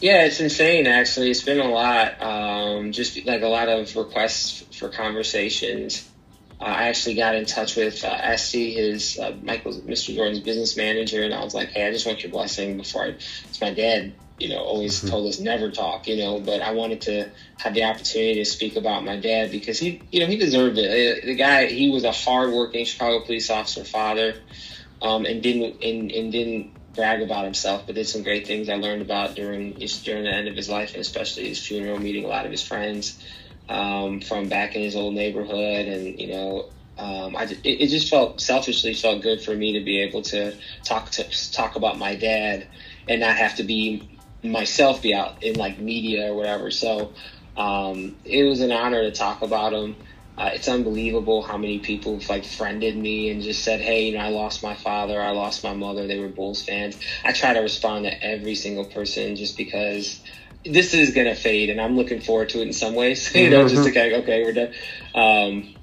Yeah, 0.00 0.24
it's 0.24 0.40
insane. 0.40 0.86
Actually, 0.86 1.30
it's 1.30 1.42
been 1.42 1.60
a 1.60 1.68
lot. 1.68 2.22
Um, 2.22 2.92
just 2.92 3.24
like 3.26 3.42
a 3.42 3.48
lot 3.48 3.68
of 3.68 3.94
requests 3.96 4.64
for 4.76 4.88
conversations. 4.88 6.08
Uh, 6.60 6.64
I 6.64 6.88
actually 6.88 7.14
got 7.14 7.34
in 7.34 7.46
touch 7.46 7.74
with 7.74 8.04
uh, 8.04 8.08
Estee, 8.08 8.74
his 8.74 9.18
uh, 9.18 9.34
Michael's 9.42 9.80
Mr. 9.80 10.14
Jordan's 10.14 10.40
business 10.40 10.76
manager, 10.76 11.22
and 11.22 11.32
I 11.32 11.42
was 11.42 11.54
like, 11.54 11.70
"Hey, 11.70 11.86
I 11.86 11.90
just 11.90 12.06
want 12.06 12.22
your 12.22 12.30
blessing 12.30 12.76
before 12.76 13.04
I." 13.04 13.08
It's 13.08 13.60
my 13.62 13.72
dad, 13.72 14.12
you 14.38 14.50
know, 14.50 14.58
always 14.58 15.00
told 15.00 15.26
us 15.26 15.40
never 15.40 15.70
talk, 15.70 16.06
you 16.06 16.18
know, 16.18 16.38
but 16.38 16.60
I 16.60 16.72
wanted 16.72 17.00
to 17.02 17.30
have 17.58 17.72
the 17.72 17.84
opportunity 17.84 18.34
to 18.34 18.44
speak 18.44 18.76
about 18.76 19.04
my 19.04 19.16
dad 19.16 19.50
because 19.50 19.78
he, 19.78 20.02
you 20.10 20.20
know, 20.20 20.26
he 20.26 20.36
deserved 20.36 20.76
it. 20.76 21.22
Uh, 21.22 21.26
The 21.26 21.34
guy, 21.34 21.66
he 21.66 21.88
was 21.88 22.04
a 22.04 22.12
hardworking 22.12 22.84
Chicago 22.84 23.24
police 23.24 23.48
officer, 23.48 23.84
father, 23.84 24.36
um, 25.00 25.24
and 25.24 25.42
didn't 25.42 25.82
and, 25.82 26.12
and 26.12 26.30
didn't 26.30 26.72
brag 26.94 27.22
about 27.22 27.44
himself, 27.44 27.84
but 27.86 27.94
did 27.94 28.06
some 28.06 28.22
great 28.22 28.46
things 28.46 28.68
I 28.68 28.74
learned 28.74 29.00
about 29.00 29.34
during 29.34 29.80
his, 29.80 30.02
during 30.02 30.24
the 30.24 30.30
end 30.30 30.48
of 30.48 30.56
his 30.56 30.68
life, 30.68 30.92
and 30.92 31.00
especially 31.00 31.48
his 31.48 31.64
funeral, 31.64 31.98
meeting 31.98 32.26
a 32.26 32.28
lot 32.28 32.44
of 32.44 32.50
his 32.50 32.62
friends 32.62 33.18
um, 33.70 34.20
from 34.20 34.48
back 34.48 34.74
in 34.74 34.82
his 34.82 34.96
old 34.96 35.14
neighborhood, 35.14 35.86
and 35.86 36.18
you 36.18 36.26
know, 36.26 36.70
um, 36.98 37.36
I 37.36 37.44
it, 37.44 37.60
it 37.64 37.86
just 37.86 38.10
felt 38.10 38.40
selfishly 38.40 38.92
felt 38.94 39.22
good 39.22 39.40
for 39.40 39.54
me 39.54 39.74
to 39.78 39.84
be 39.84 40.00
able 40.00 40.22
to 40.22 40.54
talk 40.84 41.10
to 41.12 41.52
talk 41.52 41.76
about 41.76 41.96
my 41.96 42.16
dad 42.16 42.66
and 43.08 43.20
not 43.20 43.36
have 43.36 43.54
to 43.56 43.62
be 43.62 44.20
myself 44.42 45.02
be 45.02 45.14
out 45.14 45.42
in 45.42 45.54
like 45.54 45.78
media 45.78 46.32
or 46.32 46.34
whatever. 46.34 46.70
So 46.72 47.14
um, 47.56 48.16
it 48.24 48.42
was 48.42 48.60
an 48.60 48.72
honor 48.72 49.02
to 49.02 49.12
talk 49.12 49.42
about 49.42 49.72
him. 49.72 49.96
Uh, 50.36 50.50
it's 50.54 50.68
unbelievable 50.68 51.42
how 51.42 51.58
many 51.58 51.78
people 51.78 52.18
have 52.18 52.28
like 52.28 52.44
friended 52.44 52.96
me 52.96 53.30
and 53.30 53.40
just 53.40 53.62
said, 53.62 53.80
"Hey, 53.80 54.06
you 54.06 54.14
know, 54.14 54.24
I 54.24 54.28
lost 54.30 54.64
my 54.64 54.74
father, 54.74 55.20
I 55.22 55.30
lost 55.30 55.62
my 55.62 55.74
mother. 55.74 56.08
They 56.08 56.18
were 56.18 56.28
Bulls 56.28 56.62
fans." 56.62 56.98
I 57.24 57.32
try 57.32 57.52
to 57.52 57.60
respond 57.60 58.06
to 58.06 58.24
every 58.24 58.56
single 58.56 58.86
person 58.86 59.36
just 59.36 59.56
because 59.56 60.20
this 60.64 60.94
is 60.94 61.12
gonna 61.14 61.34
fade, 61.34 61.70
and 61.70 61.80
I'm 61.80 61.96
looking 61.96 62.20
forward 62.20 62.50
to 62.50 62.60
it 62.60 62.66
in 62.66 62.72
some 62.72 62.94
ways. 62.94 63.34
you 63.34 63.50
know, 63.50 63.68
just 63.68 63.84
to 63.84 63.92
kind 63.92 64.12
of 64.12 64.22
okay, 64.22 64.42
we're 64.44 64.52
done. 64.52 64.72
Um, 65.14 65.74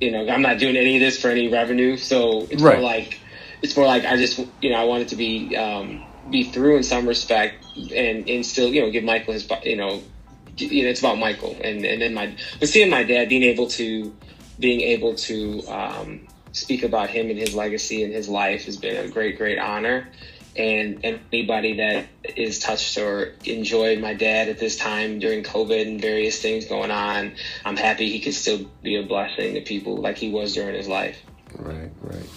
you 0.00 0.10
know, 0.10 0.28
I'm 0.28 0.42
not 0.42 0.58
doing 0.58 0.76
any 0.76 0.96
of 0.96 1.00
this 1.00 1.20
for 1.20 1.28
any 1.28 1.48
revenue, 1.48 1.96
so 1.96 2.46
it's 2.50 2.62
Right. 2.62 2.74
more 2.74 2.82
like 2.82 3.18
it's 3.62 3.76
more 3.76 3.86
like 3.86 4.04
I 4.04 4.16
just 4.16 4.38
you 4.60 4.70
know 4.70 4.76
I 4.76 4.84
want 4.84 5.02
it 5.02 5.08
to 5.08 5.16
be 5.16 5.56
um, 5.56 6.04
be 6.30 6.44
through 6.44 6.76
in 6.76 6.82
some 6.82 7.06
respect, 7.06 7.64
and 7.76 8.28
and 8.28 8.44
still 8.44 8.68
you 8.68 8.82
know 8.82 8.90
give 8.90 9.04
Michael 9.04 9.32
his 9.32 9.48
you 9.64 9.76
know 9.76 10.02
you 10.58 10.84
know, 10.84 10.88
it's 10.88 11.00
about 11.00 11.18
Michael 11.18 11.56
and 11.62 11.84
and 11.84 12.00
then 12.00 12.14
my 12.14 12.34
but 12.58 12.68
seeing 12.68 12.90
my 12.90 13.02
dad 13.02 13.28
being 13.28 13.42
able 13.42 13.68
to 13.68 14.14
being 14.58 14.80
able 14.80 15.14
to 15.14 15.62
um, 15.68 16.26
speak 16.52 16.82
about 16.82 17.10
him 17.10 17.28
and 17.28 17.38
his 17.38 17.54
legacy 17.54 18.02
and 18.02 18.12
his 18.12 18.28
life 18.28 18.64
has 18.64 18.76
been 18.76 18.96
a 19.04 19.08
great 19.08 19.36
great 19.36 19.58
honor 19.58 20.08
and 20.58 21.04
anybody 21.32 21.74
that 21.74 22.06
is 22.36 22.58
touched 22.58 22.98
or 22.98 23.32
enjoyed 23.44 24.00
my 24.00 24.14
dad 24.14 24.48
at 24.48 24.58
this 24.58 24.76
time 24.76 25.18
during 25.18 25.42
COVID 25.42 25.86
and 25.86 26.00
various 26.00 26.40
things 26.40 26.66
going 26.66 26.90
on 26.90 27.34
I'm 27.64 27.76
happy 27.76 28.10
he 28.10 28.20
could 28.20 28.34
still 28.34 28.66
be 28.82 28.96
a 28.96 29.02
blessing 29.02 29.54
to 29.54 29.60
people 29.60 29.96
like 29.96 30.16
he 30.16 30.30
was 30.30 30.54
during 30.54 30.74
his 30.74 30.88
life 30.88 31.18
Right, 31.58 31.90
right. 32.02 32.28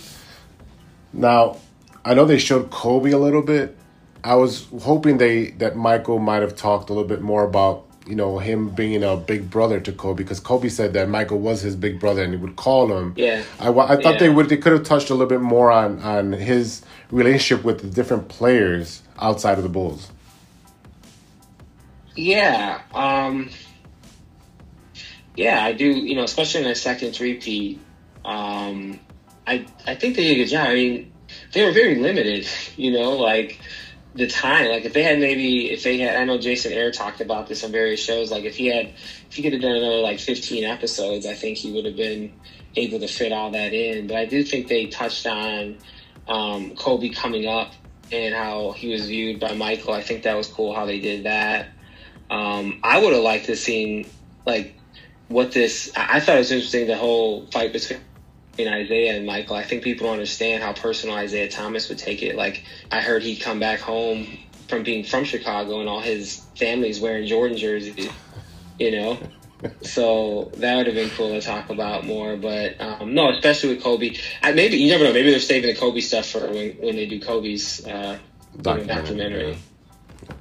Now, 1.12 1.58
I 2.06 2.14
know 2.14 2.26
they 2.26 2.38
showed 2.38 2.70
Kobe 2.70 3.12
a 3.12 3.18
little 3.18 3.41
bit 3.41 3.76
I 4.24 4.36
was 4.36 4.68
hoping 4.82 5.18
they 5.18 5.52
that 5.52 5.76
Michael 5.76 6.20
might 6.20 6.41
have 6.41 6.56
talked 6.56 6.90
a 6.90 6.94
little 6.94 7.08
bit 7.08 7.22
more 7.22 7.44
about 7.44 7.86
you 8.10 8.15
know 8.15 8.40
him 8.40 8.69
being 8.69 9.03
a 9.03 9.15
big 9.15 9.49
brother 9.52 9.80
to 9.80 9.91
Kobe 9.91 10.23
because 10.23 10.40
Kobe 10.40 10.68
said 10.69 10.94
that 10.94 11.07
Michael 11.10 11.40
was 11.40 11.61
his 11.61 11.76
big 11.76 11.99
brother 11.99 12.23
and 12.23 12.34
he 12.34 12.38
would 12.40 12.56
call 12.56 12.91
him. 12.98 13.14
Yeah. 13.15 13.44
I, 13.60 13.69
I 13.69 13.95
thought 14.02 14.14
Yeah. 14.14 14.18
they 14.19 14.30
would 14.30 14.49
they 14.49 14.57
could 14.57 14.73
have 14.73 14.84
touched 14.84 15.10
a 15.10 15.14
little 15.14 15.27
bit 15.27 15.41
more 15.41 15.72
on 15.72 15.99
on 16.02 16.31
his 16.34 16.81
relationship 17.11 17.64
with 17.64 17.81
the 17.81 17.88
different 17.88 18.27
players 18.27 19.03
outside 19.19 19.57
of 19.57 19.64
the 19.64 19.69
Bulls. 19.69 20.11
Yeah. 22.15 22.81
Um, 22.94 23.49
yeah, 25.36 25.64
I 25.64 25.72
do. 25.73 25.86
You 25.86 26.15
know, 26.15 26.23
especially 26.23 26.61
in 26.61 26.68
that 26.68 26.77
second 26.77 27.14
three-peat, 27.14 27.80
um, 28.26 28.99
I 29.48 29.65
I 29.86 29.95
think 29.95 30.15
they 30.15 30.23
did 30.23 30.31
a 30.31 30.36
good 30.44 30.49
job. 30.49 30.68
I 30.68 30.73
mean, 30.73 31.11
they 31.53 31.64
were 31.64 31.72
very 31.72 31.95
limited. 31.95 32.48
You 32.76 32.91
know, 32.94 33.11
like 33.18 33.60
the 34.14 34.27
time. 34.27 34.69
Like 34.69 34.86
if 34.86 34.94
they 34.94 35.03
had 35.03 35.19
maybe 35.19 35.72
if 35.72 35.84
they 35.84 35.98
had, 35.99 36.15
I 36.15 36.23
know 36.26 36.38
Jason 36.38 36.72
Hehir 36.72 36.91
talked 36.91 37.22
about 37.22 37.48
this 37.48 37.64
on 37.64 37.72
various 37.72 37.99
shows. 37.99 38.31
Like 38.31 38.44
if 38.44 38.56
he 38.56 38.68
had, 38.68 38.88
if 38.88 39.34
he 39.34 39.44
could 39.44 39.53
have 39.53 39.61
done 39.61 39.76
another 39.76 39.98
like 40.02 40.19
15 40.19 40.64
episodes, 40.64 41.26
I 41.26 41.34
think 41.34 41.57
he 41.57 41.72
would 41.73 41.86
have 41.86 41.95
been 41.95 42.34
able 42.76 42.99
to 42.99 43.07
fit 43.07 43.31
all 43.31 43.52
that 43.52 43.73
in. 43.73 44.07
But 44.07 44.18
I 44.18 44.26
do 44.26 44.44
think 44.44 44.68
they 44.68 44.88
touched 44.88 45.26
on 45.27 45.77
um, 46.27 46.76
Kobe 46.76 47.10
coming 47.10 47.48
up 47.48 47.73
and 48.11 48.34
how 48.34 48.72
he 48.72 48.91
was 48.91 49.07
viewed 49.07 49.40
by 49.40 49.53
Michael. 49.53 49.94
I 49.94 50.02
think 50.02 50.23
that 50.23 50.36
was 50.36 50.48
cool 50.48 50.73
how 50.73 50.86
they 50.86 50.99
did 50.99 51.26
that. 51.26 51.69
Um, 52.30 52.80
I 52.84 52.99
would 52.99 53.14
have 53.14 53.23
liked 53.23 53.45
to 53.45 53.56
seen 53.56 54.10
like 54.45 54.76
what 55.27 55.52
this. 55.52 55.91
I 55.95 56.19
thought 56.19 56.36
it 56.36 56.40
was 56.40 56.52
interesting 56.52 56.88
the 56.88 56.98
whole 56.98 57.45
fight 57.48 57.73
between 57.73 57.99
Isaiah 58.68 59.15
and 59.15 59.26
Michael. 59.26 59.56
I 59.56 59.64
think 59.64 59.84
people 59.84 60.07
don't 60.07 60.14
understand 60.14 60.64
how 60.64 60.73
personal 60.73 61.15
Isaiah 61.15 61.49
Thomas 61.49 61.90
would 61.90 61.98
take 61.98 62.22
it. 62.22 62.36
Like 62.36 62.64
I 62.91 63.02
heard 63.02 63.23
he'd 63.23 63.38
come 63.38 63.60
back 63.60 63.80
home 63.80 64.27
from 64.68 64.84
being 64.84 65.03
from 65.03 65.23
Chicago 65.23 65.80
and 65.80 65.90
all 65.90 66.02
his 66.02 66.44
family's 66.57 66.99
wearing 66.99 67.27
Jordan 67.27 67.57
jerseys. 67.57 68.10
You 68.77 68.91
know. 68.91 69.18
So 69.81 70.52
that 70.56 70.77
would 70.77 70.86
have 70.86 70.95
been 70.95 71.10
cool 71.10 71.31
to 71.31 71.41
talk 71.41 71.69
about 71.69 72.06
more, 72.06 72.38
but 72.38 72.80
um, 72.80 73.14
no, 73.14 73.30
especially 73.30 73.76
with 73.76 73.84
Kobe. 73.84 74.15
I, 74.41 74.53
maybe 74.53 74.77
you 74.77 74.90
never 74.90 75.03
know. 75.03 75.11
Maybe 75.11 75.31
they're 75.31 75.41
saving 75.41 75.73
the 75.73 75.77
Kobe 75.77 75.99
stuff 75.99 76.27
for 76.27 76.40
when, 76.49 76.77
when 76.77 76.95
they 76.95 77.06
do 77.06 77.19
Kobe's 77.19 77.86
uh, 77.86 78.18
Documentary, 78.61 79.02
documentary. 79.02 79.57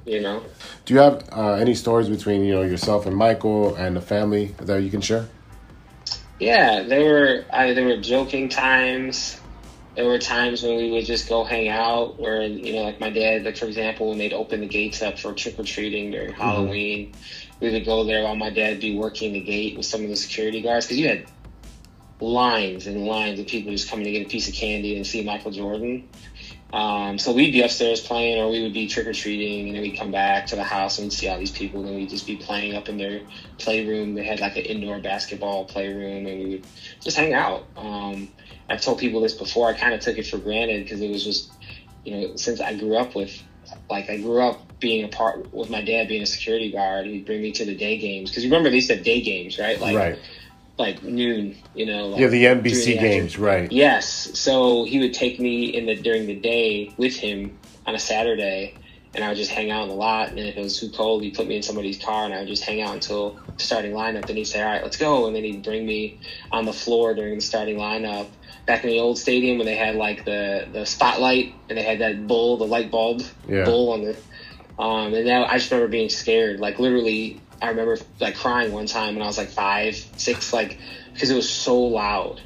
You 0.05 0.21
know. 0.21 0.43
Do 0.85 0.93
you 0.93 0.99
have 0.99 1.27
uh, 1.31 1.53
any 1.53 1.75
stories 1.75 2.09
between 2.09 2.43
you 2.43 2.53
know 2.53 2.61
yourself 2.61 3.05
and 3.05 3.15
Michael 3.15 3.75
and 3.75 3.95
the 3.95 4.01
family 4.01 4.55
that 4.59 4.81
you 4.83 4.89
can 4.89 5.01
share? 5.01 5.27
Yeah, 6.39 6.83
there 6.83 7.03
were 7.03 7.45
I, 7.51 7.73
there 7.73 7.85
were 7.85 7.97
joking 7.97 8.49
times. 8.49 9.39
There 9.95 10.05
were 10.05 10.19
times 10.19 10.63
when 10.63 10.77
we 10.77 10.91
would 10.91 11.05
just 11.05 11.27
go 11.27 11.43
hang 11.43 11.67
out, 11.67 12.17
where 12.19 12.41
you 12.43 12.73
know, 12.73 12.83
like 12.83 12.99
my 12.99 13.09
dad, 13.09 13.43
like 13.43 13.57
for 13.57 13.65
example, 13.65 14.09
when 14.09 14.17
they'd 14.17 14.33
open 14.33 14.61
the 14.61 14.67
gates 14.67 15.01
up 15.01 15.19
for 15.19 15.33
trick 15.33 15.59
or 15.59 15.63
treating 15.63 16.11
during 16.11 16.31
mm-hmm. 16.31 16.41
Halloween, 16.41 17.13
we 17.59 17.71
would 17.71 17.85
go 17.85 18.05
there 18.05 18.23
while 18.23 18.35
my 18.35 18.49
dad 18.49 18.71
would 18.71 18.81
be 18.81 18.97
working 18.97 19.33
the 19.33 19.41
gate 19.41 19.75
with 19.75 19.85
some 19.85 20.03
of 20.03 20.09
the 20.09 20.15
security 20.15 20.61
guards 20.61 20.85
because 20.85 20.99
you 20.99 21.07
had 21.09 21.25
lines 22.21 22.87
and 22.87 23.05
lines 23.05 23.39
of 23.39 23.47
people 23.47 23.71
just 23.71 23.89
coming 23.89 24.05
to 24.05 24.11
get 24.11 24.25
a 24.25 24.29
piece 24.29 24.47
of 24.47 24.53
candy 24.53 24.95
and 24.95 25.05
see 25.05 25.23
Michael 25.23 25.51
Jordan. 25.51 26.07
Um, 26.71 27.17
so 27.17 27.33
we'd 27.33 27.51
be 27.51 27.61
upstairs 27.61 27.99
playing, 27.99 28.39
or 28.39 28.49
we 28.49 28.61
would 28.61 28.73
be 28.73 28.87
trick 28.87 29.07
or 29.07 29.13
treating, 29.13 29.67
and 29.67 29.75
then 29.75 29.81
we'd 29.81 29.97
come 29.97 30.11
back 30.11 30.47
to 30.47 30.55
the 30.55 30.63
house 30.63 30.99
and 30.99 31.05
we'd 31.05 31.13
see 31.13 31.27
all 31.27 31.39
these 31.39 31.51
people, 31.51 31.85
and 31.85 31.95
we'd 31.95 32.09
just 32.09 32.27
be 32.27 32.35
playing 32.35 32.75
up 32.75 32.89
in 32.89 32.97
their 32.97 33.21
playroom. 33.57 34.13
They 34.13 34.23
had 34.23 34.39
like 34.39 34.55
an 34.55 34.63
indoor 34.63 34.99
basketball 34.99 35.65
playroom, 35.65 36.27
and 36.27 36.39
we 36.39 36.49
would 36.51 36.67
just 37.01 37.17
hang 37.17 37.33
out. 37.33 37.65
Um, 37.75 38.29
I've 38.69 38.81
told 38.81 38.99
people 38.99 39.21
this 39.21 39.33
before. 39.33 39.67
I 39.67 39.73
kind 39.73 39.95
of 39.95 39.99
took 40.01 40.17
it 40.17 40.27
for 40.27 40.37
granted 40.37 40.83
because 40.83 41.01
it 41.01 41.09
was 41.09 41.23
just, 41.23 41.51
you 42.03 42.15
know, 42.15 42.35
since 42.35 42.61
I 42.61 42.75
grew 42.75 42.97
up 42.97 43.15
with, 43.15 43.41
like, 43.89 44.09
I 44.11 44.17
grew 44.17 44.41
up 44.41 44.61
being 44.79 45.03
a 45.03 45.07
part 45.07 45.51
with 45.51 45.71
my 45.71 45.81
dad 45.81 46.07
being 46.07 46.21
a 46.21 46.27
security 46.27 46.71
guard. 46.71 47.07
He'd 47.07 47.25
bring 47.25 47.41
me 47.41 47.51
to 47.53 47.65
the 47.65 47.75
day 47.75 47.97
games 47.97 48.29
because 48.29 48.43
you 48.43 48.49
remember 48.49 48.69
they 48.69 48.79
have 48.93 49.03
day 49.03 49.21
games, 49.21 49.57
right? 49.57 49.81
Like, 49.81 49.95
right. 49.95 50.19
Like 50.79 51.03
noon, 51.03 51.55
you 51.75 51.85
know. 51.85 52.07
Like 52.07 52.21
Yeah, 52.21 52.27
the 52.27 52.45
NBC 52.45 52.85
the 52.85 52.97
games, 52.97 53.37
right? 53.37 53.71
Yes. 53.71 54.31
So 54.39 54.85
he 54.85 54.99
would 54.99 55.13
take 55.13 55.39
me 55.39 55.65
in 55.65 55.85
the 55.85 55.95
during 55.95 56.25
the 56.25 56.35
day 56.39 56.93
with 56.97 57.15
him 57.15 57.59
on 57.85 57.95
a 57.95 57.99
Saturday, 57.99 58.75
and 59.13 59.23
I 59.23 59.27
would 59.27 59.37
just 59.37 59.51
hang 59.51 59.69
out 59.69 59.83
in 59.83 59.89
the 59.89 59.95
lot. 59.95 60.29
And 60.29 60.39
if 60.39 60.57
it 60.57 60.61
was 60.61 60.79
too 60.79 60.89
cold, 60.89 61.21
he'd 61.23 61.35
put 61.35 61.47
me 61.47 61.57
in 61.57 61.63
somebody's 61.63 62.01
car, 62.01 62.25
and 62.25 62.33
I 62.33 62.39
would 62.39 62.47
just 62.47 62.63
hang 62.63 62.81
out 62.81 62.93
until 62.93 63.37
the 63.57 63.63
starting 63.63 63.91
lineup. 63.91 64.25
Then 64.25 64.37
he'd 64.37 64.45
say, 64.45 64.61
"All 64.61 64.69
right, 64.69 64.83
let's 64.83 64.97
go," 64.97 65.27
and 65.27 65.35
then 65.35 65.43
he'd 65.43 65.63
bring 65.63 65.85
me 65.85 66.17
on 66.51 66.65
the 66.65 66.73
floor 66.73 67.13
during 67.13 67.35
the 67.35 67.41
starting 67.41 67.77
lineup. 67.77 68.27
Back 68.65 68.83
in 68.83 68.89
the 68.91 68.99
old 68.99 69.17
stadium 69.17 69.57
when 69.57 69.65
they 69.65 69.75
had 69.75 69.95
like 69.95 70.25
the 70.25 70.67
the 70.71 70.85
spotlight 70.85 71.53
and 71.69 71.77
they 71.77 71.83
had 71.83 71.99
that 71.99 72.25
bull, 72.27 72.57
the 72.57 72.65
light 72.67 72.89
bulb 72.89 73.21
Yeah. 73.47 73.65
bull 73.65 73.91
on 73.91 74.03
the. 74.03 74.15
Um, 74.77 75.13
and 75.13 75.25
now 75.25 75.43
I 75.45 75.57
just 75.57 75.69
remember 75.71 75.89
being 75.91 76.07
scared. 76.09 76.59
Like 76.61 76.79
literally, 76.79 77.41
I 77.61 77.69
remember 77.69 77.97
like 78.19 78.35
crying 78.37 78.71
one 78.71 78.85
time 78.85 79.15
when 79.15 79.21
I 79.21 79.25
was 79.25 79.37
like 79.37 79.49
five, 79.49 79.95
six, 80.17 80.53
like 80.53 80.77
because 81.13 81.29
it 81.29 81.35
was 81.35 81.49
so 81.49 81.79
loud. 81.79 82.41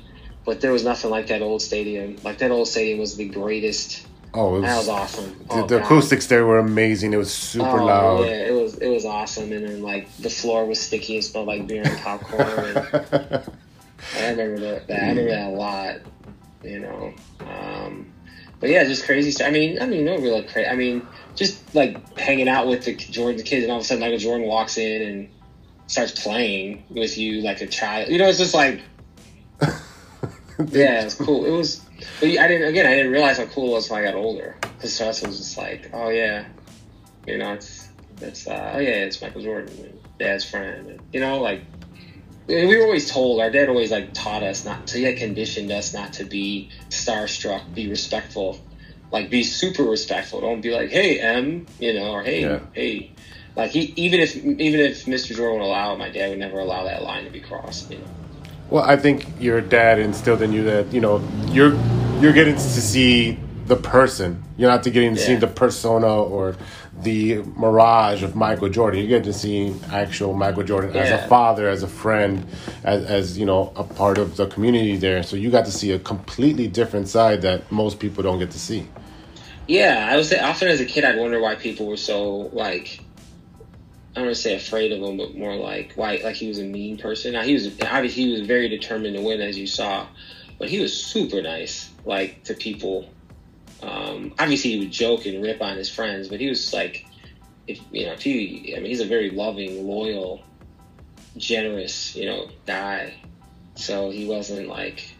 But 0.45 0.59
there 0.59 0.71
was 0.71 0.83
nothing 0.83 1.09
like 1.09 1.27
that 1.27 1.41
old 1.41 1.61
stadium. 1.61 2.17
Like 2.23 2.39
that 2.39 2.51
old 2.51 2.67
stadium 2.67 2.99
was 2.99 3.15
the 3.15 3.29
greatest. 3.29 4.05
Oh, 4.33 4.55
it 4.55 4.61
was, 4.61 4.63
That 4.63 4.77
was 4.77 4.89
awesome. 4.89 5.37
The, 5.47 5.53
Oh, 5.53 5.67
the 5.67 5.83
acoustics 5.83 6.25
there 6.27 6.45
were 6.45 6.57
amazing. 6.57 7.13
It 7.13 7.17
was 7.17 7.31
super 7.31 7.79
Oh, 7.81 7.85
loud. 7.85 8.25
Yeah, 8.25 8.47
it 8.47 8.53
was 8.53 8.75
it 8.79 8.89
was 8.89 9.05
awesome. 9.05 9.51
And 9.51 9.65
then 9.67 9.81
like 9.83 10.07
the 10.17 10.29
floor 10.29 10.65
was 10.65 10.79
sticky 10.79 11.15
and 11.15 11.23
smelled 11.23 11.47
like 11.47 11.67
beer 11.67 11.83
and 11.83 11.97
popcorn. 11.99 12.77
and 14.17 14.39
I 14.39 14.43
remember 14.43 14.59
that. 14.59 14.87
that. 14.87 15.03
I 15.03 15.09
remember 15.09 15.29
that 15.29 15.47
a 15.47 15.49
lot. 15.49 15.95
You 16.63 16.79
know. 16.79 17.13
Um, 17.41 18.11
but 18.59 18.69
yeah, 18.69 18.83
just 18.85 19.05
crazy 19.05 19.31
stuff. 19.31 19.47
I 19.47 19.51
mean, 19.51 19.81
I 19.81 19.85
mean, 19.85 20.05
no 20.05 20.17
real 20.17 20.41
crazy. 20.43 20.67
I 20.67 20.75
mean, 20.75 21.05
just 21.35 21.75
like 21.75 22.17
hanging 22.17 22.47
out 22.47 22.67
with 22.67 22.85
the 22.85 22.95
Jordan 22.95 23.43
kids, 23.43 23.63
and 23.63 23.71
all 23.71 23.79
of 23.79 23.83
a 23.83 23.85
sudden 23.85 24.01
Michael 24.01 24.17
Jordan 24.17 24.47
walks 24.47 24.77
in 24.77 25.01
and 25.01 25.29
starts 25.87 26.11
playing 26.11 26.83
with 26.89 27.17
you 27.17 27.41
like 27.41 27.61
a 27.61 27.67
child. 27.67 28.09
You 28.09 28.17
know, 28.17 28.27
it's 28.27 28.37
just 28.37 28.53
like, 28.53 28.81
yeah, 29.61 31.03
it's 31.03 31.15
cool. 31.15 31.45
It 31.45 31.51
was, 31.51 31.81
but 32.19 32.29
I 32.29 32.47
didn't. 32.47 32.67
Again, 32.67 32.85
I 32.85 32.95
didn't 32.95 33.11
realize 33.11 33.37
how 33.37 33.45
cool 33.45 33.69
it 33.69 33.73
was 33.73 33.89
when 33.89 34.01
I 34.01 34.03
got 34.03 34.15
older. 34.15 34.55
Because 34.61 34.97
to 34.97 35.07
us, 35.07 35.23
it 35.23 35.27
was 35.27 35.37
just 35.37 35.57
like, 35.57 35.89
oh 35.93 36.09
yeah, 36.09 36.45
you 37.25 37.37
know, 37.37 37.53
it's 37.53 37.89
it's 38.21 38.47
uh, 38.47 38.73
oh 38.75 38.79
yeah, 38.79 38.89
it's 38.89 39.21
Michael 39.21 39.41
Jordan, 39.41 39.75
and 39.79 39.99
dad's 40.19 40.49
friend. 40.49 40.87
And, 40.87 41.01
you 41.11 41.19
know, 41.19 41.41
like 41.41 41.61
and 42.49 42.67
we 42.67 42.77
were 42.77 42.83
always 42.83 43.09
told. 43.09 43.39
Our 43.39 43.49
dad 43.49 43.69
always 43.69 43.91
like 43.91 44.13
taught 44.13 44.43
us 44.43 44.65
not 44.65 44.87
to. 44.87 44.97
He 44.97 45.03
had 45.03 45.17
conditioned 45.17 45.71
us 45.71 45.93
not 45.93 46.13
to 46.13 46.25
be 46.25 46.69
starstruck, 46.89 47.73
be 47.73 47.89
respectful, 47.89 48.59
like 49.13 49.29
be 49.29 49.43
super 49.43 49.83
respectful. 49.83 50.41
Don't 50.41 50.59
be 50.59 50.71
like, 50.71 50.89
hey 50.89 51.19
M, 51.19 51.67
you 51.79 51.93
know, 51.93 52.11
or 52.11 52.23
hey 52.23 52.41
Yeah. 52.41 52.59
hey. 52.73 53.11
Like 53.55 53.69
he, 53.69 53.93
even 53.95 54.19
if 54.19 54.35
even 54.35 54.79
if 54.79 55.05
Mr. 55.05 55.35
Jordan 55.35 55.59
would 55.59 55.65
allow 55.67 55.93
it, 55.93 55.99
my 55.99 56.09
dad 56.09 56.31
would 56.31 56.39
never 56.39 56.59
allow 56.59 56.83
that 56.85 57.03
line 57.03 57.23
to 57.25 57.29
be 57.29 57.39
crossed. 57.39 57.91
You 57.91 57.99
know. 57.99 58.03
Well, 58.71 58.83
I 58.83 58.97
think 58.97 59.27
your 59.39 59.61
dad 59.61 59.99
instilled 59.99 60.41
in 60.41 60.51
you 60.51 60.63
that 60.63 60.91
you 60.91 60.99
know 60.99 61.23
you're 61.49 61.75
you're 62.19 62.33
getting 62.33 62.55
to 62.55 62.59
see 62.59 63.37
the 63.67 63.75
person. 63.75 64.43
You're 64.57 64.71
not 64.71 64.83
getting 64.83 65.13
to 65.13 65.21
see 65.21 65.35
the 65.35 65.47
persona 65.47 66.23
or 66.23 66.55
the 67.03 67.43
mirage 67.55 68.23
of 68.23 68.35
Michael 68.35 68.69
Jordan. 68.69 69.01
You 69.01 69.07
get 69.07 69.23
to 69.25 69.33
see 69.33 69.75
actual 69.91 70.33
Michael 70.33 70.63
Jordan 70.63 70.95
as 70.95 71.11
a 71.11 71.27
father, 71.27 71.69
as 71.69 71.83
a 71.83 71.87
friend, 71.87 72.47
as 72.83 73.05
as 73.05 73.37
you 73.37 73.45
know 73.45 73.71
a 73.75 73.83
part 73.83 74.17
of 74.17 74.35
the 74.37 74.47
community 74.47 74.97
there. 74.97 75.21
So 75.21 75.35
you 75.35 75.51
got 75.51 75.65
to 75.65 75.71
see 75.71 75.91
a 75.91 75.99
completely 75.99 76.67
different 76.67 77.07
side 77.07 77.43
that 77.43 77.71
most 77.71 77.99
people 77.99 78.23
don't 78.23 78.39
get 78.39 78.49
to 78.49 78.59
see. 78.59 78.87
Yeah, 79.67 80.09
I 80.11 80.17
was 80.17 80.33
often 80.33 80.67
as 80.67 80.81
a 80.81 80.85
kid, 80.85 81.05
I'd 81.05 81.17
wonder 81.17 81.39
why 81.39 81.55
people 81.55 81.87
were 81.87 81.97
so 81.97 82.49
like. 82.53 83.01
I 84.11 84.19
don't 84.19 84.25
want 84.25 84.35
to 84.35 84.41
say 84.41 84.53
afraid 84.53 84.91
of 84.91 85.01
him, 85.01 85.17
but 85.17 85.35
more 85.35 85.55
like 85.55 85.93
why, 85.95 86.21
like 86.23 86.35
he 86.35 86.47
was 86.47 86.59
a 86.59 86.63
mean 86.63 86.97
person. 86.97 87.33
Now 87.33 87.41
he 87.41 87.53
was 87.53 87.67
obviously 87.81 88.25
he 88.25 88.31
was 88.31 88.41
very 88.41 88.69
determined 88.69 89.15
to 89.15 89.23
win, 89.23 89.41
as 89.41 89.57
you 89.57 89.65
saw, 89.65 90.05
but 90.59 90.69
he 90.69 90.79
was 90.79 90.95
super 90.95 91.41
nice, 91.41 91.89
like 92.05 92.43
to 92.43 92.53
people. 92.53 93.09
Um, 93.81 94.33
obviously, 94.37 94.71
he 94.71 94.79
would 94.79 94.91
joke 94.91 95.25
and 95.25 95.41
rip 95.41 95.61
on 95.61 95.77
his 95.77 95.89
friends, 95.89 96.27
but 96.27 96.39
he 96.39 96.47
was 96.47 96.73
like, 96.73 97.05
if 97.67 97.79
you 97.91 98.05
know, 98.05 98.13
if 98.13 98.21
he, 98.21 98.73
I 98.77 98.79
mean, 98.79 98.91
he's 98.91 98.99
a 98.99 99.05
very 99.05 99.31
loving, 99.31 99.87
loyal, 99.87 100.43
generous, 101.37 102.15
you 102.15 102.25
know, 102.25 102.49
guy. 102.65 103.15
So 103.75 104.11
he 104.11 104.27
wasn't 104.27 104.67
like, 104.67 105.12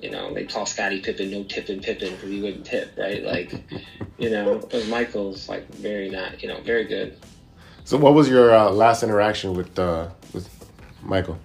you 0.00 0.10
know, 0.10 0.32
they 0.32 0.44
call 0.44 0.66
Scottie 0.66 1.00
Pippen 1.00 1.30
no 1.30 1.44
tipping 1.44 1.80
Pippen 1.80 2.14
because 2.14 2.30
he 2.30 2.40
wouldn't 2.40 2.66
tip, 2.66 2.96
right? 2.96 3.22
Like, 3.22 3.52
you 4.18 4.30
know, 4.30 4.58
because 4.58 4.88
Michael's 4.88 5.48
like 5.48 5.68
very 5.74 6.08
not, 6.08 6.42
you 6.42 6.48
know, 6.48 6.60
very 6.60 6.84
good. 6.84 7.18
So, 7.84 7.96
what 7.96 8.14
was 8.14 8.28
your 8.28 8.54
uh, 8.54 8.70
last 8.70 9.02
interaction 9.02 9.54
with 9.54 9.78
uh, 9.78 10.08
with 10.32 10.48
Michael? 11.02 11.38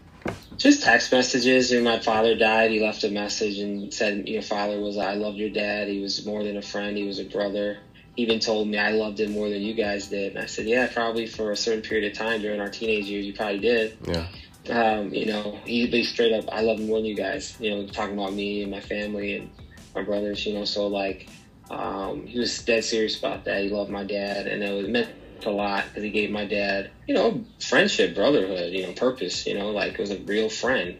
Just 0.57 0.83
text 0.83 1.11
messages. 1.11 1.71
When 1.71 1.83
my 1.83 1.99
father 1.99 2.35
died, 2.35 2.71
he 2.71 2.79
left 2.79 3.03
a 3.03 3.09
message 3.09 3.57
and 3.59 3.93
said, 3.93 4.27
"Your 4.27 4.41
father 4.41 4.79
was 4.79 4.97
I 4.97 5.15
loved 5.15 5.37
your 5.37 5.49
dad. 5.49 5.87
He 5.87 6.01
was 6.01 6.25
more 6.25 6.43
than 6.43 6.57
a 6.57 6.61
friend. 6.61 6.95
He 6.97 7.05
was 7.05 7.19
a 7.19 7.25
brother." 7.25 7.79
He 8.15 8.21
even 8.21 8.39
told 8.39 8.67
me 8.67 8.77
I 8.77 8.91
loved 8.91 9.19
him 9.19 9.31
more 9.31 9.49
than 9.49 9.61
you 9.61 9.73
guys 9.73 10.09
did. 10.09 10.35
And 10.35 10.43
I 10.43 10.45
said, 10.45 10.67
"Yeah, 10.67 10.87
probably 10.87 11.25
for 11.25 11.51
a 11.51 11.57
certain 11.57 11.81
period 11.81 12.11
of 12.11 12.17
time 12.17 12.41
during 12.41 12.59
our 12.59 12.69
teenage 12.69 13.05
years, 13.05 13.25
you 13.25 13.33
probably 13.33 13.59
did." 13.59 13.97
Yeah. 14.07 14.27
Um, 14.69 15.13
you 15.13 15.25
know, 15.25 15.59
he 15.65 15.87
be 15.87 16.03
straight 16.03 16.33
up, 16.33 16.45
I 16.51 16.61
love 16.61 16.79
more 16.79 16.97
than 16.97 17.05
you 17.05 17.15
guys. 17.15 17.55
You 17.59 17.71
know, 17.71 17.87
talking 17.87 18.13
about 18.13 18.33
me 18.33 18.61
and 18.63 18.71
my 18.71 18.81
family 18.81 19.35
and 19.35 19.51
my 19.95 20.03
brothers. 20.03 20.45
You 20.45 20.53
know, 20.53 20.65
so 20.65 20.87
like, 20.87 21.29
Um, 21.69 22.25
he 22.27 22.37
was 22.39 22.59
dead 22.63 22.83
serious 22.83 23.17
about 23.17 23.45
that. 23.45 23.61
He 23.63 23.69
loved 23.69 23.89
my 23.89 24.03
dad, 24.03 24.47
and 24.47 24.63
it 24.63 24.71
was 24.71 24.87
meant 24.87 25.09
a 25.45 25.51
lot 25.51 25.85
because 25.87 26.03
he 26.03 26.11
gave 26.11 26.29
my 26.29 26.45
dad, 26.45 26.91
you 27.07 27.15
know, 27.15 27.45
friendship, 27.59 28.13
brotherhood, 28.15 28.71
you 28.73 28.83
know, 28.83 28.93
purpose. 28.93 29.45
You 29.45 29.55
know, 29.55 29.71
like 29.71 29.93
it 29.93 29.99
was 29.99 30.11
a 30.11 30.17
real 30.19 30.49
friend. 30.49 30.99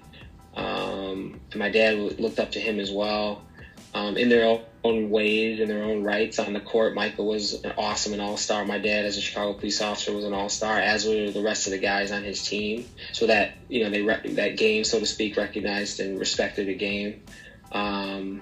Um, 0.56 1.42
and 1.52 1.60
my 1.60 1.70
dad 1.70 1.96
looked 2.20 2.40
up 2.40 2.52
to 2.52 2.60
him 2.60 2.80
as 2.80 2.92
well. 2.92 3.46
Um, 3.94 4.18
in 4.18 4.30
their 4.30 4.46
own 4.84 5.10
ways, 5.10 5.60
and 5.60 5.70
their 5.70 5.84
own 5.84 6.04
rights 6.04 6.40
on 6.40 6.54
the 6.54 6.60
court, 6.60 6.94
Michael 6.94 7.28
was 7.28 7.64
an 7.64 7.74
awesome 7.78 8.14
and 8.14 8.22
all 8.22 8.38
star. 8.38 8.66
My 8.66 8.80
dad, 8.80 9.06
as 9.06 9.18
a 9.18 9.22
Chicago 9.22 9.54
police 9.54 9.82
officer, 9.82 10.14
was 10.14 10.26
an 10.26 10.34
all 10.34 10.50
star, 10.50 10.78
as 10.78 11.06
were 11.06 11.32
the 11.32 11.42
rest 11.42 11.68
of 11.68 11.72
the 11.72 11.80
guys 11.80 12.12
on 12.12 12.24
his 12.24 12.46
team. 12.46 12.86
So 13.14 13.28
that 13.28 13.54
you 13.70 13.84
know, 13.84 13.90
they 13.90 14.02
re- 14.02 14.34
that 14.34 14.58
game, 14.58 14.84
so 14.84 15.00
to 15.00 15.06
speak, 15.06 15.38
recognized 15.38 16.00
and 16.00 16.20
respected 16.20 16.68
the 16.68 16.76
game. 16.76 17.24
Um, 17.72 18.42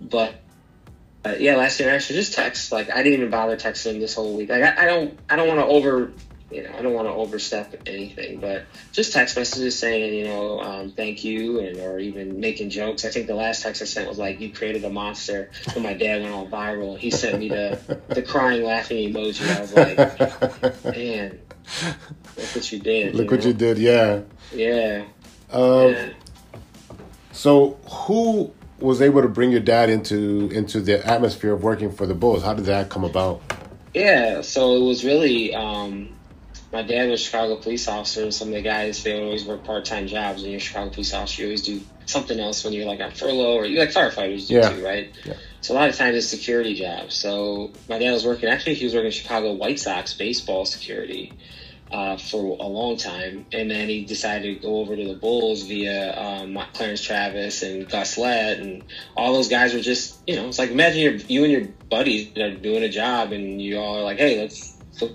but 0.00 0.34
uh, 1.24 1.34
yeah, 1.38 1.56
last 1.56 1.80
year 1.80 1.90
I 1.90 1.94
actually 1.94 2.16
just 2.16 2.34
text. 2.34 2.72
Like 2.72 2.90
I 2.90 3.02
didn't 3.02 3.14
even 3.14 3.30
bother 3.30 3.56
texting 3.56 3.94
him 3.94 4.00
this 4.00 4.14
whole 4.14 4.36
week. 4.36 4.48
Like 4.48 4.62
I, 4.62 4.84
I 4.84 4.86
don't, 4.86 5.18
I 5.28 5.36
don't 5.36 5.48
want 5.48 5.60
to 5.60 5.66
over, 5.66 6.12
you 6.50 6.62
know, 6.64 6.70
I 6.76 6.82
don't 6.82 6.92
want 6.92 7.06
to 7.06 7.12
overstep 7.12 7.82
anything, 7.86 8.40
but 8.40 8.64
just 8.92 9.12
text 9.12 9.36
messages 9.36 9.78
saying, 9.78 10.14
you 10.14 10.24
know, 10.24 10.60
um, 10.60 10.90
thank 10.90 11.22
you, 11.22 11.60
and 11.60 11.78
or 11.78 11.98
even 11.98 12.40
making 12.40 12.70
jokes. 12.70 13.04
I 13.04 13.10
think 13.10 13.28
the 13.28 13.34
last 13.34 13.62
text 13.62 13.82
I 13.82 13.84
sent 13.84 14.08
was 14.08 14.18
like, 14.18 14.40
"You 14.40 14.52
created 14.52 14.84
a 14.84 14.90
monster." 14.90 15.50
When 15.74 15.84
my 15.84 15.94
dad 15.94 16.22
went 16.22 16.34
all 16.34 16.48
viral, 16.48 16.98
he 16.98 17.10
sent 17.10 17.38
me 17.38 17.48
the 17.48 17.78
the 18.08 18.22
crying 18.22 18.64
laughing 18.64 19.12
emoji. 19.12 19.48
I 19.56 19.60
was 19.60 19.72
like, 19.72 19.96
man, 20.84 21.40
look 22.36 22.54
what 22.54 22.72
you 22.72 22.78
did. 22.80 23.14
Look 23.14 23.24
you 23.24 23.30
what 23.30 23.40
know? 23.40 23.46
you 23.48 23.54
did. 23.54 23.78
Yeah. 23.78 24.20
Yeah. 24.52 25.04
Um, 25.52 25.92
yeah. 25.92 26.08
So 27.32 27.78
who 27.88 28.52
was 28.80 29.00
able 29.02 29.22
to 29.22 29.28
bring 29.28 29.52
your 29.52 29.60
dad 29.60 29.88
into 29.88 30.50
into 30.52 30.80
the 30.80 31.06
atmosphere 31.06 31.52
of 31.52 31.62
working 31.62 31.92
for 31.92 32.06
the 32.06 32.14
Bulls? 32.14 32.42
How 32.42 32.54
did 32.54 32.64
that 32.64 32.88
come 32.88 33.04
about? 33.04 33.40
Yeah, 33.94 34.40
so 34.42 34.76
it 34.76 34.84
was 34.84 35.04
really 35.04 35.54
um, 35.54 36.14
my 36.72 36.82
dad 36.82 37.10
was 37.10 37.20
a 37.20 37.24
Chicago 37.24 37.56
police 37.56 37.88
officer, 37.88 38.22
and 38.22 38.34
some 38.34 38.48
of 38.48 38.54
the 38.54 38.62
guys 38.62 39.02
they 39.02 39.20
always 39.20 39.44
work 39.44 39.64
part 39.64 39.84
time 39.84 40.06
jobs. 40.06 40.42
When 40.42 40.50
you're 40.52 40.58
a 40.58 40.62
Chicago 40.62 40.90
police 40.90 41.12
officer, 41.12 41.42
you 41.42 41.48
always 41.48 41.62
do 41.62 41.80
something 42.06 42.38
else 42.38 42.64
when 42.64 42.72
you're 42.72 42.86
like 42.86 43.00
on 43.00 43.12
furlough 43.12 43.54
or 43.54 43.66
you 43.66 43.78
like 43.78 43.90
firefighters 43.90 44.48
do 44.48 44.54
Yeah. 44.54 44.68
too, 44.70 44.84
right? 44.84 45.10
Yeah. 45.24 45.34
So 45.60 45.74
a 45.74 45.76
lot 45.76 45.88
of 45.88 45.96
times 45.96 46.16
it's 46.16 46.26
security 46.26 46.74
jobs. 46.74 47.14
So 47.14 47.70
my 47.88 47.98
dad 47.98 48.12
was 48.12 48.24
working 48.24 48.48
actually 48.48 48.74
he 48.74 48.84
was 48.84 48.94
working 48.94 49.10
Chicago 49.10 49.52
White 49.52 49.78
Sox 49.78 50.14
baseball 50.14 50.64
security 50.64 51.32
uh, 51.90 52.16
for 52.16 52.56
a 52.60 52.66
long 52.66 52.96
time, 52.96 53.46
and 53.52 53.68
then 53.68 53.88
he 53.88 54.04
decided 54.04 54.54
to 54.54 54.62
go 54.62 54.76
over 54.78 54.94
to 54.94 55.04
the 55.08 55.14
Bulls 55.14 55.62
via 55.64 56.16
um, 56.16 56.56
Clarence 56.72 57.02
Travis 57.02 57.62
and 57.64 57.88
Gus 57.88 58.16
Lett, 58.16 58.58
and 58.58 58.84
all 59.16 59.32
those 59.32 59.48
guys 59.48 59.74
were 59.74 59.80
just 59.80 60.20
you 60.26 60.36
know 60.36 60.46
it's 60.46 60.58
like 60.58 60.70
imagine 60.70 61.00
you're, 61.02 61.14
you 61.14 61.42
and 61.42 61.52
your 61.52 61.68
buddies 61.90 62.36
are 62.38 62.54
doing 62.54 62.84
a 62.84 62.88
job, 62.88 63.32
and 63.32 63.60
you 63.60 63.76
all 63.78 63.98
are 63.98 64.02
like, 64.02 64.18
hey, 64.18 64.40
let's 64.40 64.76
go 65.00 65.10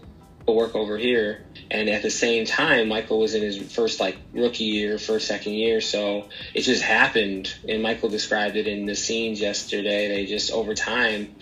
work 0.53 0.75
over 0.75 0.97
here. 0.97 1.45
And 1.71 1.89
at 1.89 2.03
the 2.03 2.11
same 2.11 2.45
time, 2.45 2.89
Michael 2.89 3.19
was 3.19 3.33
in 3.33 3.41
his 3.41 3.57
first 3.73 3.99
like 3.99 4.17
rookie 4.33 4.65
year, 4.65 4.97
first 4.97 5.27
second 5.27 5.53
year, 5.53 5.81
so 5.81 6.29
it 6.53 6.61
just 6.61 6.83
happened. 6.83 7.53
And 7.67 7.81
Michael 7.81 8.09
described 8.09 8.55
it 8.55 8.67
in 8.67 8.85
the 8.85 8.95
scenes 8.95 9.41
yesterday. 9.41 10.09
They 10.09 10.25
just 10.25 10.51
over 10.51 10.75
time, 10.75 11.35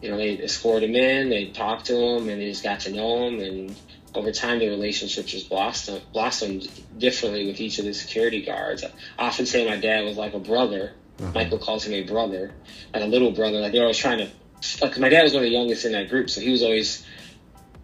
you 0.00 0.10
know, 0.10 0.16
they 0.16 0.38
escorted 0.38 0.90
him 0.90 0.96
in, 0.96 1.30
they 1.30 1.46
talked 1.46 1.86
to 1.86 1.96
him, 1.96 2.28
and 2.28 2.40
they 2.40 2.50
just 2.50 2.62
got 2.62 2.80
to 2.80 2.92
know 2.92 3.26
him. 3.26 3.40
And 3.40 3.76
over 4.14 4.30
time, 4.30 4.60
the 4.60 4.68
relationship 4.68 5.26
just 5.26 5.48
blossomed, 5.48 6.02
blossomed 6.12 6.68
differently 6.98 7.46
with 7.46 7.60
each 7.60 7.78
of 7.78 7.84
the 7.84 7.94
security 7.94 8.42
guards. 8.42 8.84
I 8.84 8.90
often 9.18 9.46
say 9.46 9.68
my 9.68 9.76
dad 9.76 10.04
was 10.04 10.16
like 10.16 10.34
a 10.34 10.38
brother. 10.38 10.92
Uh-huh. 11.20 11.32
Michael 11.34 11.58
calls 11.58 11.84
him 11.84 11.94
a 11.94 12.02
brother, 12.02 12.52
like 12.92 13.02
a 13.02 13.06
little 13.06 13.32
brother. 13.32 13.58
Like 13.58 13.72
they're 13.72 13.82
always 13.82 13.98
trying 13.98 14.18
to. 14.18 14.28
Like 14.80 14.98
my 14.98 15.10
dad 15.10 15.24
was 15.24 15.34
one 15.34 15.42
of 15.42 15.50
the 15.50 15.54
youngest 15.54 15.84
in 15.84 15.92
that 15.92 16.08
group, 16.08 16.30
so 16.30 16.40
he 16.40 16.50
was 16.50 16.62
always 16.62 17.04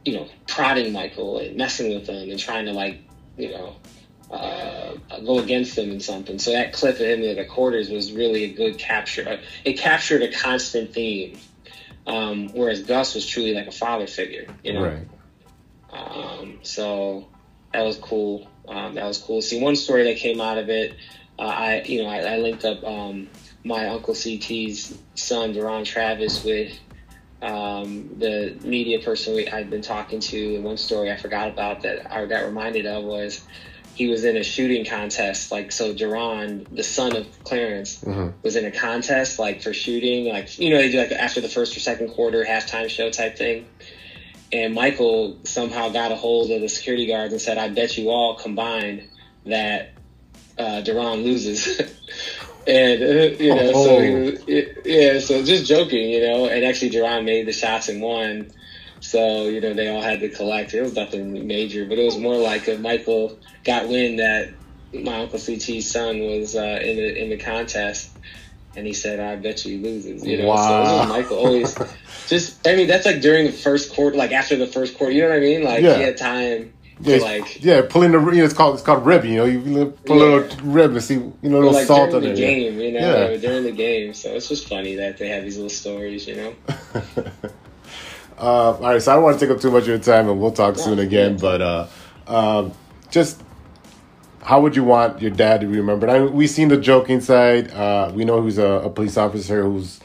you 0.04 0.14
know, 0.14 0.28
prodding 0.46 0.92
Michael 0.92 1.38
and 1.38 1.56
messing 1.56 1.94
with 1.94 2.08
him 2.08 2.30
and 2.30 2.38
trying 2.38 2.66
to 2.66 2.72
like, 2.72 3.00
you 3.36 3.50
know, 3.50 3.76
uh, 4.30 4.94
go 5.24 5.40
against 5.40 5.76
him 5.76 5.90
in 5.90 6.00
something. 6.00 6.38
So 6.38 6.52
that 6.52 6.72
clip 6.72 6.94
of 6.94 7.00
him 7.00 7.22
in 7.22 7.36
the 7.36 7.44
quarters 7.44 7.90
was 7.90 8.12
really 8.12 8.44
a 8.44 8.52
good 8.52 8.78
capture. 8.78 9.28
Uh, 9.28 9.36
It 9.64 9.78
captured 9.78 10.22
a 10.22 10.32
constant 10.32 10.92
theme, 10.94 11.38
um, 12.06 12.48
whereas 12.54 12.82
Gus 12.82 13.14
was 13.14 13.26
truly 13.26 13.54
like 13.54 13.66
a 13.66 13.72
father 13.72 14.06
figure, 14.06 14.46
you 14.62 14.72
know. 14.72 14.84
Right. 14.84 15.08
Um, 15.92 16.60
so 16.62 17.28
that 17.72 17.82
was 17.82 17.96
cool. 17.96 18.48
Um, 18.68 18.94
that 18.94 19.04
was 19.04 19.18
cool. 19.18 19.42
See, 19.42 19.60
one 19.60 19.76
story 19.76 20.04
that 20.04 20.16
came 20.16 20.40
out 20.40 20.58
of 20.58 20.70
it, 20.70 20.94
uh, 21.38 21.42
I 21.42 21.82
you 21.82 22.02
know 22.02 22.08
I, 22.08 22.34
I 22.34 22.36
linked 22.38 22.64
up 22.64 22.84
um, 22.84 23.28
my 23.64 23.88
uncle 23.88 24.14
CT's 24.14 24.96
son, 25.14 25.54
Deron 25.54 25.84
Travis, 25.84 26.44
with 26.44 26.72
um, 27.42 28.18
the 28.18 28.56
media 28.62 29.00
person 29.00 29.34
we, 29.34 29.48
I'd 29.48 29.70
been 29.70 29.82
talking 29.82 30.20
to. 30.20 30.56
And 30.56 30.64
one 30.64 30.76
story 30.76 31.10
I 31.10 31.16
forgot 31.16 31.48
about 31.48 31.82
that 31.82 32.12
I 32.12 32.24
got 32.26 32.44
reminded 32.44 32.86
of 32.86 33.04
was 33.04 33.44
he 33.94 34.08
was 34.08 34.24
in 34.24 34.36
a 34.36 34.42
shooting 34.42 34.84
contest. 34.84 35.50
Like 35.50 35.72
so, 35.72 35.94
Deron, 35.94 36.66
the 36.70 36.82
son 36.82 37.16
of 37.16 37.26
Clarence, 37.44 38.02
was 38.42 38.56
in 38.56 38.64
a 38.64 38.70
contest 38.70 39.38
like 39.38 39.62
for 39.62 39.72
shooting. 39.72 40.26
Like 40.26 40.58
you 40.58 40.70
know 40.70 40.78
they 40.78 40.90
do 40.90 40.98
like 40.98 41.12
after 41.12 41.40
the 41.40 41.48
first 41.48 41.76
or 41.76 41.80
second 41.80 42.08
quarter 42.08 42.44
halftime 42.44 42.88
show 42.88 43.10
type 43.10 43.36
thing 43.36 43.66
and 44.52 44.74
Michael 44.74 45.38
somehow 45.44 45.90
got 45.90 46.12
a 46.12 46.16
hold 46.16 46.50
of 46.50 46.60
the 46.60 46.68
security 46.68 47.06
guards 47.06 47.32
and 47.32 47.40
said, 47.40 47.58
"I 47.58 47.68
bet 47.68 47.96
you 47.96 48.10
all 48.10 48.34
combined 48.34 49.08
that 49.46 49.92
uh, 50.58 50.80
Duran 50.80 51.22
loses." 51.22 51.80
and 52.66 53.02
uh, 53.02 53.06
you 53.42 53.54
know, 53.54 53.72
so 53.72 53.98
he 54.00 54.10
was, 54.10 54.44
it, 54.46 54.82
yeah, 54.84 55.18
so 55.20 55.42
just 55.42 55.66
joking, 55.66 56.10
you 56.10 56.20
know. 56.22 56.46
And 56.46 56.64
actually, 56.64 56.90
Duran 56.90 57.24
made 57.24 57.46
the 57.46 57.52
shots 57.52 57.88
and 57.88 58.02
won. 58.02 58.52
So 59.00 59.46
you 59.48 59.60
know, 59.60 59.74
they 59.74 59.88
all 59.88 60.02
had 60.02 60.20
to 60.20 60.30
collect. 60.30 60.74
It 60.74 60.82
was 60.82 60.94
nothing 60.94 61.46
major, 61.46 61.86
but 61.86 61.98
it 61.98 62.04
was 62.04 62.18
more 62.18 62.36
like 62.36 62.68
if 62.68 62.80
Michael 62.80 63.40
got 63.64 63.88
wind 63.88 64.20
that 64.20 64.48
my 64.92 65.20
uncle 65.20 65.38
CT's 65.38 65.90
son 65.90 66.20
was 66.20 66.54
uh, 66.56 66.80
in 66.82 66.96
the 66.96 67.22
in 67.22 67.30
the 67.30 67.38
contest. 67.38 68.16
And 68.76 68.86
he 68.86 68.94
said, 68.94 69.20
"I 69.20 69.36
bet 69.36 69.64
you 69.64 69.78
he 69.78 69.84
loses." 69.84 70.26
You 70.26 70.38
know, 70.38 70.56
so 70.56 70.82
Wow. 70.82 70.98
was 70.98 71.06
Michael 71.06 71.38
always 71.38 71.76
just. 72.28 72.66
I 72.66 72.76
mean, 72.76 72.88
that's 72.88 73.06
like 73.06 73.20
during 73.20 73.46
the 73.46 73.52
first 73.52 73.94
quarter, 73.94 74.16
like 74.16 74.32
after 74.32 74.56
the 74.56 74.66
first 74.66 74.96
quarter. 74.98 75.12
You 75.12 75.22
know 75.22 75.30
what 75.30 75.38
I 75.38 75.40
mean? 75.40 75.62
Like 75.64 75.84
Yeah. 75.84 75.94
he 75.94 76.00
had 76.00 76.16
time 76.18 76.74
Yeah, 77.02 77.16
like, 77.18 77.62
yeah, 77.64 77.82
pulling 77.88 78.12
the 78.12 78.18
you 78.18 78.32
know, 78.38 78.44
it's 78.44 78.52
called 78.52 78.74
it's 78.74 78.82
called 78.82 79.06
rib. 79.06 79.24
You 79.24 79.36
know, 79.36 79.44
you 79.46 79.86
put 80.04 80.10
a 80.10 80.14
little 80.14 80.56
rib 80.70 80.92
and 80.92 81.02
see 81.02 81.14
you 81.14 81.32
know 81.42 81.56
a 81.56 81.60
little 81.60 81.72
like 81.72 81.86
salt 81.86 82.12
on 82.14 82.22
the 82.22 82.32
it. 82.32 82.36
game. 82.36 82.78
You 82.78 82.92
know, 82.92 83.30
Yeah. 83.30 83.36
during 83.38 83.62
the 83.64 83.72
game. 83.72 84.12
So 84.12 84.30
it's 84.34 84.48
just 84.48 84.68
funny 84.68 84.96
that 84.96 85.16
they 85.16 85.28
have 85.28 85.42
these 85.44 85.56
little 85.56 85.70
stories. 85.70 86.26
You 86.28 86.36
know. 86.36 86.54
Uh, 88.38 88.72
all 88.72 88.80
right, 88.80 89.02
so 89.02 89.12
I 89.12 89.16
don't 89.16 89.24
want 89.24 89.38
to 89.38 89.46
take 89.46 89.54
up 89.54 89.60
too 89.60 89.70
much 89.70 89.82
of 89.82 89.88
your 89.88 89.98
time, 89.98 90.26
and 90.26 90.40
we'll 90.40 90.50
talk 90.52 90.78
soon 90.78 90.96
Yeah. 90.96 91.04
again. 91.04 91.36
But 91.36 91.60
uh, 91.60 91.86
um, 92.26 92.72
just 93.10 93.42
how 94.42 94.62
would 94.62 94.74
you 94.74 94.82
want 94.82 95.20
your 95.20 95.30
dad 95.30 95.60
to 95.60 95.66
be 95.66 95.76
remembered? 95.76 96.08
I 96.08 96.20
mean, 96.20 96.32
we've 96.32 96.48
seen 96.48 96.68
the 96.68 96.78
joking 96.78 97.20
side. 97.20 97.70
Uh, 97.70 98.10
we 98.14 98.24
know 98.24 98.42
he's 98.42 98.56
a, 98.56 98.64
a 98.64 98.88
police 98.88 99.18
officer 99.18 99.62
who's 99.64 100.00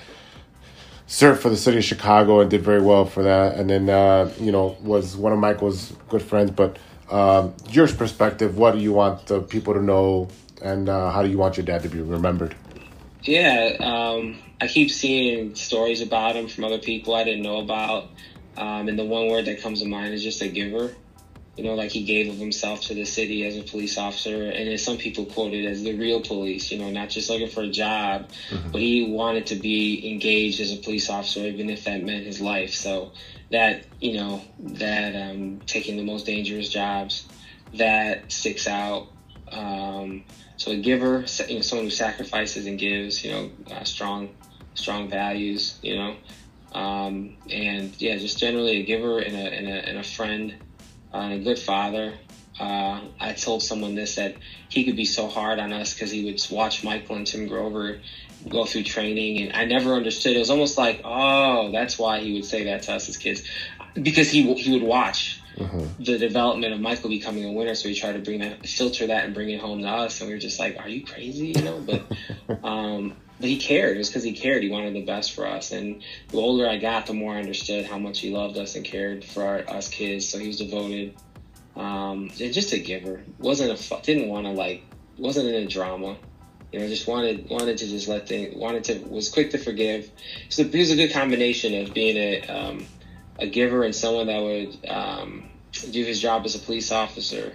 served 1.07 1.41
for 1.41 1.49
the 1.49 1.57
city 1.57 1.77
of 1.77 1.83
Chicago 1.83 2.39
and 2.39 2.49
did 2.49 2.61
very 2.61 2.81
well 2.81 3.05
for 3.05 3.23
that, 3.23 3.55
and 3.55 3.69
then 3.69 3.89
uh, 3.89 4.31
you 4.39 4.51
know 4.51 4.77
was 4.81 5.15
one 5.15 5.31
of 5.31 5.39
Michael's 5.39 5.93
good 6.09 6.21
friends. 6.21 6.51
But 6.51 6.77
um, 7.09 7.53
your 7.69 7.87
perspective, 7.87 8.57
what 8.57 8.73
do 8.73 8.79
you 8.79 8.93
want 8.93 9.27
the 9.27 9.41
people 9.41 9.73
to 9.73 9.81
know, 9.81 10.29
and 10.61 10.89
uh, 10.89 11.11
how 11.11 11.21
do 11.23 11.29
you 11.29 11.37
want 11.37 11.57
your 11.57 11.65
dad 11.65 11.83
to 11.83 11.89
be 11.89 12.01
remembered? 12.01 12.55
Yeah, 13.23 13.75
um, 13.79 14.37
I 14.61 14.67
keep 14.67 14.91
seeing 14.91 15.55
stories 15.55 16.01
about 16.01 16.35
him 16.35 16.47
from 16.47 16.63
other 16.63 16.77
people 16.77 17.15
I 17.15 17.23
didn't 17.23 17.43
know 17.43 17.57
about. 17.57 18.09
Um, 18.57 18.87
and 18.87 18.97
the 18.97 19.03
one 19.03 19.27
word 19.27 19.45
that 19.45 19.61
comes 19.61 19.81
to 19.81 19.87
mind 19.87 20.13
is 20.13 20.23
just 20.23 20.41
a 20.41 20.47
giver. 20.47 20.95
You 21.55 21.63
know, 21.63 21.75
like 21.75 21.91
he 21.91 22.03
gave 22.03 22.29
of 22.29 22.37
himself 22.37 22.81
to 22.81 22.93
the 22.93 23.05
city 23.05 23.45
as 23.45 23.55
a 23.55 23.63
police 23.63 23.97
officer. 23.97 24.49
And 24.49 24.67
then 24.67 24.77
some 24.77 24.97
people 24.97 25.25
quote 25.25 25.53
it 25.53 25.65
as 25.65 25.83
the 25.83 25.97
real 25.97 26.21
police, 26.21 26.71
you 26.71 26.77
know, 26.77 26.89
not 26.89 27.09
just 27.09 27.29
looking 27.29 27.47
for 27.47 27.61
a 27.61 27.69
job, 27.69 28.29
but 28.71 28.81
he 28.81 29.07
wanted 29.09 29.47
to 29.47 29.55
be 29.55 30.11
engaged 30.11 30.59
as 30.59 30.73
a 30.73 30.77
police 30.77 31.09
officer, 31.09 31.41
even 31.45 31.69
if 31.69 31.85
that 31.85 32.03
meant 32.03 32.25
his 32.25 32.41
life. 32.41 32.73
So 32.73 33.13
that, 33.51 33.85
you 33.99 34.13
know, 34.13 34.41
that 34.59 35.15
um, 35.15 35.61
taking 35.65 35.95
the 35.95 36.03
most 36.03 36.25
dangerous 36.25 36.69
jobs, 36.69 37.27
that 37.73 38.31
sticks 38.31 38.67
out. 38.67 39.07
Um, 39.51 40.25
so 40.57 40.71
a 40.71 40.77
giver, 40.77 41.25
you 41.47 41.55
know, 41.55 41.61
someone 41.61 41.85
who 41.85 41.91
sacrifices 41.91 42.65
and 42.65 42.79
gives, 42.79 43.23
you 43.23 43.31
know, 43.31 43.51
uh, 43.71 43.83
strong, 43.83 44.35
strong 44.73 45.09
values, 45.09 45.77
you 45.81 45.95
know, 45.95 46.15
um, 46.71 47.37
and 47.49 47.99
yeah, 48.01 48.17
just 48.17 48.39
generally 48.39 48.81
a 48.81 48.83
giver 48.83 49.19
and 49.19 49.35
a 49.35 49.39
and 49.39 49.67
a, 49.67 49.89
and 49.89 49.97
a 49.97 50.03
friend, 50.03 50.55
and 51.21 51.33
a 51.33 51.39
good 51.39 51.59
father. 51.59 52.13
Uh, 52.59 53.01
I 53.19 53.33
told 53.33 53.63
someone 53.63 53.95
this 53.95 54.15
that 54.15 54.35
he 54.69 54.85
could 54.85 54.95
be 54.95 55.05
so 55.05 55.27
hard 55.27 55.59
on 55.59 55.73
us 55.73 55.93
because 55.93 56.09
he 56.09 56.23
would 56.25 56.41
watch 56.49 56.83
Michael 56.83 57.17
and 57.17 57.27
Tim 57.27 57.47
Grover 57.47 57.99
go 58.47 58.65
through 58.65 58.83
training, 58.83 59.41
and 59.41 59.55
I 59.55 59.65
never 59.65 59.93
understood. 59.93 60.35
It 60.35 60.39
was 60.39 60.49
almost 60.49 60.77
like, 60.77 61.01
oh, 61.03 61.71
that's 61.71 61.97
why 61.97 62.19
he 62.19 62.33
would 62.33 62.45
say 62.45 62.65
that 62.65 62.83
to 62.83 62.93
us 62.93 63.09
as 63.09 63.17
kids, 63.17 63.43
because 64.01 64.29
he 64.29 64.53
he 64.53 64.71
would 64.71 64.83
watch 64.83 65.41
the 65.99 66.17
development 66.17 66.73
of 66.73 66.79
Michael 66.79 67.09
becoming 67.09 67.45
a 67.45 67.51
winner. 67.51 67.75
So 67.75 67.89
he 67.89 67.95
tried 67.95 68.13
to 68.13 68.19
bring 68.19 68.39
that, 68.39 68.67
filter 68.67 69.07
that, 69.07 69.25
and 69.25 69.33
bring 69.33 69.49
it 69.49 69.59
home 69.59 69.81
to 69.81 69.87
us. 69.87 70.19
And 70.19 70.27
we 70.27 70.35
were 70.35 70.39
just 70.39 70.59
like, 70.59 70.77
"Are 70.79 70.87
you 70.87 71.05
crazy?" 71.05 71.47
You 71.47 71.61
know. 71.61 71.79
But 71.79 72.63
um, 72.63 73.15
but 73.39 73.49
he 73.49 73.57
cared. 73.57 73.95
It 73.95 73.99
was 73.99 74.09
because 74.09 74.23
he 74.23 74.33
cared. 74.33 74.63
He 74.63 74.69
wanted 74.69 74.93
the 74.93 75.05
best 75.05 75.33
for 75.33 75.45
us. 75.45 75.71
And 75.71 76.01
the 76.29 76.37
older 76.37 76.67
I 76.67 76.77
got, 76.77 77.05
the 77.05 77.13
more 77.13 77.33
I 77.35 77.39
understood 77.39 77.85
how 77.85 77.97
much 77.97 78.19
he 78.19 78.29
loved 78.31 78.57
us 78.57 78.75
and 78.75 78.85
cared 78.85 79.25
for 79.25 79.43
our, 79.43 79.69
us 79.69 79.89
kids. 79.89 80.27
So 80.27 80.39
he 80.39 80.47
was 80.47 80.57
devoted. 80.57 81.15
Um, 81.75 82.31
and 82.39 82.53
just 82.53 82.71
a 82.71 82.79
giver. 82.79 83.21
wasn't 83.37 83.77
a 83.77 84.01
didn't 84.01 84.29
want 84.29 84.45
to 84.45 84.51
like 84.51 84.83
wasn't 85.17 85.49
in 85.49 85.55
a 85.55 85.67
drama. 85.67 86.15
You 86.71 86.79
know, 86.79 86.87
just 86.87 87.07
wanted 87.07 87.49
wanted 87.49 87.77
to 87.77 87.87
just 87.87 88.07
let 88.07 88.27
things 88.27 88.55
wanted 88.55 88.85
to 88.85 88.99
was 89.09 89.29
quick 89.29 89.51
to 89.51 89.57
forgive. 89.57 90.09
So 90.49 90.63
he 90.63 90.79
was 90.79 90.91
a 90.91 90.95
good 90.95 91.11
combination 91.11 91.83
of 91.83 91.93
being 91.93 92.15
a 92.15 92.41
um, 92.47 92.85
a 93.37 93.47
giver 93.47 93.83
and 93.83 93.93
someone 93.93 94.27
that 94.27 94.41
would 94.41 94.89
um, 94.89 95.49
do 95.91 96.05
his 96.05 96.21
job 96.21 96.45
as 96.45 96.55
a 96.55 96.59
police 96.59 96.93
officer. 96.93 97.53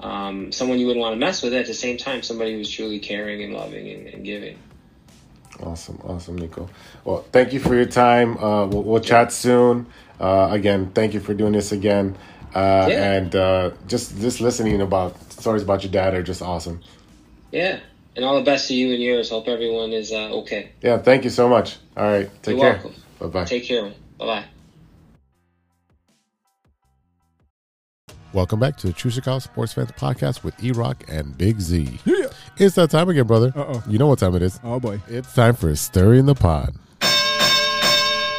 Um, 0.00 0.50
someone 0.50 0.80
you 0.80 0.86
wouldn't 0.86 1.00
want 1.00 1.14
to 1.14 1.20
mess 1.20 1.40
with 1.40 1.54
at 1.54 1.66
the 1.66 1.74
same 1.74 1.96
time. 1.96 2.22
Somebody 2.22 2.52
who 2.52 2.58
was 2.58 2.70
truly 2.70 2.98
caring 2.98 3.44
and 3.44 3.54
loving 3.54 3.88
and, 3.88 4.08
and 4.08 4.24
giving. 4.24 4.58
Awesome, 5.62 5.98
awesome, 6.04 6.36
Nico. 6.36 6.68
Well, 7.04 7.24
thank 7.32 7.52
you 7.52 7.60
for 7.60 7.74
your 7.74 7.86
time. 7.86 8.36
Uh, 8.38 8.66
we'll, 8.66 8.82
we'll 8.82 9.00
chat 9.00 9.32
soon. 9.32 9.86
Uh, 10.20 10.48
again, 10.50 10.90
thank 10.92 11.14
you 11.14 11.20
for 11.20 11.34
doing 11.34 11.52
this 11.52 11.72
again. 11.72 12.16
Uh, 12.54 12.86
Yeah. 12.90 13.12
And 13.14 13.34
uh, 13.36 13.70
just 13.88 14.18
just 14.20 14.40
listening 14.40 14.80
about 14.80 15.16
stories 15.32 15.62
about 15.62 15.82
your 15.82 15.92
dad 15.92 16.14
are 16.14 16.22
just 16.22 16.42
awesome. 16.42 16.80
Yeah. 17.52 17.80
And 18.16 18.24
all 18.24 18.36
the 18.36 18.44
best 18.44 18.68
to 18.68 18.74
you 18.74 18.92
and 18.94 19.02
yours. 19.02 19.30
Hope 19.30 19.48
everyone 19.48 19.92
is 19.92 20.12
uh, 20.12 20.30
okay. 20.42 20.70
Yeah, 20.82 20.98
thank 20.98 21.24
you 21.24 21.30
so 21.30 21.48
much. 21.48 21.78
All 21.96 22.04
right, 22.04 22.30
take 22.42 22.56
You're 22.56 22.60
care. 22.60 22.72
welcome. 22.74 22.94
Bye 23.18 23.26
bye. 23.26 23.44
Take 23.44 23.64
care. 23.64 23.92
Bye 24.18 24.26
bye. 24.26 24.44
Welcome 28.34 28.58
back 28.58 28.76
to 28.78 28.88
the 28.88 28.92
True 28.92 29.12
Chicago 29.12 29.38
Sports 29.38 29.72
Fans 29.74 29.92
Podcast 29.92 30.42
with 30.42 30.62
E 30.62 30.72
Rock 30.72 31.04
and 31.08 31.38
Big 31.38 31.60
Z. 31.60 32.00
It's 32.56 32.74
that 32.74 32.90
time 32.90 33.08
again, 33.08 33.26
brother. 33.28 33.52
Uh-oh. 33.54 33.82
You 33.88 33.96
know 33.98 34.08
what 34.08 34.18
time 34.18 34.34
it 34.34 34.42
is. 34.42 34.58
Oh 34.64 34.80
boy. 34.80 35.00
It's 35.08 35.32
time 35.34 35.54
for 35.54 35.74
Stirring 35.76 36.20
in 36.20 36.26
the 36.26 36.34
Pod. 36.34 36.74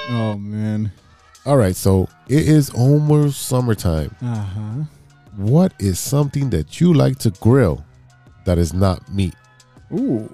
Oh 0.10 0.36
man. 0.38 0.92
All 1.46 1.56
right, 1.58 1.76
so 1.76 2.10
it 2.28 2.48
is 2.48 2.70
almost 2.72 3.44
summertime. 3.48 4.14
Uh 4.22 4.36
huh. 4.36 4.84
What 5.38 5.74
is 5.80 5.98
something 6.00 6.50
that 6.50 6.82
you 6.82 6.94
like 6.94 7.18
to 7.20 7.32
grill 7.32 7.84
that 8.46 8.58
is 8.58 8.74
not 8.74 9.10
meat? 9.14 9.34
Ooh. 9.94 10.30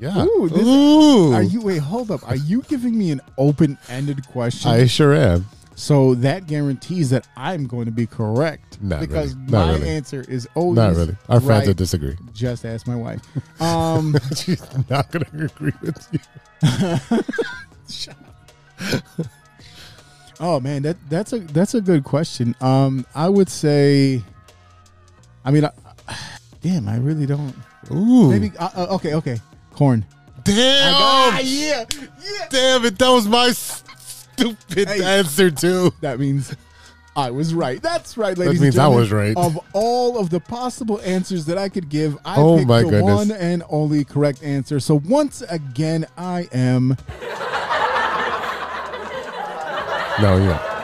Yeah. 0.00 0.24
Ooh, 0.24 0.48
this- 0.48 0.66
Ooh. 0.66 1.32
Are 1.34 1.42
you 1.42 1.60
wait? 1.60 1.78
Hold 1.78 2.10
up. 2.10 2.26
Are 2.28 2.36
you 2.36 2.62
giving 2.62 2.96
me 2.98 3.10
an 3.10 3.20
open-ended 3.38 4.26
question? 4.28 4.70
I 4.70 4.86
sure 4.86 5.14
am. 5.14 5.46
So 5.76 6.14
that 6.16 6.46
guarantees 6.46 7.10
that 7.10 7.28
I'm 7.36 7.66
going 7.66 7.84
to 7.84 7.90
be 7.90 8.06
correct. 8.06 8.80
Not 8.80 9.00
because 9.00 9.34
really. 9.34 9.52
Not 9.52 9.66
my 9.66 9.72
really. 9.74 9.90
answer 9.90 10.24
is 10.26 10.48
always 10.54 10.76
Not 10.76 10.96
really. 10.96 11.16
Our 11.28 11.38
friends 11.38 11.60
right. 11.60 11.68
would 11.68 11.76
disagree. 11.76 12.16
Just 12.32 12.64
ask 12.64 12.86
my 12.88 12.96
wife. 12.96 13.20
Um, 13.60 14.14
She's 14.36 14.62
not 14.90 15.10
going 15.10 15.24
to 15.24 15.44
agree 15.44 15.72
with 15.80 16.08
you. 16.12 16.20
oh 20.40 20.60
man, 20.60 20.82
that 20.82 20.96
that's 21.08 21.32
a 21.32 21.38
that's 21.38 21.74
a 21.74 21.80
good 21.80 22.04
question. 22.04 22.54
Um, 22.60 23.06
I 23.14 23.28
would 23.30 23.48
say, 23.48 24.22
I 25.44 25.50
mean, 25.50 25.64
I, 25.64 25.70
damn, 26.60 26.86
I 26.88 26.98
really 26.98 27.24
don't. 27.24 27.54
Ooh. 27.90 28.30
Maybe 28.30 28.52
uh, 28.58 28.68
uh, 28.76 28.86
okay, 28.96 29.14
okay, 29.14 29.40
corn. 29.72 30.04
Damn. 30.44 30.94
Ah, 30.94 31.38
yeah, 31.38 31.84
yeah. 31.90 32.46
Damn 32.50 32.84
it. 32.84 32.98
That 32.98 33.08
was 33.08 33.26
my 33.26 33.52
stupid 34.36 34.88
Hey. 34.88 35.02
answer, 35.18 35.50
too. 35.50 35.92
That 36.00 36.18
means 36.20 36.54
I 37.16 37.30
was 37.30 37.54
right. 37.54 37.80
That's 37.82 38.16
right, 38.18 38.36
ladies. 38.36 38.58
That 38.58 38.62
means 38.64 38.78
I 38.78 38.88
was 38.88 39.10
right. 39.10 39.34
Of 39.36 39.58
all 39.72 40.18
of 40.18 40.28
the 40.30 40.38
possible 40.40 41.00
answers 41.02 41.46
that 41.46 41.56
I 41.56 41.68
could 41.70 41.88
give, 41.88 42.18
I 42.26 42.36
Oh, 42.36 42.56
picked 42.58 42.68
the 42.68 42.82
goodness. 42.82 43.02
one 43.02 43.30
and 43.32 43.62
only 43.70 44.04
correct 44.04 44.42
answer. 44.42 44.80
So 44.80 44.96
once 45.04 45.42
again, 45.48 46.06
I 46.18 46.48
am 46.52 46.96
No, 50.18 50.38
yeah. 50.38 50.75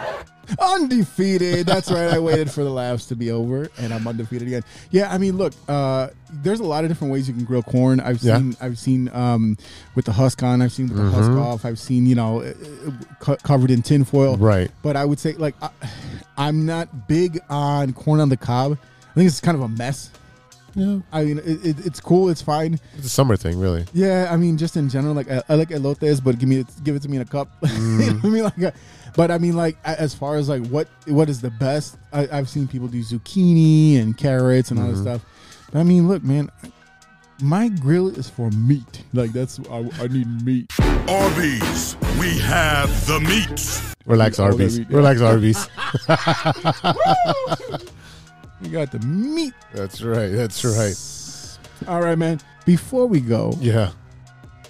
Undefeated. 0.59 1.66
That's 1.66 1.91
right. 1.91 2.09
I 2.12 2.19
waited 2.19 2.51
for 2.51 2.65
the 2.65 2.70
laughs 2.70 3.07
to 3.07 3.16
be 3.16 3.31
over, 3.31 3.69
and 3.79 3.93
I'm 3.93 4.07
undefeated 4.07 4.49
again. 4.49 4.62
Yeah, 4.91 5.12
I 5.12 5.19
mean, 5.19 5.37
look, 5.37 5.53
uh, 5.69 6.09
there's 6.33 6.61
a 6.61 6.65
lot 6.65 6.85
of 6.85 6.91
different 6.91 7.12
ways 7.12 7.29
you 7.29 7.35
can 7.35 7.45
grill 7.45 7.62
corn. 7.62 8.01
I've 8.01 8.23
Yeah. 8.23 8.39
seen, 8.39 8.57
I've 8.61 8.79
seen 8.79 9.09
um, 9.15 9.57
with 9.95 10.05
the 10.07 10.12
husk 10.12 10.43
on. 10.43 10.62
I've 10.62 10.73
seen 10.73 10.89
with 10.89 10.97
the 10.99 11.11
husk 11.11 11.31
Mhm. 11.31 11.43
off. 11.43 11.65
I've 11.65 11.79
seen, 11.79 12.07
you 12.07 12.15
know, 12.15 12.41
uh, 12.41 12.53
uh, 12.87 12.91
co- 13.20 13.37
covered 13.37 13.70
in 13.70 13.83
tinfoil. 13.83 14.37
Right. 14.37 14.70
But 14.83 14.97
I 14.97 15.05
would 15.05 15.19
say, 15.19 15.33
like, 15.35 15.55
I, 15.62 15.70
I'm 16.37 16.65
not 16.66 17.09
big 17.09 17.41
on 17.51 17.93
corn 17.93 18.20
on 18.20 18.29
the 18.29 18.37
cob. 18.37 18.79
I 19.11 19.15
think 19.15 19.27
it's 19.29 19.41
kind 19.41 19.57
of 19.57 19.62
a 19.62 19.69
mess. 19.69 20.11
Yeah. 20.74 21.01
I 21.12 21.24
mean, 21.24 21.37
it, 21.41 21.66
it, 21.66 21.87
it's 21.87 22.01
cool. 22.01 22.31
It's 22.31 22.41
fine. 22.41 22.81
It's 22.97 23.05
a 23.05 23.11
summer 23.11 23.37
thing, 23.37 23.59
really. 23.59 23.85
Yeah, 23.93 24.29
I 24.31 24.39
mean, 24.39 24.57
just 24.57 24.74
in 24.79 24.89
general, 24.89 25.12
like 25.12 25.31
I, 25.31 25.43
I 25.51 25.55
like 25.57 25.69
elotes, 25.69 26.24
but 26.24 26.39
give 26.39 26.49
me 26.49 26.65
give 26.83 26.97
it 26.97 27.03
to 27.03 27.11
me 27.11 27.16
in 27.16 27.23
a 27.23 27.27
cup. 27.27 27.51
you 27.62 27.69
know 27.69 28.20
I 28.24 28.27
mean, 28.29 28.45
like, 28.45 28.62
uh, 28.62 28.70
but 29.14 29.30
I 29.30 29.39
mean, 29.39 29.56
like 29.56 29.76
as 29.84 30.14
far 30.14 30.36
as 30.36 30.48
like 30.48 30.66
what 30.66 30.89
what 31.06 31.28
is 31.28 31.40
the 31.40 31.51
best? 31.51 31.98
I, 32.12 32.28
I've 32.30 32.48
seen 32.48 32.68
people 32.68 32.89
do 32.89 33.01
zucchini 33.02 34.01
and 34.01 34.16
carrots 34.16 34.70
and 34.70 34.80
all 34.80 34.86
this 34.89 34.97
mm-hmm. 34.97 35.16
stuff. 35.16 35.24
But 35.72 35.80
I 35.80 35.82
mean, 35.82 36.09
look, 36.09 36.22
man, 36.22 36.51
my 37.40 37.68
grill 37.68 38.09
is 38.09 38.28
for 38.28 38.51
meat. 38.51 39.05
Like 39.12 39.32
that's 39.32 39.60
I, 39.70 39.89
I 40.01 40.06
need 40.09 40.28
meat. 40.44 40.72
Arby's, 41.09 41.97
we 42.18 42.39
have 42.39 43.06
the 43.06 43.20
meat. 43.20 43.82
Relax, 44.05 44.40
Oh, 44.40 44.44
Arby's. 44.44 44.76
there 44.76 44.86
we 44.86 44.90
go. 44.90 44.97
Relax, 44.97 45.20
Arby's. 45.20 45.68
We 48.62 48.68
got 48.68 48.93
the 48.93 49.01
meat. 49.01 49.55
That's 49.74 50.02
right. 50.02 50.28
That's 50.28 50.64
right. 50.64 51.89
All 51.90 52.01
right, 52.01 52.16
man. 52.16 52.40
Before 52.64 53.06
we 53.06 53.20
go, 53.20 53.52
Yeah. 53.60 53.90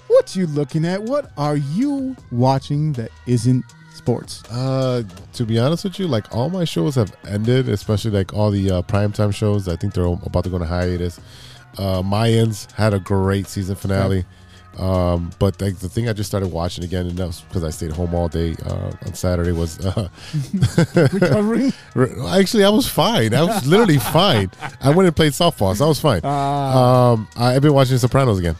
what 0.09 0.35
you 0.35 0.47
looking 0.47 0.87
at? 0.87 1.03
What 1.03 1.31
are 1.37 1.57
you 1.57 2.17
watching 2.31 2.95
that 2.95 3.11
isn't 3.27 3.65
sports? 4.03 4.43
Uh, 4.51 5.03
to 5.35 5.45
be 5.45 5.59
honest 5.59 5.85
with 5.85 5.99
you, 5.99 6.09
like 6.09 6.35
all 6.35 6.51
my 6.51 6.65
shows 6.65 6.97
have 6.97 7.15
ended, 7.29 7.69
especially 7.69 8.11
like 8.11 8.35
all 8.35 8.51
the 8.51 8.71
uh, 8.71 8.83
primetime 8.83 9.35
shows. 9.35 9.69
I 9.69 9.77
think 9.77 9.95
they're 9.95 10.05
about 10.05 10.45
to 10.45 10.51
go 10.51 10.57
on 10.57 10.63
hiatus. 10.63 11.21
Uh, 11.79 12.03
Mayans 12.03 12.71
had 12.73 12.93
a 12.95 12.99
great 12.99 13.47
season 13.47 13.77
finale. 13.77 14.25
Um, 14.79 15.31
but 15.39 15.61
like 15.61 15.77
the 15.79 15.89
thing 15.89 16.09
I 16.09 16.15
just 16.15 16.31
started 16.31 16.51
watching 16.51 16.83
again, 16.83 17.07
and 17.07 17.17
that 17.19 17.27
was 17.27 17.43
because 17.43 17.63
I 17.63 17.71
stayed 17.71 17.93
home 17.93 18.15
all 18.15 18.29
day 18.29 18.57
uh, 18.65 18.91
on 19.07 19.15
Saturday. 19.15 19.53
Was 19.53 19.85
uh, 19.85 20.09
Recovering? 21.13 21.73
Actually, 22.29 22.65
I 22.65 22.71
was 22.71 22.89
fine. 22.89 23.35
I 23.35 23.43
was 23.45 23.67
literally 23.67 23.99
fine. 23.99 24.51
I 24.81 24.89
went 24.91 25.07
and 25.07 25.15
played 25.15 25.33
softball, 25.33 25.77
so 25.77 25.85
I 25.85 25.89
was 25.89 26.01
fine. 26.01 26.23
Ah. 26.25 27.13
um, 27.13 27.29
I've 27.37 27.61
been 27.61 27.75
watching 27.75 27.99
Sopranos 27.99 28.39
again. 28.39 28.57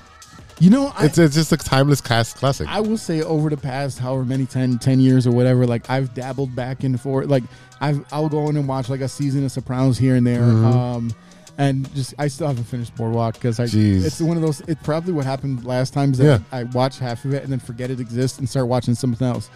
You 0.63 0.71
know, 0.71 0.93
I, 0.97 1.07
It's 1.07 1.19
it's 1.19 1.35
just 1.35 1.51
a 1.51 1.57
timeless 1.57 2.01
cast 2.01 2.37
classic. 2.37 2.69
I 2.69 2.79
will 2.79 2.97
say 2.97 3.21
over 3.21 3.51
the 3.51 3.57
past 3.57 3.99
however 3.99 4.25
many 4.25 4.47
10, 4.47 4.79
10 4.79 5.01
years 5.01 5.27
or 5.27 5.33
whatever, 5.33 5.67
like 5.67 5.91
I've 5.91 6.15
dabbled 6.15 6.55
back 6.55 6.85
and 6.85 7.01
forth. 7.01 7.27
Like 7.27 7.43
I've 7.81 8.05
I'll 8.13 8.29
go 8.29 8.49
in 8.49 8.57
and 8.57 8.69
watch 8.69 8.89
like 8.89 9.01
a 9.01 9.09
season 9.09 9.45
of 9.45 9.51
Sopranos 9.51 9.99
here 9.99 10.15
and 10.15 10.25
there. 10.25 10.43
Mhm. 10.43 10.65
Um, 10.73 11.11
and 11.59 11.93
just 11.97 12.15
I 12.17 12.29
still 12.29 12.47
haven't 12.47 12.63
finished 12.63 12.95
Boardwalk 12.95 13.35
because 13.35 13.59
I 13.59 13.65
Jeez. 13.65 14.05
it's 14.05 14.21
one 14.21 14.37
of 14.37 14.43
those. 14.45 14.61
It 14.69 14.79
probably 14.85 15.13
what 15.13 15.25
happened 15.27 15.65
last 15.65 15.95
time 15.95 16.13
is 16.13 16.19
that 16.19 16.25
Yeah. 16.53 16.57
I 16.57 16.63
watch 16.63 17.01
half 17.01 17.25
of 17.25 17.35
it 17.35 17.43
and 17.43 17.51
then 17.51 17.59
forget 17.59 17.91
it 17.91 17.99
exists 17.99 18.39
and 18.39 18.49
start 18.49 18.69
watching 18.69 18.95
something 18.95 19.27
else. 19.27 19.51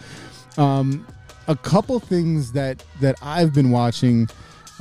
Um, 0.57 1.07
a 1.47 1.55
couple 1.55 1.97
things 2.01 2.51
that 2.51 2.83
that 2.99 3.15
I've 3.21 3.53
been 3.53 3.71
watching. 3.71 4.27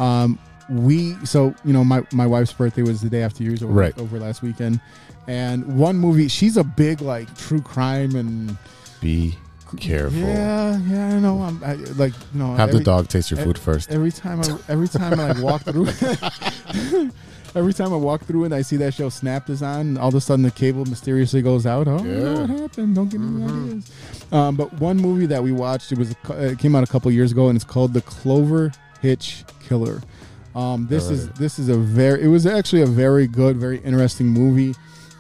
Um, 0.01 0.40
we 0.69 1.15
so 1.24 1.55
you 1.65 1.73
know 1.73 1.85
my 1.85 2.03
my 2.12 2.27
wife's 2.27 2.53
birthday 2.53 2.82
was 2.82 3.01
the 3.01 3.09
day 3.09 3.23
after 3.23 3.44
yours 3.44 3.62
over, 3.62 3.73
Right. 3.73 3.97
over 4.01 4.19
last 4.19 4.43
weekend, 4.43 4.81
and 5.28 5.78
one 5.78 5.97
movie 5.97 6.28
she's 6.28 6.57
a 6.57 6.65
big 6.65 7.01
like 7.01 7.36
true 7.36 7.61
crime 7.61 8.15
and 8.16 8.57
Be 9.01 9.35
careful. 9.78 10.19
yeah 10.20 10.78
yeah 10.89 11.16
I 11.16 11.19
know 11.19 11.43
I'm 11.43 11.62
I, 11.65 11.74
like 11.74 12.12
you 12.32 12.39
know 12.40 12.55
Have 12.55 12.73
the 12.73 12.81
dog 12.81 13.09
taste 13.09 13.31
your 13.31 13.40
food 13.40 13.59
first. 13.59 13.90
Every 13.90 14.12
time 14.12 14.40
I 14.40 14.57
every 14.69 14.89
time 14.89 15.19
I 15.20 15.32
like 15.32 15.43
walk 15.43 15.62
through. 15.62 15.89
Every 17.55 17.73
time 17.73 17.90
I 17.90 17.97
walk 17.97 18.23
through 18.24 18.44
and 18.44 18.55
I 18.55 18.61
see 18.61 18.77
that 18.77 18.93
show 18.93 19.09
Snapped 19.09 19.48
is 19.48 19.62
on, 19.62 19.97
all 19.97 20.09
of 20.09 20.15
a 20.15 20.20
sudden 20.20 20.43
the 20.43 20.51
cable 20.51 20.85
mysteriously 20.85 21.40
goes 21.40 21.65
out. 21.65 21.89
Oh, 21.89 22.05
Yeah. 22.05 22.40
what 22.43 22.51
happened? 22.51 22.94
Don't 22.94 23.09
give 23.09 23.19
me 23.23 23.44
ideas. 23.44 23.90
Um, 24.31 24.57
but 24.57 24.74
one 24.74 24.98
movie 24.98 25.24
that 25.24 25.43
we 25.43 25.53
watched, 25.53 25.90
it 25.90 25.97
was 25.97 26.15
a 26.28 26.48
it 26.51 26.59
came 26.59 26.77
out 26.77 26.85
a 26.85 26.86
couple 26.86 27.11
years 27.11 27.32
ago, 27.32 27.48
and 27.48 27.57
it's 27.57 27.65
called 27.65 27.94
The 27.94 28.03
Clover 28.03 28.73
Hitch 29.01 29.44
Killer. 29.66 30.03
Um, 30.55 30.86
this 30.90 31.05
Never 31.05 31.15
is 31.15 31.28
this 31.31 31.59
is 31.59 31.70
a 31.70 31.77
very 31.78 32.24
it 32.24 32.28
was 32.28 32.44
actually 32.47 32.82
a 32.82 32.86
very 32.86 33.27
good, 33.27 33.57
very 33.57 33.78
interesting 33.78 34.27
movie. 34.27 34.74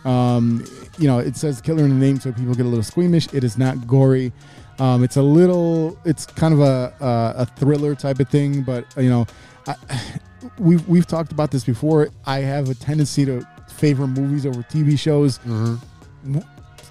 Um, 0.06 0.64
you 0.98 1.06
know, 1.08 1.18
it 1.18 1.36
says 1.36 1.60
killer 1.60 1.84
in 1.84 1.90
the 1.90 2.06
name, 2.06 2.18
so 2.20 2.32
people 2.32 2.54
get 2.54 2.64
a 2.64 2.68
little 2.68 2.82
squeamish. 2.84 3.28
It 3.34 3.44
is 3.44 3.58
not 3.58 3.86
gory. 3.86 4.32
Um, 4.78 5.02
it's 5.02 5.16
a 5.16 5.22
little, 5.22 5.98
it's 6.04 6.26
kind 6.26 6.54
of 6.54 6.60
a 6.60 6.94
a, 7.00 7.42
a 7.42 7.46
thriller 7.46 7.94
type 7.94 8.20
of 8.20 8.28
thing, 8.28 8.62
but 8.62 8.84
you 8.96 9.08
know, 9.10 9.26
I, 9.66 9.74
we've 10.58 10.86
we've 10.88 11.06
talked 11.06 11.32
about 11.32 11.50
this 11.50 11.64
before. 11.64 12.08
I 12.26 12.38
have 12.40 12.68
a 12.70 12.74
tendency 12.74 13.24
to 13.26 13.46
favor 13.68 14.06
movies 14.06 14.46
over 14.46 14.62
TV 14.62 14.98
shows. 14.98 15.38
W- 15.38 15.78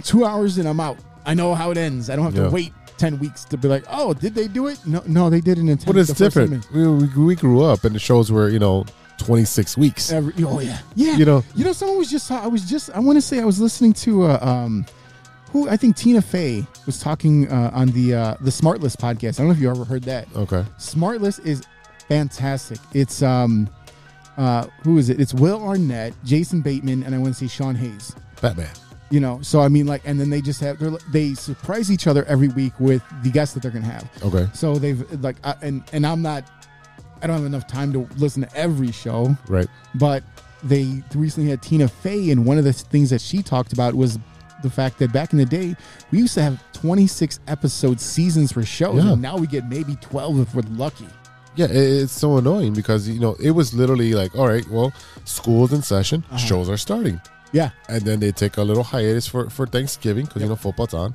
Two 0.03 0.25
hours 0.25 0.57
and 0.57 0.67
I'm 0.67 0.79
out. 0.81 0.97
I 1.25 1.33
know 1.33 1.55
how 1.55 1.71
it 1.71 1.77
ends. 1.77 2.09
I 2.09 2.15
don't 2.17 2.25
have 2.25 2.35
Yeah. 2.35 2.43
to 2.43 2.49
wait 2.49 2.73
ten 2.97 3.17
weeks 3.19 3.45
to 3.45 3.57
be 3.57 3.67
like, 3.69 3.85
oh, 3.89 4.13
did 4.13 4.35
they 4.35 4.47
do 4.49 4.67
it? 4.67 4.85
No, 4.85 5.01
no, 5.07 5.29
they 5.29 5.39
didn't. 5.41 5.69
In 5.69 5.77
10, 5.77 5.85
But 5.93 5.99
it's 5.99 6.09
the 6.09 6.15
first 6.15 6.35
10 6.35 6.49
different. 6.59 6.71
We, 6.73 7.07
we, 7.07 7.25
we 7.27 7.35
grew 7.35 7.61
up 7.63 7.85
and 7.85 7.95
the 7.95 7.99
shows 7.99 8.29
were, 8.31 8.49
you 8.49 8.59
know, 8.59 8.85
26 9.17 9.77
weeks. 9.77 10.11
Every, 10.11 10.33
oh 10.43 10.59
yeah, 10.59 10.79
yeah. 10.95 11.15
You 11.17 11.25
know- 11.25 11.43
you 11.55 11.63
know. 11.65 11.73
Someone 11.73 11.97
was 11.97 12.09
just. 12.11 12.31
I 12.31 12.47
was 12.47 12.69
just. 12.69 12.89
I 12.91 12.99
want 12.99 13.17
to 13.17 13.21
say 13.21 13.39
I 13.39 13.45
was 13.45 13.59
listening 13.59 13.93
to 13.93 14.25
a 14.25 14.41
um 14.45 14.85
who 15.51 15.69
I 15.69 15.77
think 15.77 15.95
Tina 15.95 16.21
Fey 16.21 16.65
was 16.85 16.99
talking 16.99 17.49
uh, 17.49 17.71
on 17.73 17.87
the 17.89 18.13
uh, 18.13 18.35
the 18.41 18.51
Smartless 18.51 18.95
podcast. 18.97 19.35
I 19.39 19.43
don't 19.43 19.47
know 19.47 19.53
if 19.53 19.59
you 19.59 19.69
ever 19.69 19.85
heard 19.85 20.03
that. 20.03 20.27
Okay. 20.35 20.65
Smartless 20.77 21.43
is 21.45 21.63
fantastic. 22.09 22.77
It's 22.93 23.21
um, 23.23 23.69
uh, 24.37 24.67
who 24.83 24.97
is 24.97 25.09
it? 25.09 25.19
It's 25.19 25.33
Will 25.33 25.63
Arnett, 25.65 26.13
Jason 26.23 26.61
Bateman, 26.61 27.03
and 27.03 27.15
I 27.15 27.17
want 27.17 27.33
to 27.35 27.39
say 27.39 27.47
Sean 27.47 27.75
Hayes. 27.75 28.15
Batman. 28.41 28.69
You 29.11 29.19
know, 29.19 29.39
so 29.43 29.61
I 29.61 29.67
mean, 29.69 29.85
like, 29.85 30.01
and 30.05 30.19
then 30.19 30.29
they 30.31 30.41
just 30.41 30.59
have 30.61 30.79
they're, 30.79 30.89
they 31.11 31.35
surprise 31.35 31.91
each 31.91 32.07
other 32.07 32.25
every 32.25 32.47
week 32.49 32.73
with 32.79 33.03
the 33.23 33.29
guests 33.29 33.53
that 33.53 33.61
they're 33.61 33.71
gonna 33.71 33.85
have. 33.85 34.09
Okay. 34.23 34.47
So 34.53 34.75
they've 34.77 35.05
like, 35.23 35.37
I, 35.43 35.53
and 35.61 35.83
and 35.93 36.05
I'm 36.07 36.21
not, 36.23 36.43
I 37.21 37.27
don't 37.27 37.37
have 37.37 37.45
enough 37.45 37.67
time 37.67 37.91
to 37.93 38.07
listen 38.17 38.43
to 38.43 38.55
every 38.55 38.91
show, 38.91 39.35
Right. 39.47 39.67
but 39.95 40.23
they 40.63 41.03
recently 41.13 41.49
had 41.49 41.61
Tina 41.61 41.87
Fey, 41.87 42.31
and 42.31 42.45
one 42.45 42.57
of 42.57 42.63
the 42.63 42.73
things 42.73 43.09
that 43.11 43.21
she 43.21 43.41
talked 43.43 43.73
about 43.73 43.93
was 43.93 44.17
the 44.63 44.69
fact 44.69 44.97
that 44.99 45.11
back 45.13 45.31
in 45.31 45.37
the 45.37 45.45
day 45.45 45.75
we 46.11 46.17
used 46.19 46.33
to 46.35 46.41
have 46.41 46.59
26 46.73 47.39
episode 47.47 47.99
seasons 47.99 48.51
for 48.51 48.63
shows, 48.63 49.03
Yeah. 49.03 49.13
and 49.13 49.21
now 49.21 49.37
we 49.37 49.47
get 49.47 49.67
maybe 49.69 49.95
12 50.01 50.39
if 50.39 50.55
we're 50.55 50.63
lucky. 50.71 51.07
Yeah, 51.55 51.67
it, 51.67 51.75
it's 52.03 52.13
so 52.13 52.37
annoying 52.37 52.73
because 52.73 53.07
you 53.07 53.19
know 53.19 53.35
it 53.39 53.51
was 53.51 53.73
literally 53.73 54.13
like, 54.13 54.35
all 54.37 54.47
right, 54.47 54.67
well, 54.69 54.91
school's 55.25 55.71
in 55.71 55.81
session, 55.83 56.23
Uh-huh. 56.29 56.37
shows 56.37 56.69
are 56.69 56.77
starting, 56.77 57.21
Yeah, 57.51 57.69
and 57.87 58.01
then 58.03 58.19
they 58.19 58.31
take 58.31 58.57
a 58.57 58.63
little 58.63 58.83
hiatus 58.83 59.27
for 59.27 59.49
for 59.49 59.65
Thanksgiving 59.67 60.25
because 60.25 60.41
you 60.41 60.49
know 60.49 60.55
football's 60.55 60.93
on, 60.93 61.13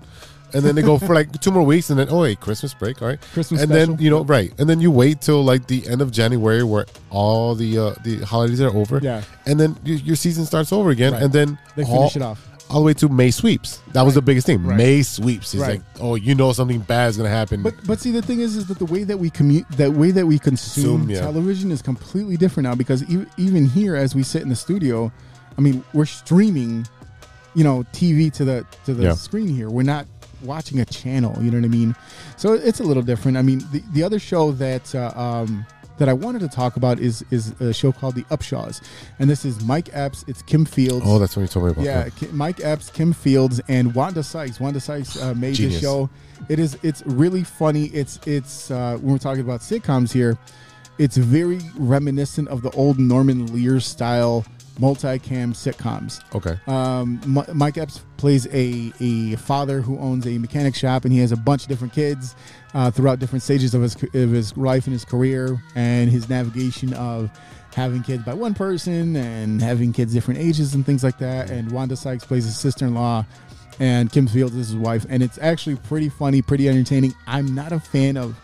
and 0.55 0.63
then 0.65 0.75
they 0.75 0.83
go 0.83 0.99
for 0.99 1.15
like 1.15 1.33
two 1.41 1.51
more 1.51 1.63
weeks, 1.63 1.91
and 1.91 1.99
then 1.99 2.09
oh 2.11 2.21
wait, 2.23 2.41
Christmas 2.41 2.75
break, 2.75 3.01
all 3.03 3.09
right, 3.09 3.21
Christmas 3.33 3.63
and 3.63 3.71
special. 3.71 3.95
then 3.97 4.05
you 4.05 4.11
know 4.11 4.25
right, 4.25 4.53
and 4.59 4.69
then 4.69 4.81
you 4.81 4.91
wait 4.91 5.21
till 5.21 5.43
like 5.45 5.67
the 5.67 5.87
end 5.89 6.01
of 6.03 6.11
January 6.11 6.63
where 6.63 6.87
all 7.11 7.55
the 7.55 7.79
uh, 7.79 7.95
the 8.05 8.19
holidays 8.25 8.61
are 8.61 8.75
over, 8.75 8.99
Yeah. 9.03 9.23
and 9.47 9.59
then 9.61 9.77
your, 9.85 9.99
your 9.99 10.17
season 10.17 10.45
starts 10.47 10.73
over 10.73 10.91
again, 10.91 11.13
Right. 11.13 11.23
and 11.23 11.33
then 11.33 11.59
They 11.77 11.85
all, 11.85 12.09
finish 12.09 12.17
it 12.17 12.23
off. 12.23 12.47
all 12.69 12.81
the 12.81 12.87
way 12.87 12.95
to 12.95 13.09
May 13.09 13.31
sweeps. 13.31 13.81
That 13.93 14.03
was 14.03 14.15
the 14.15 14.23
biggest 14.23 14.47
thing. 14.47 14.63
Right. 14.65 14.77
May 14.77 15.03
sweeps. 15.03 15.55
It's 15.55 15.61
Right. 15.63 15.71
like, 15.81 15.83
oh, 16.01 16.15
you 16.15 16.35
know 16.35 16.53
something 16.53 16.81
bad 16.81 17.09
is 17.11 17.17
gonna 17.17 17.29
happen. 17.29 17.63
But 17.63 17.75
but 17.87 17.99
see 18.01 18.13
the 18.13 18.23
thing 18.23 18.41
is 18.41 18.57
is 18.57 18.67
that 18.67 18.79
the 18.79 18.85
way 18.87 19.03
that 19.05 19.19
we 19.19 19.31
commute 19.31 19.69
that 19.77 19.93
way 19.93 20.11
that 20.13 20.27
we 20.27 20.39
consume 20.39 21.01
Consume, 21.01 21.11
yeah. 21.11 21.21
television 21.21 21.71
is 21.73 21.83
completely 21.83 22.37
different 22.37 22.65
now 22.69 22.75
because 22.75 23.03
e- 23.11 23.27
even 23.37 23.67
here 23.67 23.97
as 23.97 24.15
we 24.15 24.23
sit 24.23 24.43
in 24.43 24.49
the 24.49 24.57
studio, 24.57 25.11
I 25.59 25.61
mean 25.61 25.83
we're 25.95 26.07
streaming, 26.07 26.87
you 27.55 27.65
know, 27.65 27.85
TV 27.93 28.33
to 28.35 28.45
the 28.45 28.65
to 28.87 28.95
the 28.95 29.03
Yeah. 29.05 29.15
screen 29.15 29.49
here. 29.49 29.69
We're 29.69 29.83
not 29.83 30.07
watching 30.43 30.81
a 30.81 30.85
channel. 30.85 31.37
You 31.43 31.51
know 31.51 31.59
what 31.59 31.65
I 31.65 31.69
mean? 31.69 31.95
So 32.37 32.53
it's 32.55 32.81
a 32.81 32.85
little 32.85 33.03
different. 33.03 33.37
I 33.37 33.43
mean 33.43 33.61
the 33.73 33.83
the 33.93 34.03
other 34.03 34.19
show 34.19 34.53
that 34.53 34.95
uh, 34.95 35.13
um 35.17 35.67
that 35.99 36.09
I 36.09 36.15
wanted 36.15 36.39
to 36.41 36.49
talk 36.49 36.77
about 36.77 36.99
is 36.99 37.23
is 37.31 37.51
a 37.61 37.75
show 37.75 37.93
called 37.93 38.15
The 38.15 38.23
Upshaws, 38.25 38.83
and 39.19 39.29
this 39.29 39.45
is 39.45 39.63
Mike 39.65 39.91
Epps. 39.93 40.25
It's 40.27 40.41
Kim 40.41 40.65
Fields. 40.65 41.05
oh, 41.07 41.19
that's 41.19 41.37
what 41.37 41.43
you 41.43 41.49
told 41.49 41.67
me 41.67 41.73
about. 41.73 41.85
Yeah, 41.85 42.09
Ki- 42.09 42.29
Mike 42.33 42.61
Epps, 42.65 42.89
Kim 42.89 43.13
Fields, 43.13 43.61
and 43.69 43.95
Wanda 43.95 44.23
Sykes. 44.23 44.59
Wanda 44.59 44.81
Sykes 44.81 45.21
uh, 45.21 45.35
made 45.35 45.57
the 45.57 45.71
show. 45.71 46.09
It 46.49 46.59
is. 46.59 46.79
It's 46.83 47.03
really 47.05 47.45
funny. 47.45 47.87
It's. 47.89 48.19
It's. 48.27 48.71
Uh, 48.71 48.97
when 49.03 49.13
we're 49.13 49.19
talking 49.19 49.43
about 49.43 49.61
sitcoms 49.61 50.11
here, 50.11 50.39
it's 50.97 51.19
very 51.19 51.61
reminiscent 51.77 52.49
of 52.49 52.63
the 52.63 52.71
old 52.71 52.99
Norman 52.99 53.53
Lear 53.53 53.79
style 53.79 54.47
multicam 54.81 55.53
sitcoms. 55.55 56.21
Okay. 56.35 56.59
Um, 56.67 57.21
M- 57.25 57.57
Mike 57.57 57.77
Epps 57.79 58.03
plays 58.17 58.47
a 58.53 58.93
a 59.01 59.37
father 59.37 59.81
who 59.81 59.99
owns 59.99 60.27
a 60.27 60.39
mechanic 60.39 60.75
shop, 60.75 61.05
and 61.05 61.13
he 61.13 61.19
has 61.21 61.33
a 61.33 61.37
bunch 61.37 61.63
of 61.63 61.69
different 61.69 61.93
kids 61.93 62.35
uh, 62.75 62.91
throughout 62.91 63.19
different 63.19 63.43
stages 63.43 63.75
of 63.75 63.83
his 63.83 63.95
of 63.95 64.31
his 64.31 64.57
life 64.57 64.87
and 64.87 64.93
his 64.93 65.05
career, 65.05 65.63
and 65.75 66.11
his 66.11 66.29
navigation 66.29 66.93
of 66.95 67.31
having 67.75 68.03
kids 68.03 68.25
by 68.25 68.35
one 68.35 68.55
person 68.55 69.15
and 69.15 69.63
having 69.63 69.93
kids 69.93 70.13
different 70.13 70.41
ages 70.41 70.75
and 70.75 70.85
things 70.85 71.05
like 71.05 71.19
that. 71.19 71.51
And 71.51 71.71
Wanda 71.71 71.97
Sykes 71.97 72.25
plays 72.25 72.45
his 72.45 72.59
sister 72.59 72.87
in 72.87 72.95
law, 72.95 73.25
and 73.79 74.11
Kim 74.11 74.27
Fields 74.27 74.57
is 74.57 74.69
his 74.69 74.77
wife, 74.77 75.07
and 75.09 75.23
it's 75.23 75.39
actually 75.39 75.77
pretty 75.77 76.09
funny, 76.09 76.43
pretty 76.43 76.69
entertaining. 76.69 77.15
I'm 77.27 77.55
not 77.55 77.73
a 77.73 77.81
fan 77.81 78.17
of. 78.17 78.35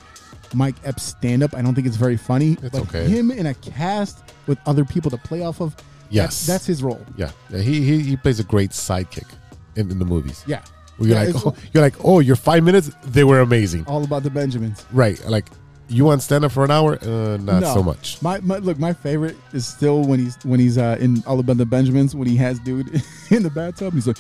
Mike 0.55 0.77
Epps 0.85 1.03
stand 1.03 1.43
up. 1.43 1.55
I 1.55 1.61
don't 1.61 1.75
think 1.75 1.89
it's 1.89 1.97
very 1.97 2.17
funny. 2.17 2.53
It's 2.53 2.71
but 2.71 2.83
okay. 2.83 3.09
him 3.09 3.33
in 3.33 3.47
a 3.47 3.55
cast 3.55 4.23
with 4.47 4.59
other 4.65 4.85
people 4.85 5.11
to 5.11 5.17
play 5.19 5.43
off 5.43 5.61
of, 5.61 5.75
Yes. 6.11 6.25
that's, 6.27 6.47
that's 6.47 6.67
his 6.67 6.83
role. 6.83 7.05
Yeah, 7.17 7.31
yeah 7.51 7.61
he, 7.61 7.83
he 7.83 8.01
he 8.03 8.17
plays 8.17 8.41
a 8.41 8.45
great 8.45 8.71
sidekick 8.71 9.29
in, 9.77 9.91
in 9.91 9.99
the 9.99 10.05
movies. 10.05 10.45
Yeah. 10.47 10.63
Where 10.99 11.09
you're 11.11 11.19
Yeah, 11.23 11.33
like, 11.33 11.47
oh, 11.47 11.57
you're 11.73 11.83
like, 11.83 11.95
oh, 12.05 12.21
your 12.21 12.37
five 12.37 12.63
minutes, 12.65 12.91
they 13.05 13.25
were 13.25 13.41
amazing. 13.41 13.85
all 13.87 14.03
about 14.05 14.23
the 14.23 14.31
Benjamins. 14.31 14.85
Right, 14.93 15.21
like 15.27 15.47
you 15.89 16.05
want 16.05 16.21
stand 16.23 16.45
up 16.45 16.51
for 16.51 16.65
an 16.65 16.71
hour? 16.73 16.99
Uh, 17.01 17.37
not 17.37 17.61
No. 17.63 17.75
so 17.75 17.83
much. 17.83 18.21
My, 18.23 18.41
my 18.41 18.57
look, 18.59 18.79
my 18.79 18.93
favorite 18.93 19.37
is 19.53 19.67
still 19.69 20.03
when 20.03 20.19
he's 20.19 20.37
when 20.45 20.59
he's 20.59 20.79
uh, 20.79 20.97
in 20.99 21.23
All 21.27 21.39
About 21.39 21.59
the 21.59 21.67
Benjamins 21.67 22.15
when 22.17 22.27
he 22.27 22.35
has 22.37 22.59
dude 22.61 22.89
in 23.31 23.43
the 23.45 23.51
bathtub. 23.51 23.95
He's 23.95 24.07
like, 24.09 24.17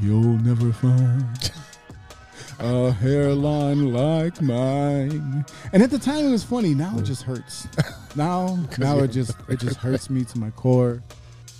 "You'll 0.00 0.38
never 0.38 0.72
find 0.72 1.24
a 2.60 2.92
hairline 2.92 3.92
like 3.92 4.40
mine." 4.42 5.44
And 5.72 5.82
at 5.82 5.90
the 5.90 5.98
time, 5.98 6.24
it 6.26 6.30
was 6.30 6.44
funny. 6.44 6.74
Now 6.74 6.96
it 6.98 7.02
just 7.02 7.22
hurts. 7.22 7.66
Now, 8.16 8.58
now 8.78 8.98
it 9.00 9.08
just 9.08 9.36
it 9.48 9.60
just 9.60 9.76
hurts 9.76 10.10
me 10.10 10.24
to 10.24 10.38
my 10.38 10.50
core. 10.50 11.02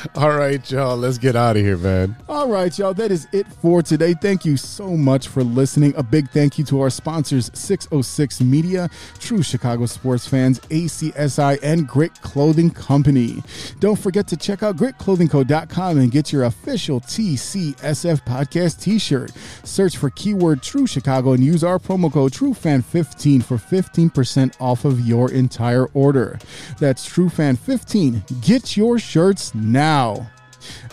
All 0.14 0.30
right, 0.30 0.70
y'all, 0.70 0.96
let's 0.96 1.18
get 1.18 1.36
out 1.36 1.56
of 1.56 1.62
here, 1.62 1.76
man. 1.76 2.16
All 2.28 2.48
right, 2.48 2.76
y'all. 2.78 2.94
That 2.94 3.10
is 3.10 3.26
it 3.32 3.46
for 3.46 3.82
today. 3.82 4.14
Thank 4.14 4.44
you 4.44 4.56
so 4.56 4.96
much 4.96 5.28
for 5.28 5.42
listening. 5.42 5.94
A 5.96 6.02
big 6.02 6.30
thank 6.30 6.58
you 6.58 6.64
to 6.66 6.80
our 6.80 6.90
sponsors 6.90 7.50
606 7.54 8.40
Media, 8.40 8.88
True 9.18 9.42
Chicago 9.42 9.86
Sports 9.86 10.26
Fans, 10.26 10.60
ACSI, 10.60 11.58
and 11.62 11.88
Grit 11.88 12.20
Clothing 12.20 12.70
Company. 12.70 13.42
Don't 13.80 13.98
forget 13.98 14.26
to 14.28 14.36
check 14.36 14.62
out 14.62 14.76
gritclothingco.com 14.76 15.98
and 15.98 16.10
get 16.10 16.32
your 16.32 16.44
official 16.44 17.00
TCSF 17.00 18.24
podcast 18.24 18.80
t 18.80 18.98
shirt. 18.98 19.32
Search 19.64 19.96
for 19.96 20.10
keyword 20.10 20.62
True 20.62 20.86
Chicago 20.86 21.32
and 21.32 21.42
use 21.42 21.64
our 21.64 21.78
promo 21.78 22.12
code 22.12 22.32
TrueFan15 22.32 23.42
for 23.42 23.56
15% 23.56 24.54
off 24.60 24.84
of 24.84 25.00
your 25.00 25.30
entire 25.30 25.86
order. 25.86 26.38
That's 26.78 27.08
TrueFan15. 27.08 28.44
Get 28.44 28.76
your 28.76 28.98
shirts 28.98 29.54
now. 29.54 29.87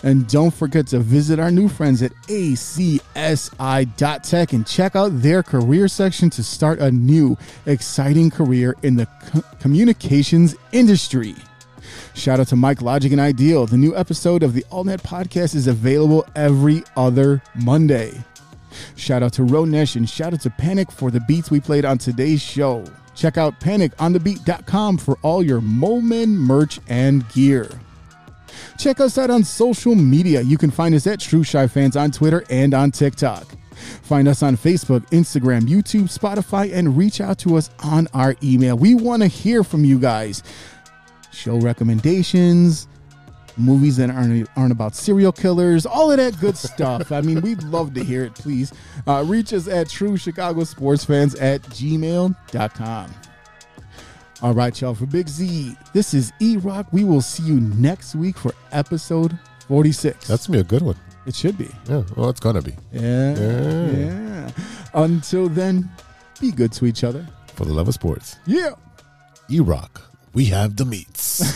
And 0.02 0.26
don't 0.28 0.52
forget 0.54 0.86
to 0.88 0.98
visit 1.00 1.38
our 1.38 1.50
new 1.50 1.68
friends 1.68 2.02
at 2.02 2.12
acsi.tech 2.28 2.92
and 4.52 4.66
check 4.66 4.96
out 4.96 5.08
their 5.20 5.42
career 5.42 5.88
section 5.88 6.30
to 6.30 6.42
start 6.42 6.78
a 6.78 6.90
new, 6.90 7.36
exciting 7.66 8.30
career 8.30 8.74
in 8.82 8.96
the 8.96 9.06
co- 9.26 9.42
communications 9.60 10.54
industry. 10.72 11.34
Shout 12.14 12.40
out 12.40 12.48
to 12.48 12.56
Mike 12.56 12.80
Logic 12.82 13.12
and 13.12 13.20
Ideal. 13.20 13.66
The 13.66 13.76
new 13.76 13.94
episode 13.96 14.42
of 14.42 14.54
the 14.54 14.64
AllNet 14.70 15.02
podcast 15.02 15.54
is 15.54 15.66
available 15.66 16.26
every 16.34 16.82
other 16.96 17.42
Monday. 17.54 18.24
Shout 18.94 19.22
out 19.22 19.32
to 19.34 19.42
Ronesh 19.42 19.96
and 19.96 20.08
shout 20.08 20.32
out 20.34 20.40
to 20.42 20.50
Panic 20.50 20.90
for 20.90 21.10
the 21.10 21.20
beats 21.20 21.50
we 21.50 21.60
played 21.60 21.84
on 21.84 21.98
today's 21.98 22.42
show. 22.42 22.84
Check 23.14 23.38
out 23.38 23.60
paniconthebeat.com 23.60 24.98
for 24.98 25.18
all 25.22 25.42
your 25.42 25.60
Moleman 25.60 26.28
merch 26.28 26.80
and 26.88 27.28
gear. 27.30 27.68
Check 28.78 29.00
us 29.00 29.18
out 29.18 29.30
on 29.30 29.44
social 29.44 29.94
media. 29.94 30.40
You 30.40 30.58
can 30.58 30.70
find 30.70 30.94
us 30.94 31.06
at 31.06 31.18
TrueChiFans 31.18 32.00
on 32.00 32.10
Twitter 32.10 32.44
and 32.50 32.74
on 32.74 32.90
TikTok. 32.90 33.46
Find 34.02 34.26
us 34.26 34.42
on 34.42 34.56
Facebook, 34.56 35.00
Instagram, 35.10 35.62
YouTube, 35.62 36.04
Spotify, 36.04 36.72
and 36.72 36.96
reach 36.96 37.20
out 37.20 37.38
to 37.40 37.56
us 37.56 37.70
on 37.82 38.08
our 38.14 38.34
email. 38.42 38.76
We 38.76 38.94
want 38.94 39.22
to 39.22 39.28
hear 39.28 39.62
from 39.62 39.84
you 39.84 39.98
guys. 39.98 40.42
Show 41.30 41.58
recommendations, 41.58 42.88
movies 43.56 43.96
that 43.96 44.10
aren't, 44.10 44.48
aren't 44.56 44.72
about 44.72 44.94
serial 44.94 45.32
killers, 45.32 45.86
all 45.86 46.10
of 46.10 46.16
that 46.18 46.38
good 46.40 46.56
stuff. 46.56 47.12
I 47.12 47.20
mean, 47.20 47.40
we'd 47.40 47.62
love 47.64 47.94
to 47.94 48.04
hear 48.04 48.24
it, 48.24 48.34
please. 48.34 48.72
Uh, 49.06 49.24
reach 49.26 49.52
us 49.52 49.68
at 49.68 49.88
True 49.88 50.16
Chicago 50.16 50.64
Sports 50.64 51.04
Fans 51.04 51.34
at 51.36 51.62
gmail.com. 51.62 53.14
All 54.42 54.52
right, 54.52 54.78
y'all. 54.80 54.94
For 54.94 55.06
Big 55.06 55.28
Z, 55.28 55.74
this 55.92 56.12
is 56.12 56.32
E 56.40 56.56
Rock. 56.58 56.86
We 56.92 57.04
will 57.04 57.22
see 57.22 57.42
you 57.44 57.58
next 57.60 58.14
week 58.14 58.36
for 58.36 58.52
episode 58.72 59.38
46. 59.68 60.28
That's 60.28 60.46
gonna 60.46 60.58
be 60.58 60.60
a 60.60 60.64
good 60.64 60.82
one. 60.82 60.96
it 61.26 61.34
should 61.34 61.56
be. 61.56 61.68
Yeah, 61.88 62.02
well, 62.16 62.28
it's 62.28 62.40
gonna 62.40 62.60
be 62.62 62.74
Yeah. 62.92 63.34
Yeah. 63.36 63.90
Yeah. 63.90 64.50
Until 64.94 65.48
then, 65.48 65.90
be 66.40 66.50
good 66.52 66.72
to 66.72 66.86
each 66.86 67.02
other. 67.02 67.26
for 67.54 67.64
the 67.64 67.72
love 67.72 67.88
of 67.88 67.94
sports. 67.94 68.36
Yeah. 68.46 68.72
E 69.50 69.60
Rock, 69.60 70.02
we 70.34 70.44
have 70.46 70.76
the 70.76 70.84
meats. 70.84 71.42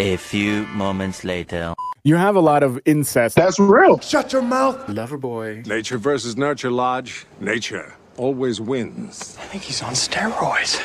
A 0.00 0.16
few 0.16 0.66
moments 0.66 1.24
later. 1.24 1.74
You 2.04 2.16
have 2.16 2.36
a 2.36 2.40
lot 2.40 2.62
of 2.62 2.78
incest. 2.84 3.34
That's 3.36 3.58
real. 3.58 3.98
Shut 4.00 4.32
your 4.32 4.42
mouth. 4.42 4.88
Lover 4.88 5.16
boy. 5.16 5.62
Nature 5.66 5.96
versus 5.98 6.36
nurture, 6.36 6.70
Lodge. 6.70 7.24
Nature 7.40 7.94
always 8.16 8.60
wins. 8.60 9.36
I 9.40 9.44
think 9.46 9.62
he's 9.64 9.82
on 9.82 9.94
steroids. 9.94 10.78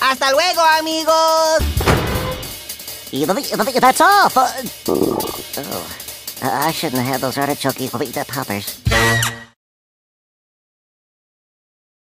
Hasta 0.00 0.30
luego, 0.32 0.62
amigos. 0.80 1.62
That's 3.80 4.00
all. 4.00 4.28
For... 4.28 4.46
Oh, 5.58 5.96
I 6.42 6.70
shouldn't 6.72 7.02
have 7.02 7.12
had 7.12 7.20
those 7.20 7.38
artichoke 7.38 7.80
poppers. 8.28 8.80